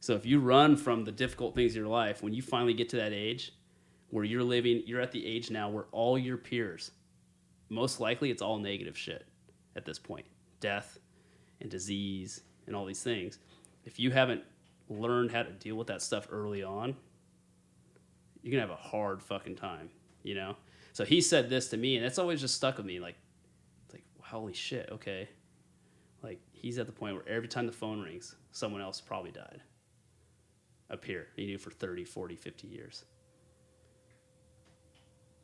So 0.00 0.12
if 0.12 0.26
you 0.26 0.40
run 0.40 0.76
from 0.76 1.06
the 1.06 1.12
difficult 1.12 1.54
things 1.54 1.74
in 1.74 1.80
your 1.80 1.90
life, 1.90 2.22
when 2.22 2.34
you 2.34 2.42
finally 2.42 2.74
get 2.74 2.90
to 2.90 2.96
that 2.96 3.14
age 3.14 3.54
where 4.10 4.24
you're 4.24 4.42
living, 4.42 4.82
you're 4.84 5.00
at 5.00 5.10
the 5.10 5.26
age 5.26 5.50
now 5.50 5.70
where 5.70 5.86
all 5.90 6.18
your 6.18 6.36
peers, 6.36 6.90
most 7.68 8.00
likely 8.00 8.30
it's 8.30 8.42
all 8.42 8.58
negative 8.58 8.96
shit 8.96 9.26
at 9.76 9.84
this 9.84 9.98
point. 9.98 10.26
Death 10.60 10.98
and 11.60 11.70
disease 11.70 12.42
and 12.66 12.74
all 12.74 12.84
these 12.84 13.02
things. 13.02 13.38
If 13.84 13.98
you 13.98 14.10
haven't 14.10 14.42
learned 14.88 15.30
how 15.30 15.42
to 15.42 15.50
deal 15.50 15.76
with 15.76 15.86
that 15.88 16.02
stuff 16.02 16.28
early 16.30 16.62
on, 16.62 16.96
you're 18.42 18.52
gonna 18.52 18.62
have 18.62 18.70
a 18.70 18.88
hard 18.88 19.22
fucking 19.22 19.56
time, 19.56 19.90
you 20.22 20.34
know. 20.34 20.56
So 20.92 21.04
he 21.04 21.20
said 21.20 21.50
this 21.50 21.68
to 21.68 21.76
me, 21.76 21.96
and 21.96 22.04
that's 22.04 22.18
always 22.18 22.40
just 22.40 22.54
stuck 22.54 22.76
with 22.76 22.86
me. 22.86 23.00
Like, 23.00 23.16
it's 23.84 23.94
like 23.94 24.04
holy 24.20 24.52
shit, 24.52 24.88
okay. 24.92 25.28
Like 26.22 26.40
he's 26.52 26.78
at 26.78 26.86
the 26.86 26.92
point 26.92 27.14
where 27.14 27.28
every 27.28 27.48
time 27.48 27.66
the 27.66 27.72
phone 27.72 28.00
rings, 28.00 28.36
someone 28.52 28.80
else 28.80 29.00
probably 29.00 29.30
died. 29.30 29.60
Up 30.90 31.04
here, 31.04 31.28
he 31.34 31.46
knew 31.46 31.58
for 31.58 31.70
30, 31.70 32.04
40, 32.04 32.36
50 32.36 32.68
years. 32.68 33.04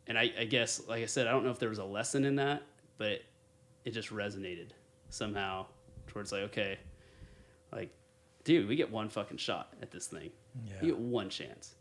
And 0.06 0.18
I, 0.18 0.32
I 0.38 0.44
guess, 0.44 0.82
like 0.88 1.02
I 1.02 1.06
said, 1.06 1.26
I 1.26 1.30
don't 1.30 1.44
know 1.44 1.50
if 1.50 1.58
there 1.58 1.68
was 1.68 1.78
a 1.78 1.84
lesson 1.84 2.24
in 2.24 2.36
that, 2.36 2.62
but 2.98 3.08
it, 3.08 3.24
it 3.84 3.90
just 3.92 4.10
resonated 4.10 4.70
somehow 5.08 5.66
towards 6.06 6.32
like, 6.32 6.42
okay, 6.42 6.78
like, 7.72 7.90
dude, 8.44 8.68
we 8.68 8.76
get 8.76 8.90
one 8.90 9.08
fucking 9.08 9.36
shot 9.36 9.72
at 9.82 9.90
this 9.90 10.06
thing. 10.06 10.30
Yeah. 10.66 10.72
You 10.82 10.88
get 10.88 10.98
one 10.98 11.30
chance. 11.30 11.74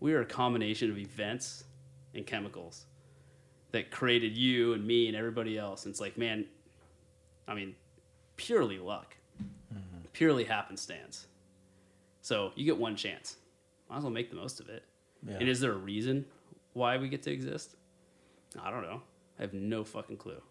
We 0.00 0.12
are 0.12 0.20
a 0.20 0.26
combination 0.26 0.90
of 0.90 0.98
events 0.98 1.64
and 2.14 2.26
chemicals 2.26 2.84
that 3.72 3.90
created 3.90 4.36
you 4.36 4.74
and 4.74 4.86
me 4.86 5.08
and 5.08 5.16
everybody 5.16 5.58
else. 5.58 5.86
And 5.86 5.92
it's 5.92 6.00
like, 6.00 6.18
man, 6.18 6.44
I 7.48 7.54
mean, 7.54 7.74
purely 8.36 8.78
luck, 8.78 9.16
mm-hmm. 9.42 10.06
purely 10.12 10.44
happenstance. 10.44 11.26
So 12.20 12.52
you 12.54 12.64
get 12.64 12.76
one 12.76 12.96
chance. 12.96 13.36
Might 13.88 13.98
as 13.98 14.02
well 14.02 14.12
make 14.12 14.30
the 14.30 14.36
most 14.36 14.60
of 14.60 14.68
it. 14.68 14.84
Yeah. 15.26 15.36
And 15.40 15.48
is 15.48 15.60
there 15.60 15.72
a 15.72 15.76
reason 15.76 16.26
why 16.76 16.98
we 16.98 17.08
get 17.08 17.22
to 17.22 17.32
exist? 17.32 17.74
I 18.62 18.70
don't 18.70 18.82
know. 18.82 19.00
I 19.38 19.42
have 19.42 19.54
no 19.54 19.82
fucking 19.82 20.18
clue. 20.18 20.42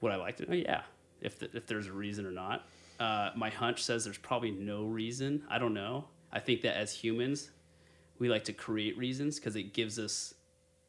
Would 0.00 0.10
I 0.10 0.16
like 0.16 0.36
to 0.38 0.50
know? 0.50 0.56
Yeah, 0.56 0.82
if 1.20 1.38
the, 1.38 1.48
if 1.56 1.68
there's 1.68 1.86
a 1.86 1.92
reason 1.92 2.26
or 2.26 2.32
not. 2.32 2.66
Uh, 2.98 3.30
my 3.36 3.48
hunch 3.48 3.82
says 3.84 4.04
there's 4.04 4.18
probably 4.18 4.50
no 4.50 4.84
reason. 4.84 5.44
I 5.48 5.58
don't 5.58 5.72
know. 5.72 6.06
I 6.32 6.40
think 6.40 6.62
that 6.62 6.76
as 6.76 6.92
humans, 6.92 7.50
we 8.18 8.28
like 8.28 8.42
to 8.44 8.52
create 8.52 8.98
reasons 8.98 9.38
because 9.38 9.54
it 9.54 9.72
gives 9.72 10.00
us 10.00 10.34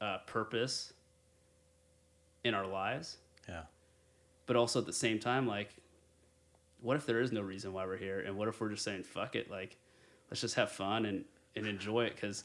uh, 0.02 0.18
purpose 0.26 0.94
in 2.44 2.56
our 2.56 2.66
lives. 2.66 3.18
Yeah. 3.48 3.62
But 4.48 4.56
also 4.56 4.80
at 4.80 4.88
the 4.88 4.94
same 4.94 5.20
time, 5.20 5.46
like, 5.48 5.70
what 6.82 6.98
if 6.98 7.06
there 7.06 7.22
is 7.22 7.32
no 7.32 7.42
reason 7.42 7.74
why 7.74 7.86
we're 7.86 7.98
here? 7.98 8.22
And 8.22 8.38
what 8.38 8.48
if 8.48 8.60
we're 8.60 8.70
just 8.70 8.84
saying, 8.84 9.04
fuck 9.04 9.36
it? 9.36 9.52
Like, 9.52 9.78
let's 10.32 10.42
just 10.42 10.56
have 10.56 10.72
fun 10.72 11.06
and, 11.06 11.26
and 11.56 11.68
enjoy 11.68 12.06
it. 12.06 12.16
Because, 12.16 12.44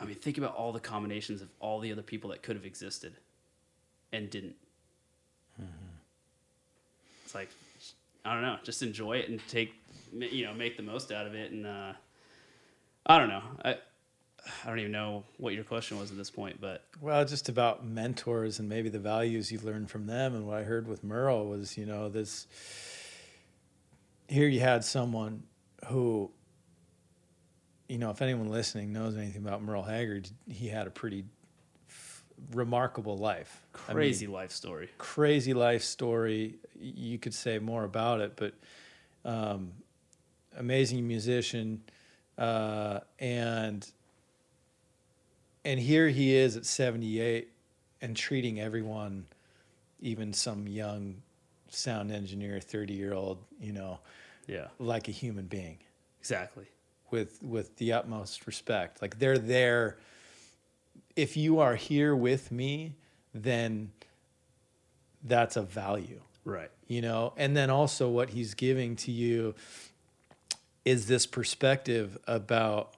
I 0.00 0.04
mean, 0.04 0.14
think 0.14 0.38
about 0.38 0.54
all 0.54 0.72
the 0.72 0.80
combinations 0.80 1.42
of 1.42 1.48
all 1.60 1.80
the 1.80 1.92
other 1.92 2.02
people 2.02 2.30
that 2.30 2.42
could 2.42 2.56
have 2.56 2.64
existed 2.64 3.12
and 4.12 4.30
didn't. 4.30 4.56
It's 7.24 7.34
like, 7.34 7.50
I 8.24 8.32
don't 8.32 8.42
know, 8.42 8.56
just 8.64 8.82
enjoy 8.82 9.18
it 9.18 9.28
and 9.28 9.40
take, 9.48 9.74
you 10.12 10.44
know, 10.44 10.54
make 10.54 10.76
the 10.76 10.82
most 10.82 11.12
out 11.12 11.26
of 11.26 11.34
it. 11.34 11.52
And 11.52 11.66
uh, 11.66 11.92
I 13.06 13.18
don't 13.18 13.28
know. 13.28 13.42
I, 13.64 13.76
I 14.64 14.68
don't 14.68 14.78
even 14.78 14.92
know 14.92 15.24
what 15.36 15.54
your 15.54 15.64
question 15.64 15.98
was 15.98 16.10
at 16.10 16.16
this 16.16 16.30
point, 16.30 16.60
but 16.60 16.84
Well, 17.00 17.24
just 17.24 17.48
about 17.48 17.86
mentors 17.86 18.58
and 18.58 18.68
maybe 18.68 18.88
the 18.88 18.98
values 18.98 19.52
you 19.52 19.58
learned 19.60 19.90
from 19.90 20.06
them. 20.06 20.34
And 20.34 20.46
what 20.46 20.56
I 20.56 20.62
heard 20.64 20.88
with 20.88 21.04
Merle 21.04 21.46
was, 21.46 21.76
you 21.76 21.86
know, 21.86 22.08
this 22.08 22.46
here 24.28 24.48
you 24.48 24.60
had 24.60 24.84
someone 24.84 25.42
who, 25.86 26.30
you 27.90 27.98
know, 27.98 28.10
if 28.10 28.22
anyone 28.22 28.48
listening 28.48 28.92
knows 28.92 29.16
anything 29.16 29.42
about 29.44 29.62
Merle 29.62 29.82
Haggard, 29.82 30.30
he 30.48 30.68
had 30.68 30.86
a 30.86 30.90
pretty 30.90 31.24
f- 31.88 32.24
remarkable 32.52 33.18
life. 33.18 33.66
I 33.88 33.92
mean, 33.92 33.96
crazy 33.96 34.28
life 34.28 34.52
story. 34.52 34.88
crazy 34.96 35.54
life 35.54 35.82
story. 35.82 36.54
You 36.78 37.18
could 37.18 37.34
say 37.34 37.58
more 37.58 37.82
about 37.82 38.20
it, 38.20 38.34
but 38.36 38.54
um, 39.24 39.72
amazing 40.56 41.08
musician, 41.08 41.82
uh, 42.38 43.00
and 43.18 43.84
and 45.64 45.80
here 45.80 46.08
he 46.08 46.36
is 46.36 46.56
at 46.56 46.66
seventy 46.66 47.18
eight, 47.18 47.50
and 48.00 48.16
treating 48.16 48.60
everyone, 48.60 49.26
even 50.00 50.32
some 50.32 50.68
young 50.68 51.22
sound 51.70 52.12
engineer, 52.12 52.60
thirty 52.60 52.94
year 52.94 53.14
old, 53.14 53.38
you 53.60 53.72
know, 53.72 53.98
Yeah, 54.46 54.68
like 54.78 55.08
a 55.08 55.12
human 55.12 55.46
being 55.46 55.78
exactly. 56.20 56.66
With 57.12 57.42
with 57.42 57.76
the 57.76 57.92
utmost 57.92 58.46
respect. 58.46 59.02
Like 59.02 59.18
they're 59.18 59.38
there. 59.38 59.98
If 61.16 61.36
you 61.36 61.58
are 61.60 61.74
here 61.74 62.14
with 62.14 62.50
me, 62.52 62.94
then 63.34 63.92
that's 65.22 65.56
a 65.56 65.62
value, 65.62 66.20
Right. 66.44 66.70
you 66.86 67.02
know. 67.02 67.34
And 67.36 67.56
then 67.56 67.68
also 67.68 68.08
what 68.08 68.30
he's 68.30 68.54
giving 68.54 68.96
to 68.96 69.10
you 69.12 69.54
is 70.84 71.06
this 71.06 71.26
perspective 71.26 72.16
about 72.26 72.94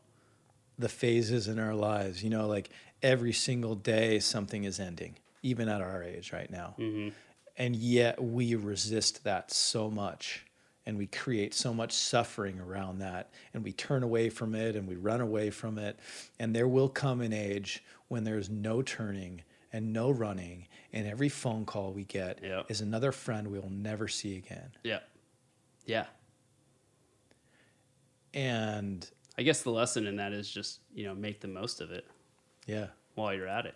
the 0.79 0.89
phases 0.89 1.49
in 1.49 1.59
our 1.59 1.75
lives. 1.75 2.23
You 2.23 2.31
know, 2.31 2.47
like 2.47 2.71
every 3.03 3.33
single 3.33 3.75
day 3.75 4.21
something 4.21 4.65
is 4.65 4.79
ending, 4.79 5.17
even 5.43 5.69
at 5.69 5.81
our 5.81 6.03
age 6.03 6.33
right 6.33 6.51
now 6.51 6.75
hmm 6.77 7.09
and 7.57 7.77
yet 7.77 8.23
we 8.23 8.55
resist 8.55 9.25
that 9.25 9.51
so 9.53 9.91
much 9.91 10.47
and 10.87 10.99
we 10.99 11.07
create 11.07 11.55
so 11.55 11.73
much 11.73 11.93
suffering 11.93 12.59
around 12.61 12.99
that 12.99 13.31
and 13.55 13.63
we 13.63 13.73
turn 13.73 14.03
away 14.03 14.29
from 14.29 14.55
it 14.55 14.75
and 14.77 14.87
we 14.89 14.97
run 14.97 15.21
away 15.21 15.49
from 15.51 15.79
it 15.79 15.99
and 16.39 16.55
there 16.55 16.67
will 16.69 16.89
come 16.89 17.21
an 17.21 17.33
age 17.33 17.85
when 18.09 18.25
there's 18.25 18.51
no 18.51 18.83
turning 18.83 19.43
and 19.73 19.93
no 19.93 20.11
running 20.11 20.67
and 20.93 21.07
every 21.07 21.29
phone 21.29 21.65
call 21.65 21.93
we 21.93 22.05
get 22.05 22.41
Yep. 22.43 22.67
is 22.71 22.81
another 22.81 23.13
friend 23.13 23.47
we'll 23.49 23.71
never 23.71 24.09
see 24.09 24.37
again 24.37 24.71
Yeah. 24.83 24.99
Yeah. 25.87 26.07
and 28.35 29.09
I 29.39 29.43
guess 29.43 29.63
the 29.63 29.71
lesson 29.71 30.07
in 30.07 30.17
that 30.17 30.33
is 30.33 30.51
just, 30.51 30.81
you 30.95 31.05
know, 31.05 31.15
make 31.15 31.41
the 31.41 31.49
most 31.49 31.81
of 31.81 31.91
it 31.91 32.07
yeah 32.67 32.87
while 33.15 33.35
you're 33.35 33.49
at 33.49 33.67
it. 33.67 33.75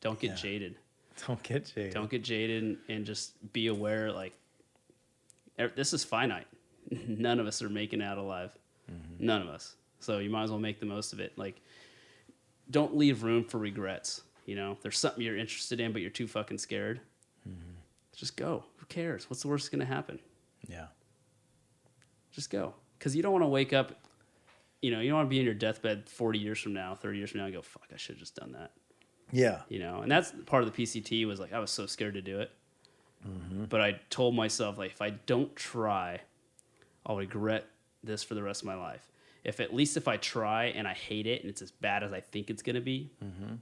Don't 0.00 0.18
get 0.20 0.30
Yeah. 0.30 0.34
jaded. 0.36 0.76
don't 1.26 1.42
get 1.42 1.66
jaded 1.74 1.94
Don't 1.94 2.10
get 2.10 2.22
jaded 2.22 2.62
and, 2.62 2.76
and 2.88 3.04
just 3.04 3.34
be 3.52 3.66
aware 3.68 4.12
like 4.12 4.32
this 5.76 5.92
is 5.92 6.04
finite. 6.04 6.46
None 7.06 7.40
of 7.40 7.46
us 7.46 7.60
are 7.62 7.68
making 7.68 8.00
it 8.00 8.04
out 8.04 8.18
alive. 8.18 8.56
Mm-hmm. 8.90 9.26
None 9.26 9.42
of 9.42 9.48
us. 9.48 9.76
So 10.00 10.18
you 10.18 10.30
might 10.30 10.44
as 10.44 10.50
well 10.50 10.60
make 10.60 10.80
the 10.80 10.86
most 10.86 11.12
of 11.12 11.20
it. 11.20 11.36
Like 11.36 11.60
don't 12.70 12.96
leave 12.96 13.22
room 13.22 13.44
for 13.44 13.58
regrets. 13.58 14.22
You 14.46 14.56
know, 14.56 14.78
there's 14.82 14.98
something 14.98 15.22
you're 15.22 15.36
interested 15.36 15.80
in 15.80 15.92
but 15.92 16.00
you're 16.00 16.10
too 16.10 16.26
fucking 16.26 16.58
scared. 16.58 17.00
Mm-hmm. 17.48 17.72
Just 18.16 18.36
go. 18.36 18.64
Who 18.76 18.86
cares? 18.86 19.28
What's 19.28 19.42
the 19.42 19.48
worst 19.48 19.64
that's 19.64 19.70
gonna 19.70 19.84
happen? 19.84 20.18
yeah 20.66 20.86
just 22.32 22.50
go 22.50 22.74
because 22.98 23.14
you 23.14 23.22
don't 23.22 23.32
want 23.32 23.44
to 23.44 23.48
wake 23.48 23.72
up 23.72 23.92
you 24.82 24.90
know 24.90 25.00
you 25.00 25.08
don't 25.08 25.18
want 25.18 25.26
to 25.26 25.30
be 25.30 25.38
in 25.38 25.44
your 25.44 25.54
deathbed 25.54 26.08
40 26.08 26.38
years 26.38 26.58
from 26.58 26.72
now 26.72 26.94
30 26.94 27.18
years 27.18 27.30
from 27.30 27.40
now 27.40 27.46
and 27.46 27.54
go 27.54 27.62
fuck 27.62 27.86
i 27.92 27.96
should 27.96 28.14
have 28.14 28.20
just 28.20 28.34
done 28.34 28.52
that 28.52 28.72
yeah 29.30 29.60
you 29.68 29.78
know 29.78 30.00
and 30.00 30.10
that's 30.10 30.32
part 30.46 30.62
of 30.62 30.72
the 30.74 30.84
pct 30.84 31.26
was 31.26 31.38
like 31.38 31.52
i 31.52 31.58
was 31.58 31.70
so 31.70 31.86
scared 31.86 32.14
to 32.14 32.22
do 32.22 32.40
it 32.40 32.50
Mm-hmm. 33.26 33.64
but 33.64 33.80
i 33.80 33.98
told 34.10 34.36
myself 34.36 34.78
like 34.78 34.92
if 34.92 35.02
i 35.02 35.10
don't 35.10 35.54
try 35.56 36.20
i'll 37.04 37.16
regret 37.16 37.66
this 38.04 38.22
for 38.22 38.34
the 38.34 38.42
rest 38.42 38.62
of 38.62 38.66
my 38.66 38.74
life. 38.74 39.06
If 39.44 39.60
at 39.60 39.74
least 39.74 39.96
if 39.96 40.08
i 40.08 40.16
try 40.16 40.66
and 40.66 40.86
i 40.86 40.94
hate 40.94 41.26
it 41.26 41.40
and 41.40 41.50
it's 41.50 41.62
as 41.62 41.70
bad 41.70 42.02
as 42.02 42.12
i 42.12 42.20
think 42.20 42.50
it's 42.50 42.62
going 42.62 42.76
to 42.76 42.82
be 42.82 43.10
mm-hmm. 43.24 43.54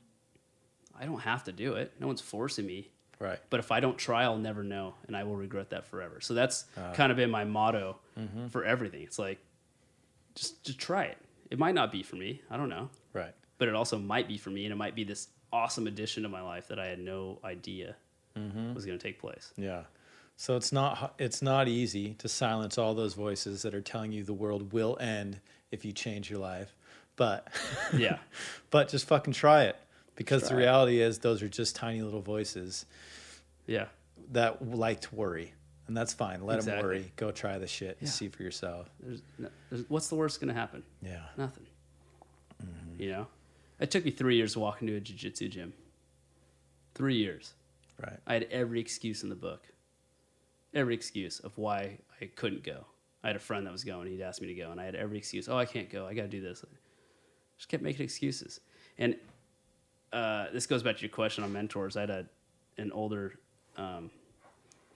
i 0.99 1.05
don't 1.05 1.21
have 1.21 1.45
to 1.45 1.53
do 1.53 1.75
it. 1.75 1.93
No 2.01 2.07
one's 2.07 2.21
forcing 2.21 2.67
me. 2.67 2.91
Right. 3.19 3.39
But 3.49 3.61
if 3.61 3.73
I 3.73 3.81
don't 3.81 3.97
try, 3.97 4.25
I'll 4.25 4.37
never 4.37 4.63
know, 4.63 4.95
and 5.07 5.17
I 5.17 5.25
will 5.25 5.37
regret 5.37 5.71
that 5.71 5.87
forever. 5.87 6.21
So 6.21 6.35
that's 6.35 6.67
ah. 6.77 6.93
kind 6.93 7.11
of 7.11 7.17
been 7.17 7.31
my 7.31 7.45
motto 7.45 7.97
mm-hmm. 8.19 8.49
for 8.49 8.65
everything. 8.65 9.03
It's 9.03 9.19
like, 9.19 9.39
just 10.35 10.63
just 10.65 10.79
try 10.79 11.05
it. 11.05 11.17
It 11.51 11.59
might 11.59 11.75
not 11.75 11.91
be 11.91 12.03
for 12.03 12.17
me. 12.17 12.43
I 12.51 12.59
don't 12.59 12.69
know, 12.69 12.91
right. 13.15 13.33
But 13.57 13.69
it 13.69 13.75
also 13.75 13.99
might 13.99 14.29
be 14.29 14.37
for 14.37 14.51
me, 14.51 14.67
and 14.67 14.73
it 14.73 14.77
might 14.77 14.95
be 14.95 15.05
this 15.05 15.29
awesome 15.51 15.87
addition 15.87 16.25
to 16.25 16.29
my 16.29 16.43
life 16.43 16.69
that 16.69 16.79
I 16.79 16.89
had 16.89 16.99
no 16.99 17.39
idea 17.43 17.97
Mm-hmm. 18.37 18.75
was 18.75 18.85
going 18.87 18.99
to 18.99 19.03
take 19.03 19.19
place. 19.21 19.53
Yeah. 19.57 19.83
So 20.37 20.57
it's 20.57 20.71
not 20.73 21.15
it's 21.19 21.41
not 21.41 21.67
easy 21.69 22.15
to 22.15 22.29
silence 22.29 22.77
all 22.79 22.95
those 22.95 23.15
voices 23.15 23.63
that 23.63 23.75
are 23.75 23.81
telling 23.81 24.13
you 24.13 24.23
the 24.25 24.35
world 24.35 24.73
will 24.73 24.99
end 25.01 25.41
if 25.71 25.85
you 25.85 25.93
change 25.93 26.29
your 26.31 26.39
life. 26.41 26.75
But 27.17 27.49
Yeah. 27.97 28.19
but 28.71 28.89
just 28.89 29.07
fucking 29.09 29.33
try 29.33 29.65
it 29.65 29.77
because 30.15 30.43
the 30.43 30.49
Try 30.51 30.59
it. 30.59 30.61
reality 30.61 31.01
is 31.01 31.19
those 31.21 31.43
are 31.43 31.49
just 31.49 31.75
tiny 31.77 32.03
little 32.03 32.21
voices 32.21 32.85
Yeah. 33.67 33.87
that 34.33 34.67
like 34.69 35.01
to 35.03 35.15
worry. 35.15 35.53
And 35.87 35.97
that's 35.97 36.13
fine. 36.13 36.45
Let 36.45 36.63
them 36.63 36.83
worry. 36.83 37.13
Go 37.17 37.31
try 37.31 37.59
the 37.59 37.67
shit 37.67 37.97
and 38.01 38.09
Yeah. 38.09 38.13
see 38.13 38.29
for 38.29 38.43
yourself. 38.43 38.91
There's, 39.01 39.23
no, 39.39 39.49
there's 39.71 39.89
what's 39.89 40.09
the 40.09 40.17
worst 40.17 40.41
going 40.41 40.49
to 40.53 40.61
happen? 40.61 40.83
Yeah. 41.01 41.23
Nothing. 41.39 41.65
Mm-hmm. 42.63 43.01
You 43.03 43.11
know, 43.13 43.27
it 43.81 43.91
took 43.91 44.05
me 44.05 44.11
three 44.11 44.37
years 44.37 44.55
to 44.55 44.61
walk 44.61 44.83
into 44.83 44.97
a 44.97 45.01
jiu-jitsu 45.01 45.49
gym. 45.49 45.73
Three 46.95 47.17
years. 47.17 47.55
Right. 48.03 48.19
I 48.27 48.35
had 48.35 48.45
every 48.51 48.81
excuse 48.81 49.23
in 49.23 49.29
the 49.29 49.35
book, 49.37 49.63
every 50.75 50.95
excuse 50.95 51.41
of 51.41 51.57
why 51.57 51.99
I 52.21 52.27
couldn't 52.27 52.63
go. 52.63 52.85
I 53.25 53.29
had 53.29 53.37
a 53.37 53.41
friend 53.41 53.67
that 53.67 53.73
was 53.73 53.85
going. 53.85 54.09
He'd 54.09 54.21
asked 54.21 54.41
me 54.41 54.49
to 54.49 54.55
go, 54.55 54.71
and 54.71 54.81
I 54.81 54.85
had 54.85 54.95
every 54.95 55.19
excuse. 55.19 55.49
Oh, 55.49 55.57
I 55.57 55.65
can't 55.65 55.91
go. 55.91 56.07
I 56.07 56.15
got 56.15 56.23
to 56.23 56.29
do 56.29 56.41
this. 56.41 56.65
I 56.65 56.69
Just 57.57 57.69
kept 57.69 57.83
making 57.83 58.05
excuses. 58.05 58.61
And 58.99 59.17
uh, 60.13 60.47
this 60.53 60.67
goes 60.67 60.83
back 60.83 60.97
to 60.97 61.03
your 61.03 61.11
question 61.11 61.43
on 61.43 61.53
mentors. 61.53 61.97
I 61.97 62.03
had 62.03 62.11
a, 62.11 62.27
an 62.79 62.93
older 62.93 63.35
um, 63.77 64.11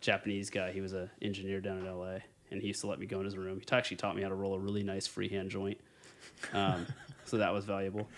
Japanese 0.00 0.50
guy. 0.50 0.70
He 0.72 0.80
was 0.80 0.92
an 0.92 1.10
engineer 1.22 1.60
down 1.60 1.78
in 1.78 1.86
LA, 1.86 2.18
and 2.50 2.60
he 2.60 2.68
used 2.68 2.82
to 2.82 2.86
let 2.86 2.98
me 2.98 3.06
go 3.06 3.18
in 3.18 3.24
his 3.24 3.36
room. 3.36 3.60
He 3.60 3.66
actually 3.74 3.96
taught 3.96 4.14
me 4.14 4.22
how 4.22 4.28
to 4.28 4.34
roll 4.34 4.54
a 4.54 4.58
really 4.58 4.82
nice 4.82 5.06
freehand 5.06 5.50
joint. 5.50 5.78
Um, 6.52 6.86
so 7.24 7.38
that 7.38 7.52
was 7.52 7.64
valuable. 7.64 8.08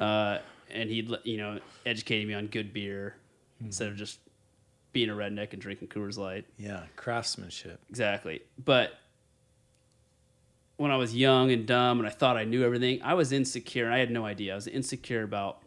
Uh, 0.00 0.38
and 0.70 0.90
he'd, 0.90 1.10
you 1.24 1.38
know, 1.38 1.60
educated 1.86 2.28
me 2.28 2.34
on 2.34 2.48
good 2.48 2.74
beer 2.74 3.16
instead 3.60 3.88
of 3.88 3.96
just 3.96 4.20
being 4.92 5.10
a 5.10 5.14
redneck 5.14 5.52
and 5.52 5.60
drinking 5.60 5.88
Coors 5.88 6.18
Light. 6.18 6.46
Yeah. 6.56 6.84
Craftsmanship. 6.96 7.80
Exactly. 7.90 8.42
But 8.62 8.92
when 10.76 10.90
I 10.90 10.96
was 10.96 11.14
young 11.14 11.50
and 11.50 11.66
dumb 11.66 11.98
and 11.98 12.06
I 12.06 12.10
thought 12.10 12.36
I 12.36 12.44
knew 12.44 12.64
everything, 12.64 13.02
I 13.02 13.14
was 13.14 13.32
insecure 13.32 13.84
and 13.84 13.94
I 13.94 13.98
had 13.98 14.10
no 14.10 14.24
idea. 14.24 14.52
I 14.52 14.54
was 14.54 14.66
insecure 14.66 15.22
about 15.22 15.62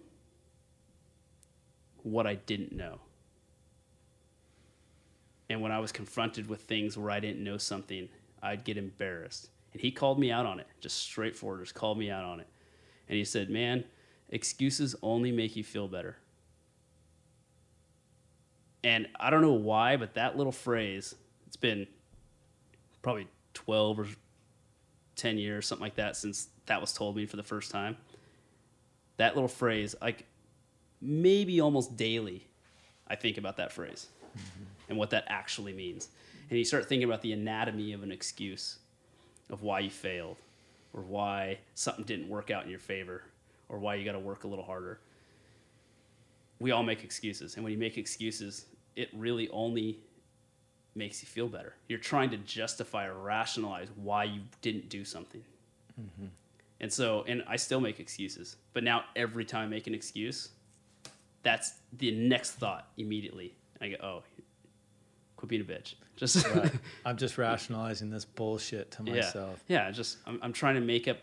what 2.03 2.26
I 2.26 2.35
didn't 2.35 2.72
know. 2.72 2.99
And 5.49 5.61
when 5.61 5.72
I 5.72 5.80
was 5.80 5.91
confronted 5.91 6.47
with 6.47 6.61
things 6.61 6.97
where 6.97 7.11
I 7.11 7.19
didn't 7.19 7.43
know 7.43 7.57
something, 7.57 8.07
I'd 8.41 8.63
get 8.63 8.77
embarrassed. 8.77 9.49
And 9.73 9.81
he 9.81 9.91
called 9.91 10.18
me 10.18 10.31
out 10.31 10.45
on 10.45 10.59
it, 10.59 10.68
just 10.80 10.97
straightforward, 10.97 11.61
just 11.61 11.76
called 11.76 11.97
me 11.97 12.09
out 12.09 12.23
on 12.23 12.39
it. 12.39 12.47
And 13.09 13.18
he 13.18 13.26
said, 13.26 13.49
Man, 13.49 13.84
excuses 14.30 14.95
only 15.03 15.31
make 15.31 15.57
you 15.57 15.63
feel 15.63 15.89
better. 15.89 16.18
And 18.83 19.07
I 19.19 19.29
don't 19.29 19.41
know 19.41 19.53
why, 19.53 19.97
but 19.97 20.15
that 20.15 20.37
little 20.37 20.51
phrase, 20.51 21.13
it's 21.47 21.55
been 21.55 21.87
probably 23.01 23.27
12 23.53 23.99
or 23.99 24.07
10 25.15 25.37
years, 25.37 25.67
something 25.67 25.83
like 25.83 25.95
that, 25.95 26.15
since 26.15 26.49
that 26.65 26.81
was 26.81 26.93
told 26.93 27.15
me 27.15 27.25
for 27.25 27.37
the 27.37 27.43
first 27.43 27.71
time. 27.71 27.97
That 29.17 29.35
little 29.35 29.47
phrase, 29.47 29.95
like 30.01 30.25
maybe 30.99 31.61
almost 31.61 31.95
daily, 31.95 32.47
I 33.07 33.15
think 33.15 33.37
about 33.37 33.57
that 33.57 33.71
phrase 33.71 34.07
mm-hmm. 34.35 34.63
and 34.89 34.97
what 34.97 35.09
that 35.11 35.25
actually 35.27 35.73
means. 35.73 36.09
And 36.49 36.57
you 36.57 36.65
start 36.65 36.87
thinking 36.87 37.07
about 37.07 37.21
the 37.21 37.33
anatomy 37.33 37.93
of 37.93 38.03
an 38.03 38.11
excuse 38.11 38.79
of 39.49 39.63
why 39.63 39.79
you 39.79 39.89
failed 39.89 40.37
or 40.93 41.01
why 41.01 41.59
something 41.75 42.03
didn't 42.05 42.29
work 42.29 42.51
out 42.51 42.63
in 42.63 42.69
your 42.69 42.79
favor 42.79 43.23
or 43.69 43.79
why 43.79 43.95
you 43.95 44.05
got 44.05 44.13
to 44.13 44.19
work 44.19 44.43
a 44.43 44.47
little 44.47 44.65
harder. 44.65 44.99
We 46.59 46.71
all 46.71 46.83
make 46.83 47.03
excuses. 47.03 47.55
And 47.55 47.63
when 47.63 47.73
you 47.73 47.79
make 47.79 47.97
excuses, 47.97 48.65
it 48.95 49.09
really 49.13 49.49
only 49.49 49.99
makes 50.95 51.22
you 51.22 51.27
feel 51.27 51.47
better. 51.47 51.73
You're 51.88 51.99
trying 51.99 52.30
to 52.31 52.38
justify 52.38 53.07
or 53.07 53.13
rationalize 53.13 53.88
why 53.95 54.26
you 54.26 54.41
didn't 54.61 54.89
do 54.89 55.05
something. 55.05 55.43
Mm-hmm. 55.99 56.27
And 56.81 56.91
so, 56.91 57.23
and 57.27 57.43
I 57.47 57.55
still 57.55 57.80
make 57.80 57.99
excuses. 57.99 58.57
But 58.73 58.84
now 58.84 59.05
every 59.15 59.45
time 59.45 59.65
I 59.65 59.68
make 59.68 59.88
an 59.88 59.93
excuse, 59.93 60.49
that's 61.43 61.73
the 61.97 62.11
next 62.11 62.51
thought 62.51 62.88
immediately. 62.97 63.53
I 63.80 63.89
go, 63.89 63.95
oh, 64.03 64.23
quit 65.38 65.49
being 65.49 65.61
a 65.61 65.65
bitch. 65.65 65.95
Just 66.18 66.47
Right. 66.47 66.72
I'm 67.05 67.18
just 67.18 67.39
rationalizing 67.39 68.11
this 68.11 68.26
bullshit 68.26 68.91
to 68.91 69.03
yeah, 69.05 69.13
myself. 69.13 69.63
yeah. 69.68 69.89
Just 69.89 70.18
I'm, 70.27 70.39
I'm 70.43 70.53
trying 70.53 70.76
to 70.76 70.81
make 70.81 71.07
up 71.07 71.18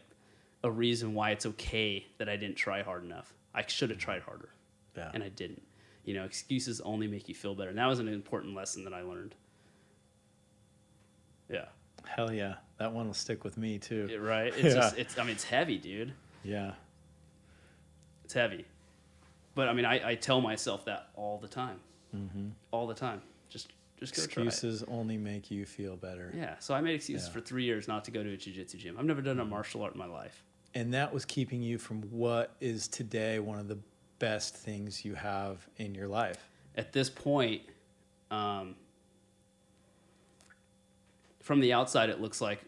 a 0.64 0.70
reason 0.70 1.14
why 1.14 1.30
it's 1.30 1.46
okay 1.46 2.04
that 2.16 2.28
I 2.28 2.36
didn't 2.36 2.56
try 2.56 2.82
hard 2.82 3.04
enough. 3.04 3.32
I 3.54 3.64
should 3.66 3.90
have 3.90 3.98
mm-hmm. 3.98 4.04
tried 4.04 4.22
harder, 4.22 4.48
Yeah. 4.96 5.10
and 5.14 5.22
I 5.22 5.28
didn't. 5.28 5.62
You 6.08 6.14
know, 6.14 6.24
excuses 6.24 6.80
only 6.80 7.06
make 7.06 7.28
you 7.28 7.34
feel 7.34 7.54
better. 7.54 7.68
And 7.68 7.78
that 7.78 7.84
was 7.84 7.98
an 7.98 8.08
important 8.08 8.54
lesson 8.54 8.82
that 8.84 8.94
I 8.94 9.02
learned. 9.02 9.34
Yeah, 11.50 11.66
Hell 12.06 12.32
yeah. 12.32 12.54
That 12.78 12.94
one 12.94 13.06
will 13.08 13.12
stick 13.12 13.44
with 13.44 13.58
me 13.58 13.78
too. 13.78 14.08
It- 14.10 14.16
right. 14.18 14.46
It's 14.56 14.62
Yeah. 14.74 14.80
just 14.80 14.96
it's. 14.96 15.18
I 15.18 15.22
mean, 15.24 15.32
it's 15.32 15.44
heavy, 15.44 15.76
dude. 15.76 16.14
Yeah. 16.42 16.72
It's 18.24 18.32
heavy. 18.32 18.64
But 19.54 19.68
I 19.68 19.74
mean, 19.74 19.84
I, 19.84 20.10
I 20.10 20.14
tell 20.14 20.40
myself 20.40 20.86
that 20.86 21.08
all 21.14 21.36
the 21.36 21.46
time. 21.48 21.80
Mm-hmm. 22.16 22.48
All 22.70 22.86
the 22.86 22.94
time. 22.94 23.20
Just 23.50 23.72
just 24.00 24.16
go 24.16 24.24
try. 24.24 24.44
Excuses 24.44 24.82
only 24.88 25.18
make 25.18 25.50
you 25.50 25.66
feel 25.66 25.94
better. 25.96 26.32
Yeah. 26.34 26.54
So 26.58 26.72
I 26.72 26.80
made 26.80 26.94
excuses 26.94 27.26
Yeah. 27.28 27.32
for 27.34 27.40
three 27.42 27.64
years 27.64 27.86
not 27.86 28.02
to 28.06 28.10
go 28.10 28.22
to 28.22 28.32
a 28.32 28.36
jiu-jitsu 28.38 28.78
gym. 28.78 28.96
I've 28.98 29.04
never 29.04 29.20
done 29.20 29.40
a 29.40 29.44
martial 29.44 29.82
art 29.82 29.92
in 29.92 29.98
my 29.98 30.06
life. 30.06 30.42
And 30.74 30.94
that 30.94 31.12
was 31.12 31.26
keeping 31.26 31.60
you 31.60 31.76
from 31.76 32.00
what 32.10 32.54
is 32.62 32.88
today 32.88 33.40
one 33.40 33.58
of 33.58 33.68
the 33.68 33.76
best 34.18 34.54
things 34.56 35.04
you 35.04 35.14
have 35.14 35.66
in 35.76 35.94
your 35.94 36.08
life. 36.08 36.48
At 36.76 36.92
this 36.92 37.10
point, 37.10 37.62
um, 38.30 38.74
from 41.40 41.60
the 41.60 41.72
outside, 41.72 42.10
it 42.10 42.20
looks 42.20 42.40
like 42.40 42.60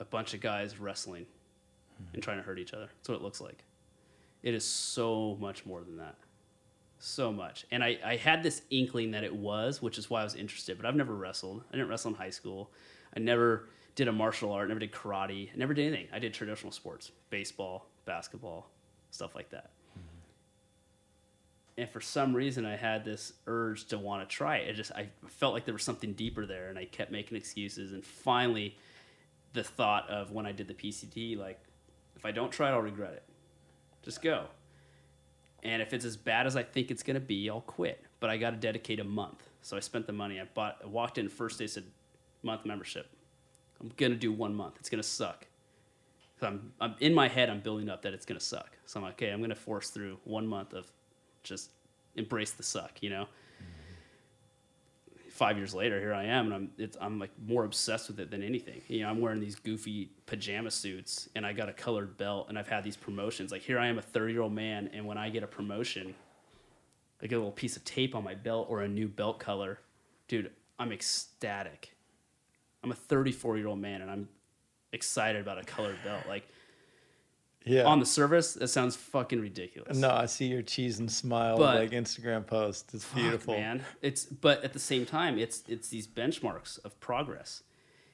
a 0.00 0.04
bunch 0.04 0.34
of 0.34 0.40
guys 0.40 0.78
wrestling 0.78 1.26
and 2.12 2.22
trying 2.22 2.36
to 2.36 2.42
hurt 2.42 2.58
each 2.58 2.74
other. 2.74 2.86
That's 2.86 3.08
what 3.08 3.16
it 3.16 3.22
looks 3.22 3.40
like. 3.40 3.64
It 4.42 4.54
is 4.54 4.64
so 4.64 5.36
much 5.40 5.66
more 5.66 5.82
than 5.82 5.96
that. 5.96 6.14
So 7.00 7.32
much. 7.32 7.66
And 7.70 7.82
I, 7.82 7.98
I 8.04 8.16
had 8.16 8.42
this 8.42 8.62
inkling 8.70 9.12
that 9.12 9.24
it 9.24 9.34
was, 9.34 9.80
which 9.82 9.98
is 9.98 10.10
why 10.10 10.20
I 10.20 10.24
was 10.24 10.34
interested, 10.34 10.76
but 10.76 10.86
I've 10.86 10.96
never 10.96 11.14
wrestled. 11.14 11.64
I 11.72 11.76
didn't 11.76 11.88
wrestle 11.88 12.10
in 12.10 12.16
high 12.16 12.30
school. 12.30 12.70
I 13.16 13.20
never 13.20 13.68
did 13.94 14.08
a 14.08 14.12
martial 14.12 14.52
art, 14.52 14.68
never 14.68 14.80
did 14.80 14.92
karate, 14.92 15.54
never 15.56 15.74
did 15.74 15.92
anything. 15.92 16.08
I 16.12 16.18
did 16.18 16.34
traditional 16.34 16.70
sports, 16.70 17.10
baseball, 17.30 17.86
basketball, 18.04 18.70
stuff 19.10 19.34
like 19.34 19.50
that. 19.50 19.70
And 21.78 21.88
for 21.88 22.00
some 22.00 22.34
reason, 22.34 22.66
I 22.66 22.74
had 22.74 23.04
this 23.04 23.34
urge 23.46 23.84
to 23.86 23.98
want 23.98 24.28
to 24.28 24.36
try 24.36 24.56
it. 24.56 24.68
It 24.68 24.72
just 24.74 24.90
I 24.92 25.08
felt 25.28 25.54
like 25.54 25.64
there 25.64 25.72
was 25.74 25.84
something 25.84 26.12
deeper 26.12 26.44
there, 26.44 26.70
and 26.70 26.78
I 26.78 26.84
kept 26.86 27.12
making 27.12 27.36
excuses. 27.38 27.92
And 27.92 28.04
finally, 28.04 28.76
the 29.52 29.62
thought 29.62 30.10
of 30.10 30.32
when 30.32 30.44
I 30.44 30.50
did 30.50 30.66
the 30.66 30.74
PCT, 30.74 31.38
like, 31.38 31.60
if 32.16 32.26
I 32.26 32.32
don't 32.32 32.50
try 32.50 32.68
it, 32.68 32.72
I'll 32.72 32.80
regret 32.82 33.12
it. 33.12 33.22
Just 34.02 34.22
go. 34.22 34.46
And 35.62 35.80
if 35.80 35.92
it's 35.92 36.04
as 36.04 36.16
bad 36.16 36.48
as 36.48 36.56
I 36.56 36.64
think 36.64 36.90
it's 36.90 37.04
gonna 37.04 37.20
be, 37.20 37.48
I'll 37.48 37.60
quit. 37.60 38.04
But 38.18 38.28
I 38.28 38.38
got 38.38 38.50
to 38.50 38.56
dedicate 38.56 38.98
a 38.98 39.04
month. 39.04 39.44
So 39.62 39.76
I 39.76 39.80
spent 39.80 40.08
the 40.08 40.12
money. 40.12 40.40
I 40.40 40.44
bought. 40.52 40.78
I 40.82 40.86
walked 40.88 41.16
in 41.16 41.28
first 41.28 41.60
day 41.60 41.68
said, 41.68 41.84
month 42.42 42.66
membership. 42.66 43.08
I'm 43.80 43.92
gonna 43.96 44.16
do 44.16 44.32
one 44.32 44.52
month. 44.52 44.74
It's 44.80 44.88
gonna 44.90 45.02
suck. 45.04 45.46
'Cause 46.40 46.48
I'm, 46.48 46.72
I'm 46.80 46.96
in 46.98 47.14
my 47.14 47.28
head. 47.28 47.50
I'm 47.50 47.60
building 47.60 47.88
up 47.88 48.02
that 48.02 48.14
it's 48.14 48.26
gonna 48.26 48.40
suck. 48.40 48.76
So 48.86 48.98
I'm 48.98 49.04
like, 49.04 49.14
okay, 49.14 49.30
I'm 49.30 49.40
gonna 49.40 49.54
force 49.54 49.90
through 49.90 50.18
one 50.24 50.46
month 50.46 50.72
of 50.72 50.90
just 51.42 51.70
embrace 52.16 52.52
the 52.52 52.62
suck. 52.62 53.02
You 53.02 53.10
know. 53.10 53.28
Five 55.30 55.56
years 55.56 55.72
later, 55.72 56.00
here 56.00 56.14
I 56.14 56.24
am, 56.24 56.46
and 56.46 56.54
I'm 56.54 56.70
it's, 56.78 56.96
I'm 57.00 57.20
like 57.20 57.30
more 57.46 57.64
obsessed 57.64 58.08
with 58.08 58.18
it 58.18 58.28
than 58.28 58.42
anything. 58.42 58.80
You 58.88 59.02
know, 59.02 59.10
I'm 59.10 59.20
wearing 59.20 59.38
these 59.38 59.54
goofy 59.54 60.10
pajama 60.26 60.72
suits, 60.72 61.28
and 61.36 61.46
I 61.46 61.52
got 61.52 61.68
a 61.68 61.72
colored 61.72 62.16
belt, 62.16 62.46
and 62.48 62.58
I've 62.58 62.66
had 62.66 62.82
these 62.82 62.96
promotions. 62.96 63.52
Like 63.52 63.62
here 63.62 63.78
I 63.78 63.86
am, 63.86 63.98
a 63.98 64.02
30 64.02 64.32
year 64.32 64.42
old 64.42 64.52
man, 64.52 64.90
and 64.92 65.06
when 65.06 65.16
I 65.16 65.28
get 65.28 65.44
a 65.44 65.46
promotion, 65.46 66.12
I 67.22 67.26
get 67.26 67.36
a 67.36 67.38
little 67.38 67.52
piece 67.52 67.76
of 67.76 67.84
tape 67.84 68.14
on 68.14 68.24
my 68.24 68.34
belt 68.34 68.66
or 68.68 68.82
a 68.82 68.88
new 68.88 69.08
belt 69.08 69.38
color, 69.38 69.78
dude, 70.28 70.50
I'm 70.78 70.92
ecstatic. 70.92 71.94
I'm 72.82 72.92
a 72.92 72.94
34 72.94 73.58
year 73.58 73.66
old 73.66 73.80
man, 73.80 74.02
and 74.02 74.10
I'm 74.10 74.28
excited 74.92 75.40
about 75.40 75.58
a 75.58 75.64
colored 75.64 75.98
belt. 76.04 76.24
Like 76.28 76.48
Yeah. 77.68 77.84
on 77.84 78.00
the 78.00 78.06
surface, 78.06 78.54
that 78.54 78.68
sounds 78.68 78.96
fucking 78.96 79.40
ridiculous. 79.40 79.96
no, 79.96 80.10
I 80.10 80.26
see 80.26 80.46
your 80.46 80.62
cheese 80.62 80.98
and 80.98 81.10
smile 81.10 81.58
But- 81.58 81.76
like 81.76 81.90
Instagram 81.90 82.46
post. 82.46 82.94
It's 82.94 83.04
Fuck, 83.04 83.16
beautiful. 83.16 83.54
man. 83.54 83.84
It's 84.02 84.24
but 84.24 84.64
at 84.64 84.72
the 84.72 84.78
same 84.78 85.06
time, 85.06 85.38
it's 85.38 85.62
it's 85.68 85.88
these 85.88 86.06
benchmarks 86.06 86.82
of 86.84 86.98
progress, 87.00 87.62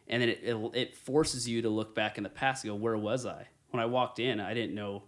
and 0.09 0.23
then 0.23 0.29
it, 0.29 0.41
it 0.43 0.57
it 0.75 0.97
forces 0.97 1.49
you 1.49 1.63
to 1.63 1.69
look 1.69 1.95
back 1.95 2.19
in 2.19 2.25
the 2.25 2.31
past 2.31 2.65
and 2.65 2.73
go, 2.73 2.77
where 2.77 2.97
was 2.97 3.27
I 3.27 3.49
when 3.71 3.83
I 3.83 3.87
walked 3.87 4.19
in? 4.19 4.41
I 4.41 4.55
didn't 4.55 4.75
know 4.75 5.05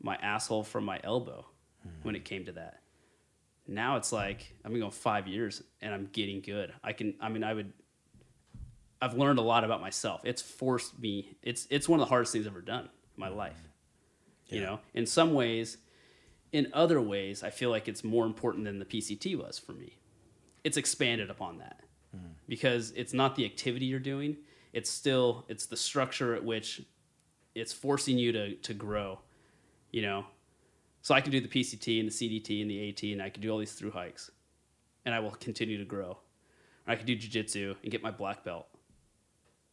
my 0.00 0.16
asshole 0.16 0.62
from 0.64 0.84
my 0.84 1.00
elbow 1.02 1.46
hmm. 1.82 1.90
when 2.02 2.14
it 2.16 2.24
came 2.24 2.44
to 2.46 2.52
that. 2.52 2.80
Now 3.66 3.96
it's 3.96 4.12
like 4.12 4.54
I'm 4.64 4.72
gonna 4.72 4.90
five 4.90 5.26
years 5.26 5.62
and 5.80 5.92
I'm 5.92 6.08
getting 6.12 6.40
good. 6.40 6.72
I 6.84 6.92
can. 6.92 7.14
I 7.20 7.28
mean, 7.28 7.44
I 7.44 7.54
would. 7.54 7.72
I've 9.00 9.14
learned 9.14 9.38
a 9.38 9.42
lot 9.42 9.64
about 9.64 9.80
myself. 9.80 10.22
It's 10.24 10.40
forced 10.40 10.98
me. 10.98 11.36
It's 11.42 11.66
it's 11.70 11.88
one 11.88 12.00
of 12.00 12.06
the 12.06 12.08
hardest 12.08 12.32
things 12.32 12.46
I've 12.46 12.52
ever 12.52 12.62
done 12.62 12.84
in 12.84 12.90
my 13.16 13.28
hmm. 13.28 13.36
life. 13.36 13.65
You 14.48 14.60
Yeah. 14.60 14.66
know, 14.66 14.80
in 14.94 15.06
some 15.06 15.34
ways, 15.34 15.78
in 16.52 16.68
other 16.72 17.00
ways, 17.00 17.42
I 17.42 17.50
feel 17.50 17.70
like 17.70 17.88
it's 17.88 18.04
more 18.04 18.24
important 18.26 18.64
than 18.64 18.78
the 18.78 18.84
PCT 18.84 19.36
was 19.36 19.58
for 19.58 19.72
me. 19.72 19.98
It's 20.64 20.76
expanded 20.76 21.30
upon 21.30 21.58
that 21.58 21.82
because 22.48 22.92
it's 22.92 23.12
not 23.12 23.34
the 23.36 23.44
activity 23.44 23.86
you're 23.86 23.98
doing. 23.98 24.36
It's 24.72 24.90
still 24.90 25.44
it's 25.48 25.66
the 25.66 25.76
structure 25.76 26.34
at 26.34 26.44
which 26.44 26.82
it's 27.54 27.72
forcing 27.72 28.18
you 28.18 28.32
to 28.32 28.54
to 28.54 28.74
grow. 28.74 29.20
You 29.90 30.02
know, 30.02 30.26
so 31.02 31.14
I 31.14 31.20
can 31.20 31.32
do 31.32 31.40
the 31.40 31.48
PCT 31.48 32.00
and 32.00 32.08
the 32.10 32.12
CDT 32.12 32.60
and 32.60 32.70
the 32.70 32.88
AT, 32.88 33.02
and 33.12 33.22
I 33.22 33.30
can 33.30 33.42
do 33.42 33.50
all 33.50 33.58
these 33.58 33.72
through 33.72 33.92
hikes, 33.92 34.30
and 35.04 35.14
I 35.14 35.20
will 35.20 35.30
continue 35.30 35.78
to 35.78 35.84
grow. 35.84 36.18
Or 36.86 36.92
I 36.92 36.96
can 36.96 37.06
do 37.06 37.16
jujitsu 37.16 37.76
and 37.82 37.90
get 37.90 38.02
my 38.02 38.10
black 38.10 38.44
belt, 38.44 38.66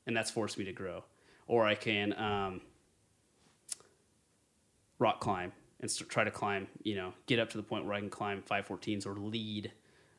and 0.06 0.16
that's 0.16 0.32
forced 0.32 0.58
me 0.58 0.66
to 0.66 0.74
grow. 0.74 1.04
Or 1.48 1.66
I 1.66 1.76
can 1.76 2.14
um, 2.14 2.62
rock 5.04 5.20
climb 5.20 5.52
and 5.82 5.92
st- 5.92 6.10
try 6.10 6.24
to 6.24 6.32
climb, 6.32 6.68
you 6.82 6.96
know, 6.96 7.14
get 7.28 7.38
up 7.38 7.50
to 7.50 7.58
the 7.58 7.64
point 7.64 7.86
where 7.86 7.94
I 7.94 8.00
can 8.00 8.10
climb 8.10 8.42
514s 8.50 9.06
or 9.06 9.16
lead 9.16 9.72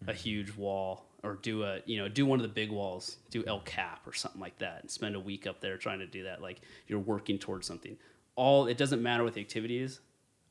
a 0.03 0.05
mm-hmm. 0.05 0.13
huge 0.13 0.55
wall 0.55 1.07
or 1.23 1.39
do 1.41 1.65
a, 1.65 1.81
you 1.87 1.97
know, 1.97 2.07
do 2.07 2.27
one 2.27 2.39
of 2.39 2.43
the 2.43 2.53
big 2.53 2.71
walls, 2.71 3.17
do 3.31 3.43
El 3.47 3.61
Cap 3.61 4.07
or 4.07 4.13
something 4.13 4.41
like 4.41 4.59
that 4.59 4.83
and 4.83 4.91
spend 4.91 5.17
a 5.17 5.21
week 5.21 5.47
up 5.47 5.61
there 5.63 5.79
trying 5.79 6.01
to 6.01 6.07
do 6.07 6.25
that. 6.25 6.43
Like 6.43 6.61
you're 6.87 6.99
working 6.99 7.39
towards 7.39 7.67
something. 7.67 7.97
All, 8.37 8.67
it 8.67 8.77
doesn't 8.77 9.03
matter 9.03 9.25
what 9.25 9.33
the 9.33 9.41
activity 9.41 9.79
is. 9.79 10.01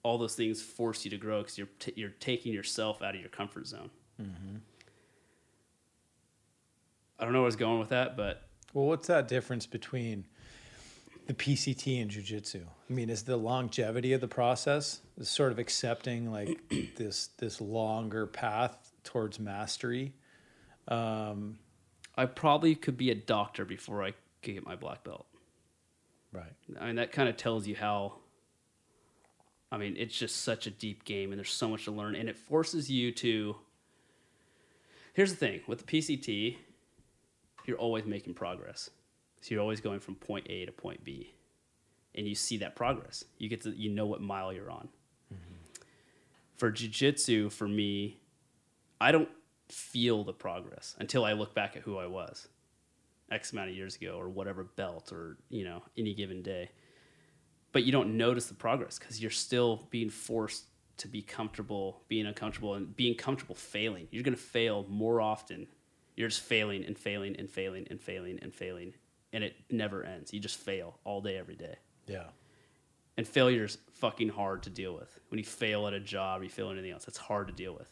All 0.01 0.17
those 0.17 0.35
things 0.35 0.61
force 0.63 1.05
you 1.05 1.11
to 1.11 1.17
grow 1.17 1.41
because 1.41 1.59
you're, 1.59 1.69
t- 1.77 1.93
you're 1.95 2.09
taking 2.19 2.51
yourself 2.51 3.03
out 3.03 3.13
of 3.13 3.21
your 3.21 3.29
comfort 3.29 3.67
zone. 3.67 3.91
Mm-hmm. 4.19 4.57
I 7.19 7.23
don't 7.23 7.33
know 7.33 7.39
where 7.39 7.45
I 7.45 7.53
was 7.53 7.55
going 7.55 7.79
with 7.79 7.89
that, 7.89 8.17
but 8.17 8.49
Well, 8.73 8.85
what's 8.85 9.07
that 9.07 9.27
difference 9.27 9.67
between 9.67 10.25
the 11.27 11.33
PCT 11.33 12.01
and 12.01 12.11
jujitsu? 12.11 12.63
I 12.89 12.93
mean, 12.93 13.09
is 13.09 13.23
the 13.23 13.37
longevity 13.37 14.13
of 14.13 14.21
the 14.21 14.27
process 14.27 15.01
is 15.17 15.29
sort 15.29 15.51
of 15.51 15.59
accepting 15.59 16.31
like 16.31 16.59
this 16.95 17.29
this 17.37 17.61
longer 17.61 18.27
path 18.27 18.91
towards 19.03 19.39
mastery? 19.39 20.13
Um, 20.87 21.59
I 22.15 22.25
probably 22.25 22.75
could 22.75 22.97
be 22.97 23.09
a 23.09 23.15
doctor 23.15 23.65
before 23.65 24.03
I 24.03 24.11
could 24.41 24.55
get 24.55 24.65
my 24.65 24.75
black 24.75 25.03
belt. 25.03 25.25
right. 26.31 26.53
I 26.79 26.87
mean, 26.87 26.95
that 26.95 27.11
kind 27.11 27.29
of 27.29 27.37
tells 27.37 27.67
you 27.67 27.75
how. 27.75 28.15
I 29.71 29.77
mean, 29.77 29.95
it's 29.97 30.17
just 30.17 30.43
such 30.43 30.67
a 30.67 30.69
deep 30.69 31.03
game, 31.03 31.31
and 31.31 31.39
there's 31.39 31.49
so 31.49 31.67
much 31.67 31.85
to 31.85 31.91
learn, 31.91 32.15
and 32.15 32.29
it 32.29 32.37
forces 32.37 32.91
you 32.91 33.11
to. 33.13 33.55
Here's 35.13 35.31
the 35.31 35.37
thing 35.37 35.61
with 35.67 35.85
the 35.85 35.85
PCT, 35.85 36.57
you're 37.65 37.77
always 37.77 38.05
making 38.05 38.33
progress, 38.33 38.89
so 39.43 39.53
you're 39.53 39.61
always 39.61 39.81
going 39.81 39.99
from 39.99 40.15
point 40.15 40.47
A 40.49 40.65
to 40.65 40.71
point 40.71 41.03
B, 41.03 41.33
and 42.15 42.25
you 42.25 42.33
see 42.33 42.55
that 42.57 42.77
progress. 42.77 43.25
You 43.37 43.49
get 43.49 43.59
to 43.63 43.71
you 43.71 43.89
know 43.89 44.05
what 44.05 44.21
mile 44.21 44.53
you're 44.53 44.71
on. 44.71 44.87
Mm-hmm. 45.33 45.83
For 46.55 46.71
jujitsu, 46.71 47.51
for 47.51 47.67
me, 47.67 48.21
I 49.01 49.11
don't 49.11 49.27
feel 49.67 50.23
the 50.23 50.31
progress 50.31 50.95
until 50.97 51.25
I 51.25 51.33
look 51.33 51.53
back 51.53 51.75
at 51.75 51.81
who 51.81 51.97
I 51.97 52.07
was. 52.07 52.47
X 53.29 53.51
amount 53.51 53.69
of 53.69 53.75
years 53.75 53.97
ago 53.97 54.17
or 54.17 54.29
whatever 54.29 54.63
belt 54.63 55.11
or 55.11 55.37
you 55.49 55.65
know 55.65 55.81
any 55.97 56.13
given 56.13 56.41
day 56.41 56.69
but 57.71 57.83
you 57.83 57.91
don't 57.91 58.15
notice 58.15 58.45
the 58.45 58.53
progress 58.53 58.99
because 58.99 59.21
you're 59.21 59.31
still 59.31 59.87
being 59.89 60.09
forced 60.09 60.65
to 60.97 61.07
be 61.07 61.21
comfortable 61.21 62.03
being 62.09 62.27
uncomfortable 62.27 62.75
and 62.75 62.95
being 62.95 63.15
comfortable 63.15 63.55
failing 63.55 64.07
you're 64.11 64.23
going 64.23 64.35
to 64.35 64.39
fail 64.39 64.85
more 64.89 65.19
often 65.19 65.65
you're 66.15 66.27
just 66.27 66.41
failing 66.41 66.83
and 66.85 66.97
failing 66.97 67.35
and 67.37 67.49
failing 67.49 67.87
and 67.89 67.99
failing 67.99 68.37
and 68.41 68.53
failing 68.53 68.93
and 69.33 69.43
it 69.43 69.55
never 69.69 70.03
ends. 70.03 70.31
You 70.31 70.39
just 70.39 70.57
fail 70.57 70.99
all 71.03 71.19
day 71.19 71.37
every 71.37 71.55
day. 71.55 71.75
Yeah. 72.07 72.25
and 73.15 73.25
failure 73.25 73.63
is 73.63 73.77
fucking 73.93 74.29
hard 74.29 74.63
to 74.63 74.69
deal 74.69 74.93
with. 74.93 75.19
When 75.29 75.37
you 75.37 75.45
fail 75.45 75.87
at 75.87 75.93
a 75.93 75.99
job 75.99 76.43
you 76.43 76.49
fail 76.49 76.67
at 76.67 76.73
anything 76.73 76.91
else 76.91 77.07
it's 77.07 77.17
hard 77.17 77.47
to 77.47 77.53
deal 77.53 77.73
with. 77.73 77.91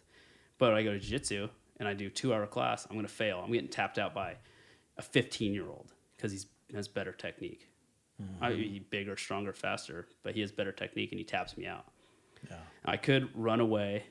But 0.58 0.70
when 0.70 0.80
i 0.80 0.84
go 0.84 0.92
to 0.94 1.00
jiu-jitsu 1.00 1.50
and 1.78 1.88
i 1.88 1.94
do 1.94 2.10
two 2.10 2.34
hour 2.34 2.46
class 2.46 2.86
i'm 2.90 2.96
going 2.96 3.08
to 3.08 3.12
fail. 3.14 3.42
I'm 3.44 3.52
getting 3.52 3.70
tapped 3.70 3.98
out 3.98 4.14
by 4.14 4.36
a 4.98 5.02
15 5.02 5.54
year 5.54 5.68
old 5.68 5.94
because 6.16 6.32
he 6.32 6.40
has 6.76 6.88
better 6.88 7.14
technique. 7.14 7.68
I 8.20 8.50
mm-hmm. 8.50 8.60
mean, 8.60 8.70
he's 8.70 8.84
bigger 8.90 9.18
stronger 9.18 9.54
faster 9.54 10.08
but 10.24 10.36
he 10.36 10.42
has 10.42 10.52
better 10.52 10.72
technique 10.74 11.12
and 11.12 11.20
he 11.20 11.26
taps 11.26 11.58
me 11.58 11.66
out. 11.66 11.86
Yeah. 12.50 12.58
i 12.84 12.98
could 12.98 13.30
run 13.34 13.62
away 13.62 14.04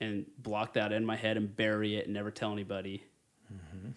and 0.00 0.24
block 0.38 0.72
that 0.74 0.92
in 0.92 1.04
my 1.04 1.16
head 1.16 1.36
and 1.36 1.54
bury 1.54 1.96
it 1.96 2.06
and 2.06 2.14
never 2.14 2.30
tell 2.30 2.52
anybody. 2.52 3.04
Mm-hmm. 3.52 3.90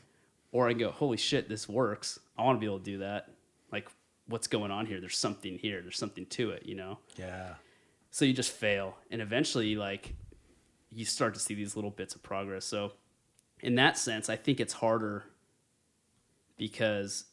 Or 0.51 0.67
i 0.67 0.71
can 0.71 0.79
go 0.79 0.91
holy 0.91 1.17
shit 1.17 1.47
this 1.47 1.69
works 1.69 2.19
i 2.37 2.43
want 2.43 2.57
to 2.57 2.59
be 2.59 2.65
able 2.65 2.79
to 2.79 2.83
do 2.83 2.97
that. 2.99 3.29
Like 3.71 3.89
what's 4.27 4.47
going 4.47 4.71
on 4.71 4.85
here? 4.85 4.99
There's 4.99 5.17
something 5.17 5.57
here. 5.57 5.81
There's 5.81 5.97
something 5.97 6.25
to 6.27 6.51
it 6.51 6.65
you 6.65 6.75
know? 6.75 6.99
Yeah. 7.17 7.55
so 8.11 8.25
you 8.25 8.33
just 8.33 8.51
fail. 8.51 8.95
And 9.11 9.21
eventually 9.21 9.75
like 9.75 10.13
you 10.89 11.05
start 11.05 11.33
to 11.33 11.39
see 11.39 11.53
these 11.53 11.75
little 11.75 11.91
bits 11.91 12.15
of 12.15 12.23
progress. 12.23 12.65
So 12.65 12.93
in 13.61 13.75
that 13.75 13.97
sense 13.97 14.29
i 14.29 14.35
think 14.35 14.59
it's 14.59 14.73
harder 14.73 15.23
because 16.57 17.25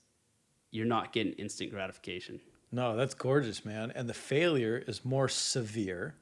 you're 0.70 0.87
not 0.87 1.12
getting 1.12 1.33
instant 1.35 1.70
gratification. 1.70 2.41
No, 2.73 2.97
that's 2.97 3.15
gorgeous, 3.15 3.65
man. 3.65 3.93
And 3.95 4.09
the 4.09 4.15
failure 4.15 4.83
is 4.87 5.05
more 5.05 5.29
severe 5.29 6.15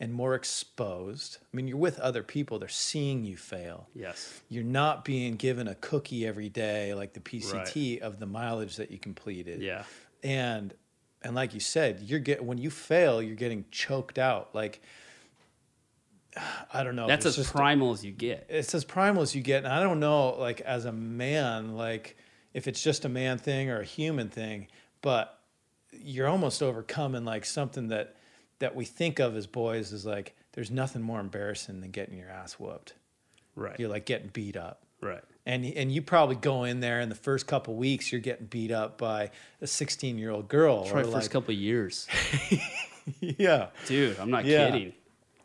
and 0.00 0.14
more 0.14 0.34
exposed. 0.34 1.36
I 1.42 1.56
mean, 1.56 1.68
you're 1.68 1.76
with 1.76 2.00
other 2.00 2.22
people, 2.22 2.58
they're 2.58 2.68
seeing 2.68 3.24
you 3.24 3.36
fail. 3.36 3.86
yes 3.94 4.40
You're 4.48 4.64
not 4.64 5.04
being 5.04 5.36
given 5.36 5.68
a 5.68 5.74
cookie 5.76 6.26
every 6.26 6.48
day 6.48 6.94
like 6.94 7.12
the 7.12 7.20
PCT 7.20 8.00
of 8.00 8.18
the 8.18 8.26
mileage 8.26 8.76
that 8.76 8.90
you 8.90 8.98
completed. 8.98 9.60
yeah 9.60 9.84
And 10.24 10.74
and 11.22 11.34
like 11.34 11.52
you 11.52 11.60
said, 11.60 12.00
you're 12.00 12.18
get 12.18 12.42
when 12.42 12.56
you 12.56 12.70
fail, 12.70 13.20
you're 13.22 13.36
getting 13.36 13.66
choked 13.70 14.18
out. 14.18 14.54
Like 14.54 14.80
I 16.72 16.82
don't 16.82 16.96
know. 16.96 17.06
that's 17.06 17.26
as 17.26 17.50
primal 17.50 17.92
as 17.92 18.04
you 18.04 18.12
get 18.12 18.46
it's 18.48 18.74
as 18.74 18.84
primal 18.84 19.22
as 19.22 19.34
you 19.34 19.42
get. 19.42 19.64
And 19.64 19.72
I 19.72 19.82
don't 19.82 20.00
know, 20.00 20.30
like 20.38 20.60
as 20.62 20.84
a 20.86 20.92
man, 20.92 21.76
like 21.76 22.16
if 22.54 22.66
it's 22.66 22.82
just 22.82 23.04
a 23.04 23.08
man 23.08 23.38
thing 23.38 23.68
or 23.70 23.80
a 23.80 23.84
human 23.84 24.28
thing, 24.28 24.68
but 25.02 25.38
you're 25.92 26.28
almost 26.28 26.62
overcoming 26.62 27.24
like 27.24 27.44
something 27.44 27.88
that 27.88 28.16
that 28.60 28.74
we 28.76 28.84
think 28.84 29.18
of 29.18 29.36
as 29.36 29.46
boys 29.46 29.92
is 29.92 30.06
like 30.06 30.34
there's 30.52 30.70
nothing 30.70 31.02
more 31.02 31.20
embarrassing 31.20 31.80
than 31.80 31.90
getting 31.90 32.16
your 32.16 32.30
ass 32.30 32.54
whooped. 32.54 32.94
right 33.56 33.78
You're 33.78 33.88
like 33.90 34.06
getting 34.06 34.28
beat 34.32 34.56
up. 34.56 34.82
right 35.02 35.22
And 35.46 35.64
and 35.64 35.90
you 35.92 36.00
probably 36.02 36.36
go 36.36 36.64
in 36.64 36.80
there 36.80 37.00
in 37.00 37.08
the 37.08 37.14
first 37.14 37.46
couple 37.46 37.74
weeks 37.74 38.10
you're 38.12 38.20
getting 38.20 38.46
beat 38.46 38.70
up 38.70 38.96
by 38.98 39.30
a 39.60 39.66
16 39.66 40.16
year 40.18 40.30
old 40.30 40.48
girl. 40.48 40.84
try 40.86 41.02
first 41.02 41.12
like- 41.14 41.30
couple 41.30 41.52
of 41.54 41.60
years 41.60 42.06
yeah. 43.20 43.68
dude 43.86 44.18
i'm 44.18 44.30
not 44.30 44.44
Yeah. 44.44 44.70
kidding 44.70 44.92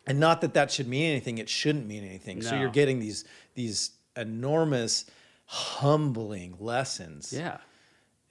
and 0.07 0.19
not 0.19 0.41
that 0.41 0.53
that 0.53 0.71
should 0.71 0.87
mean 0.87 1.09
anything 1.11 1.37
it 1.39 1.49
shouldn't 1.49 1.87
mean 1.87 2.03
anything 2.03 2.41
so 2.41 2.55
you're 2.55 2.69
getting 2.69 2.99
these 2.99 3.25
these 3.55 3.91
enormous 4.15 5.05
humbling 5.45 6.55
lessons 6.59 7.31
yeah 7.33 7.57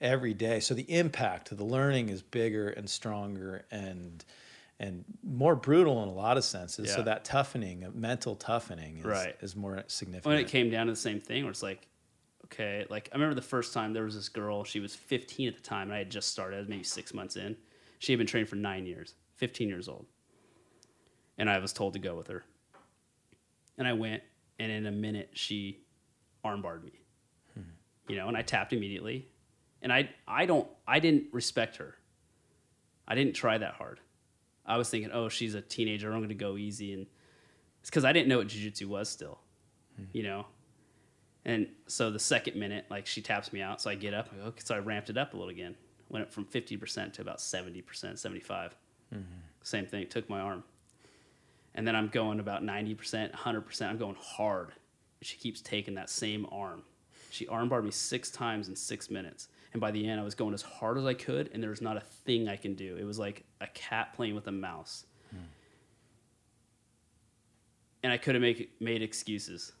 every 0.01 0.33
day 0.33 0.59
so 0.59 0.73
the 0.73 0.89
impact 0.91 1.51
of 1.51 1.57
the 1.57 1.63
learning 1.65 2.09
is 2.09 2.21
bigger 2.21 2.69
and 2.69 2.89
stronger 2.89 3.65
and 3.71 4.23
and 4.79 5.05
more 5.23 5.55
brutal 5.55 6.03
in 6.03 6.09
a 6.09 6.13
lot 6.13 6.37
of 6.37 6.43
senses. 6.43 6.93
So 6.93 7.01
that 7.03 7.23
toughening 7.23 7.85
mental 7.93 8.35
toughening 8.35 8.97
is, 8.97 9.05
Right. 9.05 9.35
is 9.41 9.55
more 9.55 9.83
significant. 9.87 10.25
When 10.25 10.37
it 10.37 10.47
came 10.47 10.69
down 10.69 10.87
to 10.87 10.91
the 10.93 10.97
same 10.97 11.19
thing 11.19 11.43
where 11.43 11.51
it's 11.51 11.63
like 11.63 11.87
okay 12.45 12.85
like 12.91 13.09
i 13.11 13.15
remember 13.15 13.33
the 13.33 13.41
first 13.41 13.73
time 13.73 13.91
there 13.91 14.03
was 14.03 14.13
this 14.13 14.29
girl 14.29 14.63
she 14.63 14.79
was 14.79 14.95
15 14.95 15.47
at 15.47 15.55
the 15.55 15.61
time 15.61 15.87
and 15.87 15.93
i 15.93 15.97
had 15.97 16.11
just 16.11 16.29
started 16.29 16.57
I 16.57 16.59
was 16.59 16.67
maybe 16.69 16.83
six 16.83 17.11
months 17.11 17.37
in. 17.37 17.57
She 17.97 18.11
had 18.11 18.19
been 18.19 18.27
trained 18.27 18.47
for 18.47 18.55
nine 18.55 18.85
years 18.85 19.15
15 19.37 19.67
years 19.67 19.87
old. 19.89 20.05
And 21.39 21.49
i 21.49 21.57
was 21.57 21.73
told 21.73 21.93
to 21.93 21.99
go 21.99 22.15
with 22.15 22.27
her. 22.27 22.43
And 23.79 23.87
i 23.87 23.93
went 23.93 24.21
and 24.59 24.71
in 24.71 24.85
a 24.85 24.91
minute 24.91 25.31
she 25.33 25.79
armbarred 26.45 26.83
me. 26.83 27.01
Hmm. 27.55 27.61
You 28.07 28.17
know 28.17 28.27
and 28.27 28.37
i 28.37 28.43
tapped 28.43 28.73
immediately. 28.73 29.27
And 29.81 29.91
i 29.91 30.09
i 30.27 30.45
don't 30.45 30.67
i 30.87 30.99
didn't 30.99 31.25
respect 31.33 31.77
her. 31.77 31.95
I 33.07 33.15
didn't 33.15 33.33
try 33.33 33.57
that 33.57 33.73
hard 33.73 33.99
i 34.67 34.77
was 34.77 34.89
thinking 34.89 35.11
oh 35.11 35.29
she's 35.29 35.55
a 35.55 35.61
teenager 35.61 36.11
i'm 36.11 36.19
going 36.19 36.29
to 36.29 36.35
go 36.35 36.57
easy 36.57 36.93
and 36.93 37.07
it's 37.81 37.89
because 37.89 38.05
i 38.05 38.11
didn't 38.11 38.27
know 38.27 38.37
what 38.37 38.47
jiu-jitsu 38.47 38.87
was 38.87 39.09
still 39.09 39.39
hmm. 39.97 40.05
you 40.13 40.23
know. 40.23 40.45
And 41.45 41.67
so 41.85 42.09
the 42.09 42.19
second 42.19 42.55
minute, 42.55 42.85
like 42.89 43.05
she 43.05 43.21
taps 43.21 43.53
me 43.53 43.61
out, 43.61 43.79
so 43.79 43.89
I 43.89 43.95
get 43.95 44.13
up. 44.13 44.29
I 44.33 44.37
go, 44.37 44.43
okay, 44.45 44.61
so 44.63 44.75
I 44.75 44.79
ramped 44.79 45.09
it 45.09 45.17
up 45.17 45.33
a 45.33 45.37
little 45.37 45.51
again. 45.51 45.75
Went 46.09 46.25
up 46.25 46.33
from 46.33 46.45
fifty 46.45 46.75
percent 46.75 47.13
to 47.15 47.21
about 47.21 47.39
seventy 47.39 47.81
percent, 47.81 48.17
seventy 48.17 48.41
mm-hmm. 48.41 49.21
Same 49.61 49.85
thing. 49.85 50.07
Took 50.07 50.27
my 50.27 50.39
arm, 50.39 50.63
and 51.75 51.87
then 51.87 51.95
I'm 51.95 52.07
going 52.07 52.39
about 52.39 52.63
ninety 52.63 52.95
percent, 52.95 53.33
hundred 53.33 53.61
percent. 53.61 53.91
I'm 53.91 53.99
going 53.99 54.17
hard. 54.19 54.71
She 55.21 55.37
keeps 55.37 55.61
taking 55.61 55.93
that 55.95 56.09
same 56.09 56.47
arm. 56.51 56.81
She 57.29 57.45
armbarred 57.45 57.83
me 57.83 57.91
six 57.91 58.31
times 58.31 58.67
in 58.67 58.75
six 58.75 59.11
minutes, 59.11 59.47
and 59.75 59.81
by 59.81 59.91
the 59.91 60.07
end, 60.07 60.21
I 60.21 60.23
was 60.23 60.35
going 60.35 60.53
as 60.53 60.61
hard 60.61 60.97
as 60.97 61.05
I 61.05 61.13
could, 61.13 61.49
and 61.53 61.61
there 61.61 61.69
was 61.69 61.81
not 61.81 61.97
a 61.97 61.99
thing 61.99 62.47
I 62.47 62.55
can 62.55 62.75
do. 62.75 62.95
It 62.95 63.03
was 63.03 63.19
like 63.19 63.43
a 63.59 63.67
cat 63.67 64.13
playing 64.13 64.33
with 64.33 64.47
a 64.47 64.51
mouse. 64.51 65.05
And 68.03 68.13
I 68.13 68.17
could 68.17 68.35
have 68.35 68.41
make, 68.41 68.69
made 68.79 69.01
excuses 69.01 69.71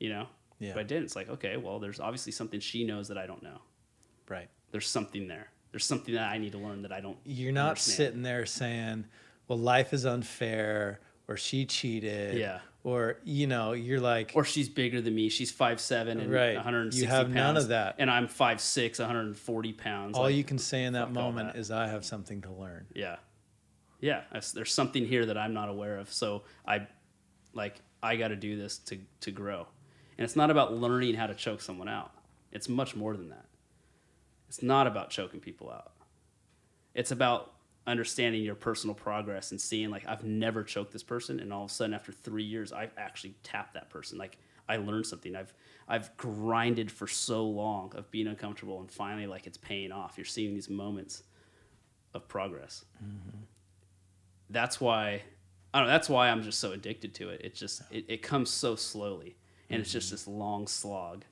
you 0.00 0.08
know 0.08 0.26
Yeah. 0.58 0.72
but 0.72 0.80
i 0.80 0.82
didn't 0.82 1.04
it's 1.04 1.14
like 1.14 1.28
okay 1.28 1.56
well 1.58 1.78
there's 1.78 2.00
obviously 2.00 2.32
something 2.32 2.58
she 2.58 2.84
knows 2.84 3.06
that 3.08 3.18
i 3.18 3.26
don't 3.26 3.42
know 3.42 3.58
right 4.28 4.48
there's 4.72 4.88
something 4.88 5.28
there 5.28 5.50
there's 5.72 5.84
something 5.84 6.14
that 6.14 6.30
i 6.32 6.38
need 6.38 6.52
to 6.52 6.58
learn 6.58 6.80
that 6.82 6.90
i 6.90 7.00
don't 7.00 7.18
you're 7.24 7.52
not 7.52 7.68
understand. 7.68 7.96
sitting 7.96 8.22
there 8.22 8.46
saying 8.46 9.04
well, 9.46 9.58
life 9.58 9.92
is 9.92 10.06
unfair, 10.06 11.00
or 11.30 11.36
she 11.36 11.64
cheated, 11.64 12.36
Yeah. 12.36 12.58
or 12.82 13.18
you 13.24 13.46
know, 13.46 13.72
you're 13.72 14.00
like, 14.00 14.32
or 14.34 14.44
she's 14.44 14.68
bigger 14.68 15.00
than 15.00 15.14
me. 15.14 15.28
She's 15.28 15.50
five 15.52 15.80
seven 15.80 16.18
and 16.18 16.30
Right. 16.30 16.56
160 16.56 17.00
You 17.00 17.08
have 17.08 17.26
pounds, 17.26 17.34
none 17.34 17.56
of 17.56 17.68
that. 17.68 17.94
and 17.98 18.10
I'm 18.10 18.26
five 18.26 18.60
six, 18.60 18.98
140 18.98 19.72
pounds. 19.72 20.16
all 20.16 20.24
Like, 20.24 20.34
you 20.34 20.42
can 20.42 20.58
say 20.58 20.82
in 20.84 20.94
that 20.94 21.12
moment 21.12 21.52
that. 21.54 21.58
is, 21.60 21.70
I 21.70 21.86
have 21.86 22.04
something 22.04 22.42
to 22.42 22.50
learn. 22.52 22.86
yeah, 22.94 23.16
yeah. 24.00 24.24
There's 24.54 24.74
something 24.74 25.06
here 25.06 25.24
that 25.26 25.38
I'm 25.38 25.54
not 25.54 25.68
aware 25.68 25.98
of. 25.98 26.12
So 26.12 26.42
I, 26.66 26.88
like, 27.54 27.80
I 28.02 28.16
got 28.16 28.28
to 28.28 28.36
do 28.36 28.56
this 28.56 28.78
to 28.78 28.98
to 29.20 29.30
grow, 29.30 29.68
and 30.18 30.24
it's 30.24 30.34
not 30.36 30.50
about 30.50 30.74
learning 30.74 31.14
how 31.14 31.28
to 31.28 31.34
choke 31.34 31.60
someone 31.60 31.88
out. 31.88 32.10
It's 32.50 32.68
much 32.68 32.96
more 32.96 33.16
than 33.16 33.28
that. 33.28 33.44
It's 34.48 34.64
not 34.64 34.88
about 34.88 35.10
choking 35.10 35.38
people 35.38 35.70
out. 35.70 35.92
It's 36.92 37.12
about 37.12 37.52
understanding 37.86 38.42
your 38.42 38.54
personal 38.54 38.94
progress 38.94 39.50
and 39.50 39.60
seeing 39.60 39.90
like 39.90 40.06
I've 40.06 40.24
never 40.24 40.62
choked 40.62 40.92
this 40.92 41.02
person 41.02 41.40
and 41.40 41.52
all 41.52 41.64
of 41.64 41.70
a 41.70 41.74
sudden 41.74 41.94
after 41.94 42.12
3 42.12 42.42
years 42.42 42.72
I've 42.72 42.92
actually 42.96 43.34
tapped 43.42 43.74
that 43.74 43.90
person. 43.90 44.18
Like 44.18 44.38
I 44.68 44.76
learned 44.76 45.06
something. 45.06 45.34
I've 45.34 45.52
I've 45.88 46.16
grinded 46.16 46.92
for 46.92 47.08
so 47.08 47.44
long 47.44 47.92
of 47.96 48.10
being 48.10 48.28
uncomfortable 48.28 48.80
and 48.80 48.90
finally 48.90 49.26
like 49.26 49.46
it's 49.46 49.58
paying 49.58 49.90
off. 49.90 50.14
You're 50.16 50.24
seeing 50.24 50.54
these 50.54 50.70
moments 50.70 51.24
of 52.14 52.28
progress. 52.28 52.84
Mm-hmm. 53.02 53.38
That's 54.50 54.80
why 54.80 55.22
I 55.74 55.78
don't 55.78 55.86
know 55.86 55.92
that's 55.92 56.08
why 56.08 56.28
I'm 56.28 56.42
just 56.42 56.60
so 56.60 56.72
addicted 56.72 57.14
to 57.14 57.30
it. 57.30 57.40
It 57.42 57.54
just 57.54 57.82
it, 57.90 58.04
it 58.08 58.22
comes 58.22 58.50
so 58.50 58.76
slowly 58.76 59.36
and 59.70 59.80
it's 59.80 59.92
just 59.92 60.08
mm-hmm. 60.08 60.14
this 60.14 60.28
long 60.28 60.66
slog 60.66 61.24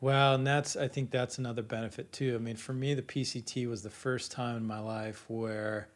Well, 0.00 0.34
and 0.34 0.46
that's 0.46 0.76
I 0.76 0.88
think 0.88 1.10
that's 1.10 1.38
another 1.38 1.62
benefit 1.62 2.12
too. 2.12 2.34
I 2.36 2.38
mean, 2.38 2.56
for 2.56 2.72
me, 2.72 2.94
the 2.94 3.02
PCT 3.02 3.68
was 3.68 3.82
the 3.82 3.90
first 3.90 4.30
time 4.30 4.56
in 4.56 4.66
my 4.66 4.78
life 4.78 5.24
where, 5.28 5.88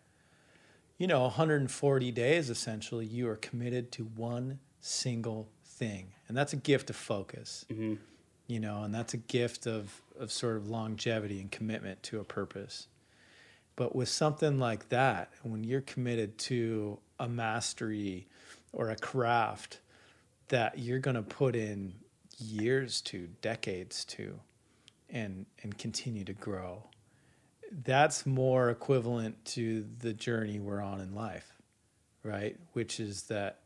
you 0.98 1.06
know, 1.06 1.22
140 1.22 2.10
days 2.10 2.50
essentially, 2.50 3.06
you 3.06 3.28
are 3.28 3.36
committed 3.36 3.92
to 3.92 4.04
one 4.04 4.58
single 4.80 5.48
thing, 5.64 6.12
and 6.28 6.36
that's 6.36 6.52
a 6.52 6.56
gift 6.56 6.90
of 6.90 6.96
focus. 6.96 7.64
Mhm. 7.70 7.98
You 8.48 8.58
know, 8.60 8.82
and 8.82 8.92
that's 8.94 9.14
a 9.14 9.18
gift 9.18 9.66
of 9.66 10.02
of 10.18 10.32
sort 10.32 10.56
of 10.56 10.68
longevity 10.68 11.40
and 11.40 11.50
commitment 11.50 12.02
to 12.04 12.20
a 12.20 12.24
purpose. 12.24 12.88
But 13.76 13.94
with 13.96 14.08
something 14.08 14.58
like 14.58 14.90
that, 14.90 15.32
when 15.42 15.64
you're 15.64 15.80
committed 15.80 16.36
to 16.38 16.98
a 17.18 17.28
mastery 17.28 18.26
or 18.72 18.90
a 18.90 18.96
craft 18.96 19.80
that 20.48 20.78
you're 20.78 20.98
going 20.98 21.16
to 21.16 21.22
put 21.22 21.56
in 21.56 21.94
years 22.40 23.00
to, 23.02 23.28
decades 23.40 24.04
to, 24.06 24.40
and 25.10 25.46
and 25.62 25.76
continue 25.78 26.24
to 26.24 26.32
grow, 26.32 26.84
that's 27.84 28.24
more 28.26 28.70
equivalent 28.70 29.44
to 29.46 29.86
the 30.00 30.12
journey 30.12 30.58
we're 30.60 30.80
on 30.80 31.00
in 31.00 31.14
life, 31.14 31.52
right? 32.22 32.56
Which 32.72 32.98
is 33.00 33.24
that 33.24 33.60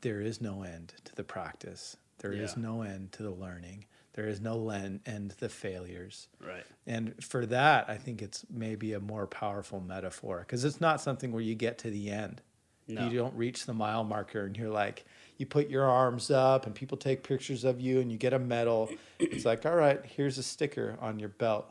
there 0.00 0.20
is 0.20 0.40
no 0.40 0.62
end 0.62 0.94
to 1.04 1.14
the 1.14 1.24
practice. 1.24 1.96
There 2.18 2.32
is 2.32 2.54
Yeah. 2.56 2.62
no 2.62 2.82
end 2.82 3.12
to 3.12 3.22
the 3.22 3.30
learning. 3.30 3.86
There 4.14 4.26
is 4.28 4.40
no 4.40 4.56
len- 4.56 5.00
end 5.06 5.30
to 5.30 5.40
the 5.40 5.48
failures. 5.48 6.28
right 6.40 6.66
And 6.86 7.22
for 7.24 7.46
that, 7.46 7.88
I 7.88 7.96
think 7.96 8.20
it's 8.20 8.44
maybe 8.50 8.92
a 8.92 9.00
more 9.00 9.26
powerful 9.26 9.80
metaphor 9.80 10.40
because 10.40 10.64
it's 10.64 10.80
not 10.80 11.00
something 11.00 11.32
where 11.32 11.40
you 11.42 11.54
get 11.54 11.78
to 11.78 11.90
the 11.90 12.10
end. 12.10 12.42
No 12.94 13.08
You 13.08 13.18
don't 13.18 13.34
reach 13.34 13.66
the 13.66 13.74
mile 13.74 14.04
marker 14.04 14.44
and 14.46 14.56
you're 14.56 14.70
like, 14.70 15.04
you 15.38 15.46
put 15.46 15.68
your 15.68 15.84
arms 15.84 16.30
up 16.30 16.66
and 16.66 16.74
people 16.74 16.96
take 16.96 17.22
pictures 17.22 17.64
of 17.64 17.80
you 17.80 18.00
and 18.00 18.12
you 18.12 18.18
get 18.18 18.32
a 18.32 18.38
medal. 18.38 18.90
It's 19.18 19.44
like, 19.44 19.66
all 19.66 19.74
right, 19.74 20.00
here's 20.04 20.38
a 20.38 20.42
sticker 20.42 20.96
on 21.00 21.18
your 21.18 21.30
belt. 21.30 21.66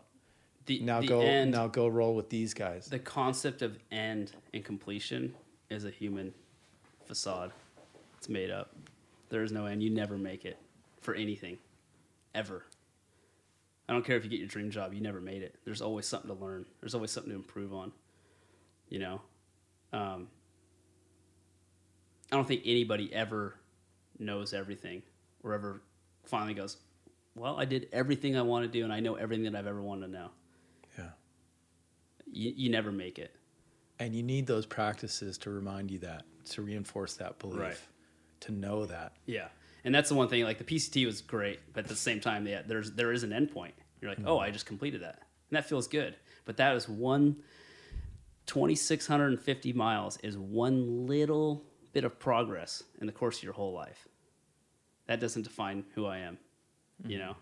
the, 0.65 0.79
Now 0.79 1.01
the 1.01 1.07
go 1.07 1.21
end, 1.21 1.51
now 1.51 1.67
go 1.67 1.87
roll 1.87 2.15
with 2.15 2.29
these 2.29 2.53
guys. 2.53 2.87
the 2.87 2.99
concept 2.99 3.61
of 3.61 3.77
end 3.91 4.33
and 4.53 4.63
completion 4.65 5.33
is 5.69 5.85
a 5.85 5.89
human 5.89 6.33
facade. 7.05 7.51
It's 8.17 8.29
made 8.29 8.51
up. 8.51 8.75
There 9.29 9.43
is 9.43 9.51
no 9.51 9.65
end. 9.65 9.81
You 9.81 9.89
never 9.89 10.17
make 10.17 10.43
it 10.45 10.57
for 10.99 11.13
anything, 11.15 11.57
ever. 12.35 12.65
I 13.87 13.93
don't 13.93 14.05
care 14.05 14.15
if 14.15 14.23
you 14.23 14.29
get 14.29 14.39
your 14.39 14.47
dream 14.47 14.69
job. 14.69 14.93
You 14.93 15.01
never 15.01 15.19
made 15.19 15.41
it. 15.41 15.55
There's 15.65 15.81
always 15.81 16.05
something 16.05 16.29
to 16.33 16.41
learn. 16.41 16.65
There's 16.79 16.93
always 16.95 17.11
something 17.11 17.31
to 17.31 17.35
improve 17.35 17.73
on. 17.73 17.91
You 18.89 18.99
know, 18.99 19.21
um, 19.93 20.27
I 22.31 22.35
don't 22.35 22.47
think 22.47 22.61
anybody 22.65 23.13
ever 23.13 23.55
knows 24.19 24.53
everything 24.53 25.01
or 25.43 25.53
ever 25.53 25.81
finally 26.23 26.53
goes, 26.53 26.77
"Well, 27.35 27.59
I 27.59 27.65
did 27.65 27.89
everything 27.91 28.37
I 28.37 28.41
want 28.41 28.63
to 28.65 28.71
do, 28.71 28.83
and 28.83 28.93
I 28.93 28.99
know 28.99 29.15
everything 29.15 29.43
that 29.51 29.55
I've 29.55 29.67
ever 29.67 29.81
wanted 29.81 30.07
to 30.07 30.11
know." 30.13 30.29
Yeah. 30.97 31.09
You, 32.31 32.53
you 32.55 32.69
never 32.69 32.91
make 32.91 33.19
it. 33.19 33.35
And 33.99 34.15
you 34.15 34.23
need 34.23 34.47
those 34.47 34.65
practices 34.65 35.37
to 35.39 35.49
remind 35.51 35.91
you 35.91 35.99
that, 35.99 36.23
to 36.51 36.61
reinforce 36.61 37.15
that 37.15 37.37
belief, 37.39 37.59
Right. 37.59 37.79
to 38.41 38.51
know 38.51 38.85
that. 38.85 39.13
Yeah, 39.25 39.49
and 39.83 39.93
that's 39.93 40.09
the 40.09 40.15
one 40.15 40.27
thing. 40.29 40.43
Like 40.43 40.57
the 40.57 40.63
PCT 40.63 41.05
was 41.05 41.21
great, 41.21 41.59
but 41.73 41.83
at 41.83 41.89
the 41.89 41.95
same 41.95 42.19
time, 42.19 42.47
yeah, 42.47 42.61
there's 42.65 42.91
there 42.93 43.11
is 43.11 43.23
an 43.23 43.31
endpoint. 43.31 43.73
You're 43.99 44.09
like, 44.11 44.19
oh, 44.25 44.37
mm-hmm. 44.37 44.45
I 44.45 44.51
just 44.51 44.65
completed 44.65 45.01
that, 45.01 45.19
and 45.49 45.57
that 45.57 45.67
feels 45.67 45.87
good. 45.87 46.15
But 46.45 46.57
that 46.57 46.75
is 46.75 46.87
one. 46.87 47.43
2,650 48.47 49.73
miles 49.73 50.17
is 50.23 50.37
one 50.37 51.05
little 51.05 51.63
bit 51.93 52.03
of 52.03 52.19
progress 52.19 52.83
in 52.99 53.07
the 53.07 53.13
course 53.13 53.37
of 53.37 53.43
your 53.43 53.53
whole 53.53 53.73
life. 53.73 54.07
That 55.07 55.19
doesn't 55.19 55.41
define 55.43 55.83
who 55.95 56.05
I 56.05 56.19
am. 56.19 56.37
You 57.05 57.17
mm-hmm. 57.17 57.27
know, 57.27 57.35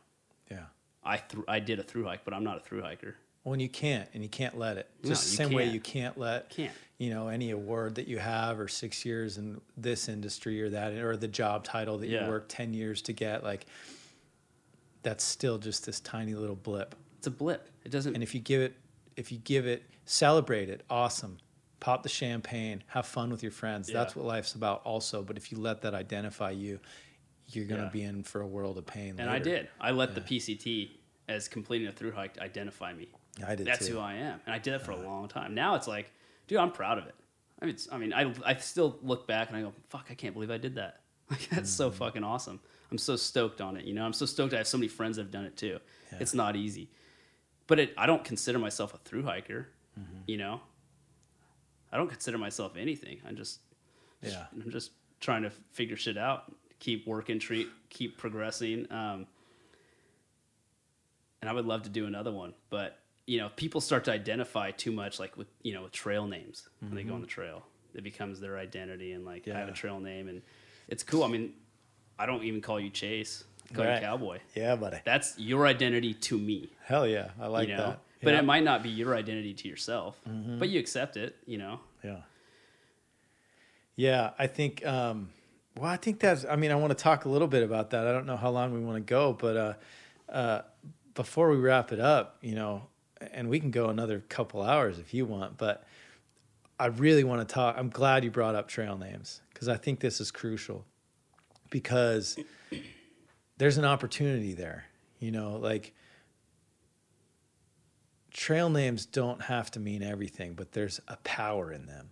Yeah. 0.51 0.65
I 1.03 1.17
thr 1.17 1.41
I 1.47 1.59
did 1.59 1.80
a 1.80 1.84
through 1.84 2.05
hike, 2.05 2.26
but 2.26 2.34
I'm 2.34 2.43
not 2.43 2.57
a 2.57 2.59
through 2.59 2.81
hiker. 2.81 3.15
Well, 3.43 3.53
and 3.53 3.61
you 3.61 3.69
can't, 3.69 4.09
and 4.13 4.21
you 4.21 4.30
can't 4.30 4.57
let 4.57 4.77
it. 4.77 4.89
No, 5.03 5.09
Just 5.09 5.23
the 5.23 5.35
same 5.38 5.53
way 5.53 5.63
can't. 5.63 5.73
you 5.73 5.80
can't 5.80 6.17
let, 6.17 6.49
Can't. 6.49 6.73
you 6.97 7.09
know, 7.09 7.30
any 7.30 7.51
award 7.51 7.95
that 7.95 8.07
you 8.07 8.19
have 8.19 8.59
or 8.59 8.67
six 8.67 9.05
years 9.05 9.38
in 9.38 9.61
this 9.77 10.09
industry 10.09 10.61
or 10.61 10.69
that, 10.69 10.93
or 10.93 11.15
the 11.15 11.27
job 11.27 11.63
title 11.63 11.97
that 11.99 12.09
Yeah. 12.09 12.26
you 12.26 12.30
worked 12.30 12.49
10 12.49 12.73
years 12.73 13.01
to 13.03 13.13
get, 13.13 13.43
like, 13.43 13.65
that's 15.03 15.23
still 15.23 15.57
just 15.57 15.85
this 15.85 16.01
tiny 16.01 16.35
little 16.35 16.55
blip. 16.57 16.95
It's 17.17 17.27
a 17.27 17.31
blip. 17.31 17.69
It 17.85 17.91
doesn't. 17.91 18.13
And 18.13 18.21
if 18.21 18.35
you 18.35 18.41
give 18.41 18.61
it, 18.61 18.76
if 19.15 19.31
you 19.31 19.38
give 19.39 19.65
it, 19.65 19.84
celebrate 20.05 20.69
it, 20.69 20.84
awesome. 20.89 21.38
Pop 21.80 22.03
the 22.03 22.10
champagne, 22.10 22.84
have 22.88 23.06
fun 23.06 23.30
with 23.31 23.41
your 23.41 23.51
friends. 23.51 23.88
That's 23.91 24.15
what 24.15 24.26
life's 24.26 24.53
about, 24.56 24.81
also. 24.84 25.22
But 25.23 25.38
if 25.38 25.51
you 25.51 25.57
let 25.60 25.81
that 25.84 25.93
identify 25.93 26.51
you, 26.51 26.80
you're 27.47 27.65
going 27.65 27.80
to 27.80 27.85
Yeah. 27.88 27.91
be 27.91 28.03
in 28.03 28.23
for 28.23 28.41
a 28.41 28.47
world 28.47 28.77
of 28.77 28.85
pain. 28.85 29.15
and 29.19 29.30
I 29.30 29.39
did. 29.39 29.69
I 29.80 29.91
let 29.91 30.14
the 30.15 30.22
PCT 30.22 30.91
as 31.27 31.47
completing 31.47 31.88
a 31.88 31.91
through 31.91 32.11
hike 32.11 32.38
identify 32.39 32.93
me. 32.93 33.07
I 33.45 33.56
did 33.56 33.65
That's 33.68 33.88
too. 33.88 33.93
who 33.93 33.99
I 33.99 34.15
am, 34.15 34.41
and 34.45 34.53
I 34.53 34.60
did 34.60 34.73
it 34.73 34.81
for 34.81 34.91
a 34.91 34.97
long 34.97 35.27
time. 35.30 35.53
Now 35.56 35.76
it's 35.76 35.88
like, 35.88 36.11
dude, 36.47 36.57
I'm 36.57 36.72
proud 36.72 36.97
of 36.97 37.06
it. 37.07 37.15
I 37.61 37.65
mean, 37.65 37.77
I 37.91 37.97
mean, 37.97 38.14
I, 38.14 38.34
I 38.45 38.56
still 38.57 38.97
look 39.01 39.27
back 39.27 39.47
and 39.49 39.57
I 39.57 39.61
go, 39.61 39.73
fuck, 39.89 40.07
I 40.10 40.14
can't 40.15 40.34
believe 40.34 40.51
I 40.51 40.57
did 40.57 40.76
that. 40.76 41.01
Like 41.30 41.47
that's 41.49 41.69
so 41.69 41.89
Mm-hmm. 41.89 41.97
fucking 41.99 42.23
awesome. 42.23 42.60
I'm 42.91 42.97
so 42.97 43.15
stoked 43.15 43.61
on 43.61 43.77
it. 43.77 43.85
You 43.85 43.93
know, 43.93 44.03
I'm 44.03 44.14
so 44.14 44.26
stoked. 44.26 44.51
I 44.53 44.57
have 44.57 44.68
so 44.68 44.80
many 44.80 44.88
friends 44.88 45.18
that 45.18 45.23
have 45.23 45.31
done 45.31 45.45
it 45.45 45.56
too. 45.56 45.77
It's 46.19 46.34
not 46.34 46.56
easy, 46.56 46.89
but 47.68 47.77
it, 47.80 47.93
I 47.97 48.07
don't 48.07 48.23
consider 48.26 48.57
myself 48.57 48.95
a 48.95 48.97
through 48.97 49.23
hiker. 49.23 49.68
Mm-hmm. 49.99 50.18
You 50.26 50.38
know, 50.38 50.61
I 51.91 51.98
don't 51.98 52.10
consider 52.10 52.38
myself 52.38 52.76
anything. 52.78 53.22
I'm 53.28 53.36
just, 53.36 53.60
Yeah. 54.22 54.45
I'm 54.53 54.70
just 54.72 54.91
trying 55.20 55.44
to 55.44 55.49
figure 55.72 55.95
shit 55.95 56.18
out, 56.18 56.53
keep 56.80 57.06
working, 57.07 57.40
treat, 57.40 57.68
keep 57.90 58.18
progressing. 58.18 58.86
Um, 58.91 59.28
and 61.41 61.49
I 61.49 61.53
would 61.53 61.66
love 61.66 61.84
to 61.84 61.90
do 61.90 62.06
another 62.06 62.32
one, 62.32 62.53
but 62.70 62.99
you 63.26 63.38
know, 63.38 63.49
people 63.56 63.80
start 63.80 64.06
to 64.06 64.11
identify 64.11 64.72
too 64.72 64.91
much, 64.91 65.20
like 65.20 65.38
with 65.38 65.48
you 65.61 65.74
know, 65.74 65.84
with 65.84 65.91
trail 65.91 66.26
names 66.26 66.68
when 66.82 66.95
they 66.95 67.03
go 67.03 67.14
on 67.14 67.22
the 67.22 67.28
trail. 67.28 67.64
It 67.94 68.03
becomes 68.03 68.40
their 68.40 68.57
identity, 68.57 69.14
and 69.14 69.24
like 69.26 69.48
I 69.48 69.57
have 69.57 69.70
a 69.70 69.72
trail 69.74 69.99
name, 69.99 70.28
and 70.28 70.41
it's 70.88 71.03
cool. 71.03 71.24
I 71.24 71.28
mean, 71.28 71.53
I 72.18 72.26
don't 72.26 72.44
even 72.44 72.60
call 72.61 72.80
you 72.80 72.90
Chase. 72.90 73.44
I 73.72 73.76
call 73.76 73.86
Right. 73.86 73.95
you 73.95 74.02
Cowboy. 74.02 74.40
Yeah, 74.56 74.76
buddy. 74.76 74.98
That's 75.06 75.38
your 75.38 75.68
identity 75.68 76.14
to 76.16 76.38
me. 76.38 76.72
Hell 76.86 77.07
yeah. 77.07 77.30
I 77.40 77.48
like 77.48 77.70
you 77.70 77.78
know, 77.78 77.88
that. 77.90 77.99
But 78.22 78.34
yeah. 78.34 78.40
it 78.40 78.46
might 78.46 78.64
not 78.64 78.84
be 78.84 78.90
your 78.90 79.16
identity 79.16 79.54
to 79.54 79.68
yourself. 79.68 80.20
But 80.60 80.70
you 80.70 80.80
accept 80.80 81.18
it. 81.18 81.36
You 81.46 81.58
know. 81.58 81.80
Yeah. 82.04 82.22
Yeah, 83.96 84.32
I 84.40 84.48
think. 84.48 84.86
Um, 84.86 85.30
well, 85.78 85.90
I 85.90 85.98
think 85.98 86.20
that's. 86.20 86.46
I 86.46 86.56
mean, 86.56 86.72
I 86.72 86.76
want 86.76 86.91
to 86.98 87.02
talk 87.02 87.26
a 87.26 87.30
little 87.30 87.48
bit 87.48 87.64
about 87.64 87.90
that. 87.91 88.08
I 88.08 88.12
don't 88.12 88.26
know 88.26 88.38
how 88.38 88.50
long 88.50 88.74
we 88.74 88.80
want 88.80 88.96
to 88.96 89.02
go, 89.02 89.34
but 89.34 89.58
uh, 89.58 89.74
uh, 90.32 90.62
before 91.16 91.50
we 91.50 91.58
wrap 91.58 91.91
it 91.91 92.00
up, 92.00 92.38
you 92.41 92.56
know, 92.56 92.84
and 93.34 93.50
we 93.50 93.60
can 93.60 93.72
go 93.72 93.90
another 93.90 94.24
couple 94.30 94.62
hours 94.62 95.00
if 95.00 95.14
you 95.14 95.26
want, 95.26 95.58
but 95.58 95.86
I 96.80 96.88
really 96.88 97.24
want 97.24 97.48
to 97.48 97.54
talk. 97.54 97.76
I'm 97.78 97.90
glad 97.90 98.24
you 98.24 98.32
brought 98.32 98.56
up 98.56 98.68
trail 98.68 98.98
names 98.98 99.41
because 99.54 99.68
I 99.68 99.76
think 99.76 100.00
this 100.00 100.22
is 100.22 100.32
crucial 100.32 100.86
because 101.70 102.38
there's 103.58 103.78
an 103.78 103.86
opportunity 103.86 104.54
there. 104.54 104.86
You 105.20 105.32
know, 105.32 105.58
like 105.58 105.94
trail 108.31 108.69
names 108.69 109.06
don't 109.06 109.43
have 109.43 109.72
to 109.72 109.80
mean 109.80 110.03
everything, 110.03 110.53
but 110.53 110.72
there's 110.72 110.99
a 111.07 111.18
power 111.18 111.72
in 111.72 111.85
them. 111.85 112.10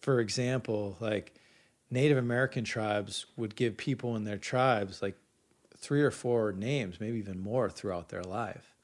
For 0.00 0.20
example, 0.20 0.96
like 1.00 1.34
Native 1.90 2.18
American 2.18 2.64
tribes 2.64 3.26
would 3.36 3.54
give 3.54 3.76
people 3.76 4.16
in 4.16 4.24
their 4.24 4.38
tribes 4.38 5.02
like 5.02 5.16
three 5.76 6.02
or 6.02 6.10
four 6.10 6.52
names, 6.52 7.00
maybe 7.00 7.18
even 7.18 7.40
more 7.40 7.68
throughout 7.68 8.08
their 8.08 8.22
life. 8.22 8.74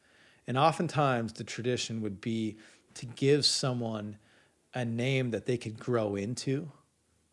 And 0.47 0.59
oftentimes 0.59 1.33
the 1.33 1.45
tradition 1.45 2.01
would 2.03 2.21
be 2.21 2.57
to 2.95 3.07
give 3.07 3.45
someone 3.45 4.19
a 4.75 4.85
name 4.85 5.31
that 5.31 5.47
they 5.47 5.57
could 5.57 5.79
grow 5.79 6.17
into, 6.17 6.71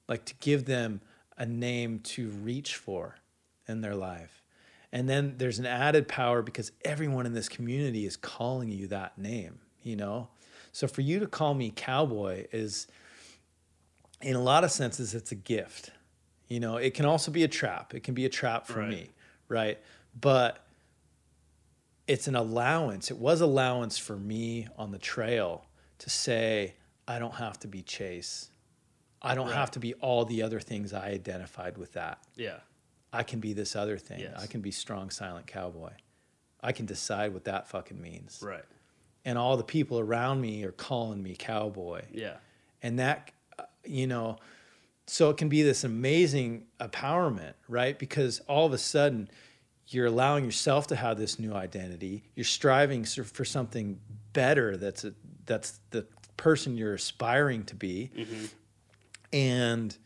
like 0.08 0.26
to 0.26 0.34
give 0.40 0.66
them 0.66 1.02
a 1.38 1.46
name 1.46 2.00
to 2.00 2.30
reach 2.30 2.76
for 2.76 3.16
in 3.68 3.82
their 3.82 3.96
life. 3.96 4.45
And 4.96 5.10
then 5.10 5.34
there's 5.38 5.60
an 5.60 5.66
added 5.66 6.08
power 6.08 6.42
because 6.42 6.72
everyone 6.86 7.26
in 7.26 7.34
this 7.34 7.50
community 7.50 8.06
is 8.06 8.16
calling 8.16 8.70
you 8.72 8.88
that 8.88 9.18
name, 9.18 9.60
you 9.84 9.98
know? 9.98 10.30
So 10.72 10.88
for 10.88 11.02
you 11.02 11.20
to 11.20 11.28
call 11.28 11.54
me 11.54 11.74
cowboy 11.76 12.48
is, 12.54 12.88
in 14.22 14.38
a 14.38 14.42
lot 14.42 14.64
of 14.64 14.72
senses, 14.72 15.14
it's 15.14 15.34
a 15.34 15.36
gift. 15.36 15.92
You 16.48 16.62
know, 16.62 16.78
it 16.78 16.94
can 16.94 17.04
also 17.04 17.30
be 17.30 17.44
a 17.44 17.48
trap. 17.50 17.94
It 17.94 18.04
can 18.04 18.14
be 18.14 18.24
a 18.24 18.30
trap 18.30 18.68
for 18.68 18.80
Right. 18.80 18.90
me, 18.90 19.10
right? 19.50 19.80
But 20.22 20.66
it's 22.08 22.30
an 22.30 22.38
allowance. 22.38 23.12
It 23.12 23.18
was 23.18 23.42
allowance 23.42 23.98
for 23.98 24.16
me 24.16 24.70
on 24.78 24.92
the 24.92 24.98
trail 25.00 25.66
to 26.00 26.10
say, 26.10 26.76
I 27.06 27.20
don't 27.20 27.36
have 27.36 27.60
to 27.60 27.68
be 27.68 27.82
Chase. 27.82 28.50
I 29.22 29.36
don't 29.36 29.48
Right. 29.48 29.56
have 29.56 29.72
to 29.72 29.80
be 29.80 29.94
all 29.96 30.24
the 30.24 30.42
other 30.42 30.62
things 30.62 30.94
I 30.94 31.08
identified 31.08 31.78
with 31.78 31.92
that. 31.94 32.20
Yeah. 32.36 32.60
I 33.16 33.24
can 33.24 33.40
be 33.40 33.54
this 33.54 33.76
other 33.76 33.98
thing. 33.98 34.20
Yes. 34.20 34.34
I 34.42 34.48
can 34.48 34.62
be 34.62 34.72
strong, 34.72 35.10
silent 35.10 35.48
cowboy. 35.48 35.92
I 36.62 36.72
can 36.72 36.86
decide 36.86 37.34
what 37.34 37.46
that 37.46 37.68
fucking 37.68 38.02
means. 38.02 38.40
Right. 38.44 38.66
And 39.24 39.38
all 39.38 39.58
the 39.58 39.64
people 39.64 40.00
around 40.00 40.42
me 40.42 40.64
are 40.64 40.72
calling 40.72 41.22
me 41.24 41.36
cowboy 41.38 42.04
Yeah. 42.12 42.38
and 42.84 43.00
that 43.00 43.32
uh, 43.58 43.64
you 43.84 44.08
know 44.08 44.38
so 45.08 45.30
it 45.30 45.38
can 45.38 45.50
be 45.50 45.62
this 45.62 45.84
amazing 45.84 46.66
empowerment 46.80 47.54
right 47.68 47.98
because 48.00 48.40
all 48.48 48.66
of 48.66 48.74
a 48.74 48.78
sudden 48.78 49.30
you're 49.88 50.08
allowing 50.08 50.44
yourself 50.46 50.88
to 50.88 50.96
have 50.96 51.18
this 51.18 51.38
new 51.40 51.54
identity 51.54 52.24
you're 52.36 52.44
striving 52.44 53.04
for 53.06 53.46
something 53.46 54.00
better 54.34 54.78
that's 54.78 55.04
a, 55.06 55.14
that's 55.46 55.80
the 55.92 56.06
person 56.38 56.76
you're 56.76 56.96
aspiring 56.96 57.64
to 57.64 57.76
be 57.76 58.10
and 59.34 59.98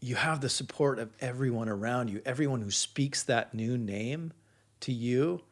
you 0.00 0.14
have 0.16 0.40
the 0.40 0.48
support 0.48 0.98
of 0.98 1.10
everyone 1.20 1.68
around 1.68 2.08
you 2.08 2.20
everyone 2.24 2.60
who 2.60 2.70
speaks 2.70 3.22
that 3.24 3.54
new 3.54 3.76
name 3.76 4.32
to 4.80 4.92
you 4.92 5.42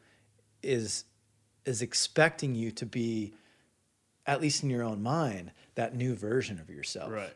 is 0.63 1.05
is 1.65 1.81
expecting 1.81 2.55
you 2.55 2.71
to 2.71 2.85
be 2.85 3.33
at 4.25 4.41
least 4.41 4.63
in 4.63 4.69
your 4.69 4.83
own 4.83 5.01
mind 5.01 5.51
that 5.75 5.95
new 5.95 6.15
version 6.15 6.59
of 6.59 6.69
yourself 6.69 7.11
Right. 7.11 7.33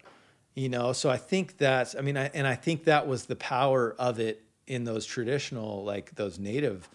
you 0.56 0.70
know 0.70 0.94
so 0.94 1.10
i 1.10 1.18
think 1.18 1.58
that's 1.58 1.96
i 1.96 2.02
mean 2.02 2.18
I, 2.18 2.32
and 2.34 2.48
i 2.48 2.56
think 2.56 2.86
that 2.86 3.08
was 3.08 3.26
the 3.26 3.36
power 3.36 3.96
of 3.98 4.20
it 4.20 4.44
in 4.68 4.84
those 4.84 5.06
traditional 5.06 5.84
like 5.84 6.16
those 6.16 6.40
native 6.40 6.90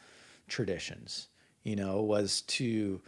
traditions 0.48 1.28
you 1.62 1.76
know 1.76 2.00
was 2.02 2.42
to 2.42 3.00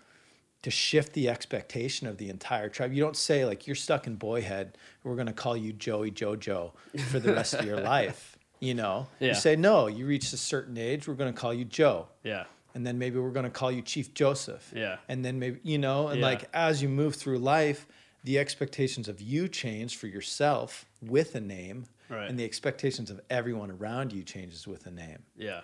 to 0.63 0.71
shift 0.71 1.13
the 1.15 1.29
expectation 1.29 2.07
of 2.07 2.19
the 2.19 2.29
entire 2.29 2.69
tribe 2.69 2.93
you 2.93 3.03
don't 3.03 3.17
say 3.17 3.45
like 3.45 3.67
you're 3.67 3.77
stuck 3.77 4.07
in 4.07 4.17
boyhead 4.17 4.75
we're 5.05 5.15
going 5.15 5.27
to 5.27 5.33
call 5.33 5.57
you 5.57 5.73
joey 5.73 6.11
jojo 6.11 6.73
for 7.11 7.19
the 7.19 7.33
rest 7.33 7.55
of 7.55 7.65
your 7.65 7.81
life 7.97 8.37
you 8.61 8.75
know 8.75 9.07
Yeah. 9.21 9.29
you 9.29 9.35
say 9.35 9.57
no 9.57 9.87
you 9.87 10.07
reach 10.07 10.33
a 10.33 10.37
certain 10.37 10.77
age 10.77 11.09
we're 11.09 11.15
going 11.15 11.33
to 11.33 11.39
call 11.41 11.55
you 11.55 11.65
joe 11.65 12.09
Yeah. 12.23 12.45
and 12.75 12.87
then 12.87 12.99
maybe 12.99 13.19
we're 13.19 13.31
going 13.31 13.45
to 13.45 13.51
call 13.51 13.73
you 13.73 13.83
chief 13.83 14.13
joseph 14.15 14.73
Yeah. 14.75 14.97
and 15.09 15.25
then 15.25 15.39
maybe 15.39 15.61
you 15.63 15.79
know 15.79 16.09
and 16.09 16.21
Yeah. 16.21 16.27
like 16.27 16.49
as 16.53 16.83
you 16.83 16.89
move 16.89 17.15
through 17.17 17.39
life 17.39 17.87
the 18.25 18.39
expectations 18.39 19.09
of 19.09 19.23
you 19.23 19.49
change 19.49 19.97
for 19.97 20.07
yourself 20.09 20.85
with 21.01 21.35
a 21.35 21.41
name 21.41 21.87
Right. 22.11 22.29
and 22.29 22.37
the 22.39 22.45
expectations 22.45 23.09
of 23.09 23.21
everyone 23.31 23.71
around 23.71 24.13
you 24.13 24.25
changes 24.25 24.67
with 24.67 24.85
a 24.87 24.91
name 24.91 25.23
Yeah. 25.37 25.61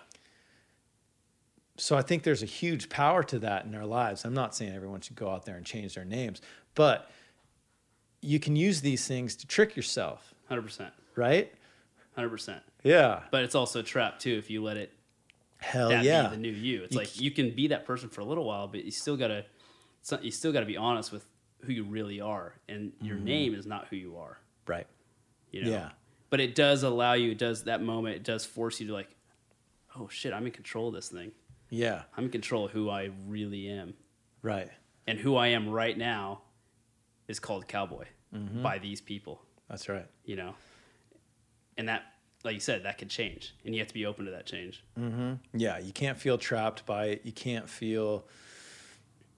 So 1.77 1.95
i 1.95 2.01
think 2.01 2.23
there's 2.23 2.43
a 2.43 2.47
huge 2.47 2.89
power 2.89 3.23
to 3.23 3.39
that 3.39 3.65
in 3.65 3.73
our 3.75 3.85
lives 3.85 4.25
i'm 4.25 4.33
not 4.33 4.55
saying 4.55 4.73
everyone 4.73 4.99
should 5.01 5.15
go 5.15 5.29
out 5.29 5.45
there 5.45 5.55
and 5.55 5.65
change 5.65 5.95
their 5.95 6.05
names 6.05 6.41
but 6.75 7.09
you 8.21 8.39
can 8.39 8.55
use 8.55 8.81
these 8.81 9.07
things 9.07 9.35
to 9.35 9.47
trick 9.47 9.75
yourself 9.75 10.33
Hundred 10.47 10.63
percent. 10.63 10.93
right 11.15 11.53
Hundred 12.15 12.29
percent. 12.29 12.63
yeah 12.83 13.21
But 13.31 13.43
it's 13.43 13.53
also 13.55 13.81
a 13.81 13.83
trap 13.83 14.19
too 14.19 14.33
if 14.37 14.49
you 14.49 14.63
let 14.63 14.77
it 14.77 14.91
hell 15.59 15.89
that 15.89 16.03
yeah 16.03 16.29
be 16.29 16.35
the 16.35 16.41
new 16.41 16.49
you. 16.49 16.83
It's 16.83 16.93
You 16.93 16.99
like 16.99 17.19
you 17.19 17.31
can 17.31 17.51
be 17.51 17.67
that 17.67 17.85
person 17.85 18.09
for 18.09 18.21
a 18.21 18.25
little 18.25 18.43
while, 18.43 18.67
but 18.67 18.83
you 18.85 18.91
still 18.91 19.17
gotta 19.17 19.45
you 20.21 20.31
still 20.31 20.51
gotta 20.51 20.65
be 20.65 20.77
honest 20.77 21.11
with 21.11 21.25
who 21.63 21.73
you 21.73 21.83
really 21.83 22.21
are, 22.21 22.53
and 22.69 22.91
your 23.01 23.15
mm-hmm. 23.15 23.25
name 23.25 23.55
is 23.55 23.65
not 23.65 23.87
who 23.89 23.95
you 23.95 24.17
are. 24.17 24.37
right 24.67 24.87
You 25.51 25.65
know? 25.65 25.71
Yeah. 25.71 25.89
But 26.29 26.39
it 26.41 26.55
does 26.55 26.83
allow 26.83 27.13
you. 27.13 27.31
It 27.31 27.37
does 27.37 27.63
that 27.63 27.81
moment. 27.81 28.15
It 28.15 28.23
does 28.23 28.45
force 28.45 28.79
you 28.79 28.87
to 28.87 28.93
like, 28.93 29.09
oh 29.97 30.07
shit, 30.09 30.33
I'm 30.33 30.45
in 30.45 30.51
control 30.51 30.89
of 30.89 30.93
this 30.93 31.07
thing. 31.09 31.31
Yeah 31.69 32.03
I'm 32.15 32.25
in 32.25 32.31
control 32.31 32.65
of 32.65 32.71
who 32.71 32.89
I 32.89 33.09
really 33.27 33.67
am, 33.69 33.93
right 34.41 34.69
and 35.05 35.17
who 35.19 35.35
I 35.35 35.47
am 35.47 35.69
right 35.69 35.97
now 35.97 36.41
is 37.27 37.39
called 37.39 37.67
cowboy 37.67 38.05
Mm-hmm. 38.35 38.61
by 38.61 38.77
these 38.77 38.99
people. 38.99 39.41
that's 39.69 39.87
right 39.87 40.05
You 40.25 40.35
know, 40.35 40.55
and 41.77 41.87
that, 41.87 42.03
like 42.43 42.55
you 42.55 42.59
said, 42.59 42.83
that 42.83 42.97
could 42.97 43.09
change, 43.09 43.53
and 43.63 43.73
you 43.73 43.79
have 43.79 43.87
to 43.87 43.93
be 43.93 44.05
open 44.05 44.25
to 44.25 44.31
that 44.31 44.45
change. 44.45 44.83
Yeah, 45.53 45.77
you 45.79 45.93
can't 45.93 46.17
feel 46.17 46.37
trapped 46.37 46.85
by 46.85 47.05
it. 47.05 47.21
You 47.23 47.31
can't 47.31 47.69
feel 47.69 48.25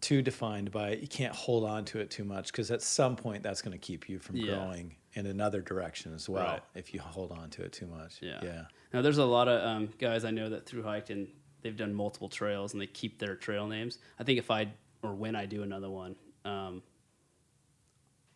too 0.02 0.22
defined 0.22 0.72
by 0.72 0.90
it. 0.92 1.02
You 1.02 1.08
can't 1.08 1.36
hold 1.36 1.64
on 1.66 1.86
to 1.86 2.00
it 2.00 2.10
too 2.10 2.24
much 2.24 2.52
because 2.52 2.72
at 2.72 2.82
some 2.82 3.16
point 3.16 3.44
that's 3.44 3.62
going 3.62 3.74
to 3.74 3.78
keep 3.78 4.10
you 4.10 4.18
from 4.18 4.38
Yeah. 4.38 4.56
growing 4.56 4.96
in 5.14 5.26
another 5.26 5.62
direction 5.62 6.14
as 6.16 6.28
well 6.30 6.46
Right. 6.46 6.62
if 6.74 6.94
you 6.94 7.00
hold 7.02 7.32
on 7.32 7.50
to 7.52 7.64
it 7.64 7.74
too 7.74 7.88
much. 7.88 8.18
Yeah. 8.22 8.40
Yeah. 8.44 8.66
Now, 8.94 9.02
there's 9.02 9.18
a 9.18 9.26
lot 9.26 9.48
of 9.48 9.62
um, 9.64 9.90
guys 10.00 10.24
I 10.26 10.32
know 10.32 10.50
that 10.50 10.66
through 10.66 10.84
hiked 10.84 11.10
and 11.10 11.28
they've 11.62 11.78
done 11.78 11.94
multiple 11.94 12.30
trails 12.30 12.74
and 12.74 12.82
they 12.82 12.88
keep 12.88 13.20
their 13.20 13.36
trail 13.36 13.68
names. 13.68 14.00
I 14.20 14.24
think 14.24 14.40
if 14.40 14.52
I 14.52 14.68
or 15.02 15.14
when 15.14 15.36
I 15.36 15.46
do 15.46 15.64
another 15.64 15.90
one, 15.90 16.16
um, 16.46 16.82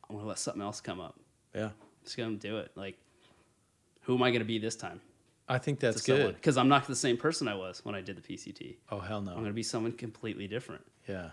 I'm 0.10 0.16
gonna 0.16 0.28
let 0.28 0.40
something 0.40 0.62
else 0.62 0.82
come 0.82 1.00
up. 1.00 1.20
Yeah. 1.56 1.70
Just 2.04 2.18
gonna 2.18 2.36
do 2.36 2.58
it. 2.58 2.72
Like, 2.76 2.98
who 4.02 4.16
am 4.16 4.24
I 4.24 4.32
gonna 4.32 4.46
be 4.46 4.60
this 4.60 4.76
time? 4.76 5.02
I 5.48 5.58
think 5.58 5.80
that's 5.80 6.02
good. 6.02 6.36
Because 6.36 6.58
I'm 6.58 6.70
not 6.70 6.88
the 6.88 6.96
same 6.96 7.18
person 7.18 7.48
I 7.48 7.56
was 7.56 7.84
when 7.84 7.96
I 7.96 8.02
did 8.02 8.16
the 8.16 8.22
PCT. 8.22 8.78
Oh, 8.92 9.00
hell 9.00 9.22
no! 9.22 9.32
I'm 9.32 9.40
gonna 9.40 9.54
be 9.54 9.64
someone 9.64 9.92
completely 9.92 10.48
different. 10.48 10.86
Yeah. 11.08 11.32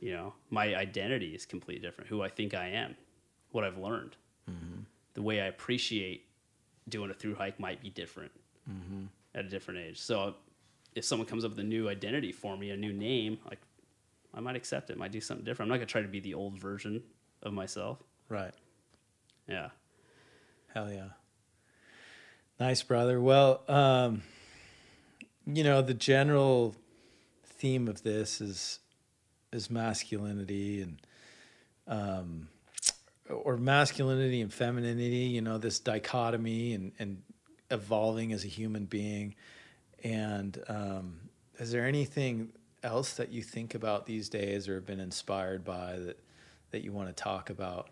You 0.00 0.14
know, 0.14 0.34
my 0.50 0.74
identity 0.74 1.34
is 1.34 1.46
completely 1.46 1.80
different. 1.80 2.10
Who 2.10 2.22
I 2.22 2.28
think 2.28 2.54
I 2.54 2.68
am, 2.68 2.96
what 3.52 3.62
I've 3.62 3.78
learned, 3.78 4.16
the 5.14 5.22
way 5.22 5.40
I 5.40 5.46
appreciate 5.46 6.26
doing 6.88 7.10
a 7.10 7.14
through 7.14 7.36
hike 7.36 7.60
might 7.60 7.80
be 7.80 7.90
different 7.90 8.32
at 9.34 9.44
a 9.44 9.48
different 9.48 9.80
age. 9.80 10.00
So, 10.00 10.34
if 10.94 11.04
someone 11.04 11.26
comes 11.26 11.44
up 11.44 11.52
with 11.52 11.60
a 11.60 11.64
new 11.64 11.88
identity 11.88 12.32
for 12.32 12.56
me, 12.56 12.70
a 12.70 12.76
new 12.76 12.92
name, 12.92 13.38
like 13.48 13.60
I 14.34 14.40
might 14.40 14.56
accept 14.56 14.90
it. 14.90 14.96
Might 14.96 15.12
do 15.12 15.20
something 15.20 15.44
different. 15.44 15.68
I'm 15.68 15.74
not 15.74 15.76
gonna 15.76 15.86
try 15.86 16.02
to 16.02 16.08
be 16.08 16.20
the 16.20 16.34
old 16.34 16.58
version 16.58 17.02
of 17.42 17.52
myself. 17.52 17.98
Right. 18.28 18.54
Yeah. 19.48 19.70
Hell 20.74 20.90
yeah. 20.90 21.08
Nice, 22.58 22.82
brother. 22.82 23.20
Well, 23.20 23.62
um, 23.68 24.22
you 25.46 25.64
know, 25.64 25.82
the 25.82 25.94
general 25.94 26.74
theme 27.44 27.88
of 27.88 28.02
this 28.02 28.40
is 28.40 28.78
is 29.52 29.70
masculinity 29.70 30.80
and 30.80 30.98
um, 31.86 32.48
or 33.28 33.56
masculinity 33.56 34.40
and 34.40 34.52
femininity, 34.52 35.26
you 35.26 35.40
know, 35.40 35.58
this 35.58 35.78
dichotomy 35.78 36.74
and, 36.74 36.92
and 36.98 37.22
evolving 37.70 38.32
as 38.32 38.44
a 38.44 38.48
human 38.48 38.84
being. 38.84 39.34
And 40.02 40.62
um, 40.68 41.20
is 41.58 41.70
there 41.70 41.86
anything 41.86 42.52
else 42.82 43.14
that 43.14 43.30
you 43.30 43.42
think 43.42 43.74
about 43.74 44.06
these 44.06 44.28
days 44.28 44.68
or 44.68 44.74
have 44.74 44.86
been 44.86 45.00
inspired 45.00 45.64
by 45.64 45.98
that 45.98 46.18
that 46.70 46.82
you 46.82 46.92
want 46.92 47.08
to 47.08 47.14
talk 47.14 47.50
about? 47.50 47.88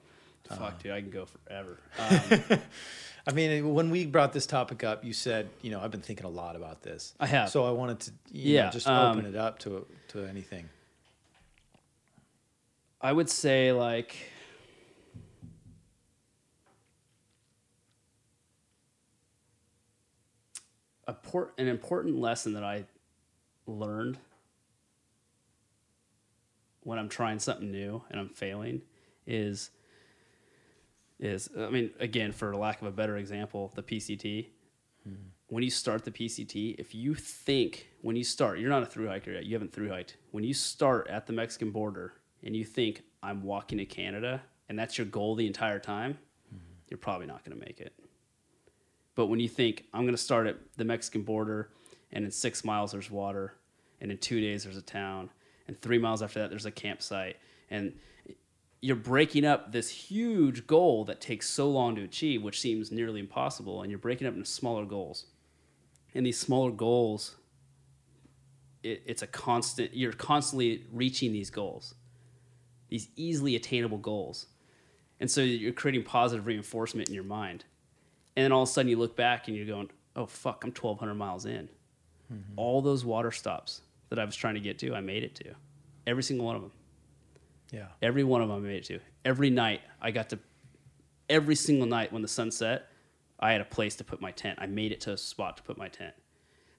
Fuck, 0.49 0.83
dude, 0.83 0.91
I 0.93 1.01
can 1.01 1.11
go 1.11 1.27
forever. 1.27 1.79
Um, 1.99 2.59
I 3.27 3.33
mean, 3.33 3.75
when 3.75 3.91
we 3.91 4.07
brought 4.07 4.33
this 4.33 4.47
topic 4.47 4.83
up, 4.83 5.05
you 5.05 5.13
said, 5.13 5.51
you 5.61 5.71
know, 5.71 5.79
I've 5.81 5.91
been 5.91 6.01
thinking 6.01 6.25
a 6.25 6.31
lot 6.31 6.57
about 6.57 6.83
this. 6.83 7.15
I 7.21 7.27
have. 7.27 7.51
So 7.51 7.65
I 7.67 7.71
wanted 7.71 8.01
to, 8.01 8.13
you 8.33 8.55
know, 8.57 8.63
Yeah, 8.65 8.71
just 8.71 8.89
um, 8.89 9.19
open 9.19 9.27
it 9.31 9.37
up 9.37 9.59
to 9.61 9.87
to 10.09 10.25
anything. 10.25 10.71
I 13.01 13.13
would 13.13 13.29
say 13.29 13.73
like 13.73 14.17
a 21.11 21.13
port, 21.13 21.53
an 21.59 21.67
important 21.67 22.17
lesson 22.17 22.53
that 22.53 22.63
I 22.63 22.85
learned 23.67 24.17
when 26.85 27.01
I'm 27.01 27.09
trying 27.09 27.41
something 27.41 27.71
new 27.71 28.03
and 28.11 28.21
I'm 28.21 28.29
failing 28.29 28.83
is 29.27 29.71
is 31.19 31.51
I 31.59 31.69
mean 31.69 31.91
again 31.99 32.31
for 32.33 32.55
lack 32.57 32.81
of 32.81 32.87
a 32.87 32.93
better 32.93 33.17
example 33.17 33.73
the 33.75 33.83
PCT 33.83 34.47
mm-hmm. 35.07 35.15
when 35.49 35.65
you 35.65 35.71
start 35.71 36.05
the 36.05 36.13
PCT 36.13 36.77
if 36.79 36.95
you 36.95 37.15
think 37.15 37.89
when 38.03 38.15
you 38.15 38.25
start 38.25 38.61
you're 38.61 38.71
not 38.71 38.85
a 38.85 38.87
through 38.87 39.09
hiker 39.09 39.33
yet 39.33 39.45
you 39.45 39.55
haven't 39.55 39.73
through 39.73 39.91
hiked. 39.91 40.17
When 40.31 40.45
you 40.45 40.55
start 40.55 41.09
at 41.09 41.27
the 41.27 41.33
Mexican 41.33 41.73
border 41.73 42.15
and 42.45 42.55
you 42.55 42.65
think 42.65 43.03
I'm 43.21 43.43
walking 43.43 43.79
to 43.79 43.85
Canada 43.85 44.43
and 44.69 44.79
that's 44.79 44.97
your 44.97 45.09
goal 45.09 45.35
the 45.35 45.47
entire 45.49 45.81
time 45.81 46.13
mm-hmm. 46.55 46.65
you're 46.89 46.99
probably 46.99 47.27
not 47.27 47.45
going 47.45 47.59
to 47.59 47.67
make 47.67 47.81
it 47.81 48.00
but 49.21 49.27
when 49.27 49.39
you 49.39 49.51
think 49.51 49.85
I'm 49.93 50.05
going 50.05 50.15
to 50.15 50.23
start 50.23 50.47
at 50.47 50.57
the 50.79 50.85
Mexican 50.87 51.25
border, 51.25 51.69
and 52.11 52.25
in 52.25 52.31
six 52.31 52.65
miles 52.65 52.93
there's 52.93 53.11
water, 53.11 53.53
and 54.01 54.11
in 54.11 54.17
two 54.17 54.41
days 54.41 54.65
there's 54.65 54.79
a 54.79 54.83
town, 54.83 55.29
and 55.69 55.79
three 55.79 55.99
miles 55.99 56.23
after 56.23 56.41
that 56.41 56.49
there's 56.49 56.65
a 56.65 56.71
campsite, 56.71 57.37
and 57.69 57.93
you're 58.81 58.97
breaking 58.97 59.45
up 59.45 59.73
this 59.73 59.91
huge 59.91 60.67
goal 60.67 61.05
that 61.05 61.21
takes 61.21 61.47
so 61.51 61.69
long 61.69 61.97
to 61.97 62.03
achieve, 62.03 62.43
which 62.43 62.59
seems 62.63 62.91
nearly 62.91 63.21
impossible, 63.21 63.83
and 63.83 63.91
you're 63.91 63.99
breaking 63.99 64.27
up 64.27 64.33
into 64.33 64.49
smaller 64.49 64.87
goals. 64.87 65.27
And 66.15 66.25
these 66.25 66.39
smaller 66.39 66.71
goals, 66.71 67.37
it, 68.83 69.03
it's 69.05 69.21
a 69.21 69.27
constant. 69.27 69.93
You're 69.93 70.15
constantly 70.15 70.87
reaching 70.91 71.31
these 71.31 71.51
goals, 71.51 71.95
these 72.89 73.09
easily 73.17 73.55
attainable 73.55 73.99
goals, 73.99 74.47
and 75.21 75.31
so 75.31 75.43
you're 75.43 75.75
creating 75.75 76.05
positive 76.05 76.47
reinforcement 76.47 77.11
in 77.11 77.15
your 77.15 77.23
mind. 77.23 77.67
And 78.37 78.45
then 78.45 78.53
all 78.53 78.63
of 78.63 78.69
a 78.69 78.73
sudden, 78.73 78.89
you 78.89 78.97
look 78.97 79.17
back 79.17 79.49
and 79.49 79.57
you're 79.57 79.67
going, 79.67 79.91
"Oh 80.17 80.27
fuck, 80.27 80.65
I'm 80.65 80.71
1,200 80.71 81.15
miles 81.15 81.47
in." 81.47 81.69
Mm-hmm. 82.33 82.53
All 82.57 82.81
those 82.81 83.05
water 83.05 83.31
stops 83.31 83.83
that 84.09 84.19
I 84.19 84.25
was 84.25 84.37
trying 84.37 84.55
to 84.55 84.61
get 84.61 84.79
to, 84.81 84.95
I 84.95 85.01
made 85.01 85.25
it 85.25 85.35
to. 85.37 85.55
Every 86.07 86.23
single 86.23 86.47
one 86.47 86.57
of 86.57 86.63
them. 86.63 86.73
Yeah. 87.73 87.87
Every 88.03 88.25
one 88.25 88.43
of 88.43 88.49
them 88.49 88.59
I 88.59 88.61
made 88.61 88.77
it 88.77 88.85
to. 88.85 89.01
Every 89.25 89.51
night 89.51 89.81
I 90.01 90.11
got 90.11 90.29
to, 90.31 90.39
every 91.29 91.55
single 91.55 91.87
night 91.87 92.13
when 92.13 92.23
the 92.23 92.29
sun 92.29 92.51
set, 92.51 92.89
I 93.39 93.53
had 93.53 93.61
a 93.61 93.65
place 93.65 93.97
to 93.97 94.05
put 94.05 94.21
my 94.21 94.33
tent. 94.33 94.59
I 94.61 94.67
made 94.67 94.93
it 94.93 95.01
to 95.03 95.13
a 95.13 95.17
spot 95.17 95.57
to 95.59 95.63
put 95.63 95.79
my 95.79 95.89
tent. 95.89 96.15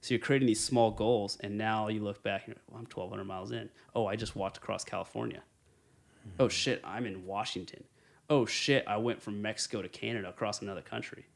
So 0.00 0.14
you're 0.14 0.20
creating 0.20 0.46
these 0.46 0.62
small 0.62 0.90
goals, 0.90 1.38
and 1.40 1.56
now 1.56 1.88
you 1.88 2.02
look 2.02 2.22
back 2.22 2.46
and 2.46 2.54
you're, 2.54 2.62
well, 2.68 2.78
I'm 2.78 2.86
1,200 2.86 3.24
miles 3.24 3.52
in. 3.52 3.70
Oh, 3.94 4.06
I 4.06 4.16
just 4.16 4.34
walked 4.34 4.56
across 4.56 4.84
California. 4.84 5.42
Oh 6.38 6.44
mm-hmm. 6.44 6.50
shit, 6.50 6.80
I'm 6.84 7.06
in 7.06 7.24
Washington. 7.26 7.84
Oh 8.28 8.46
shit, 8.46 8.84
I 8.86 8.96
went 8.96 9.22
from 9.22 9.42
Mexico 9.42 9.82
to 9.82 9.88
Canada 9.88 10.28
across 10.28 10.62
another 10.62 10.82
country. 10.82 11.26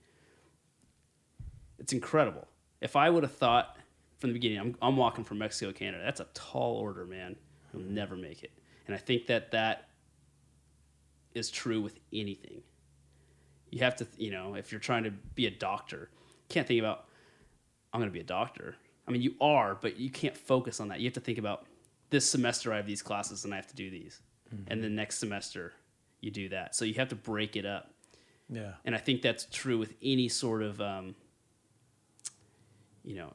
It's 1.78 1.92
incredible. 1.92 2.46
If 2.80 2.96
I 2.96 3.10
would 3.10 3.22
have 3.22 3.34
thought 3.34 3.76
from 4.18 4.30
the 4.30 4.34
beginning, 4.34 4.58
I'm, 4.58 4.76
I'm 4.80 4.96
walking 4.96 5.24
from 5.24 5.38
Mexico 5.38 5.72
to 5.72 5.78
Canada, 5.78 6.02
that's 6.04 6.20
a 6.20 6.26
tall 6.34 6.76
order, 6.76 7.04
man. 7.04 7.36
You'll 7.72 7.82
never 7.82 8.16
make 8.16 8.42
it. 8.42 8.52
And 8.86 8.94
I 8.94 8.98
think 8.98 9.26
that 9.26 9.50
that 9.50 9.88
is 11.34 11.50
true 11.50 11.80
with 11.82 11.98
anything. 12.12 12.62
You 13.70 13.80
have 13.80 13.96
to, 13.96 14.06
you 14.16 14.30
know, 14.30 14.54
if 14.54 14.72
you're 14.72 14.80
trying 14.80 15.04
to 15.04 15.10
be 15.10 15.46
a 15.46 15.50
doctor, 15.50 16.10
you 16.12 16.48
can't 16.48 16.66
think 16.66 16.80
about, 16.80 17.06
I'm 17.92 18.00
going 18.00 18.10
to 18.10 18.14
be 18.14 18.20
a 18.20 18.24
doctor. 18.24 18.76
I 19.06 19.10
mean, 19.10 19.22
you 19.22 19.34
are, 19.40 19.74
but 19.74 19.98
you 19.98 20.10
can't 20.10 20.36
focus 20.36 20.80
on 20.80 20.88
that. 20.88 21.00
You 21.00 21.06
have 21.06 21.14
to 21.14 21.20
think 21.20 21.38
about 21.38 21.66
this 22.10 22.28
semester 22.28 22.72
I 22.72 22.76
have 22.76 22.86
these 22.86 23.02
classes 23.02 23.44
and 23.44 23.52
I 23.52 23.56
have 23.56 23.66
to 23.66 23.76
do 23.76 23.90
these. 23.90 24.20
And 24.68 24.82
the 24.82 24.88
next 24.88 25.18
semester 25.18 25.72
you 26.20 26.30
do 26.30 26.48
that. 26.50 26.74
So 26.74 26.84
you 26.84 26.94
have 26.94 27.08
to 27.08 27.16
break 27.16 27.56
it 27.56 27.66
up. 27.66 27.90
Yeah. 28.48 28.74
And 28.84 28.94
I 28.94 28.98
think 28.98 29.22
that's 29.22 29.46
true 29.50 29.76
with 29.76 29.94
any 30.02 30.28
sort 30.28 30.62
of, 30.62 30.80
um, 30.80 31.16
you 33.06 33.14
know, 33.16 33.32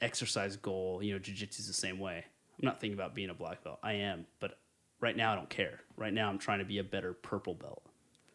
exercise 0.00 0.56
goal. 0.56 1.00
You 1.02 1.14
know, 1.14 1.20
jujitsu 1.20 1.60
is 1.60 1.66
the 1.68 1.72
same 1.72 2.00
way. 2.00 2.24
I'm 2.58 2.66
not 2.66 2.80
thinking 2.80 2.98
about 2.98 3.14
being 3.14 3.30
a 3.30 3.34
black 3.34 3.62
belt. 3.62 3.78
I 3.82 3.92
am, 3.94 4.26
but 4.40 4.58
right 5.00 5.16
now 5.16 5.32
I 5.32 5.36
don't 5.36 5.50
care. 5.50 5.80
Right 5.96 6.12
now 6.12 6.28
I'm 6.28 6.38
trying 6.38 6.58
to 6.58 6.64
be 6.64 6.78
a 6.78 6.84
better 6.84 7.12
purple 7.12 7.54
belt. 7.54 7.82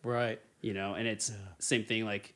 Right. 0.04 0.40
You 0.62 0.74
know, 0.74 0.94
and 0.94 1.08
it's 1.08 1.32
same 1.60 1.84
thing. 1.84 2.06
Like 2.06 2.34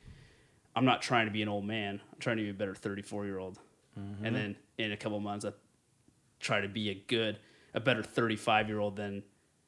I'm 0.76 0.86
not 0.86 1.02
trying 1.02 1.28
to 1.28 1.32
be 1.32 1.42
an 1.42 1.48
old 1.48 1.66
man. 1.66 2.02
I'm 2.12 2.20
trying 2.20 2.38
to 2.38 2.44
be 2.44 2.50
a 2.50 2.54
better 2.54 2.76
34 2.76 3.26
year 3.26 3.40
old. 3.40 3.60
Mm-hmm. 4.00 4.26
And 4.26 4.36
then 4.36 4.56
in 4.78 4.92
a 4.92 4.98
couple 4.98 5.20
months, 5.20 5.46
I 5.46 5.52
try 6.40 6.62
to 6.62 6.68
be 6.68 6.90
a 6.90 6.96
good, 7.08 7.38
a 7.74 7.80
better 7.80 8.04
35 8.04 8.68
year 8.68 8.80
old 8.80 8.96
than 8.96 9.24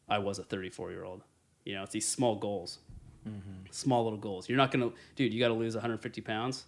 I 0.09 0.19
was 0.19 0.39
a 0.39 0.43
34 0.43 0.91
year 0.91 1.03
old. 1.03 1.21
You 1.65 1.75
know, 1.75 1.83
it's 1.83 1.93
these 1.93 2.07
small 2.07 2.35
goals, 2.35 2.79
mm-hmm. 3.27 3.65
small 3.71 4.03
little 4.03 4.19
goals. 4.19 4.49
You're 4.49 4.57
not 4.57 4.71
gonna, 4.71 4.91
dude. 5.15 5.33
You 5.33 5.39
got 5.39 5.49
to 5.49 5.53
lose 5.53 5.75
150 5.75 6.21
pounds. 6.21 6.65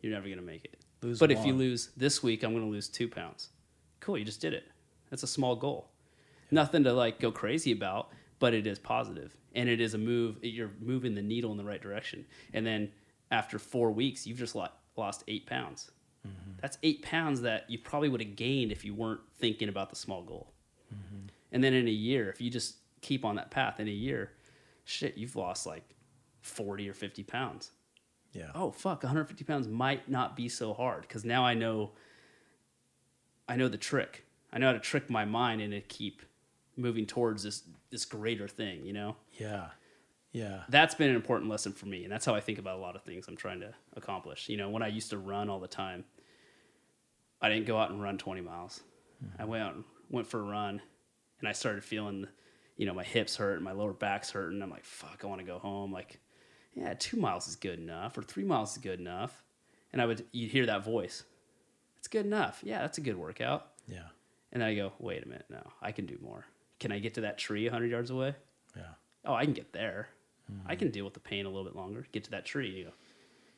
You're 0.00 0.12
never 0.12 0.28
gonna 0.28 0.42
make 0.42 0.64
it. 0.64 0.81
Lose 1.02 1.18
but 1.18 1.30
if 1.32 1.44
you 1.44 1.54
lose 1.54 1.90
this 1.96 2.22
week, 2.22 2.42
I'm 2.42 2.52
gonna 2.52 2.66
lose 2.66 2.88
two 2.88 3.08
pounds. 3.08 3.48
Cool, 4.00 4.18
you 4.18 4.24
just 4.24 4.40
did 4.40 4.52
it. 4.52 4.64
That's 5.10 5.22
a 5.22 5.28
small 5.28 5.56
goal. 5.56 5.90
Nothing 6.50 6.84
to 6.84 6.92
like 6.92 7.18
go 7.18 7.32
crazy 7.32 7.72
about, 7.72 8.10
but 8.38 8.54
it 8.54 8.66
is 8.66 8.78
positive 8.78 9.36
and 9.54 9.68
it 9.68 9.80
is 9.80 9.94
a 9.94 9.98
move. 9.98 10.38
You're 10.42 10.70
moving 10.80 11.14
the 11.14 11.22
needle 11.22 11.50
in 11.50 11.56
the 11.56 11.64
right 11.64 11.80
direction. 11.80 12.24
And 12.52 12.66
then 12.66 12.90
after 13.30 13.58
four 13.58 13.90
weeks, 13.90 14.26
you've 14.26 14.38
just 14.38 14.54
lost 14.54 15.24
eight 15.28 15.46
pounds. 15.46 15.90
Mm-hmm. 16.26 16.52
That's 16.60 16.78
eight 16.82 17.02
pounds 17.02 17.40
that 17.42 17.68
you 17.68 17.78
probably 17.78 18.08
would 18.08 18.20
have 18.20 18.36
gained 18.36 18.72
if 18.72 18.84
you 18.84 18.94
weren't 18.94 19.20
thinking 19.38 19.68
about 19.68 19.90
the 19.90 19.96
small 19.96 20.22
goal. 20.22 20.52
Mm-hmm. 20.94 21.26
And 21.52 21.64
then 21.64 21.74
in 21.74 21.88
a 21.88 21.92
year, 21.92 22.30
if 22.30 22.40
you 22.40 22.50
just 22.50 22.76
keep 23.00 23.24
on 23.24 23.34
that 23.36 23.50
path, 23.50 23.80
in 23.80 23.88
a 23.88 23.92
year, 23.92 24.32
shit, 24.84 25.16
you've 25.16 25.36
lost 25.36 25.66
like 25.66 25.82
40 26.42 26.88
or 26.88 26.94
50 26.94 27.22
pounds. 27.24 27.70
Yeah. 28.32 28.50
Oh, 28.54 28.70
fuck, 28.70 29.02
150 29.02 29.44
pounds 29.44 29.68
might 29.68 30.08
not 30.08 30.36
be 30.36 30.48
so 30.48 30.72
hard 30.72 31.02
because 31.02 31.24
now 31.24 31.44
I 31.44 31.54
know, 31.54 31.92
I 33.48 33.56
know 33.56 33.68
the 33.68 33.76
trick. 33.76 34.24
I 34.52 34.58
know 34.58 34.66
how 34.66 34.72
to 34.72 34.78
trick 34.78 35.10
my 35.10 35.24
mind 35.24 35.60
and 35.60 35.72
to 35.72 35.80
keep 35.80 36.22
moving 36.76 37.06
towards 37.06 37.42
this, 37.42 37.62
this 37.90 38.04
greater 38.04 38.48
thing, 38.48 38.84
you 38.84 38.92
know? 38.92 39.16
Yeah. 39.38 39.68
Yeah. 40.32 40.62
that's 40.70 40.94
been 40.94 41.10
an 41.10 41.16
important 41.16 41.50
lesson 41.50 41.72
for 41.72 41.84
me 41.84 42.04
and 42.04 42.10
that's 42.10 42.24
how 42.24 42.34
i 42.34 42.40
think 42.40 42.58
about 42.58 42.78
a 42.78 42.80
lot 42.80 42.96
of 42.96 43.02
things 43.02 43.28
i'm 43.28 43.36
trying 43.36 43.60
to 43.60 43.74
accomplish 43.94 44.48
you 44.48 44.56
know 44.56 44.70
when 44.70 44.82
i 44.82 44.86
used 44.88 45.10
to 45.10 45.18
run 45.18 45.50
all 45.50 45.60
the 45.60 45.68
time 45.68 46.06
i 47.42 47.50
didn't 47.50 47.66
go 47.66 47.76
out 47.76 47.90
and 47.90 48.02
run 48.02 48.16
20 48.16 48.40
miles 48.40 48.80
mm-hmm. 49.22 49.42
i 49.42 49.44
went 49.44 49.62
out 49.62 49.74
and 49.74 49.84
went 50.08 50.26
for 50.26 50.40
a 50.40 50.42
run 50.42 50.80
and 51.40 51.48
i 51.50 51.52
started 51.52 51.84
feeling 51.84 52.26
you 52.78 52.86
know 52.86 52.94
my 52.94 53.04
hips 53.04 53.36
hurt 53.36 53.56
and 53.56 53.64
my 53.64 53.72
lower 53.72 53.92
back's 53.92 54.30
hurting 54.30 54.62
i'm 54.62 54.70
like 54.70 54.86
fuck 54.86 55.20
i 55.22 55.26
want 55.26 55.38
to 55.38 55.46
go 55.46 55.58
home 55.58 55.92
like 55.92 56.18
yeah 56.74 56.94
two 56.98 57.16
miles 57.16 57.48
is 57.48 57.56
good 57.56 57.78
enough 57.78 58.16
or 58.16 58.22
three 58.22 58.44
miles 58.44 58.72
is 58.72 58.78
good 58.78 59.00
enough 59.00 59.42
and 59.92 60.00
i 60.02 60.06
would 60.06 60.24
you'd 60.32 60.50
hear 60.50 60.66
that 60.66 60.84
voice 60.84 61.24
it's 61.98 62.08
good 62.08 62.26
enough 62.26 62.60
yeah 62.62 62.80
that's 62.80 62.98
a 62.98 63.02
good 63.02 63.16
workout 63.16 63.68
Yeah. 63.86 64.08
and 64.52 64.62
then 64.62 64.68
i 64.68 64.74
go 64.74 64.92
wait 64.98 65.22
a 65.24 65.28
minute 65.28 65.46
no 65.50 65.62
i 65.80 65.92
can 65.92 66.06
do 66.06 66.18
more 66.22 66.46
can 66.80 66.92
i 66.92 66.98
get 66.98 67.14
to 67.14 67.20
that 67.22 67.38
tree 67.38 67.64
100 67.64 67.90
yards 67.90 68.10
away 68.10 68.34
Yeah. 68.76 68.82
oh, 69.24 69.34
I 69.34 69.44
can 69.44 69.52
get 69.54 69.72
there. 69.72 70.08
I 70.66 70.74
can 70.74 70.88
mm-hmm. 70.88 70.92
deal 70.92 71.04
with 71.04 71.14
the 71.14 71.20
pain 71.20 71.46
a 71.46 71.48
little 71.48 71.64
bit 71.64 71.76
longer. 71.76 72.06
Get 72.12 72.24
to 72.24 72.30
that 72.32 72.44
tree. 72.44 72.68
You 72.70 72.84
go, 72.84 72.90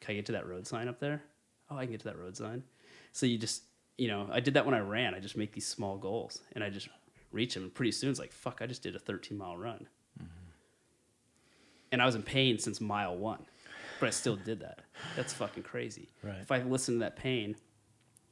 can 0.00 0.12
I 0.12 0.16
get 0.16 0.26
to 0.26 0.32
that 0.32 0.46
road 0.46 0.66
sign 0.66 0.86
up 0.88 1.00
there? 1.00 1.22
Oh, 1.70 1.76
I 1.76 1.84
can 1.84 1.92
get 1.92 2.00
to 2.00 2.08
that 2.08 2.18
road 2.18 2.36
sign. 2.36 2.62
So 3.12 3.26
you 3.26 3.38
just, 3.38 3.62
you 3.96 4.06
know, 4.08 4.28
I 4.30 4.40
did 4.40 4.54
that 4.54 4.66
when 4.66 4.74
I 4.74 4.80
ran. 4.80 5.14
I 5.14 5.20
just 5.20 5.36
make 5.36 5.52
these 5.52 5.66
small 5.66 5.96
goals 5.96 6.40
and 6.52 6.62
I 6.62 6.70
just 6.70 6.88
reach 7.32 7.54
them. 7.54 7.64
And 7.64 7.74
pretty 7.74 7.92
soon 7.92 8.10
it's 8.10 8.18
like, 8.20 8.32
fuck, 8.32 8.58
I 8.60 8.66
just 8.66 8.82
did 8.82 8.94
a 8.94 8.98
13 8.98 9.36
mile 9.38 9.56
run. 9.56 9.88
And 11.94 12.02
I 12.02 12.06
was 12.06 12.16
in 12.16 12.24
pain 12.24 12.58
since 12.58 12.80
mile 12.80 13.16
one, 13.16 13.46
but 14.00 14.08
I 14.08 14.10
still 14.10 14.34
did 14.34 14.58
that. 14.62 14.80
That's 15.14 15.32
fucking 15.32 15.62
crazy. 15.62 16.08
Right. 16.24 16.38
If 16.40 16.50
I 16.50 16.58
listened 16.58 16.96
to 16.96 17.04
that 17.04 17.14
pain 17.14 17.54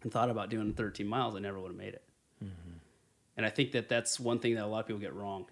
and 0.03 0.11
thought 0.11 0.31
about 0.31 0.51
doing 0.51 0.73
13 0.73 1.07
miles, 1.07 1.37
I 1.37 1.39
never 1.39 1.61
would 1.61 1.69
have 1.69 1.79
made 1.79 1.95
it. 1.95 2.03
Mm-hmm. 2.43 2.73
And 3.37 3.47
I 3.47 3.51
think 3.51 3.71
that 3.71 3.89
that's 3.89 4.19
one 4.19 4.41
thing 4.41 4.57
that 4.57 4.65
a 4.65 4.67
lot 4.67 4.81
of 4.81 4.89
people 4.89 5.01
get 5.01 5.15
wrong 5.15 5.47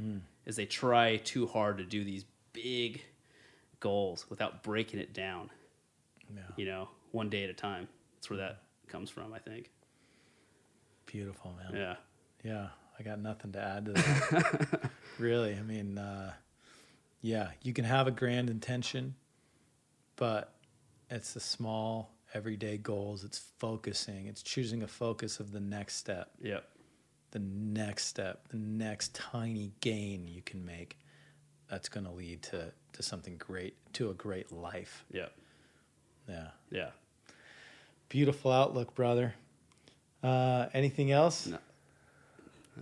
hmm. 0.00 0.18
is 0.46 0.54
they 0.54 0.64
try 0.64 1.16
too 1.16 1.48
hard 1.48 1.78
to 1.78 1.84
do 1.84 2.04
these 2.04 2.24
big 2.52 3.02
goals 3.80 4.30
without 4.30 4.62
breaking 4.62 5.00
it 5.00 5.12
down. 5.12 5.50
Yeah. 6.32 6.42
You 6.54 6.66
know, 6.66 6.88
one 7.10 7.30
day 7.30 7.42
at 7.42 7.50
a 7.50 7.54
time. 7.54 7.88
That's 8.14 8.30
where 8.30 8.38
hmm. 8.38 8.46
that 8.46 8.62
comes 8.86 9.10
from. 9.10 9.34
I 9.34 9.40
think. 9.40 9.72
Beautiful, 11.06 11.52
man. 11.58 11.80
Yeah. 11.80 11.96
Yeah, 12.44 12.68
I 12.96 13.02
got 13.02 13.18
nothing 13.18 13.50
to 13.52 13.60
add 13.60 13.86
to 13.86 13.92
that. 13.92 14.90
really, 15.18 15.56
I 15.56 15.62
mean, 15.62 15.98
uh, 15.98 16.32
yeah, 17.24 17.48
you 17.62 17.72
can 17.72 17.86
have 17.86 18.06
a 18.06 18.10
grand 18.10 18.50
intention, 18.50 19.14
but 20.16 20.52
it's 21.08 21.32
the 21.32 21.40
small, 21.40 22.10
everyday 22.34 22.76
goals. 22.76 23.24
It's 23.24 23.38
focusing. 23.58 24.26
It's 24.26 24.42
choosing 24.42 24.82
a 24.82 24.86
focus 24.86 25.40
of 25.40 25.50
the 25.50 25.60
next 25.60 25.96
step, 25.96 26.30
Yep. 26.42 26.68
the 27.30 27.38
next 27.38 28.04
step, 28.04 28.46
the 28.48 28.58
next 28.58 29.14
tiny 29.14 29.72
gain 29.80 30.28
you 30.28 30.42
can 30.42 30.66
make. 30.66 30.98
That's 31.70 31.88
going 31.88 32.04
to 32.04 32.12
lead 32.12 32.42
to 32.42 32.72
to 32.92 33.02
something 33.02 33.36
great, 33.38 33.74
to 33.94 34.10
a 34.10 34.14
great 34.14 34.52
life. 34.52 35.04
Yep. 35.10 35.32
Yeah, 36.28 36.50
Yeah. 36.70 36.90
beautiful 38.10 38.52
outlook, 38.52 38.94
brother. 38.94 39.34
Uh, 40.22 40.68
anything 40.74 41.10
else? 41.10 41.46
No. 41.46 41.58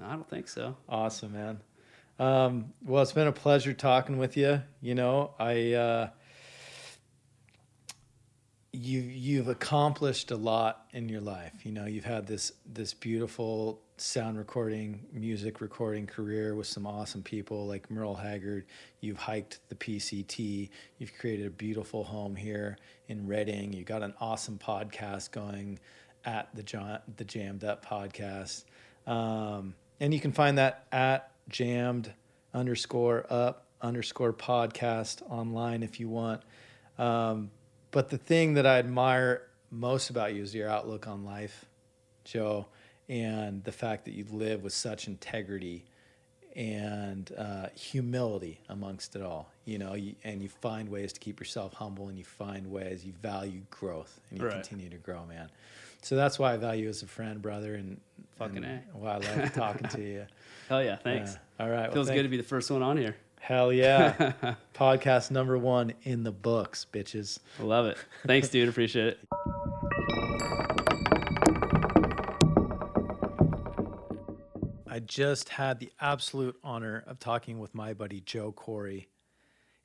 I 0.02 0.12
don't 0.12 0.28
think 0.28 0.48
so. 0.48 0.76
Awesome, 0.88 1.32
man. 1.32 1.60
Um, 2.18 2.72
well, 2.84 3.02
it's 3.02 3.12
been 3.12 3.26
a 3.26 3.32
pleasure 3.32 3.72
talking 3.72 4.18
with 4.18 4.36
you. 4.36 4.62
You 4.80 4.94
know, 4.94 5.34
I 5.38 5.72
uh, 5.72 6.08
you 8.72 9.00
you've 9.00 9.48
accomplished 9.48 10.30
a 10.30 10.36
lot 10.36 10.86
in 10.92 11.08
your 11.08 11.20
life. 11.20 11.64
You 11.64 11.72
know, 11.72 11.86
you've 11.86 12.04
had 12.04 12.26
this 12.26 12.52
this 12.66 12.94
beautiful 12.94 13.82
sound 13.96 14.38
recording, 14.38 15.00
music 15.12 15.60
recording 15.60 16.06
career 16.06 16.54
with 16.54 16.66
some 16.66 16.86
awesome 16.86 17.22
people 17.22 17.66
like 17.66 17.90
Merle 17.90 18.14
Haggard. 18.14 18.66
You've 19.00 19.18
hiked 19.18 19.60
the 19.68 19.74
PCT. 19.74 20.70
You've 20.98 21.14
created 21.18 21.46
a 21.46 21.50
beautiful 21.50 22.02
home 22.02 22.34
here 22.34 22.78
in 23.08 23.26
Redding. 23.26 23.72
You 23.72 23.84
got 23.84 24.02
an 24.02 24.14
awesome 24.20 24.58
podcast 24.58 25.30
going 25.30 25.78
at 26.24 26.54
the 26.54 26.62
John, 26.62 27.00
the 27.16 27.24
Jammed 27.24 27.64
Up 27.64 27.84
podcast. 27.84 28.64
Um, 29.06 29.74
and 30.00 30.12
you 30.14 30.20
can 30.20 30.32
find 30.32 30.58
that 30.58 30.86
at 30.90 31.31
jammed 31.48 32.12
underscore 32.54 33.26
up 33.30 33.66
underscore 33.80 34.32
podcast 34.32 35.22
online 35.30 35.82
if 35.82 35.98
you 35.98 36.08
want. 36.08 36.42
Um, 36.98 37.50
but 37.90 38.10
the 38.10 38.18
thing 38.18 38.54
that 38.54 38.66
I 38.66 38.78
admire 38.78 39.42
most 39.70 40.10
about 40.10 40.34
you 40.34 40.42
is 40.42 40.54
your 40.54 40.68
outlook 40.68 41.06
on 41.08 41.24
life, 41.24 41.64
Joe, 42.24 42.66
and 43.08 43.64
the 43.64 43.72
fact 43.72 44.04
that 44.04 44.12
you 44.14 44.24
live 44.30 44.62
with 44.62 44.72
such 44.72 45.08
integrity 45.08 45.84
and 46.54 47.32
uh, 47.36 47.68
humility 47.74 48.60
amongst 48.68 49.16
it 49.16 49.22
all. 49.22 49.50
You 49.64 49.78
know, 49.78 49.94
you, 49.94 50.14
and 50.22 50.42
you 50.42 50.48
find 50.48 50.88
ways 50.88 51.12
to 51.14 51.20
keep 51.20 51.40
yourself 51.40 51.72
humble, 51.74 52.08
and 52.08 52.18
you 52.18 52.24
find 52.24 52.70
ways 52.70 53.04
you 53.04 53.12
value 53.12 53.62
growth, 53.70 54.20
and 54.30 54.38
you 54.38 54.44
Right. 54.44 54.52
continue 54.54 54.90
to 54.90 54.98
grow, 54.98 55.24
man. 55.26 55.48
So 56.02 56.16
that's 56.16 56.38
why 56.38 56.52
I 56.54 56.56
value 56.56 56.84
you 56.84 56.88
as 56.88 57.02
a 57.02 57.06
friend, 57.06 57.40
brother, 57.40 57.74
and 57.74 58.00
Fucking 58.38 58.56
and 58.58 58.66
A. 58.66 58.82
why 58.96 59.12
I 59.12 59.16
love 59.18 59.52
talking 59.54 59.88
to 59.90 60.00
you. 60.00 60.26
Hell 60.68 60.82
yeah, 60.82 60.96
thanks. 60.96 61.38
All 61.60 61.68
right, 61.70 61.82
well, 61.84 61.92
Feels 61.92 62.08
thank- 62.08 62.18
good 62.18 62.22
to 62.24 62.28
be 62.28 62.36
the 62.36 62.42
first 62.42 62.70
one 62.70 62.82
on 62.82 62.96
here. 62.96 63.16
Hell 63.40 63.72
yeah, 63.72 64.32
podcast 64.74 65.30
number 65.32 65.58
one 65.58 65.94
in 66.04 66.22
the 66.22 66.30
books, 66.32 66.86
bitches. 66.92 67.38
I 67.58 67.64
love 67.64 67.86
it. 67.86 67.96
Thanks, 68.26 68.48
dude. 68.48 68.68
Appreciate 68.68 69.06
it. 69.08 69.18
I 74.88 74.98
just 75.00 75.48
had 75.48 75.78
the 75.80 75.90
absolute 76.00 76.56
honor 76.62 77.02
of 77.06 77.18
talking 77.18 77.58
with 77.58 77.74
my 77.74 77.94
buddy 77.94 78.20
Joe 78.20 78.52
Corey. 78.52 79.08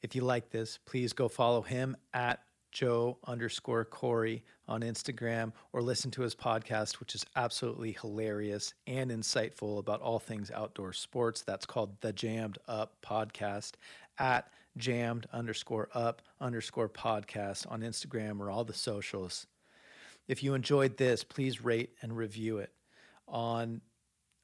If 0.01 0.15
you 0.15 0.21
like 0.21 0.49
this, 0.49 0.77
please 0.85 1.13
go 1.13 1.27
follow 1.29 1.61
him 1.61 1.95
at 2.13 2.41
Joe 2.71 3.17
underscore 3.25 3.85
Corey 3.85 4.43
on 4.67 4.81
Instagram 4.81 5.53
or 5.73 5.81
listen 5.81 6.11
to 6.11 6.21
his 6.21 6.35
podcast, 6.35 6.99
which 6.99 7.15
is 7.15 7.25
absolutely 7.35 7.93
hilarious 7.93 8.73
and 8.85 9.11
insightful 9.11 9.79
about 9.79 10.01
all 10.01 10.19
things 10.19 10.51
outdoor 10.51 10.93
sports. 10.93 11.41
That's 11.41 11.65
called 11.65 12.01
the 12.01 12.13
Jammed 12.13 12.57
Up 12.67 12.95
Podcast 13.01 13.73
at 14.17 14.49
jammed 14.77 15.25
underscore 15.33 15.89
up 15.93 16.21
underscore 16.39 16.89
podcast 16.89 17.69
on 17.71 17.81
Instagram 17.81 18.39
or 18.39 18.49
all 18.49 18.63
the 18.63 18.73
socials. 18.73 19.47
If 20.27 20.43
you 20.43 20.53
enjoyed 20.53 20.97
this, 20.97 21.23
please 21.23 21.63
rate 21.63 21.91
and 22.01 22.15
review 22.15 22.57
it 22.57 22.71
on 23.27 23.81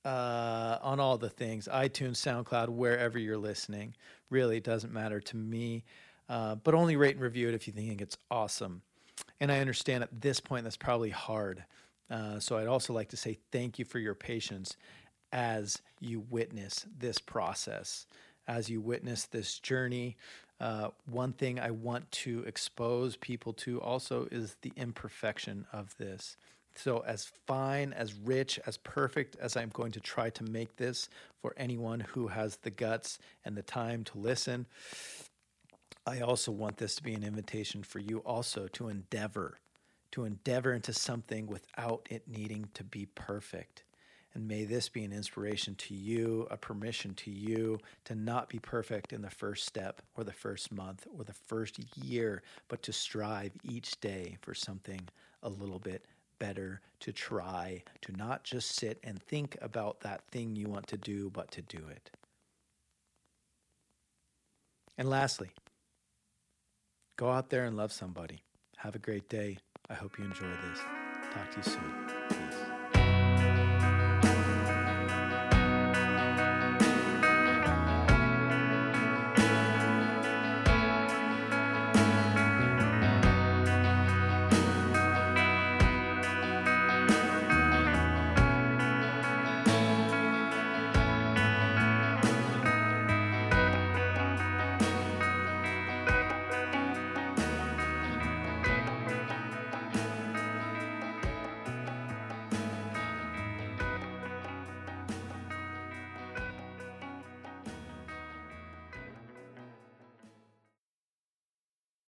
uh, 0.05 0.77
on 0.81 0.99
all 0.99 1.17
the 1.17 1.29
things 1.29 1.67
iTunes, 1.71 2.17
SoundCloud, 2.17 2.69
wherever 2.69 3.17
you're 3.17 3.37
listening. 3.37 3.95
Really, 4.29 4.59
doesn't 4.59 4.91
matter 4.91 5.19
to 5.21 5.37
me, 5.37 5.83
uh, 6.29 6.55
but 6.55 6.73
only 6.73 6.95
rate 6.95 7.15
and 7.15 7.23
review 7.23 7.47
it 7.49 7.53
if 7.53 7.67
you 7.67 7.73
think 7.73 8.01
it's 8.01 8.17
awesome. 8.29 8.81
And 9.43 9.51
I 9.51 9.59
understand 9.59 10.03
at 10.03 10.21
this 10.21 10.39
point 10.39 10.63
that's 10.63 10.77
probably 10.77 11.09
hard. 11.09 11.65
Uh, 12.09 12.39
so 12.39 12.57
I'd 12.57 12.67
also 12.67 12.93
like 12.93 13.09
to 13.09 13.17
say 13.17 13.39
thank 13.51 13.77
you 13.77 13.83
for 13.83 13.99
your 13.99 14.15
patience 14.15 14.77
as 15.33 15.81
you 15.99 16.23
witness 16.29 16.85
this 16.97 17.19
process, 17.19 18.05
as 18.47 18.69
you 18.69 18.79
witness 18.79 19.25
this 19.25 19.59
journey. 19.59 20.15
Uh, 20.61 20.91
one 21.11 21.33
thing 21.33 21.59
I 21.59 21.71
want 21.71 22.09
to 22.11 22.45
expose 22.47 23.17
people 23.17 23.51
to 23.55 23.81
also 23.81 24.29
is 24.31 24.55
the 24.61 24.71
imperfection 24.77 25.65
of 25.73 25.93
this. 25.97 26.37
So, 26.75 27.03
as 27.05 27.29
fine, 27.45 27.91
as 27.91 28.13
rich, 28.13 28.61
as 28.65 28.77
perfect 28.77 29.35
as 29.41 29.57
I'm 29.57 29.69
going 29.73 29.91
to 29.91 29.99
try 29.99 30.29
to 30.29 30.43
make 30.45 30.77
this 30.77 31.09
for 31.41 31.53
anyone 31.57 31.99
who 31.99 32.27
has 32.27 32.55
the 32.55 32.71
guts 32.71 33.19
and 33.43 33.57
the 33.57 33.61
time 33.61 34.05
to 34.05 34.17
listen, 34.17 34.67
I 36.05 36.19
also 36.19 36.51
want 36.51 36.77
this 36.77 36.95
to 36.95 37.03
be 37.03 37.13
an 37.13 37.23
invitation 37.23 37.81
for 37.83 37.99
you 37.99 38.19
also 38.19 38.67
to 38.73 38.89
endeavor, 38.89 39.59
to 40.11 40.25
endeavor 40.25 40.73
into 40.73 40.91
something 40.91 41.47
without 41.47 42.07
it 42.09 42.27
needing 42.27 42.67
to 42.73 42.83
be 42.83 43.07
perfect. 43.15 43.83
And 44.33 44.47
may 44.47 44.65
this 44.65 44.89
be 44.89 45.03
an 45.03 45.13
inspiration 45.13 45.75
to 45.75 45.93
you, 45.93 46.47
a 46.49 46.57
permission 46.57 47.13
to 47.15 47.31
you 47.31 47.79
to 48.05 48.15
not 48.15 48.49
be 48.49 48.59
perfect 48.59 49.13
in 49.13 49.21
the 49.21 49.29
first 49.29 49.65
step 49.65 50.01
or 50.15 50.23
the 50.23 50.33
first 50.33 50.71
month 50.71 51.07
or 51.17 51.23
the 51.23 51.33
first 51.33 51.79
year, 52.03 52.41
but 52.67 52.81
to 52.83 52.91
strive 52.91 53.51
each 53.63 53.99
day 54.01 54.37
for 54.41 54.53
something 54.53 55.01
a 55.43 55.49
little 55.49 55.79
bit 55.79 56.05
better, 56.39 56.81
to 56.99 57.13
try, 57.13 57.83
to 58.01 58.11
not 58.17 58.43
just 58.43 58.75
sit 58.75 58.99
and 59.03 59.21
think 59.21 59.55
about 59.61 60.01
that 60.01 60.25
thing 60.31 60.55
you 60.55 60.67
want 60.67 60.87
to 60.87 60.97
do, 60.97 61.29
but 61.29 61.51
to 61.51 61.61
do 61.61 61.79
it. 61.89 62.09
And 64.97 65.09
lastly, 65.09 65.51
go 67.15 67.31
out 67.31 67.49
there 67.49 67.65
and 67.65 67.77
love 67.77 67.91
somebody. 67.91 68.43
Have 68.77 68.95
a 68.95 68.99
great 68.99 69.29
day. 69.29 69.57
I 69.89 69.93
hope 69.93 70.17
you 70.17 70.25
enjoy 70.25 70.47
this. 70.69 70.79
Talk 71.33 71.51
to 71.51 71.57
you 71.57 71.63
soon. 71.63 72.52